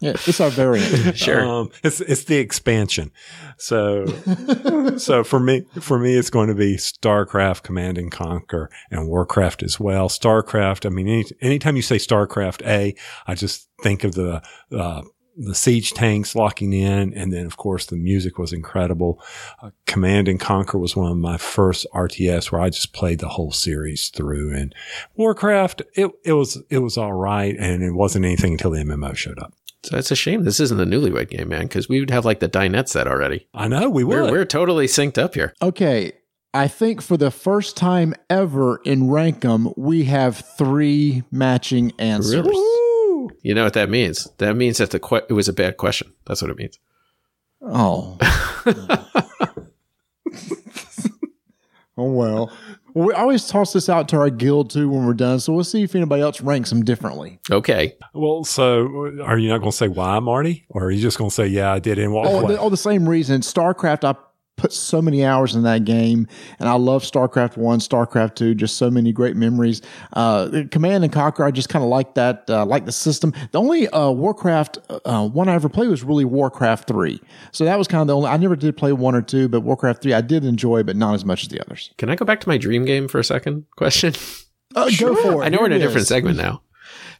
Yeah, 0.00 0.12
it's 0.12 0.40
our 0.40 0.50
variant. 0.50 1.16
Sure. 1.18 1.44
Um, 1.44 1.70
it's 1.82 2.00
it's 2.00 2.24
the 2.24 2.36
expansion. 2.36 3.10
So 3.56 4.06
so 4.98 5.24
for 5.24 5.40
me 5.40 5.64
for 5.80 5.98
me 5.98 6.14
it's 6.14 6.30
going 6.30 6.48
to 6.48 6.54
be 6.54 6.76
StarCraft, 6.76 7.62
Command 7.62 7.98
and 7.98 8.10
Conquer, 8.10 8.70
and 8.90 9.08
Warcraft 9.08 9.62
as 9.62 9.80
well. 9.80 10.08
StarCraft. 10.08 10.86
I 10.86 10.90
mean, 10.90 11.08
any, 11.08 11.24
anytime 11.40 11.76
you 11.76 11.82
say 11.82 11.96
StarCraft, 11.96 12.64
a 12.66 12.94
I 13.26 13.34
just 13.34 13.68
think 13.82 14.04
of 14.04 14.14
the 14.14 14.42
uh, 14.72 15.02
the 15.38 15.54
siege 15.54 15.92
tanks 15.92 16.34
locking 16.34 16.72
in, 16.72 17.14
and 17.14 17.32
then 17.32 17.46
of 17.46 17.56
course 17.56 17.86
the 17.86 17.96
music 17.96 18.38
was 18.38 18.52
incredible. 18.52 19.22
Uh, 19.62 19.70
Command 19.86 20.28
and 20.28 20.40
Conquer 20.40 20.78
was 20.78 20.96
one 20.96 21.12
of 21.12 21.16
my 21.16 21.38
first 21.38 21.86
RTS 21.94 22.50
where 22.50 22.60
I 22.60 22.70
just 22.70 22.92
played 22.92 23.20
the 23.20 23.28
whole 23.28 23.52
series 23.52 24.08
through, 24.08 24.54
and 24.54 24.74
Warcraft 25.14 25.82
it 25.94 26.10
it 26.24 26.32
was 26.32 26.60
it 26.68 26.78
was 26.78 26.98
all 26.98 27.12
right, 27.12 27.56
and 27.56 27.82
it 27.82 27.92
wasn't 27.92 28.24
anything 28.24 28.52
until 28.52 28.72
the 28.72 28.82
MMO 28.82 29.14
showed 29.14 29.38
up. 29.38 29.54
So 29.88 29.96
it's 29.96 30.10
a 30.10 30.16
shame 30.16 30.44
this 30.44 30.60
isn't 30.60 30.76
the 30.76 30.84
newlywed 30.84 31.30
game, 31.30 31.48
man, 31.48 31.62
because 31.62 31.88
we 31.88 31.98
would 31.98 32.10
have 32.10 32.26
like 32.26 32.40
the 32.40 32.48
dinette 32.48 32.88
set 32.88 33.08
already. 33.08 33.48
I 33.54 33.68
know 33.68 33.88
we 33.88 34.04
would. 34.04 34.14
We're, 34.14 34.30
we're 34.30 34.44
totally 34.44 34.84
synced 34.86 35.16
up 35.16 35.34
here. 35.34 35.54
Okay, 35.62 36.12
I 36.52 36.68
think 36.68 37.00
for 37.00 37.16
the 37.16 37.30
first 37.30 37.74
time 37.74 38.14
ever 38.28 38.82
in 38.84 39.08
Rank 39.08 39.42
'em, 39.46 39.72
we 39.78 40.04
have 40.04 40.36
three 40.58 41.22
matching 41.30 41.92
answers. 41.98 42.44
Really? 42.44 43.34
You 43.40 43.54
know 43.54 43.64
what 43.64 43.72
that 43.72 43.88
means? 43.88 44.28
That 44.36 44.56
means 44.56 44.76
that 44.76 44.90
the 44.90 45.00
que- 45.00 45.24
it 45.26 45.32
was 45.32 45.48
a 45.48 45.54
bad 45.54 45.78
question. 45.78 46.12
That's 46.26 46.42
what 46.42 46.50
it 46.50 46.58
means. 46.58 46.78
Oh. 47.62 48.18
oh 51.96 52.12
well. 52.12 52.52
Well, 52.98 53.06
we 53.06 53.14
always 53.14 53.46
toss 53.46 53.72
this 53.72 53.88
out 53.88 54.08
to 54.08 54.16
our 54.16 54.28
guild 54.28 54.70
too 54.70 54.88
when 54.88 55.06
we're 55.06 55.14
done, 55.14 55.38
so 55.38 55.52
we'll 55.52 55.62
see 55.62 55.84
if 55.84 55.94
anybody 55.94 56.20
else 56.20 56.40
ranks 56.40 56.70
them 56.70 56.84
differently. 56.84 57.38
Okay. 57.48 57.94
Well, 58.12 58.42
so 58.42 59.12
are 59.22 59.38
you 59.38 59.48
not 59.48 59.58
going 59.58 59.70
to 59.70 59.76
say 59.76 59.86
why, 59.86 60.18
Marty, 60.18 60.64
or 60.68 60.86
are 60.86 60.90
you 60.90 61.00
just 61.00 61.16
going 61.16 61.30
to 61.30 61.34
say, 61.34 61.46
"Yeah, 61.46 61.72
I 61.72 61.78
did," 61.78 62.00
and 62.00 62.12
walk 62.12 62.26
Oh, 62.28 62.40
away? 62.40 62.54
the, 62.54 62.60
oh, 62.60 62.70
the 62.70 62.76
same 62.76 63.08
reason. 63.08 63.40
StarCraft, 63.42 64.02
I 64.02 64.16
put 64.58 64.72
so 64.72 65.00
many 65.00 65.24
hours 65.24 65.54
in 65.54 65.62
that 65.62 65.84
game, 65.84 66.28
and 66.58 66.68
I 66.68 66.74
love 66.74 67.02
StarCraft 67.02 67.56
One, 67.56 67.78
StarCraft 67.78 68.34
Two. 68.34 68.54
Just 68.54 68.76
so 68.76 68.90
many 68.90 69.12
great 69.12 69.36
memories. 69.36 69.80
Uh, 70.12 70.64
Command 70.70 71.04
and 71.04 71.12
Conquer, 71.12 71.44
I 71.44 71.50
just 71.50 71.68
kind 71.68 71.82
of 71.82 71.88
like 71.88 72.14
that, 72.14 72.44
uh, 72.50 72.66
like 72.66 72.84
the 72.84 72.92
system. 72.92 73.32
The 73.52 73.58
only 73.58 73.88
uh, 73.88 74.10
Warcraft 74.10 74.78
uh, 75.04 75.28
one 75.28 75.48
I 75.48 75.54
ever 75.54 75.68
played 75.68 75.88
was 75.88 76.02
really 76.02 76.24
Warcraft 76.24 76.88
Three. 76.88 77.20
So 77.52 77.64
that 77.64 77.78
was 77.78 77.88
kind 77.88 78.02
of 78.02 78.06
the 78.08 78.16
only. 78.16 78.28
I 78.28 78.36
never 78.36 78.56
did 78.56 78.76
play 78.76 78.92
one 78.92 79.14
or 79.14 79.22
two, 79.22 79.48
but 79.48 79.60
Warcraft 79.60 80.02
Three 80.02 80.12
I 80.12 80.20
did 80.20 80.44
enjoy, 80.44 80.82
but 80.82 80.96
not 80.96 81.14
as 81.14 81.24
much 81.24 81.44
as 81.44 81.48
the 81.48 81.60
others. 81.60 81.90
Can 81.96 82.10
I 82.10 82.16
go 82.16 82.24
back 82.24 82.40
to 82.40 82.48
my 82.48 82.58
dream 82.58 82.84
game 82.84 83.08
for 83.08 83.18
a 83.18 83.24
second? 83.24 83.64
Question. 83.76 84.14
Uh, 84.74 84.90
Go 84.98 85.14
for 85.14 85.42
it. 85.42 85.46
I 85.46 85.48
know 85.48 85.58
we're 85.60 85.66
in 85.66 85.72
a 85.72 85.78
different 85.78 86.02
is. 86.02 86.08
segment 86.08 86.36
now, 86.36 86.62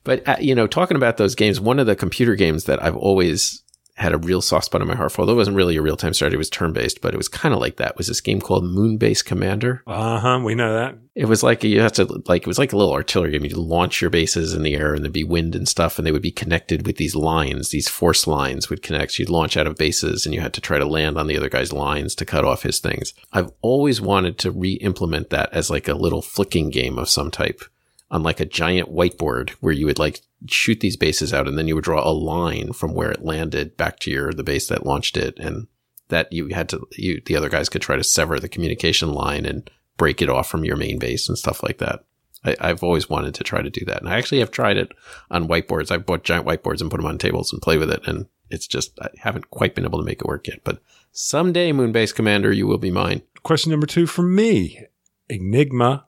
but 0.05 0.27
uh, 0.29 0.37
you 0.39 0.55
know, 0.55 0.67
talking 0.67 0.97
about 0.97 1.17
those 1.17 1.35
games, 1.35 1.61
one 1.61 1.79
of 1.79 1.87
the 1.87 1.97
computer 1.97 2.35
games 2.35 2.65
that 2.65 2.83
I've 2.83 2.97
always 2.97 3.63
had 3.99 4.13
a 4.13 4.19
real 4.19 4.41
soft 4.41 4.67
spot 4.67 4.81
in 4.81 4.87
my 4.87 4.95
heart 4.95 5.11
for, 5.11 5.23
although 5.23 5.33
it 5.33 5.37
wasn't 5.37 5.57
really 5.57 5.77
a 5.77 5.83
real 5.83 5.97
time 5.97 6.15
strategy, 6.15 6.37
it 6.37 6.39
was 6.39 6.49
turn 6.49 6.73
based, 6.73 7.01
but 7.01 7.15
it 7.15 7.17
was 7.17 7.29
kind 7.29 7.53
of 7.53 7.61
like 7.61 7.77
that. 7.77 7.97
Was 7.97 8.07
this 8.07 8.21
game 8.21 8.41
called 8.41 8.65
Moonbase 8.65 9.25
Commander? 9.25 9.83
Uh 9.87 10.21
huh. 10.21 10.41
We 10.45 10.55
know 10.55 10.73
that. 10.75 10.97
It 11.15 11.27
was 11.27 11.43
like 11.43 11.65
you 11.65 11.81
have 11.81 11.93
to 11.95 12.23
like 12.27 12.43
it 12.43 12.47
was 12.47 12.61
like 12.61 12.73
a 12.73 12.77
little 12.77 12.93
artillery 12.93 13.33
game. 13.33 13.45
You 13.45 13.57
launch 13.57 14.01
your 14.01 14.11
bases 14.11 14.55
in 14.55 14.63
the 14.63 14.77
air, 14.77 14.95
and 14.95 15.05
there'd 15.05 15.13
be 15.13 15.25
wind 15.25 15.57
and 15.57 15.69
stuff, 15.69 15.99
and 15.99 16.07
they 16.07 16.13
would 16.13 16.23
be 16.23 16.31
connected 16.31 16.87
with 16.87 16.97
these 16.97 17.17
lines. 17.17 17.71
These 17.71 17.89
force 17.89 18.27
lines 18.29 18.71
would 18.71 18.83
connect. 18.83 19.19
You'd 19.19 19.31
launch 19.31 19.57
out 19.57 19.67
of 19.67 19.77
bases, 19.77 20.25
and 20.25 20.35
you 20.35 20.41
had 20.41 20.55
to 20.55 20.61
try 20.61 20.79
to 20.79 20.87
land 20.87 21.19
on 21.19 21.27
the 21.27 21.37
other 21.37 21.49
guy's 21.49 21.73
lines 21.73 22.15
to 22.17 22.25
cut 22.25 22.45
off 22.45 22.63
his 22.63 22.79
things. 22.79 23.15
I've 23.33 23.51
always 23.63 24.01
wanted 24.01 24.39
to 24.39 24.53
re-implement 24.53 25.31
that 25.31 25.53
as 25.53 25.71
like 25.71 25.89
a 25.89 25.95
little 25.95 26.23
flicking 26.23 26.71
game 26.71 26.99
of 26.99 27.09
some 27.09 27.33
type 27.33 27.63
on 28.11 28.23
like 28.23 28.41
a 28.41 28.47
giant 28.47 28.93
whiteboard 28.93 29.51
where 29.61 29.73
you 29.73 29.87
would 29.87 29.99
like 29.99 30.21
shoot 30.47 30.81
these 30.81 30.97
bases 30.97 31.33
out, 31.33 31.49
and 31.49 31.59
then 31.59 31.69
you 31.69 31.75
would 31.75 31.85
draw 31.85 32.07
a 32.07 32.13
line 32.13 32.73
from 32.73 32.95
where 32.95 33.11
it 33.11 33.25
landed 33.25 33.77
back 33.77 33.99
to 34.01 34.11
your 34.11 34.33
the 34.33 34.45
base 34.45 34.69
that 34.69 34.87
launched 34.87 35.17
it, 35.17 35.39
and 35.39 35.67
that 36.09 36.33
you 36.33 36.49
had 36.49 36.69
to 36.71 36.87
you 36.93 37.21
the 37.27 37.37
other 37.37 37.49
guys 37.49 37.69
could 37.69 37.83
try 37.83 37.97
to 37.97 38.05
sever 38.05 38.39
the 38.39 38.49
communication 38.49 39.13
line 39.13 39.45
and 39.45 39.71
break 39.97 40.23
it 40.23 40.31
off 40.31 40.49
from 40.49 40.65
your 40.65 40.77
main 40.77 40.99
base 40.99 41.29
and 41.29 41.37
stuff 41.37 41.63
like 41.63 41.79
that. 41.79 42.05
I, 42.45 42.57
I've 42.61 42.83
always 42.83 43.11
wanted 43.11 43.35
to 43.35 43.45
try 43.45 43.63
to 43.63 43.71
do 43.71 43.85
that, 43.87 44.01
and 44.01 44.09
I 44.09 44.17
actually 44.17 44.39
have 44.39 44.51
tried 44.51 44.77
it 44.77 44.93
on 45.31 45.49
whiteboards. 45.49 45.91
I've 45.91 46.07
bought 46.07 46.25
giant 46.25 46.47
whiteboards 46.47 46.81
and 46.81 46.91
put 46.91 46.99
them 46.99 47.07
on 47.07 47.19
tables 47.19 47.53
and 47.53 47.61
play 47.61 47.79
with 47.79 47.91
it, 47.91 48.07
and 48.07 48.27
it's 48.51 48.67
just 48.67 48.99
I 49.01 49.09
haven't 49.19 49.51
quite 49.51 49.75
been 49.75 49.85
able 49.85 49.99
to 49.99 50.05
make 50.05 50.21
it 50.21 50.27
work 50.27 50.47
yet. 50.47 50.61
But 50.65 50.81
someday, 51.13 51.73
Moonbase 51.73 52.15
Commander, 52.15 52.53
you 52.53 52.67
will 52.67 52.79
be 52.79 52.91
mine. 52.91 53.23
Question 53.43 53.71
number 53.71 53.87
two 53.87 54.07
from 54.07 54.35
me: 54.35 54.87
Enigma, 55.29 56.07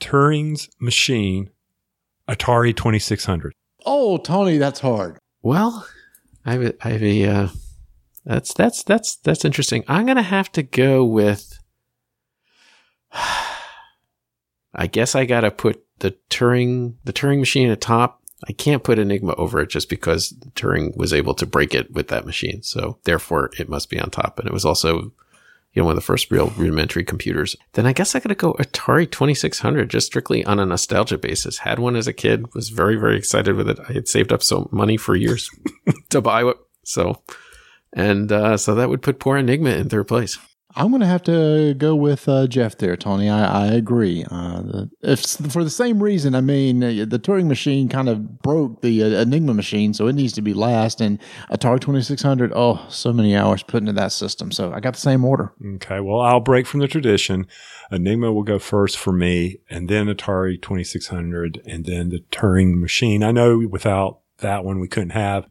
Turing's 0.00 0.68
machine, 0.80 1.50
Atari 2.28 2.74
Twenty 2.74 2.98
Six 2.98 3.24
Hundred. 3.24 3.54
Oh, 3.86 4.18
Tony, 4.18 4.58
that's 4.58 4.80
hard. 4.80 5.18
Well, 5.42 5.86
I 6.44 6.52
have 6.52 6.62
a, 6.62 6.86
I 6.86 6.90
have 6.90 7.02
a 7.02 7.24
uh, 7.26 7.48
that's 8.24 8.52
that's 8.52 8.82
that's 8.82 9.16
that's 9.16 9.44
interesting. 9.44 9.84
I'm 9.88 10.06
gonna 10.06 10.22
have 10.22 10.50
to 10.52 10.62
go 10.62 11.04
with. 11.04 11.58
I 14.72 14.86
guess 14.86 15.16
I 15.16 15.24
gotta 15.24 15.50
put 15.50 15.84
the 15.98 16.16
Turing 16.30 16.94
the 17.04 17.12
Turing 17.12 17.38
machine 17.38 17.70
at 17.70 17.80
top. 17.80 18.20
I 18.48 18.52
can't 18.52 18.82
put 18.82 18.98
Enigma 18.98 19.34
over 19.34 19.60
it 19.60 19.68
just 19.68 19.88
because 19.88 20.32
Turing 20.54 20.96
was 20.96 21.12
able 21.12 21.34
to 21.34 21.46
break 21.46 21.74
it 21.74 21.92
with 21.92 22.08
that 22.08 22.24
machine. 22.24 22.62
So 22.62 22.98
therefore, 23.04 23.50
it 23.58 23.68
must 23.68 23.90
be 23.90 24.00
on 24.00 24.10
top. 24.10 24.38
And 24.38 24.48
it 24.48 24.52
was 24.52 24.64
also, 24.64 25.12
you 25.72 25.80
know, 25.80 25.86
one 25.86 25.92
of 25.92 25.96
the 25.96 26.06
first 26.06 26.30
real 26.30 26.48
rudimentary 26.56 27.04
computers. 27.04 27.56
Then 27.74 27.86
I 27.86 27.92
guess 27.92 28.14
I 28.14 28.20
gotta 28.20 28.34
go 28.34 28.54
Atari 28.54 29.10
2600 29.10 29.88
just 29.88 30.06
strictly 30.06 30.44
on 30.44 30.58
a 30.58 30.66
nostalgia 30.66 31.18
basis. 31.18 31.58
Had 31.58 31.78
one 31.78 31.96
as 31.96 32.06
a 32.06 32.12
kid, 32.12 32.52
was 32.54 32.70
very, 32.70 32.96
very 32.96 33.16
excited 33.16 33.54
with 33.54 33.68
it. 33.68 33.78
I 33.88 33.92
had 33.92 34.08
saved 34.08 34.32
up 34.32 34.42
so 34.42 34.68
money 34.72 34.96
for 34.96 35.14
years 35.14 35.50
to 36.10 36.20
buy 36.20 36.44
it. 36.44 36.56
So 36.84 37.22
And 37.92 38.30
uh, 38.30 38.56
so 38.56 38.74
that 38.74 38.88
would 38.88 39.02
put 39.02 39.20
poor 39.20 39.36
Enigma 39.36 39.70
in 39.70 39.88
third 39.88 40.08
place. 40.08 40.38
I'm 40.76 40.90
going 40.90 41.00
to 41.00 41.06
have 41.06 41.22
to 41.24 41.74
go 41.74 41.96
with 41.96 42.28
uh, 42.28 42.46
Geoff 42.46 42.76
there, 42.78 42.96
Tony. 42.96 43.28
I, 43.28 43.64
I 43.64 43.66
agree. 43.68 44.24
Uh, 44.30 44.84
if 45.02 45.20
for 45.20 45.64
the 45.64 45.70
same 45.70 46.02
reason, 46.02 46.34
I 46.34 46.40
mean, 46.40 46.82
uh, 46.82 47.04
the 47.08 47.18
Turing 47.18 47.46
machine 47.46 47.88
kind 47.88 48.08
of 48.08 48.40
broke 48.40 48.80
the 48.80 49.02
uh, 49.02 49.22
Enigma 49.22 49.54
machine, 49.54 49.94
so 49.94 50.06
it 50.06 50.14
needs 50.14 50.32
to 50.34 50.42
be 50.42 50.54
last. 50.54 51.00
And 51.00 51.18
Atari 51.50 51.80
2600, 51.80 52.52
oh, 52.54 52.86
so 52.88 53.12
many 53.12 53.34
hours 53.36 53.62
put 53.62 53.78
into 53.78 53.92
that 53.94 54.12
system. 54.12 54.52
So 54.52 54.72
I 54.72 54.80
got 54.80 54.94
the 54.94 55.00
same 55.00 55.24
order. 55.24 55.52
Okay, 55.76 56.00
well, 56.00 56.20
I'll 56.20 56.40
break 56.40 56.66
from 56.66 56.80
the 56.80 56.88
tradition. 56.88 57.46
Enigma 57.90 58.32
will 58.32 58.44
go 58.44 58.60
first 58.60 58.96
for 58.96 59.12
me, 59.12 59.58
and 59.68 59.88
then 59.88 60.06
Atari 60.06 60.60
2600, 60.60 61.60
and 61.66 61.84
then 61.84 62.10
the 62.10 62.20
Turing 62.30 62.78
machine. 62.78 63.24
I 63.24 63.32
know 63.32 63.66
without 63.68 64.20
that 64.38 64.64
one, 64.64 64.78
we 64.78 64.88
couldn't 64.88 65.10
have 65.10 65.46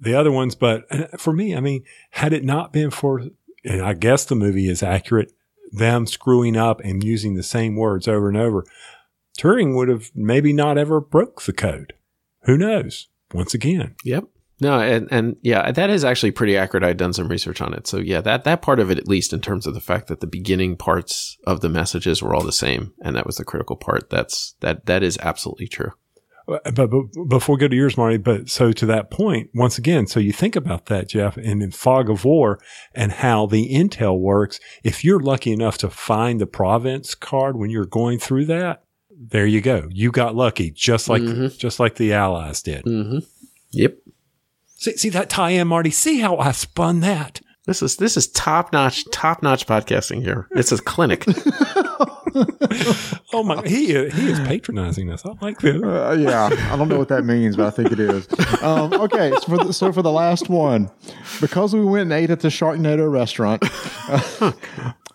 the 0.00 0.14
other 0.14 0.32
ones, 0.32 0.54
but 0.54 0.86
uh, 0.90 1.16
for 1.18 1.32
me, 1.32 1.54
I 1.54 1.60
mean, 1.60 1.84
had 2.10 2.32
it 2.32 2.42
not 2.42 2.72
been 2.72 2.90
for 2.90 3.26
and 3.64 3.82
I 3.82 3.94
guess 3.94 4.24
the 4.24 4.34
movie 4.34 4.68
is 4.68 4.82
accurate, 4.82 5.32
them 5.72 6.06
screwing 6.06 6.56
up 6.56 6.80
and 6.80 7.04
using 7.04 7.34
the 7.34 7.42
same 7.42 7.76
words 7.76 8.08
over 8.08 8.28
and 8.28 8.36
over, 8.36 8.64
Turing 9.38 9.74
would 9.76 9.88
have 9.88 10.10
maybe 10.14 10.52
not 10.52 10.78
ever 10.78 11.00
broke 11.00 11.42
the 11.42 11.52
code. 11.52 11.94
Who 12.42 12.56
knows? 12.56 13.08
Once 13.32 13.54
again. 13.54 13.94
Yep. 14.04 14.24
No, 14.62 14.78
and, 14.78 15.08
and 15.10 15.36
yeah, 15.40 15.72
that 15.72 15.88
is 15.88 16.04
actually 16.04 16.32
pretty 16.32 16.56
accurate. 16.56 16.84
I'd 16.84 16.98
done 16.98 17.14
some 17.14 17.28
research 17.28 17.62
on 17.62 17.72
it. 17.72 17.86
So 17.86 17.96
yeah, 17.96 18.20
that, 18.20 18.44
that 18.44 18.60
part 18.60 18.78
of 18.78 18.90
it, 18.90 18.98
at 18.98 19.08
least 19.08 19.32
in 19.32 19.40
terms 19.40 19.66
of 19.66 19.72
the 19.72 19.80
fact 19.80 20.08
that 20.08 20.20
the 20.20 20.26
beginning 20.26 20.76
parts 20.76 21.38
of 21.46 21.62
the 21.62 21.70
messages 21.70 22.22
were 22.22 22.34
all 22.34 22.44
the 22.44 22.52
same. 22.52 22.92
And 23.00 23.16
that 23.16 23.26
was 23.26 23.36
the 23.36 23.44
critical 23.44 23.76
part. 23.76 24.10
That's, 24.10 24.54
that, 24.60 24.84
that 24.84 25.02
is 25.02 25.18
absolutely 25.22 25.68
true. 25.68 25.92
But, 26.50 26.74
but 26.74 26.88
before 27.28 27.54
we 27.54 27.60
go 27.60 27.68
to 27.68 27.76
yours, 27.76 27.96
Marty, 27.96 28.16
but 28.16 28.50
so 28.50 28.72
to 28.72 28.86
that 28.86 29.08
point, 29.08 29.50
once 29.54 29.78
again, 29.78 30.08
so 30.08 30.18
you 30.18 30.32
think 30.32 30.56
about 30.56 30.86
that, 30.86 31.08
Geoff, 31.08 31.36
and 31.36 31.62
in 31.62 31.70
Fog 31.70 32.10
of 32.10 32.24
War 32.24 32.58
and 32.92 33.12
how 33.12 33.46
the 33.46 33.72
intel 33.72 34.18
works. 34.18 34.58
If 34.82 35.04
you're 35.04 35.20
lucky 35.20 35.52
enough 35.52 35.78
to 35.78 35.88
find 35.88 36.40
the 36.40 36.48
province 36.48 37.14
card 37.14 37.56
when 37.56 37.70
you're 37.70 37.86
going 37.86 38.18
through 38.18 38.46
that, 38.46 38.82
there 39.16 39.46
you 39.46 39.60
go. 39.60 39.88
You 39.92 40.10
got 40.10 40.34
lucky, 40.34 40.72
just 40.72 41.08
like 41.08 41.22
mm-hmm. 41.22 41.56
just 41.56 41.78
like 41.78 41.94
the 41.94 42.14
Allies 42.14 42.62
did. 42.62 42.84
Mm-hmm. 42.84 43.18
Yep. 43.70 43.98
See, 44.66 44.96
see 44.96 45.08
that 45.10 45.30
tie-in, 45.30 45.68
Marty. 45.68 45.90
See 45.90 46.18
how 46.18 46.36
I 46.38 46.50
spun 46.50 46.98
that. 47.00 47.40
This 47.66 47.80
is 47.80 47.96
this 47.96 48.16
is 48.16 48.26
top 48.26 48.72
notch, 48.72 49.04
top 49.12 49.40
notch 49.40 49.68
podcasting 49.68 50.24
here. 50.24 50.48
It's 50.50 50.72
a 50.72 50.78
clinic. 50.78 51.26
oh 53.32 53.42
my! 53.42 53.62
He 53.66 53.86
he 53.86 54.30
is 54.30 54.40
patronizing 54.40 55.10
us. 55.10 55.24
I 55.24 55.32
like 55.40 55.60
this. 55.60 55.82
Uh, 55.82 56.16
yeah, 56.18 56.50
I 56.70 56.76
don't 56.76 56.88
know 56.88 56.98
what 56.98 57.08
that 57.08 57.24
means, 57.24 57.56
but 57.56 57.66
I 57.66 57.70
think 57.70 57.92
it 57.92 58.00
is. 58.00 58.28
Um, 58.62 58.92
okay, 58.94 59.30
so 59.30 59.40
for 59.40 59.64
the, 59.64 59.72
so 59.72 59.92
for 59.92 60.02
the 60.02 60.12
last 60.12 60.48
one, 60.48 60.90
because 61.40 61.74
we 61.74 61.84
went 61.84 62.02
and 62.02 62.12
ate 62.12 62.30
at 62.30 62.40
the 62.40 62.48
Sharknado 62.48 63.10
restaurant, 63.10 63.62
uh, 64.08 64.52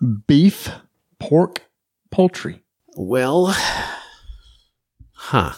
beef, 0.27 0.69
pork, 1.19 1.63
poultry. 2.11 2.63
Well, 2.95 3.55
huh? 5.13 5.53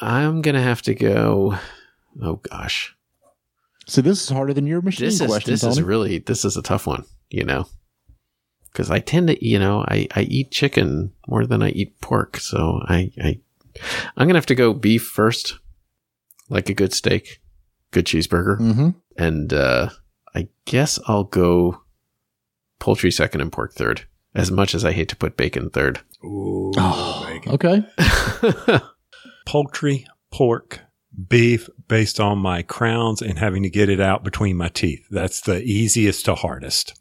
I'm 0.00 0.42
gonna 0.42 0.62
have 0.62 0.82
to 0.82 0.94
go. 0.94 1.58
Oh 2.22 2.36
gosh. 2.36 2.94
So 3.86 4.02
this 4.02 4.22
is 4.22 4.28
harder 4.28 4.52
than 4.52 4.66
your 4.66 4.82
machine 4.82 5.06
this 5.06 5.20
is, 5.20 5.26
question. 5.26 5.52
This 5.52 5.62
Tony. 5.62 5.72
is 5.72 5.82
really 5.82 6.18
this 6.18 6.44
is 6.44 6.56
a 6.56 6.62
tough 6.62 6.86
one. 6.86 7.04
You 7.30 7.44
know, 7.44 7.66
because 8.72 8.90
I 8.90 8.98
tend 8.98 9.28
to, 9.28 9.46
you 9.46 9.58
know, 9.58 9.84
I, 9.88 10.08
I 10.14 10.22
eat 10.22 10.50
chicken 10.50 11.12
more 11.26 11.46
than 11.46 11.62
I 11.62 11.70
eat 11.70 12.00
pork. 12.00 12.38
So 12.38 12.80
I, 12.84 13.10
I, 13.22 13.40
I'm 14.16 14.26
going 14.26 14.34
to 14.34 14.38
have 14.38 14.46
to 14.46 14.54
go 14.54 14.72
beef 14.72 15.04
first, 15.04 15.58
like 16.48 16.68
a 16.68 16.74
good 16.74 16.92
steak, 16.92 17.40
good 17.90 18.06
cheeseburger. 18.06 18.58
Mm-hmm. 18.58 18.88
And, 19.16 19.52
uh, 19.52 19.90
I 20.34 20.48
guess 20.66 20.98
I'll 21.06 21.24
go 21.24 21.82
poultry 22.78 23.10
second 23.10 23.40
and 23.40 23.52
pork 23.52 23.72
third, 23.72 24.06
as 24.34 24.50
much 24.50 24.74
as 24.74 24.84
I 24.84 24.92
hate 24.92 25.08
to 25.08 25.16
put 25.16 25.36
bacon 25.36 25.70
third. 25.70 26.00
Ooh, 26.24 26.72
oh, 26.76 27.26
bacon. 27.26 27.52
Okay. 27.52 28.80
poultry, 29.46 30.06
pork, 30.30 30.80
beef 31.28 31.68
based 31.88 32.20
on 32.20 32.38
my 32.38 32.62
crowns 32.62 33.22
and 33.22 33.38
having 33.38 33.62
to 33.62 33.70
get 33.70 33.88
it 33.88 34.00
out 34.00 34.22
between 34.22 34.56
my 34.56 34.68
teeth. 34.68 35.04
That's 35.10 35.40
the 35.40 35.62
easiest 35.62 36.24
to 36.26 36.34
hardest. 36.34 37.00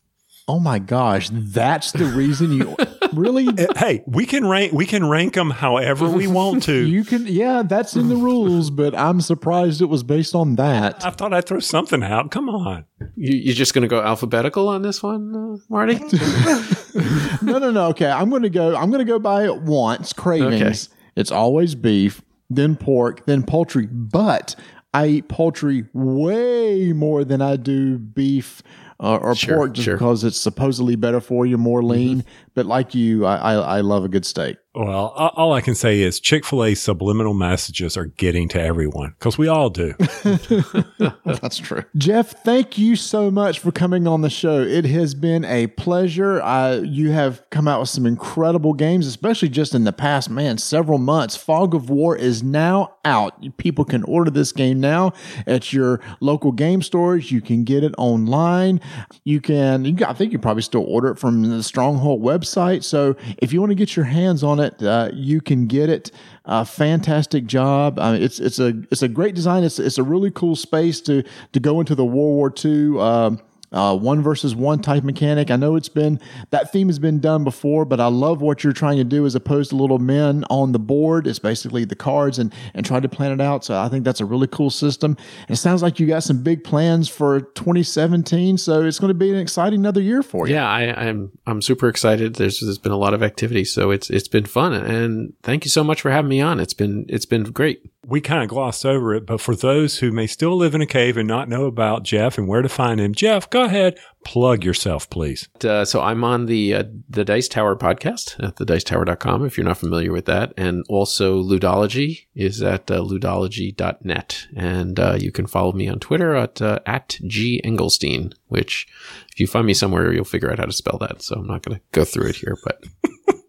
Oh 0.50 0.62
my 0.62 0.80
gosh, 0.80 1.30
that's 1.30 1.92
the 1.92 2.06
reason 2.06 2.54
you 2.54 2.78
really. 3.14 3.48
hey, 3.76 4.02
we 4.08 4.26
can 4.26 4.48
rank 4.48 4.72
we 4.72 4.86
can 4.86 5.06
rank 5.06 5.34
them 5.34 5.50
however 5.50 6.08
we 6.08 6.28
want 6.28 6.64
to. 6.64 6.74
you 6.88 7.04
can, 7.04 7.28
yeah, 7.28 7.64
that's 7.64 7.98
in 7.98 8.08
the 8.08 8.16
rules, 8.16 8.70
but 8.70 8.96
I'm 8.96 9.20
surprised 9.20 9.82
it 9.82 9.88
was 9.88 10.04
based 10.04 10.36
on 10.36 10.56
that. 10.56 11.06
I 11.06 11.10
thought 11.10 11.34
I'd 11.34 11.46
throw 11.46 11.60
something 11.60 12.02
out. 12.02 12.32
Come 12.32 12.48
on, 12.48 12.86
you, 13.18 13.52
are 13.52 13.56
just 13.56 13.74
going 13.74 13.82
to 13.82 13.90
go 13.90 14.02
alphabetical 14.02 14.70
on 14.70 14.84
this 14.84 15.04
one, 15.04 15.36
uh, 15.36 15.58
Marty? 15.70 15.96
no, 17.42 17.60
no, 17.60 17.70
no. 17.70 17.88
Okay, 17.88 18.10
I'm 18.10 18.30
going 18.30 18.44
to 18.44 18.50
go. 18.50 18.74
I'm 18.74 18.90
going 18.90 19.06
to 19.06 19.12
go 19.12 19.20
by 19.20 19.44
it 19.44 19.64
once. 19.64 20.14
Cravings. 20.14 20.88
Okay. 20.88 20.94
It's 21.18 21.32
always 21.32 21.76
beef, 21.76 22.22
then 22.50 22.78
pork, 22.78 23.26
then 23.26 23.44
poultry. 23.44 23.88
But 23.88 24.56
I 24.94 25.08
eat 25.08 25.28
poultry 25.28 25.88
way 25.94 26.94
more 26.94 27.26
than 27.26 27.42
I 27.42 27.58
do 27.58 27.98
beef 27.98 28.64
uh, 29.00 29.18
or 29.18 29.36
sure, 29.36 29.58
pork 29.58 29.74
just 29.74 29.86
sure. 29.86 29.96
because 29.96 30.24
it's 30.24 30.40
supposedly 30.40 30.96
better 30.96 31.20
for 31.20 31.46
you, 31.46 31.58
more 31.58 31.84
lean. 31.84 32.20
Mm-hmm. 32.20 32.30
But 32.56 32.66
like 32.66 32.96
you, 32.96 33.26
I, 33.26 33.36
I, 33.36 33.54
I 33.54 33.82
love 33.82 34.04
a 34.04 34.10
good 34.10 34.26
steak. 34.26 34.58
Well, 34.74 35.08
all 35.36 35.54
I 35.54 35.62
can 35.62 35.74
say 35.74 36.02
is 36.02 36.20
Chick 36.20 36.46
fil 36.46 36.64
A 36.64 36.76
subliminal 36.76 37.34
messages 37.34 37.98
are 37.98 38.06
getting 38.06 38.48
to 38.50 38.62
everyone 38.62 39.16
because 39.18 39.36
we 39.36 39.48
all 39.48 39.72
do. 39.72 39.96
That's 41.26 41.58
true. 41.58 41.84
Geoff, 41.96 42.30
thank 42.44 42.78
you 42.78 42.96
so 42.96 43.32
much 43.32 43.58
for 43.58 43.72
coming 43.72 44.08
on 44.08 44.22
the 44.22 44.30
show. 44.30 44.62
It 44.62 44.86
has 44.86 45.16
been 45.16 45.46
a 45.46 45.66
pleasure. 45.68 46.44
Uh, 46.44 46.82
you 46.84 47.10
have 47.10 47.42
come 47.50 47.68
out 47.68 47.80
with 47.80 47.90
some 47.90 48.06
incredible 48.06 48.74
games, 48.74 49.08
especially 49.08 49.50
just 49.50 49.74
in 49.74 49.84
the 49.84 49.94
past, 49.94 50.30
man, 50.30 50.60
several 50.60 51.00
months. 51.00 51.36
Fog 51.36 51.74
of 51.74 51.90
War 51.90 52.16
is 52.16 52.44
now 52.44 52.94
out. 53.04 53.58
People 53.58 53.84
can 53.84 54.04
order 54.04 54.30
this 54.30 54.52
game 54.52 54.80
now 54.80 55.12
at 55.48 55.74
your 55.74 56.02
local 56.20 56.52
game 56.52 56.84
stores. 56.84 57.32
You 57.32 57.42
can 57.42 57.64
get 57.64 57.84
it 57.84 57.96
online. 57.98 58.80
You 59.24 59.42
can, 59.42 59.86
you, 59.86 59.98
I 60.06 60.14
think 60.14 60.34
you 60.34 60.38
probably 60.38 60.62
still 60.62 60.86
order 60.88 61.10
it 61.10 61.18
from 61.18 61.42
the 61.42 61.64
Stronghold 61.64 62.22
website. 62.22 62.84
So 62.84 63.16
if 63.40 63.52
you 63.52 63.60
want 63.60 63.72
to 63.72 63.76
get 63.76 63.96
your 63.96 64.06
hands 64.06 64.44
on 64.44 64.60
it, 64.60 64.67
it, 64.68 64.84
uh, 64.84 65.10
you 65.14 65.42
can 65.42 65.68
get 65.68 65.90
it. 65.90 66.12
Uh, 66.46 66.64
fantastic 66.64 67.46
job. 67.46 68.00
I 68.00 68.14
mean, 68.14 68.24
it's 68.24 68.40
it's 68.40 68.60
a 68.60 68.74
it's 68.92 69.02
a 69.02 69.08
great 69.08 69.36
design. 69.36 69.64
It's 69.64 69.80
it's 69.80 69.98
a 69.98 70.04
really 70.04 70.32
cool 70.32 70.56
space 70.56 71.02
to 71.02 71.24
to 71.54 71.60
go 71.60 71.80
into 71.80 71.96
the 71.96 72.06
World 72.06 72.36
War 72.36 72.54
II. 72.64 73.00
Um, 73.00 73.42
uh, 73.72 73.98
one 73.98 74.22
versus 74.22 74.56
one 74.56 74.80
type 74.80 75.04
mechanic. 75.04 75.52
I 75.52 75.56
know 75.56 75.76
it's 75.76 75.90
been 75.90 76.20
that 76.52 76.72
theme 76.72 76.88
has 76.88 77.00
been 77.00 77.20
done 77.20 77.44
before, 77.44 77.86
but 77.86 78.00
I 78.00 78.08
love 78.08 78.42
what 78.42 78.64
you're 78.64 78.74
trying 78.74 78.98
to 78.98 79.04
do 79.04 79.26
as 79.26 79.36
opposed 79.36 79.72
to 79.72 79.76
little 79.76 80.00
men 80.00 80.46
on 80.50 80.72
the 80.72 80.80
board. 80.80 81.28
It's 81.28 81.40
basically 81.40 81.86
the 81.86 81.96
cards 81.96 82.40
and 82.40 82.54
and 82.74 82.86
try 82.86 83.00
to 83.00 83.10
plan 83.10 83.32
it 83.32 83.42
out. 83.42 83.66
So 83.66 83.80
I 83.80 83.90
think 83.90 84.04
that's 84.04 84.22
a 84.22 84.26
really 84.26 84.48
cool 84.48 84.70
system. 84.70 85.18
And 85.48 85.56
it 85.56 85.58
sounds 85.58 85.82
like 85.82 86.00
you 86.00 86.08
got 86.08 86.24
some 86.24 86.44
big 86.44 86.64
plans 86.64 87.10
for 87.10 87.42
2017. 87.42 88.58
So 88.58 88.82
it's 88.82 89.00
going 89.00 89.10
to 89.10 89.14
be 89.14 89.32
an 89.32 89.38
exciting 89.38 89.80
another 89.80 90.02
year 90.02 90.24
for 90.24 90.48
you. 90.48 90.56
Yeah, 90.56 90.70
I, 90.70 91.08
I'm, 91.08 91.32
I'm 91.46 91.62
super 91.62 91.88
excited. 91.88 92.36
There's 92.36 92.60
there's 92.60 92.78
been 92.78 92.92
a 92.92 92.98
lot 92.98 93.14
of 93.14 93.24
activity, 93.24 93.66
so 93.66 93.92
it's 93.92 94.10
it's 94.10 94.28
been 94.28 94.46
fun. 94.46 94.74
And 94.74 95.34
thank 95.44 95.66
you 95.66 95.72
so 95.72 95.84
much 95.84 96.02
for 96.02 96.12
having 96.12 96.30
me 96.30 96.42
on. 96.42 96.60
It's 96.60 96.74
been 96.74 97.06
it's 97.10 97.26
been 97.26 97.44
great 97.44 97.82
we 98.06 98.22
kind 98.22 98.44
of 98.44 98.50
glossed 98.50 98.86
over 98.86 99.14
it, 99.16 99.26
but 99.26 99.42
for 99.42 99.56
those 99.56 100.00
who 100.00 100.12
may 100.12 100.28
still 100.28 100.56
live 100.56 100.76
in 100.76 100.82
a 100.82 100.86
cave 100.86 101.18
and 101.18 101.28
not 101.28 101.50
know 101.50 101.66
about 101.66 102.04
Geoff 102.04 102.38
and 102.38 102.48
where 102.48 102.62
to 102.62 102.70
find 102.70 103.02
him, 103.02 103.14
Geoff, 103.14 103.50
go 103.50 103.64
ahead, 103.64 103.98
plug 104.24 104.64
yourself, 104.64 105.10
please. 105.10 105.50
Uh, 105.64 105.84
so 105.84 106.02
I'm 106.02 106.24
on 106.24 106.46
the 106.46 106.74
uh, 106.74 106.84
the 107.10 107.26
Dice 107.26 107.48
Tower 107.48 107.76
podcast 107.76 108.42
at 108.44 108.56
thedicetower.com 108.56 109.46
if 109.46 109.58
you're 109.58 109.66
not 109.66 109.78
familiar 109.78 110.12
with 110.12 110.26
that. 110.26 110.54
And 110.56 110.86
also 110.88 111.42
Ludology 111.42 112.28
is 112.36 112.62
at 112.62 112.90
uh, 112.90 113.02
ludology.net. 113.02 114.48
And 114.56 115.00
uh, 115.00 115.18
you 115.20 115.32
can 115.32 115.48
follow 115.48 115.74
me 115.74 115.88
on 115.88 116.00
Twitter 116.00 116.36
at, 116.36 116.62
uh, 116.62 116.80
at 116.86 117.18
G 117.26 117.62
Engelstein, 117.66 118.34
which 118.48 118.88
if 119.34 119.40
you 119.40 119.48
find 119.48 119.66
me 119.66 119.74
somewhere, 119.74 120.14
you'll 120.14 120.24
figure 120.24 120.52
out 120.52 120.60
how 120.60 120.66
to 120.66 120.74
spell 120.74 120.98
that. 121.00 121.22
So 121.22 121.36
I'm 121.36 121.48
not 121.48 121.64
going 121.64 121.78
to 121.78 121.84
go 121.92 122.06
through 122.06 122.28
it 122.28 122.38
here, 122.38 122.58
but. 122.64 122.84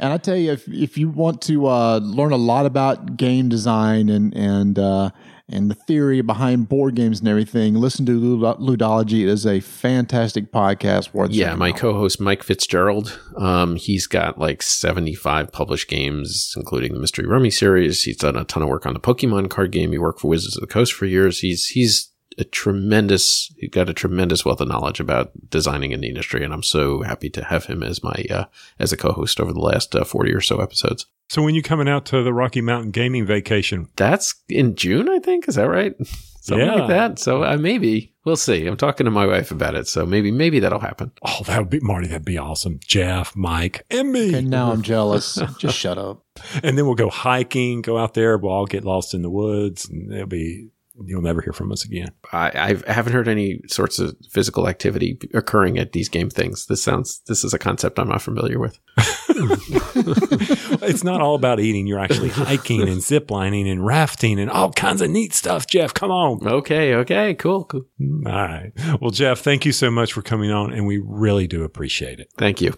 And 0.00 0.14
I 0.14 0.16
tell 0.16 0.36
you, 0.36 0.52
if 0.52 0.66
if 0.66 0.96
you 0.96 1.10
want 1.10 1.42
to 1.42 1.66
uh, 1.66 1.98
learn 1.98 2.32
a 2.32 2.36
lot 2.38 2.64
about 2.64 3.18
game 3.18 3.50
design 3.50 4.08
and 4.08 4.34
and 4.34 4.78
uh, 4.78 5.10
and 5.46 5.70
the 5.70 5.74
theory 5.74 6.22
behind 6.22 6.70
board 6.70 6.94
games 6.94 7.20
and 7.20 7.28
everything, 7.28 7.74
listen 7.74 8.06
to 8.06 8.18
Ludology. 8.18 9.24
It 9.24 9.28
is 9.28 9.44
a 9.44 9.60
fantastic 9.60 10.52
podcast. 10.52 11.12
Worth 11.12 11.32
yeah, 11.32 11.54
my 11.54 11.72
co-host 11.72 12.18
Mike 12.18 12.42
Fitzgerald. 12.42 13.20
Um, 13.36 13.76
he's 13.76 14.06
got 14.06 14.38
like 14.38 14.62
seventy-five 14.62 15.52
published 15.52 15.88
games, 15.88 16.54
including 16.56 16.94
the 16.94 17.00
Mystery 17.00 17.26
Rummy 17.26 17.50
series. 17.50 18.02
He's 18.04 18.16
done 18.16 18.36
a 18.36 18.44
ton 18.44 18.62
of 18.62 18.70
work 18.70 18.86
on 18.86 18.94
the 18.94 19.00
Pokemon 19.00 19.50
card 19.50 19.70
game. 19.70 19.92
He 19.92 19.98
worked 19.98 20.20
for 20.20 20.28
Wizards 20.28 20.56
of 20.56 20.62
the 20.62 20.66
Coast 20.66 20.94
for 20.94 21.04
years. 21.04 21.40
He's 21.40 21.66
he's 21.66 22.09
a 22.40 22.44
tremendous, 22.44 23.52
he's 23.58 23.70
got 23.70 23.88
a 23.88 23.94
tremendous 23.94 24.44
wealth 24.44 24.60
of 24.60 24.68
knowledge 24.68 25.00
about 25.00 25.30
designing 25.50 25.92
in 25.92 26.00
the 26.00 26.08
industry. 26.08 26.44
And 26.44 26.52
I'm 26.52 26.62
so 26.62 27.02
happy 27.02 27.30
to 27.30 27.44
have 27.44 27.66
him 27.66 27.82
as 27.82 28.02
my, 28.02 28.24
uh, 28.30 28.44
as 28.78 28.92
a 28.92 28.96
co-host 28.96 29.40
over 29.40 29.52
the 29.52 29.60
last 29.60 29.94
uh, 29.94 30.04
40 30.04 30.32
or 30.32 30.40
so 30.40 30.60
episodes. 30.60 31.06
So 31.28 31.42
when 31.42 31.54
you 31.54 31.62
coming 31.62 31.88
out 31.88 32.06
to 32.06 32.22
the 32.24 32.32
Rocky 32.32 32.60
Mountain 32.60 32.90
gaming 32.90 33.24
vacation? 33.24 33.88
That's 33.96 34.34
in 34.48 34.74
June, 34.74 35.08
I 35.08 35.20
think. 35.20 35.46
Is 35.48 35.54
that 35.54 35.68
right? 35.68 35.94
Something 36.42 36.66
Yeah. 36.66 36.74
like 36.74 36.88
that. 36.88 37.18
So 37.18 37.44
uh, 37.44 37.56
maybe 37.58 38.14
we'll 38.24 38.34
see. 38.34 38.66
I'm 38.66 38.76
talking 38.78 39.04
to 39.04 39.10
my 39.10 39.26
wife 39.26 39.50
about 39.50 39.74
it. 39.76 39.86
So 39.86 40.06
maybe, 40.06 40.32
maybe 40.32 40.58
that'll 40.58 40.80
happen. 40.80 41.12
Oh, 41.22 41.42
that 41.46 41.58
would 41.58 41.68
be 41.70 41.80
Marty. 41.80 42.08
That'd 42.08 42.24
be 42.24 42.38
awesome. 42.38 42.80
Geoff, 42.84 43.36
Mike, 43.36 43.84
and 43.90 44.10
me. 44.10 44.34
And 44.34 44.48
now 44.48 44.72
I'm 44.72 44.82
jealous. 44.82 45.38
Just 45.58 45.76
shut 45.78 45.98
up. 45.98 46.24
and 46.64 46.76
then 46.78 46.86
we'll 46.86 46.94
go 46.94 47.10
hiking, 47.10 47.82
go 47.82 47.98
out 47.98 48.14
there. 48.14 48.38
We'll 48.38 48.52
all 48.52 48.66
get 48.66 48.84
lost 48.84 49.12
in 49.14 49.20
the 49.22 49.30
woods, 49.30 49.86
and 49.88 50.10
it'll 50.12 50.26
be 50.26 50.69
you'll 51.04 51.22
never 51.22 51.40
hear 51.40 51.52
from 51.52 51.72
us 51.72 51.84
again. 51.84 52.10
I, 52.32 52.50
I've- 52.54 52.84
I 52.86 52.92
haven't 52.92 53.12
heard 53.12 53.28
any 53.28 53.60
sorts 53.68 53.98
of 53.98 54.16
physical 54.30 54.68
activity 54.68 55.18
occurring 55.34 55.78
at 55.78 55.92
these 55.92 56.08
game 56.08 56.30
things. 56.30 56.66
This 56.66 56.82
sounds, 56.82 57.20
this 57.26 57.44
is 57.44 57.54
a 57.54 57.58
concept 57.58 57.98
I'm 57.98 58.08
not 58.08 58.22
familiar 58.22 58.58
with. 58.58 58.78
it's 60.82 61.04
not 61.04 61.20
all 61.20 61.34
about 61.34 61.60
eating. 61.60 61.86
You're 61.86 61.98
actually 62.00 62.28
hiking 62.30 62.82
and 62.82 62.98
ziplining 62.98 63.70
and 63.70 63.84
rafting 63.84 64.38
and 64.40 64.50
all 64.50 64.72
kinds 64.72 65.00
of 65.00 65.10
neat 65.10 65.32
stuff. 65.34 65.66
Geoff, 65.66 65.94
come 65.94 66.10
on. 66.10 66.46
Okay. 66.46 66.94
Okay. 66.94 67.34
Cool. 67.34 67.64
Cool. 67.64 67.86
All 68.26 68.32
right. 68.32 68.72
Well, 69.00 69.10
Geoff, 69.10 69.40
thank 69.40 69.64
you 69.64 69.72
so 69.72 69.90
much 69.90 70.12
for 70.12 70.22
coming 70.22 70.50
on, 70.50 70.72
and 70.72 70.86
we 70.86 70.98
really 71.04 71.46
do 71.46 71.64
appreciate 71.64 72.20
it. 72.20 72.28
Thank 72.36 72.60
you. 72.60 72.74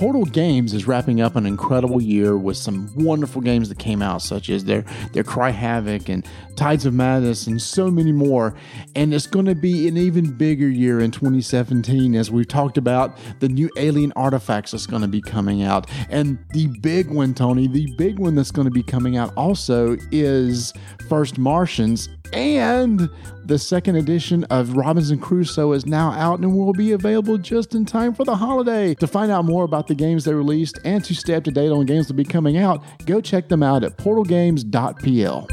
Portal 0.00 0.24
Games 0.24 0.72
is 0.72 0.86
wrapping 0.86 1.20
up 1.20 1.36
an 1.36 1.44
incredible 1.44 2.00
year 2.00 2.34
with 2.38 2.56
some 2.56 2.90
wonderful 2.96 3.42
games 3.42 3.68
that 3.68 3.78
came 3.78 4.00
out, 4.00 4.22
such 4.22 4.48
as 4.48 4.64
their 4.64 4.82
their 5.12 5.22
Cry 5.22 5.50
Havoc 5.50 6.08
and 6.08 6.26
Tides 6.56 6.86
of 6.86 6.94
Madness 6.94 7.46
and 7.46 7.60
so 7.60 7.90
many 7.90 8.10
more. 8.10 8.54
And 8.96 9.12
it's 9.12 9.26
going 9.26 9.44
to 9.44 9.54
be 9.54 9.88
an 9.88 9.98
even 9.98 10.32
bigger 10.32 10.70
year 10.70 11.00
in 11.00 11.10
2017, 11.10 12.14
as 12.14 12.30
we've 12.30 12.48
talked 12.48 12.78
about 12.78 13.18
the 13.40 13.48
new 13.50 13.68
Alien 13.76 14.10
Artifacts 14.16 14.70
that's 14.70 14.86
going 14.86 15.02
to 15.02 15.08
be 15.08 15.20
coming 15.20 15.64
out, 15.64 15.86
and 16.08 16.38
the 16.54 16.68
big 16.80 17.10
one, 17.10 17.34
Tony, 17.34 17.68
the 17.68 17.92
big 17.98 18.18
one 18.18 18.34
that's 18.34 18.50
going 18.50 18.66
to 18.66 18.70
be 18.70 18.82
coming 18.82 19.18
out 19.18 19.34
also 19.36 19.98
is 20.10 20.72
First 21.10 21.36
Martians. 21.36 22.08
And 22.32 23.10
the 23.50 23.58
second 23.58 23.96
edition 23.96 24.44
of 24.44 24.76
Robinson 24.76 25.18
Crusoe 25.18 25.72
is 25.72 25.84
now 25.84 26.12
out 26.12 26.38
and 26.38 26.56
will 26.56 26.72
be 26.72 26.92
available 26.92 27.36
just 27.36 27.74
in 27.74 27.84
time 27.84 28.14
for 28.14 28.22
the 28.24 28.36
holiday. 28.36 28.94
To 28.94 29.08
find 29.08 29.32
out 29.32 29.44
more 29.44 29.64
about 29.64 29.88
the 29.88 29.94
games 29.96 30.24
they 30.24 30.32
released 30.32 30.78
and 30.84 31.04
to 31.04 31.14
stay 31.16 31.34
up 31.34 31.42
to 31.44 31.50
date 31.50 31.70
on 31.70 31.84
games 31.84 32.06
that 32.06 32.12
will 32.14 32.18
be 32.22 32.30
coming 32.30 32.56
out, 32.58 32.80
go 33.06 33.20
check 33.20 33.48
them 33.48 33.64
out 33.64 33.82
at 33.82 33.96
portalgames.pl. 33.98 35.48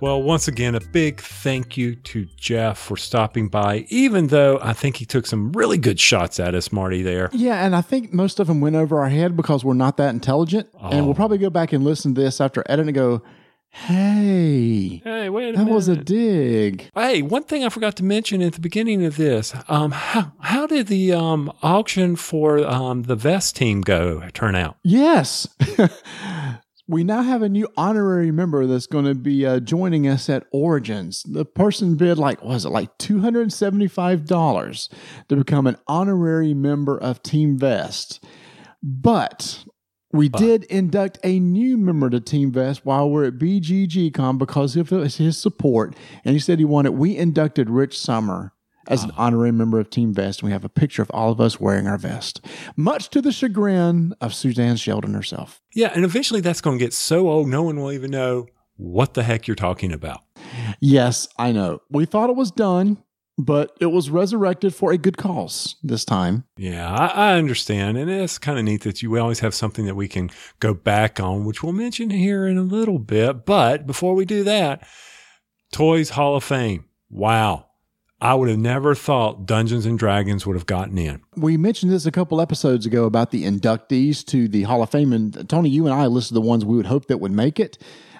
Well, 0.00 0.22
once 0.22 0.46
again, 0.46 0.76
a 0.76 0.80
big 0.92 1.20
thank 1.20 1.76
you 1.76 1.96
to 1.96 2.26
Geoff 2.36 2.78
for 2.78 2.96
stopping 2.96 3.48
by, 3.48 3.86
even 3.88 4.28
though 4.28 4.60
I 4.62 4.72
think 4.72 4.96
he 4.96 5.04
took 5.04 5.26
some 5.26 5.50
really 5.52 5.78
good 5.78 5.98
shots 5.98 6.38
at 6.38 6.54
us, 6.54 6.70
Marty, 6.70 7.02
there. 7.02 7.28
Yeah, 7.32 7.64
and 7.66 7.74
I 7.74 7.80
think 7.80 8.12
most 8.12 8.38
of 8.38 8.46
them 8.46 8.60
went 8.60 8.76
over 8.76 9.00
our 9.00 9.08
head 9.08 9.36
because 9.36 9.64
we're 9.64 9.74
not 9.74 9.96
that 9.96 10.10
intelligent. 10.14 10.68
And 10.80 11.00
Oh. 11.00 11.04
we'll 11.06 11.14
probably 11.14 11.38
go 11.38 11.50
back 11.50 11.72
and 11.72 11.82
listen 11.82 12.14
to 12.14 12.20
this 12.20 12.40
after 12.40 12.62
editing 12.68 12.88
and 12.90 12.94
go, 12.94 13.22
hey, 13.84 15.00
Hey, 15.04 15.28
wait 15.28 15.50
a 15.50 15.52
that 15.52 15.58
minute. 15.58 15.74
was 15.74 15.88
a 15.88 15.96
dig. 15.96 16.88
Hey, 16.94 17.20
one 17.22 17.42
thing 17.44 17.64
I 17.64 17.68
forgot 17.68 17.94
to 17.96 18.04
mention 18.04 18.40
at 18.42 18.54
the 18.54 18.60
beginning 18.60 19.04
of 19.04 19.16
this. 19.16 19.54
Um, 19.68 19.90
how, 19.92 20.32
how 20.40 20.66
did 20.66 20.86
the 20.86 21.12
um, 21.12 21.52
auction 21.62 22.16
for 22.16 22.58
um, 22.66 23.02
the 23.02 23.16
vest 23.16 23.56
team 23.56 23.82
go 23.82 24.22
turn 24.32 24.54
out? 24.54 24.76
Yes. 24.82 25.46
we 26.88 27.04
now 27.04 27.22
have 27.22 27.42
a 27.42 27.48
new 27.48 27.68
honorary 27.76 28.30
member 28.30 28.66
that's 28.66 28.86
going 28.86 29.04
to 29.04 29.14
be 29.14 29.44
uh, 29.44 29.60
joining 29.60 30.08
us 30.08 30.28
at 30.30 30.46
Origins. 30.52 31.22
The 31.24 31.44
person 31.44 31.96
bid 31.96 32.16
like, 32.18 32.42
was 32.42 32.64
it 32.64 32.70
like 32.70 32.96
$275 32.98 34.88
to 35.28 35.36
become 35.36 35.66
an 35.66 35.76
honorary 35.86 36.54
member 36.54 36.96
of 36.96 37.22
Team 37.22 37.58
Vest. 37.58 38.24
But 38.82 39.64
we 40.16 40.28
did 40.28 40.64
induct 40.64 41.18
a 41.24 41.38
new 41.38 41.76
member 41.76 42.10
to 42.10 42.20
Team 42.20 42.52
Vest 42.52 42.84
while 42.84 43.10
we're 43.10 43.26
at 43.26 43.34
BGGCon 43.34 44.38
because 44.38 44.76
of 44.76 44.90
his 44.90 45.16
his 45.16 45.38
support. 45.38 45.94
And 46.24 46.34
he 46.34 46.38
said 46.38 46.58
he 46.58 46.64
wanted, 46.64 46.90
we 46.90 47.16
inducted 47.16 47.70
Rich 47.70 47.98
Sommer 47.98 48.52
as 48.88 49.02
an 49.02 49.10
ah. 49.16 49.26
honorary 49.26 49.52
member 49.52 49.80
of 49.80 49.90
Team 49.90 50.12
Vest. 50.12 50.40
And 50.40 50.48
we 50.48 50.52
have 50.52 50.64
a 50.64 50.68
picture 50.68 51.02
of 51.02 51.10
all 51.10 51.32
of 51.32 51.40
us 51.40 51.60
wearing 51.60 51.86
our 51.86 51.98
vest, 51.98 52.40
much 52.76 53.10
to 53.10 53.20
the 53.20 53.32
chagrin 53.32 54.14
of 54.20 54.34
Suzanne 54.34 54.76
Sheldon 54.76 55.14
herself. 55.14 55.60
Yeah, 55.74 55.92
and 55.94 56.04
eventually 56.04 56.40
that's 56.40 56.60
going 56.60 56.78
to 56.78 56.84
get 56.84 56.92
so 56.92 57.28
old, 57.28 57.48
no 57.48 57.62
one 57.62 57.80
will 57.80 57.92
even 57.92 58.10
know 58.10 58.46
what 58.76 59.14
the 59.14 59.22
heck 59.22 59.46
you're 59.46 59.54
talking 59.54 59.92
about. 59.92 60.20
Yes, 60.80 61.28
I 61.38 61.52
know. 61.52 61.80
We 61.90 62.04
thought 62.04 62.30
it 62.30 62.36
was 62.36 62.50
done, 62.50 63.02
but 63.38 63.76
it 63.80 63.86
was 63.86 64.10
resurrected 64.10 64.74
for 64.74 64.92
a 64.92 64.98
good 64.98 65.16
cause 65.16 65.76
this 65.82 66.04
time. 66.04 66.44
Yeah, 66.56 66.90
I, 66.92 67.06
I 67.06 67.34
understand. 67.34 67.98
And 67.98 68.10
it's 68.10 68.38
kind 68.38 68.58
of 68.58 68.64
neat 68.64 68.82
that 68.82 69.02
you 69.02 69.18
always 69.18 69.40
have 69.40 69.54
something 69.54 69.84
that 69.86 69.94
we 69.94 70.08
can 70.08 70.30
go 70.60 70.72
back 70.72 71.20
on, 71.20 71.44
which 71.44 71.62
we'll 71.62 71.72
mention 71.72 72.10
here 72.10 72.46
in 72.46 72.56
a 72.56 72.62
little 72.62 72.98
bit. 72.98 73.44
But 73.44 73.86
before 73.86 74.14
we 74.14 74.24
do 74.24 74.42
that, 74.44 74.86
Toys 75.72 76.10
Hall 76.10 76.36
of 76.36 76.44
Fame. 76.44 76.86
Wow. 77.10 77.66
I 78.18 78.34
would 78.34 78.48
have 78.48 78.58
never 78.58 78.94
thought 78.94 79.44
Dungeons 79.44 79.84
and 79.84 79.98
Dragons 79.98 80.46
would 80.46 80.56
have 80.56 80.64
gotten 80.64 80.96
in. 80.96 81.20
We 81.36 81.58
mentioned 81.58 81.92
this 81.92 82.06
a 82.06 82.10
couple 82.10 82.40
episodes 82.40 82.86
ago 82.86 83.04
about 83.04 83.30
the 83.30 83.44
inductees 83.44 84.24
to 84.26 84.48
the 84.48 84.62
Hall 84.62 84.82
of 84.82 84.88
Fame. 84.88 85.12
And 85.12 85.46
Tony, 85.50 85.68
you 85.68 85.84
and 85.84 85.94
I 85.94 86.06
listed 86.06 86.34
the 86.34 86.40
ones 86.40 86.64
we 86.64 86.76
would 86.76 86.86
hope 86.86 87.08
that 87.08 87.18
would 87.18 87.32
make 87.32 87.60
it. 87.60 87.76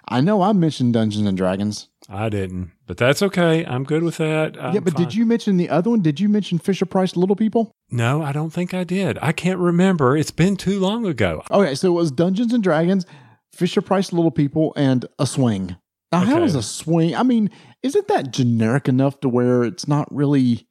I 0.08 0.20
know 0.20 0.40
I 0.42 0.52
mentioned 0.52 0.92
Dungeons 0.94 1.26
and 1.26 1.36
Dragons. 1.36 1.88
I 2.08 2.28
didn't, 2.28 2.70
but 2.86 2.96
that's 2.96 3.22
okay. 3.22 3.64
I'm 3.66 3.82
good 3.82 4.04
with 4.04 4.18
that. 4.18 4.56
I'm 4.62 4.74
yeah, 4.74 4.80
but 4.80 4.92
fine. 4.94 5.04
did 5.04 5.14
you 5.14 5.26
mention 5.26 5.56
the 5.56 5.68
other 5.68 5.90
one? 5.90 6.00
Did 6.02 6.20
you 6.20 6.28
mention 6.28 6.58
Fisher 6.58 6.86
Price 6.86 7.16
Little 7.16 7.34
People? 7.34 7.72
No, 7.90 8.22
I 8.22 8.30
don't 8.32 8.50
think 8.50 8.72
I 8.72 8.84
did. 8.84 9.18
I 9.20 9.32
can't 9.32 9.58
remember. 9.58 10.16
It's 10.16 10.30
been 10.30 10.56
too 10.56 10.78
long 10.78 11.04
ago. 11.06 11.42
Okay, 11.50 11.74
so 11.74 11.88
it 11.88 11.96
was 11.96 12.12
Dungeons 12.12 12.52
and 12.54 12.62
Dragons, 12.62 13.04
Fisher 13.52 13.80
Price 13.82 14.12
Little 14.12 14.30
People, 14.30 14.72
and 14.76 15.04
a 15.18 15.26
swing. 15.26 15.74
Now, 16.12 16.20
how 16.20 16.36
Okay. 16.36 16.44
is 16.44 16.54
a 16.54 16.62
swing? 16.62 17.16
I 17.16 17.24
mean, 17.24 17.50
isn't 17.82 18.06
that 18.06 18.32
generic 18.32 18.88
enough 18.88 19.18
to 19.20 19.28
where 19.28 19.64
it's 19.64 19.88
not 19.88 20.06
really 20.14 20.68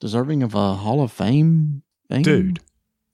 deserving 0.00 0.42
of 0.42 0.54
a 0.54 0.74
Hall 0.74 1.02
of 1.02 1.10
Fame 1.10 1.82
thing? 2.10 2.22
Dude, 2.22 2.60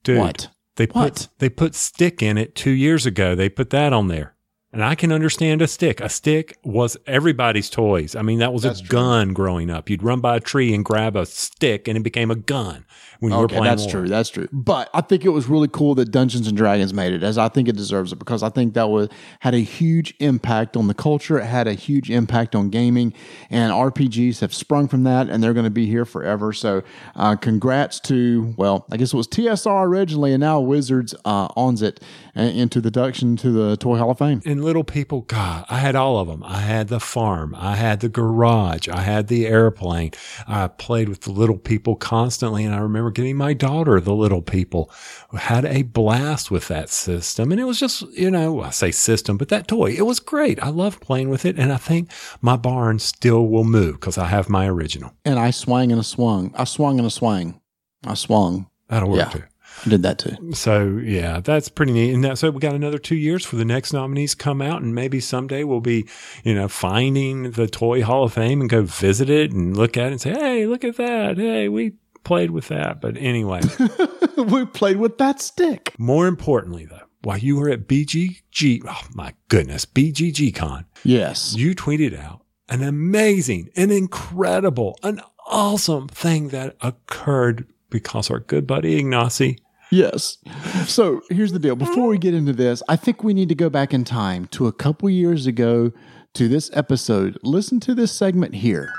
dude. 0.02 0.18
What? 0.18 0.48
They 0.76 0.88
put 0.88 0.96
What? 0.96 1.28
they 1.38 1.48
put 1.48 1.76
stick 1.76 2.20
in 2.22 2.36
it 2.36 2.56
two 2.56 2.70
years 2.72 3.06
ago. 3.06 3.36
They 3.36 3.48
put 3.48 3.70
that 3.70 3.92
on 3.92 4.08
there. 4.08 4.34
And 4.72 4.82
I 4.82 4.94
can 4.94 5.12
understand 5.12 5.60
a 5.60 5.68
stick. 5.68 6.00
A 6.00 6.08
stick 6.08 6.56
was 6.64 6.96
everybody's 7.06 7.68
toys. 7.68 8.16
I 8.16 8.22
mean, 8.22 8.38
that 8.38 8.54
was 8.54 8.62
That's 8.62 8.80
a 8.80 8.82
true. 8.84 8.88
gun 8.88 9.32
growing 9.34 9.68
up. 9.68 9.90
You'd 9.90 10.02
run 10.02 10.20
by 10.20 10.36
a 10.36 10.40
tree 10.40 10.72
and 10.72 10.82
grab 10.82 11.14
a 11.14 11.26
stick 11.26 11.88
and 11.88 11.98
it 11.98 12.02
became 12.02 12.30
a 12.30 12.36
gun 12.36 12.86
when 13.22 13.32
you 13.32 13.38
were 13.38 13.44
Okay, 13.44 13.56
playing. 13.56 13.70
that's 13.70 13.82
war. 13.84 13.90
true. 13.92 14.08
That's 14.08 14.30
true. 14.30 14.48
But 14.52 14.88
I 14.94 15.00
think 15.02 15.24
it 15.24 15.30
was 15.30 15.46
really 15.48 15.68
cool 15.68 15.94
that 15.96 16.10
Dungeons 16.10 16.46
and 16.46 16.56
Dragons 16.56 16.94
made 16.94 17.12
it, 17.12 17.22
as 17.22 17.38
I 17.38 17.48
think 17.48 17.68
it 17.68 17.76
deserves 17.76 18.12
it, 18.12 18.18
because 18.18 18.42
I 18.42 18.48
think 18.48 18.74
that 18.74 18.88
was 18.90 19.08
had 19.40 19.54
a 19.54 19.60
huge 19.60 20.14
impact 20.18 20.76
on 20.76 20.86
the 20.88 20.94
culture. 20.94 21.38
It 21.38 21.44
had 21.44 21.66
a 21.66 21.74
huge 21.74 22.10
impact 22.10 22.54
on 22.54 22.70
gaming, 22.70 23.12
and 23.50 23.72
RPGs 23.72 24.40
have 24.40 24.54
sprung 24.54 24.88
from 24.88 25.04
that, 25.04 25.28
and 25.28 25.42
they're 25.42 25.54
going 25.54 25.64
to 25.64 25.70
be 25.70 25.86
here 25.86 26.04
forever. 26.04 26.52
So, 26.52 26.82
uh, 27.16 27.36
congrats 27.36 28.00
to 28.00 28.54
well, 28.56 28.86
I 28.90 28.96
guess 28.96 29.12
it 29.12 29.16
was 29.16 29.28
TSR 29.28 29.86
originally, 29.86 30.32
and 30.32 30.40
now 30.40 30.60
Wizards 30.60 31.14
uh, 31.24 31.48
owns 31.56 31.82
it 31.82 32.00
uh, 32.36 32.40
into 32.40 32.80
the 32.80 32.88
induction 32.88 33.36
to 33.36 33.50
the 33.50 33.76
Toy 33.76 33.96
Hall 33.98 34.10
of 34.10 34.18
Fame. 34.18 34.42
And 34.44 34.64
little 34.64 34.84
people, 34.84 35.22
God, 35.22 35.64
I 35.70 35.78
had 35.78 35.94
all 35.94 36.18
of 36.18 36.28
them. 36.28 36.42
I 36.44 36.60
had 36.60 36.88
the 36.88 37.00
farm. 37.00 37.54
I 37.56 37.76
had 37.76 38.00
the 38.00 38.08
garage. 38.08 38.88
I 38.88 39.00
had 39.00 39.28
the 39.28 39.46
airplane. 39.46 40.12
I 40.46 40.68
played 40.68 41.08
with 41.08 41.22
the 41.22 41.30
little 41.32 41.58
people 41.58 41.96
constantly. 41.96 42.64
And 42.64 42.74
I 42.74 42.78
remember 42.78 43.10
getting 43.14 43.36
my 43.36 43.52
daughter, 43.54 44.00
the 44.00 44.14
little 44.14 44.42
people, 44.42 44.90
had 45.36 45.64
a 45.64 45.82
blast 45.82 46.50
with 46.50 46.68
that 46.68 46.90
system. 46.90 47.52
And 47.52 47.60
it 47.60 47.64
was 47.64 47.78
just, 47.78 48.02
you 48.12 48.30
know, 48.30 48.60
I 48.62 48.70
say 48.70 48.90
system, 48.90 49.36
but 49.38 49.48
that 49.50 49.68
toy, 49.68 49.92
it 49.92 50.02
was 50.06 50.20
great. 50.20 50.62
I 50.62 50.68
loved 50.68 51.00
playing 51.00 51.28
with 51.30 51.44
it. 51.44 51.58
And 51.58 51.72
I 51.72 51.76
think 51.76 52.10
my 52.40 52.56
barn 52.56 52.98
still 52.98 53.46
will 53.48 53.64
move 53.64 53.94
because 54.00 54.18
I 54.18 54.26
have 54.26 54.48
my 54.48 54.66
original. 54.68 55.12
And 55.24 55.38
I 55.38 55.50
swang 55.50 55.92
and 55.92 56.00
a 56.00 56.04
swung. 56.04 56.52
I 56.56 56.64
swung 56.64 56.98
and 56.98 57.06
a 57.06 57.10
swang. 57.10 57.60
I 58.04 58.14
swung. 58.14 58.66
That'll 58.88 59.08
work 59.10 59.18
Yeah. 59.18 59.28
too. 59.28 59.42
I 59.86 59.88
did 59.88 60.02
that 60.02 60.18
too. 60.18 60.36
So 60.52 61.00
yeah, 61.02 61.40
that's 61.40 61.70
pretty 61.70 61.92
neat. 61.92 62.12
And 62.12 62.22
that, 62.24 62.36
so 62.36 62.50
we 62.50 62.60
got 62.60 62.74
another 62.74 62.98
two 62.98 63.16
years 63.16 63.42
for 63.46 63.56
the 63.56 63.64
next 63.64 63.94
nominees 63.94 64.34
come 64.34 64.60
out, 64.60 64.82
and 64.82 64.94
maybe 64.94 65.18
someday 65.18 65.64
we'll 65.64 65.80
be, 65.80 66.06
you 66.44 66.54
know, 66.54 66.68
finding 66.68 67.52
the 67.52 67.66
Toy 67.66 68.02
Hall 68.02 68.24
of 68.24 68.34
Fame 68.34 68.60
and 68.60 68.68
go 68.68 68.82
visit 68.82 69.30
it 69.30 69.50
and 69.50 69.74
look 69.74 69.96
at 69.96 70.08
it 70.08 70.12
and 70.12 70.20
say, 70.20 70.32
hey, 70.32 70.66
look 70.66 70.84
at 70.84 70.96
that. 70.96 71.38
Hey, 71.38 71.68
we 71.70 71.92
played 72.24 72.50
with 72.50 72.68
that. 72.68 73.00
But 73.00 73.16
anyway, 73.16 73.60
we 74.36 74.64
played 74.66 74.96
with 74.98 75.18
that 75.18 75.40
stick. 75.40 75.94
more 75.98 76.26
importantly 76.26 76.84
though, 76.86 77.06
while 77.22 77.38
you 77.38 77.56
were 77.56 77.68
at 77.70 77.86
BGG, 77.86 78.82
oh 78.88 79.02
my 79.14 79.34
goodness, 79.48 79.84
BGG 79.86 80.54
Con, 80.54 80.86
Yes. 81.04 81.54
you 81.56 81.74
tweeted 81.74 82.18
out 82.18 82.44
an 82.68 82.82
amazing, 82.82 83.68
an 83.76 83.90
incredible, 83.90 84.98
an 85.02 85.20
awesome 85.46 86.08
thing 86.08 86.48
that 86.48 86.76
occurred 86.80 87.66
because 87.90 88.30
our 88.30 88.40
good 88.40 88.66
buddy 88.66 89.02
Ignacy. 89.02 89.58
Yes. 89.90 90.38
So 90.86 91.20
here's 91.28 91.52
the 91.52 91.58
deal. 91.58 91.76
Before 91.76 92.08
we 92.08 92.16
get 92.16 92.32
into 92.32 92.54
this, 92.54 92.82
I 92.88 92.96
think 92.96 93.22
we 93.22 93.34
need 93.34 93.50
to 93.50 93.54
go 93.54 93.68
back 93.68 93.92
in 93.92 94.04
time 94.04 94.46
to 94.46 94.66
a 94.66 94.72
couple 94.72 95.10
years 95.10 95.46
ago 95.46 95.92
to 96.32 96.48
this 96.48 96.70
episode. 96.72 97.36
Listen 97.42 97.78
to 97.80 97.94
this 97.94 98.10
segment 98.10 98.54
here. 98.54 98.90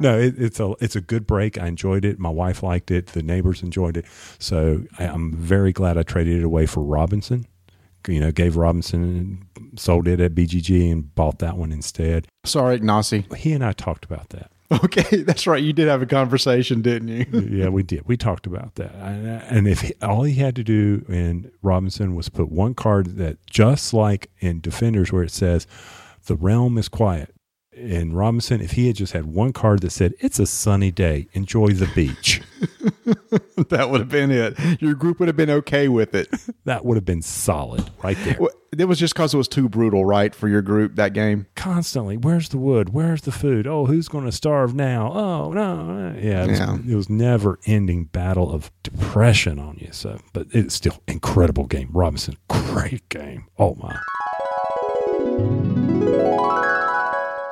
No, 0.00 0.18
it, 0.18 0.34
it's 0.38 0.60
a 0.60 0.74
it's 0.80 0.96
a 0.96 1.00
good 1.00 1.26
break. 1.26 1.58
I 1.58 1.66
enjoyed 1.66 2.04
it. 2.04 2.18
My 2.18 2.28
wife 2.28 2.62
liked 2.62 2.90
it. 2.90 3.08
The 3.08 3.22
neighbors 3.22 3.62
enjoyed 3.62 3.96
it. 3.96 4.06
So 4.38 4.82
I, 4.98 5.04
I'm 5.04 5.32
very 5.34 5.72
glad 5.72 5.98
I 5.98 6.02
traded 6.02 6.38
it 6.38 6.44
away 6.44 6.66
for 6.66 6.82
Robinson. 6.82 7.46
You 8.08 8.18
know, 8.18 8.32
gave 8.32 8.56
Robinson, 8.56 9.46
sold 9.76 10.08
it 10.08 10.18
at 10.18 10.34
BGG, 10.34 10.90
and 10.90 11.14
bought 11.14 11.38
that 11.38 11.56
one 11.56 11.70
instead. 11.70 12.26
Sorry, 12.44 12.80
Ignacy. 12.80 13.32
He 13.36 13.52
and 13.52 13.64
I 13.64 13.72
talked 13.72 14.04
about 14.04 14.30
that. 14.30 14.50
Okay, 14.84 15.22
that's 15.22 15.46
right. 15.46 15.62
You 15.62 15.72
did 15.72 15.88
have 15.88 16.02
a 16.02 16.06
conversation, 16.06 16.82
didn't 16.82 17.08
you? 17.08 17.26
yeah, 17.50 17.68
we 17.68 17.82
did. 17.82 18.06
We 18.06 18.16
talked 18.16 18.46
about 18.46 18.76
that. 18.76 18.92
And 18.94 19.68
if 19.68 19.80
he, 19.82 19.94
all 20.02 20.22
he 20.22 20.34
had 20.34 20.56
to 20.56 20.64
do 20.64 21.04
in 21.08 21.50
Robinson 21.62 22.14
was 22.14 22.28
put 22.28 22.50
one 22.50 22.74
card 22.74 23.16
that, 23.18 23.44
just 23.46 23.92
like 23.92 24.30
in 24.40 24.60
Defenders, 24.60 25.12
where 25.12 25.22
it 25.22 25.30
says, 25.30 25.66
the 26.26 26.36
realm 26.36 26.78
is 26.78 26.88
quiet, 26.88 27.34
in 27.72 28.12
Robinson, 28.14 28.60
if 28.60 28.72
he 28.72 28.86
had 28.86 28.96
just 28.96 29.12
had 29.12 29.26
one 29.26 29.52
card 29.52 29.80
that 29.80 29.90
said, 29.90 30.14
It's 30.20 30.38
a 30.38 30.46
sunny 30.46 30.90
day, 30.90 31.28
enjoy 31.32 31.68
the 31.68 31.90
beach. 31.94 32.42
that 33.68 33.88
would 33.90 34.00
have 34.00 34.08
been 34.08 34.30
it. 34.30 34.80
Your 34.80 34.94
group 34.94 35.18
would 35.18 35.28
have 35.28 35.36
been 35.36 35.50
okay 35.50 35.88
with 35.88 36.14
it. 36.14 36.28
that 36.64 36.84
would 36.84 36.96
have 36.96 37.04
been 37.04 37.22
solid 37.22 37.90
right 38.02 38.16
there. 38.24 38.36
Well, 38.38 38.50
it 38.76 38.86
was 38.86 38.98
just 38.98 39.14
because 39.14 39.34
it 39.34 39.36
was 39.36 39.48
too 39.48 39.68
brutal, 39.68 40.04
right, 40.04 40.34
for 40.34 40.48
your 40.48 40.62
group 40.62 40.96
that 40.96 41.12
game? 41.12 41.46
Constantly. 41.54 42.16
Where's 42.16 42.48
the 42.50 42.58
wood? 42.58 42.90
Where's 42.90 43.22
the 43.22 43.32
food? 43.32 43.66
Oh, 43.66 43.86
who's 43.86 44.08
going 44.08 44.24
to 44.24 44.32
starve 44.32 44.74
now? 44.74 45.12
Oh, 45.12 45.52
no. 45.52 46.14
Yeah. 46.18 46.44
It 46.44 46.50
was, 46.50 46.58
yeah. 46.58 46.78
It 46.88 46.94
was 46.94 47.10
never 47.10 47.58
ending 47.66 48.04
battle 48.04 48.52
of 48.52 48.70
depression 48.82 49.58
on 49.58 49.76
you. 49.78 49.88
So, 49.92 50.18
but 50.32 50.46
it's 50.50 50.74
still 50.74 51.02
incredible 51.06 51.64
game. 51.64 51.90
Robinson, 51.92 52.36
great 52.48 53.08
game. 53.08 53.46
Oh, 53.58 53.74
my. 53.74 53.98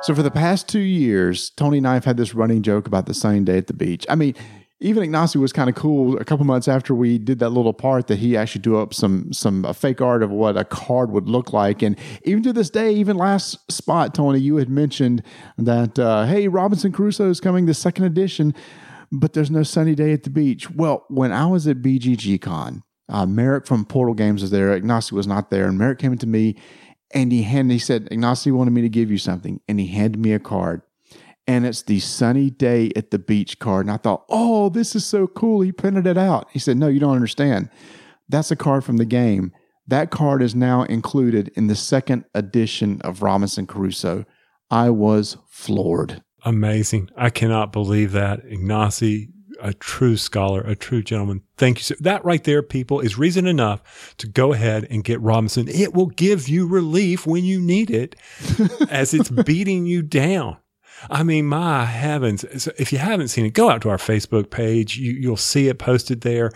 So 0.03 0.15
for 0.15 0.23
the 0.23 0.31
past 0.31 0.67
two 0.67 0.79
years, 0.79 1.51
Tony 1.51 1.77
and 1.77 1.87
I 1.87 1.93
have 1.93 2.05
had 2.05 2.17
this 2.17 2.33
running 2.33 2.63
joke 2.63 2.87
about 2.87 3.05
the 3.05 3.13
sunny 3.13 3.41
day 3.41 3.57
at 3.57 3.67
the 3.67 3.73
beach. 3.73 4.03
I 4.09 4.15
mean, 4.15 4.33
even 4.79 5.07
Ignacy 5.07 5.35
was 5.35 5.53
kind 5.53 5.69
of 5.69 5.75
cool. 5.75 6.17
A 6.17 6.25
couple 6.25 6.43
months 6.43 6.67
after 6.67 6.95
we 6.95 7.19
did 7.19 7.37
that 7.37 7.49
little 7.49 7.71
part, 7.71 8.07
that 8.07 8.17
he 8.17 8.35
actually 8.35 8.61
drew 8.61 8.79
up 8.79 8.95
some 8.95 9.31
some 9.31 9.71
fake 9.75 10.01
art 10.01 10.23
of 10.23 10.31
what 10.31 10.57
a 10.57 10.65
card 10.65 11.11
would 11.11 11.29
look 11.29 11.53
like. 11.53 11.83
And 11.83 11.95
even 12.23 12.41
to 12.43 12.51
this 12.51 12.71
day, 12.71 12.91
even 12.93 13.15
last 13.15 13.71
spot, 13.71 14.15
Tony, 14.15 14.39
you 14.39 14.55
had 14.55 14.69
mentioned 14.69 15.21
that 15.59 15.99
uh, 15.99 16.25
hey, 16.25 16.47
Robinson 16.47 16.91
Crusoe 16.91 17.29
is 17.29 17.39
coming, 17.39 17.67
the 17.67 17.75
second 17.75 18.05
edition, 18.05 18.55
but 19.11 19.33
there's 19.33 19.51
no 19.51 19.61
sunny 19.61 19.93
day 19.93 20.13
at 20.13 20.23
the 20.23 20.31
beach. 20.31 20.71
Well, 20.71 21.05
when 21.09 21.31
I 21.31 21.45
was 21.45 21.67
at 21.67 21.83
BGG 21.83 22.41
Con, 22.41 22.81
uh, 23.07 23.27
Merrick 23.27 23.67
from 23.67 23.85
Portal 23.85 24.15
Games 24.15 24.41
was 24.41 24.49
there. 24.49 24.79
Ignacy 24.79 25.11
was 25.11 25.27
not 25.27 25.51
there, 25.51 25.67
and 25.67 25.77
Merrick 25.77 25.99
came 25.99 26.17
to 26.17 26.27
me 26.27 26.55
and 27.13 27.31
he 27.31 27.43
handed, 27.43 27.73
he 27.73 27.79
said, 27.79 28.09
Ignacy 28.09 28.51
wanted 28.51 28.71
me 28.71 28.81
to 28.81 28.89
give 28.89 29.11
you 29.11 29.17
something. 29.17 29.61
And 29.67 29.79
he 29.79 29.87
handed 29.87 30.19
me 30.19 30.33
a 30.33 30.39
card. 30.39 30.81
And 31.47 31.65
it's 31.65 31.81
the 31.81 31.99
sunny 31.99 32.49
day 32.49 32.91
at 32.95 33.11
the 33.11 33.19
beach 33.19 33.59
card. 33.59 33.85
And 33.85 33.91
I 33.91 33.97
thought, 33.97 34.25
oh, 34.29 34.69
this 34.69 34.95
is 34.95 35.05
so 35.05 35.27
cool. 35.27 35.61
He 35.61 35.71
printed 35.71 36.07
it 36.07 36.17
out. 36.17 36.47
He 36.51 36.59
said, 36.59 36.77
no, 36.77 36.87
you 36.87 36.99
don't 36.99 37.15
understand. 37.15 37.69
That's 38.29 38.51
a 38.51 38.55
card 38.55 38.83
from 38.83 38.97
the 38.97 39.05
game. 39.05 39.51
That 39.87 40.11
card 40.11 40.41
is 40.41 40.55
now 40.55 40.83
included 40.83 41.49
in 41.55 41.67
the 41.67 41.75
second 41.75 42.25
edition 42.33 43.01
of 43.01 43.21
Robinson 43.21 43.65
Crusoe. 43.65 44.25
I 44.69 44.89
was 44.89 45.37
floored. 45.49 46.23
Amazing. 46.45 47.09
I 47.17 47.29
cannot 47.29 47.71
believe 47.71 48.13
that. 48.13 48.45
Ignacy 48.45 49.31
a 49.61 49.73
true 49.73 50.17
scholar, 50.17 50.61
a 50.61 50.75
true 50.75 51.01
gentleman. 51.01 51.43
Thank 51.57 51.79
you. 51.79 51.83
Sir. 51.83 51.95
That 51.99 52.25
right 52.25 52.43
there, 52.43 52.61
people, 52.61 52.99
is 52.99 53.17
reason 53.17 53.47
enough 53.47 54.15
to 54.17 54.27
go 54.27 54.53
ahead 54.53 54.87
and 54.89 55.03
get 55.03 55.21
Robinson. 55.21 55.67
It 55.67 55.93
will 55.93 56.07
give 56.07 56.49
you 56.49 56.67
relief 56.67 57.25
when 57.25 57.45
you 57.45 57.59
need 57.59 57.89
it 57.91 58.15
as 58.89 59.13
it's 59.13 59.29
beating 59.29 59.85
you 59.85 60.01
down. 60.01 60.57
I 61.09 61.23
mean, 61.23 61.47
my 61.47 61.85
heavens. 61.85 62.43
If 62.77 62.91
you 62.91 62.99
haven't 62.99 63.29
seen 63.29 63.45
it, 63.45 63.53
go 63.53 63.69
out 63.69 63.81
to 63.83 63.89
our 63.89 63.97
Facebook 63.97 64.51
page. 64.51 64.97
You, 64.97 65.13
you'll 65.13 65.37
see 65.37 65.67
it 65.67 65.79
posted 65.79 66.21
there. 66.21 66.51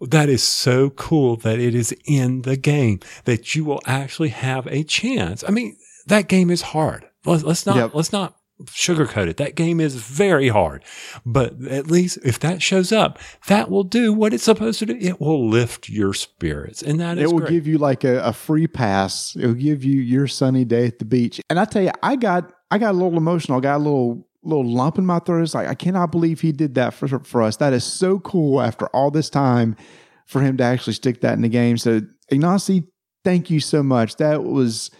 That 0.00 0.28
is 0.28 0.42
so 0.42 0.90
cool 0.90 1.36
that 1.36 1.58
it 1.58 1.74
is 1.74 1.94
in 2.06 2.42
the 2.42 2.56
game, 2.56 3.00
that 3.24 3.54
you 3.54 3.64
will 3.64 3.80
actually 3.86 4.30
have 4.30 4.66
a 4.66 4.82
chance. 4.82 5.44
I 5.46 5.50
mean, 5.50 5.76
that 6.06 6.28
game 6.28 6.50
is 6.50 6.62
hard. 6.62 7.08
Let's, 7.24 7.44
let's 7.44 7.66
not, 7.66 7.76
yep. 7.76 7.94
let's 7.94 8.12
not 8.12 8.36
sugarcoat 8.66 9.28
it. 9.28 9.36
That 9.36 9.54
game 9.54 9.80
is 9.80 9.94
very 9.96 10.48
hard, 10.48 10.84
but 11.24 11.62
at 11.64 11.88
least 11.88 12.18
if 12.24 12.38
that 12.40 12.62
shows 12.62 12.92
up, 12.92 13.18
that 13.46 13.70
will 13.70 13.84
do 13.84 14.12
what 14.12 14.32
it's 14.32 14.44
supposed 14.44 14.78
to 14.80 14.86
do. 14.86 14.96
It 15.00 15.20
will 15.20 15.48
lift 15.48 15.88
your 15.88 16.14
spirits, 16.14 16.82
and 16.82 17.00
that 17.00 17.18
it 17.18 17.26
will 17.30 17.40
great. 17.40 17.50
give 17.50 17.66
you 17.66 17.78
like 17.78 18.04
a, 18.04 18.22
a, 18.22 18.32
free 18.32 18.66
pass. 18.66 19.36
It 19.36 19.46
will 19.46 19.54
give 19.54 19.84
you 19.84 20.00
your 20.00 20.26
sunny 20.26 20.64
day 20.64 20.86
at 20.86 20.98
the 20.98 21.04
beach. 21.04 21.40
And 21.48 21.58
I 21.58 21.64
tell 21.64 21.82
you, 21.82 21.92
I 22.02 22.16
got 22.16 22.52
I 22.70 22.78
got 22.78 22.90
a 22.90 22.98
little 22.98 23.16
emotional. 23.16 23.58
I 23.58 23.60
got 23.60 23.76
a 23.76 23.84
little 23.84 24.26
little 24.42 24.68
lump 24.68 24.98
in 24.98 25.06
my 25.06 25.18
throat. 25.20 25.42
It's 25.42 25.54
like 25.54 25.68
I 25.68 25.74
cannot 25.74 26.10
believe 26.10 26.40
he 26.40 26.52
did 26.52 26.74
that 26.74 26.94
for 26.94 27.06
for 27.20 27.42
us. 27.42 27.56
That 27.56 27.72
is 27.72 27.84
so 27.84 28.18
cool. 28.20 28.60
After 28.60 28.86
all 28.88 29.10
this 29.10 29.30
time, 29.30 29.76
for 30.26 30.40
him 30.40 30.56
to 30.56 30.64
actually 30.64 30.94
stick 30.94 31.20
that 31.20 31.34
in 31.34 31.42
the 31.42 31.48
game. 31.48 31.76
So 31.76 32.00
Ignacy, 32.30 32.86
thank 33.24 33.50
you 33.50 33.60
so 33.60 33.82
much. 33.82 34.16
That 34.16 34.42
was 34.42 34.90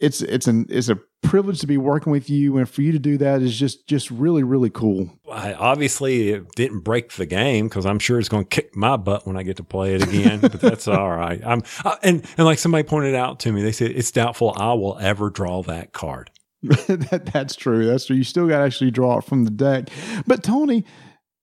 it's 0.00 0.22
it's 0.22 0.46
an 0.46 0.66
it's 0.68 0.88
a 0.88 0.98
privilege 1.22 1.60
to 1.60 1.66
be 1.66 1.76
working 1.76 2.12
with 2.12 2.30
you 2.30 2.56
and 2.58 2.68
for 2.68 2.82
you 2.82 2.92
to 2.92 2.98
do 2.98 3.18
that 3.18 3.42
is 3.42 3.58
just 3.58 3.86
just 3.86 4.10
really 4.10 4.42
really 4.42 4.70
cool. 4.70 5.10
I, 5.30 5.52
obviously 5.52 6.30
it 6.30 6.52
didn't 6.54 6.80
break 6.80 7.12
the 7.12 7.26
game 7.26 7.68
because 7.68 7.86
i'm 7.86 7.98
sure 7.98 8.18
it's 8.18 8.28
going 8.28 8.44
to 8.44 8.48
kick 8.48 8.74
my 8.76 8.96
butt 8.96 9.26
when 9.26 9.36
i 9.36 9.42
get 9.42 9.56
to 9.56 9.64
play 9.64 9.94
it 9.94 10.02
again 10.02 10.40
but 10.40 10.52
that's 10.60 10.88
all 10.88 11.10
right. 11.10 11.40
I'm 11.44 11.62
I, 11.84 11.96
and 12.02 12.24
and 12.36 12.46
like 12.46 12.58
somebody 12.58 12.84
pointed 12.84 13.14
out 13.14 13.40
to 13.40 13.52
me 13.52 13.62
they 13.62 13.72
said 13.72 13.90
it's 13.90 14.10
doubtful 14.10 14.54
i 14.56 14.72
will 14.72 14.98
ever 14.98 15.30
draw 15.30 15.62
that 15.62 15.92
card. 15.92 16.30
That, 16.62 17.30
that's 17.32 17.54
true. 17.54 17.86
That's 17.86 18.06
true. 18.06 18.16
You 18.16 18.24
still 18.24 18.48
got 18.48 18.58
to 18.58 18.64
actually 18.64 18.90
draw 18.90 19.18
it 19.18 19.24
from 19.24 19.44
the 19.44 19.50
deck. 19.50 19.90
But 20.26 20.42
tony 20.42 20.84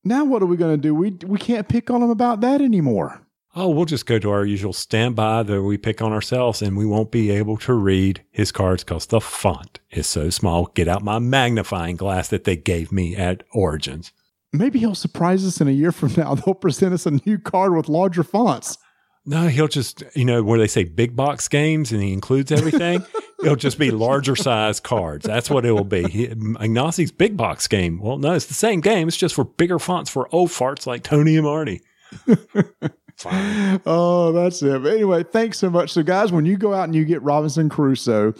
now 0.03 0.25
what 0.25 0.41
are 0.41 0.45
we 0.45 0.57
going 0.57 0.75
to 0.75 0.81
do? 0.81 0.93
We 0.93 1.11
we 1.25 1.37
can't 1.37 1.67
pick 1.67 1.89
on 1.89 2.01
him 2.01 2.09
about 2.09 2.41
that 2.41 2.61
anymore 2.61 3.24
oh, 3.55 3.69
we'll 3.69 3.85
just 3.85 4.05
go 4.05 4.19
to 4.19 4.29
our 4.29 4.45
usual 4.45 4.73
standby 4.73 5.43
that 5.43 5.63
we 5.63 5.77
pick 5.77 6.01
on 6.01 6.11
ourselves 6.11 6.61
and 6.61 6.75
we 6.75 6.85
won't 6.85 7.11
be 7.11 7.31
able 7.31 7.57
to 7.57 7.73
read 7.73 8.23
his 8.29 8.51
cards 8.51 8.83
because 8.83 9.05
the 9.07 9.21
font 9.21 9.79
is 9.91 10.05
so 10.05 10.29
small. 10.29 10.65
Get 10.67 10.87
out 10.87 11.03
my 11.03 11.19
magnifying 11.19 11.95
glass 11.95 12.27
that 12.27 12.43
they 12.43 12.57
gave 12.57 12.91
me 12.91 13.15
at 13.15 13.43
Origins. 13.53 14.11
Maybe 14.51 14.79
he'll 14.79 14.95
surprise 14.95 15.45
us 15.45 15.61
in 15.61 15.67
a 15.67 15.71
year 15.71 15.91
from 15.91 16.13
now. 16.15 16.35
They'll 16.45 16.53
present 16.53 16.93
us 16.93 17.05
a 17.05 17.11
new 17.25 17.37
card 17.37 17.75
with 17.75 17.89
larger 17.89 18.23
fonts. 18.23 18.77
No, 19.25 19.47
he'll 19.47 19.67
just, 19.67 20.03
you 20.13 20.23
know, 20.23 20.43
where 20.43 20.59
they 20.59 20.67
say 20.67 20.83
big 20.83 21.15
box 21.15 21.47
games 21.47 21.91
and 21.91 22.01
he 22.01 22.13
includes 22.13 22.51
everything, 22.51 23.03
it'll 23.43 23.55
just 23.55 23.79
be 23.79 23.89
larger 23.89 24.35
size 24.35 24.79
cards. 24.79 25.25
That's 25.25 25.49
what 25.49 25.65
it 25.65 25.71
will 25.71 25.83
be. 25.83 26.03
He, 26.03 26.27
Ignacy's 26.27 27.11
big 27.11 27.35
box 27.35 27.67
game. 27.67 27.99
Well, 27.99 28.17
no, 28.17 28.33
it's 28.33 28.45
the 28.45 28.53
same 28.53 28.81
game. 28.81 29.07
It's 29.07 29.17
just 29.17 29.33
for 29.33 29.43
bigger 29.43 29.79
fonts 29.79 30.11
for 30.11 30.33
old 30.33 30.51
farts 30.51 30.85
like 30.85 31.01
Tony 31.01 31.35
and 31.37 31.45
Marty. 31.45 31.81
Fine. 33.17 33.81
Oh, 33.85 34.31
that's 34.31 34.61
it. 34.61 34.83
But 34.83 34.93
anyway, 34.93 35.23
thanks 35.23 35.57
so 35.59 35.69
much. 35.69 35.91
So, 35.91 36.03
guys, 36.03 36.31
when 36.31 36.45
you 36.45 36.57
go 36.57 36.73
out 36.73 36.83
and 36.85 36.95
you 36.95 37.05
get 37.05 37.21
Robinson 37.21 37.69
Crusoe 37.69 38.33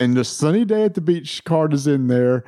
and 0.00 0.16
the 0.16 0.24
sunny 0.24 0.64
day 0.64 0.84
at 0.84 0.94
the 0.94 1.00
beach 1.00 1.42
card 1.44 1.72
is 1.72 1.86
in 1.86 2.08
there, 2.08 2.44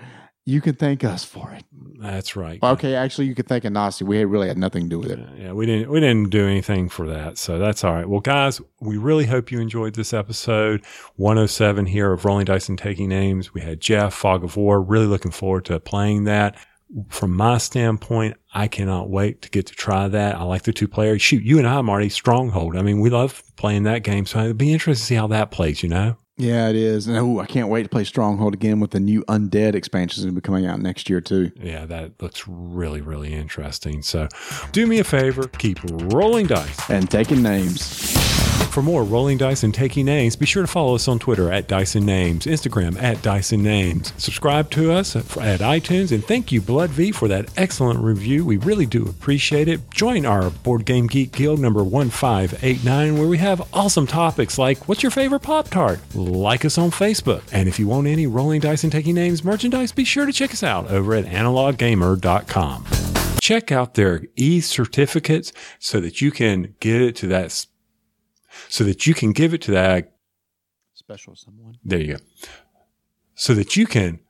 you 0.47 0.61
can 0.61 0.75
thank 0.75 1.05
us 1.05 1.25
for 1.25 1.53
it. 1.53 1.65
That's 1.99 2.37
right. 2.37 2.63
Okay, 2.63 2.95
actually, 2.95 3.29
you 3.29 3.35
can 3.35 3.47
thank 3.47 3.65
Ignacy. 3.65 4.03
We 4.03 4.23
really 4.25 4.49
had 4.49 4.59
nothing 4.59 4.83
to 4.85 4.89
do 4.91 4.99
with 4.99 5.13
it. 5.13 5.19
Yeah, 5.19 5.45
yeah, 5.45 5.53
we 5.53 5.65
didn't. 5.65 5.91
We 5.91 6.01
didn't 6.01 6.29
do 6.29 6.47
anything 6.47 6.91
for 6.91 7.07
that, 7.07 7.39
so 7.39 7.59
that's 7.59 7.83
all 7.83 7.95
right. 7.95 8.07
Well, 8.07 8.21
guys, 8.21 8.61
we 8.81 8.99
really 8.99 9.25
hope 9.25 9.51
you 9.51 9.59
enjoyed 9.59 9.95
this 9.95 10.13
episode 10.13 10.85
107 11.17 11.87
here 11.87 12.13
of 12.13 12.27
Rolling 12.27 12.45
Dice 12.45 12.69
and 12.69 12.79
Taking 12.79 13.09
Names. 13.09 13.55
We 13.55 13.63
had 13.63 13.81
Geoff 13.81 14.13
Fog 14.13 14.45
of 14.45 14.59
War. 14.59 14.83
Really 14.83 15.07
looking 15.07 15.31
forward 15.31 15.65
to 15.67 15.81
playing 15.81 16.25
that 16.25 16.59
from 17.09 17.37
my 17.37 17.59
standpoint, 17.59 18.37
I 18.53 18.69
cannot 18.69 19.11
wait 19.11 19.43
to 19.43 19.51
get 19.51 19.67
to 19.67 19.75
try 19.75 20.09
that. 20.09 20.37
I 20.37 20.43
like 20.45 20.63
the 20.63 20.73
two 20.73 20.89
players. 20.89 21.23
Shoot, 21.23 21.43
you 21.43 21.59
and 21.59 21.67
I, 21.67 21.81
Marty, 21.83 22.09
Stronghold. 22.09 22.77
I 22.77 22.83
mean, 22.83 23.01
we 23.01 23.11
love 23.11 23.43
playing 23.57 23.83
that 23.85 24.03
game. 24.03 24.27
So 24.27 24.41
it'd 24.41 24.59
be 24.59 24.73
interesting 24.73 25.03
to 25.03 25.07
see 25.07 25.15
how 25.15 25.27
that 25.29 25.51
plays, 25.51 25.83
you 25.83 25.89
know? 25.89 26.17
Yeah, 26.37 26.69
it 26.69 26.77
is. 26.77 27.07
And 27.07 27.17
oh, 27.17 27.39
I 27.39 27.47
can't 27.47 27.69
wait 27.69 27.85
to 27.85 27.89
play 27.89 28.05
Stronghold 28.05 28.55
again 28.55 28.81
with 28.81 28.91
the 28.91 29.01
new 29.01 29.25
Undead 29.25 29.75
expansions 29.75 30.27
to 30.27 30.33
be 30.33 30.41
coming 30.41 30.67
out 30.67 30.81
next 30.81 31.09
year, 31.09 31.21
too. 31.21 31.53
Yeah, 31.57 31.87
that 31.87 32.21
looks 32.21 32.49
really, 32.49 33.01
really 33.01 33.33
interesting. 33.33 34.03
So 34.03 34.29
do 34.73 34.87
me 34.87 34.99
a 34.99 35.05
favor, 35.05 35.47
keep 35.47 35.79
rolling 35.85 36.47
dice 36.47 36.91
and 36.91 37.09
taking 37.09 37.43
names. 37.43 38.24
For 38.75 38.83
more 38.83 39.05
rolling 39.05 39.39
dice 39.39 39.63
and 39.63 39.73
taking 39.73 40.07
names, 40.07 40.35
be 40.35 40.47
sure 40.47 40.65
to 40.65 40.67
follow 40.67 40.97
us 40.97 41.07
on 41.07 41.21
Twitter 41.21 41.53
at 41.53 41.69
Dyson 41.69 42.05
Names, 42.05 42.45
Instagram 42.45 43.01
at 43.01 43.23
Dyson 43.23 43.63
Names. 43.63 44.13
Subscribe 44.17 44.69
to 44.73 44.91
us 44.91 45.15
at 45.15 45.61
iTunes, 45.61 46.11
and 46.11 46.25
thank 46.25 46.51
you, 46.51 46.61
Blood 46.61 46.91
V, 46.91 47.13
for 47.13 47.29
that 47.29 47.49
excellent 47.57 48.01
review. 48.01 48.45
We 48.45 48.57
really 48.57 48.87
do 48.87 49.07
appreciate 49.07 49.69
it. 49.69 49.89
Join 49.93 50.27
our 50.27 50.51
Board 50.51 50.87
Game 50.87 51.07
Geek 51.07 51.31
Guild 51.31 51.61
number 51.61 51.85
1589, 51.85 53.17
where 53.17 53.29
we 53.29 53.39
have 53.39 53.63
awesome 53.73 54.09
topics 54.09 54.59
like 54.59 54.89
what's 54.89 55.05
your 55.05 55.13
favorite 55.13 55.43
Pop 55.43 55.69
Tart? 55.69 56.01
Like 56.13 56.65
us 56.65 56.77
on 56.77 56.91
Facebook. 56.91 57.45
And 57.53 57.69
if 57.69 57.79
you 57.79 57.87
want 57.87 58.09
any 58.09 58.27
rolling 58.27 58.61
dice 58.61 58.83
and 58.83 58.91
taking 58.91 59.15
names 59.15 59.45
merchandise, 59.45 59.93
be 59.93 60.05
sure 60.05 60.27
to 60.27 60.33
check 60.33 60.51
us 60.51 60.65
out 60.65 60.91
over 60.91 61.15
at 61.15 61.27
analoggamer.com. 61.27 62.87
Check 63.41 63.71
out 63.71 63.95
their 63.95 64.25
e 64.35 64.61
certificates 64.61 65.53
so 65.79 66.01
that 66.01 66.21
you 66.21 66.33
can 66.33 66.75
get 66.81 67.01
it 67.01 67.15
to 67.15 67.29
that 67.29 67.53
so 68.69 68.85
that 68.85 69.07
you 69.07 69.15
can 69.15 69.33
give 69.33 69.55
it 69.55 69.63
to 69.63 69.71
that 69.73 70.13
Special 70.95 71.37
someone. 71.37 71.77
there 71.85 72.01
you 72.01 72.15
go. 72.15 72.19
So 73.35 73.55
that 73.55 73.77
you 73.77 73.87
can 73.87 74.21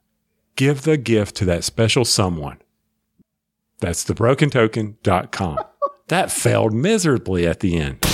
give 0.57 0.83
the 0.83 0.97
gift 0.97 1.37
to 1.37 1.45
that 1.45 1.63
special 1.65 2.05
someone. 2.05 2.59
That's 3.81 4.05
thebrokentoken.com. 4.05 5.59
that 6.09 6.31
failed 6.33 6.73
miserably 6.73 7.47
at 7.47 7.61
the 7.61 7.77
end. 7.77 8.14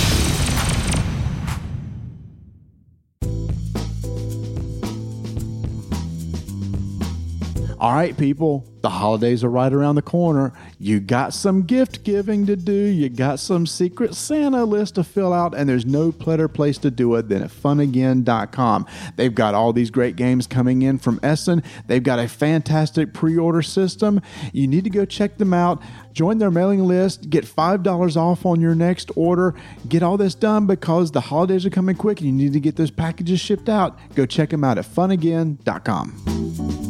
All 7.81 7.93
right, 7.93 8.15
people, 8.15 8.63
the 8.81 8.91
holidays 8.91 9.43
are 9.43 9.49
right 9.49 9.73
around 9.73 9.95
the 9.95 10.03
corner. 10.03 10.53
You 10.77 10.99
got 10.99 11.33
some 11.33 11.63
gift 11.63 12.03
giving 12.03 12.45
to 12.45 12.55
do, 12.55 12.71
you 12.71 13.09
got 13.09 13.39
some 13.39 13.65
secret 13.65 14.13
Santa 14.13 14.65
list 14.65 14.93
to 14.95 15.03
fill 15.03 15.33
out, 15.33 15.55
and 15.57 15.67
there's 15.67 15.83
no 15.83 16.11
better 16.11 16.47
place 16.47 16.77
to 16.77 16.91
do 16.91 17.15
it 17.15 17.27
than 17.27 17.41
at 17.41 17.49
funagain.com. 17.49 18.85
They've 19.15 19.33
got 19.33 19.55
all 19.55 19.73
these 19.73 19.89
great 19.89 20.15
games 20.15 20.45
coming 20.45 20.83
in 20.83 20.99
from 20.99 21.19
Essen. 21.23 21.63
They've 21.87 22.03
got 22.03 22.19
a 22.19 22.27
fantastic 22.27 23.15
pre 23.15 23.35
order 23.35 23.63
system. 23.63 24.21
You 24.53 24.67
need 24.67 24.83
to 24.83 24.91
go 24.91 25.03
check 25.03 25.39
them 25.39 25.51
out. 25.51 25.81
Join 26.13 26.37
their 26.37 26.51
mailing 26.51 26.85
list, 26.85 27.31
get 27.31 27.45
$5 27.45 28.15
off 28.15 28.45
on 28.45 28.61
your 28.61 28.75
next 28.75 29.09
order. 29.15 29.55
Get 29.89 30.03
all 30.03 30.17
this 30.17 30.35
done 30.35 30.67
because 30.67 31.09
the 31.09 31.21
holidays 31.21 31.65
are 31.65 31.71
coming 31.71 31.95
quick 31.95 32.19
and 32.19 32.27
you 32.27 32.35
need 32.35 32.53
to 32.53 32.59
get 32.59 32.75
those 32.75 32.91
packages 32.91 33.39
shipped 33.39 33.69
out. 33.69 33.97
Go 34.13 34.27
check 34.27 34.51
them 34.51 34.63
out 34.63 34.77
at 34.77 34.85
funagain.com. 34.85 36.80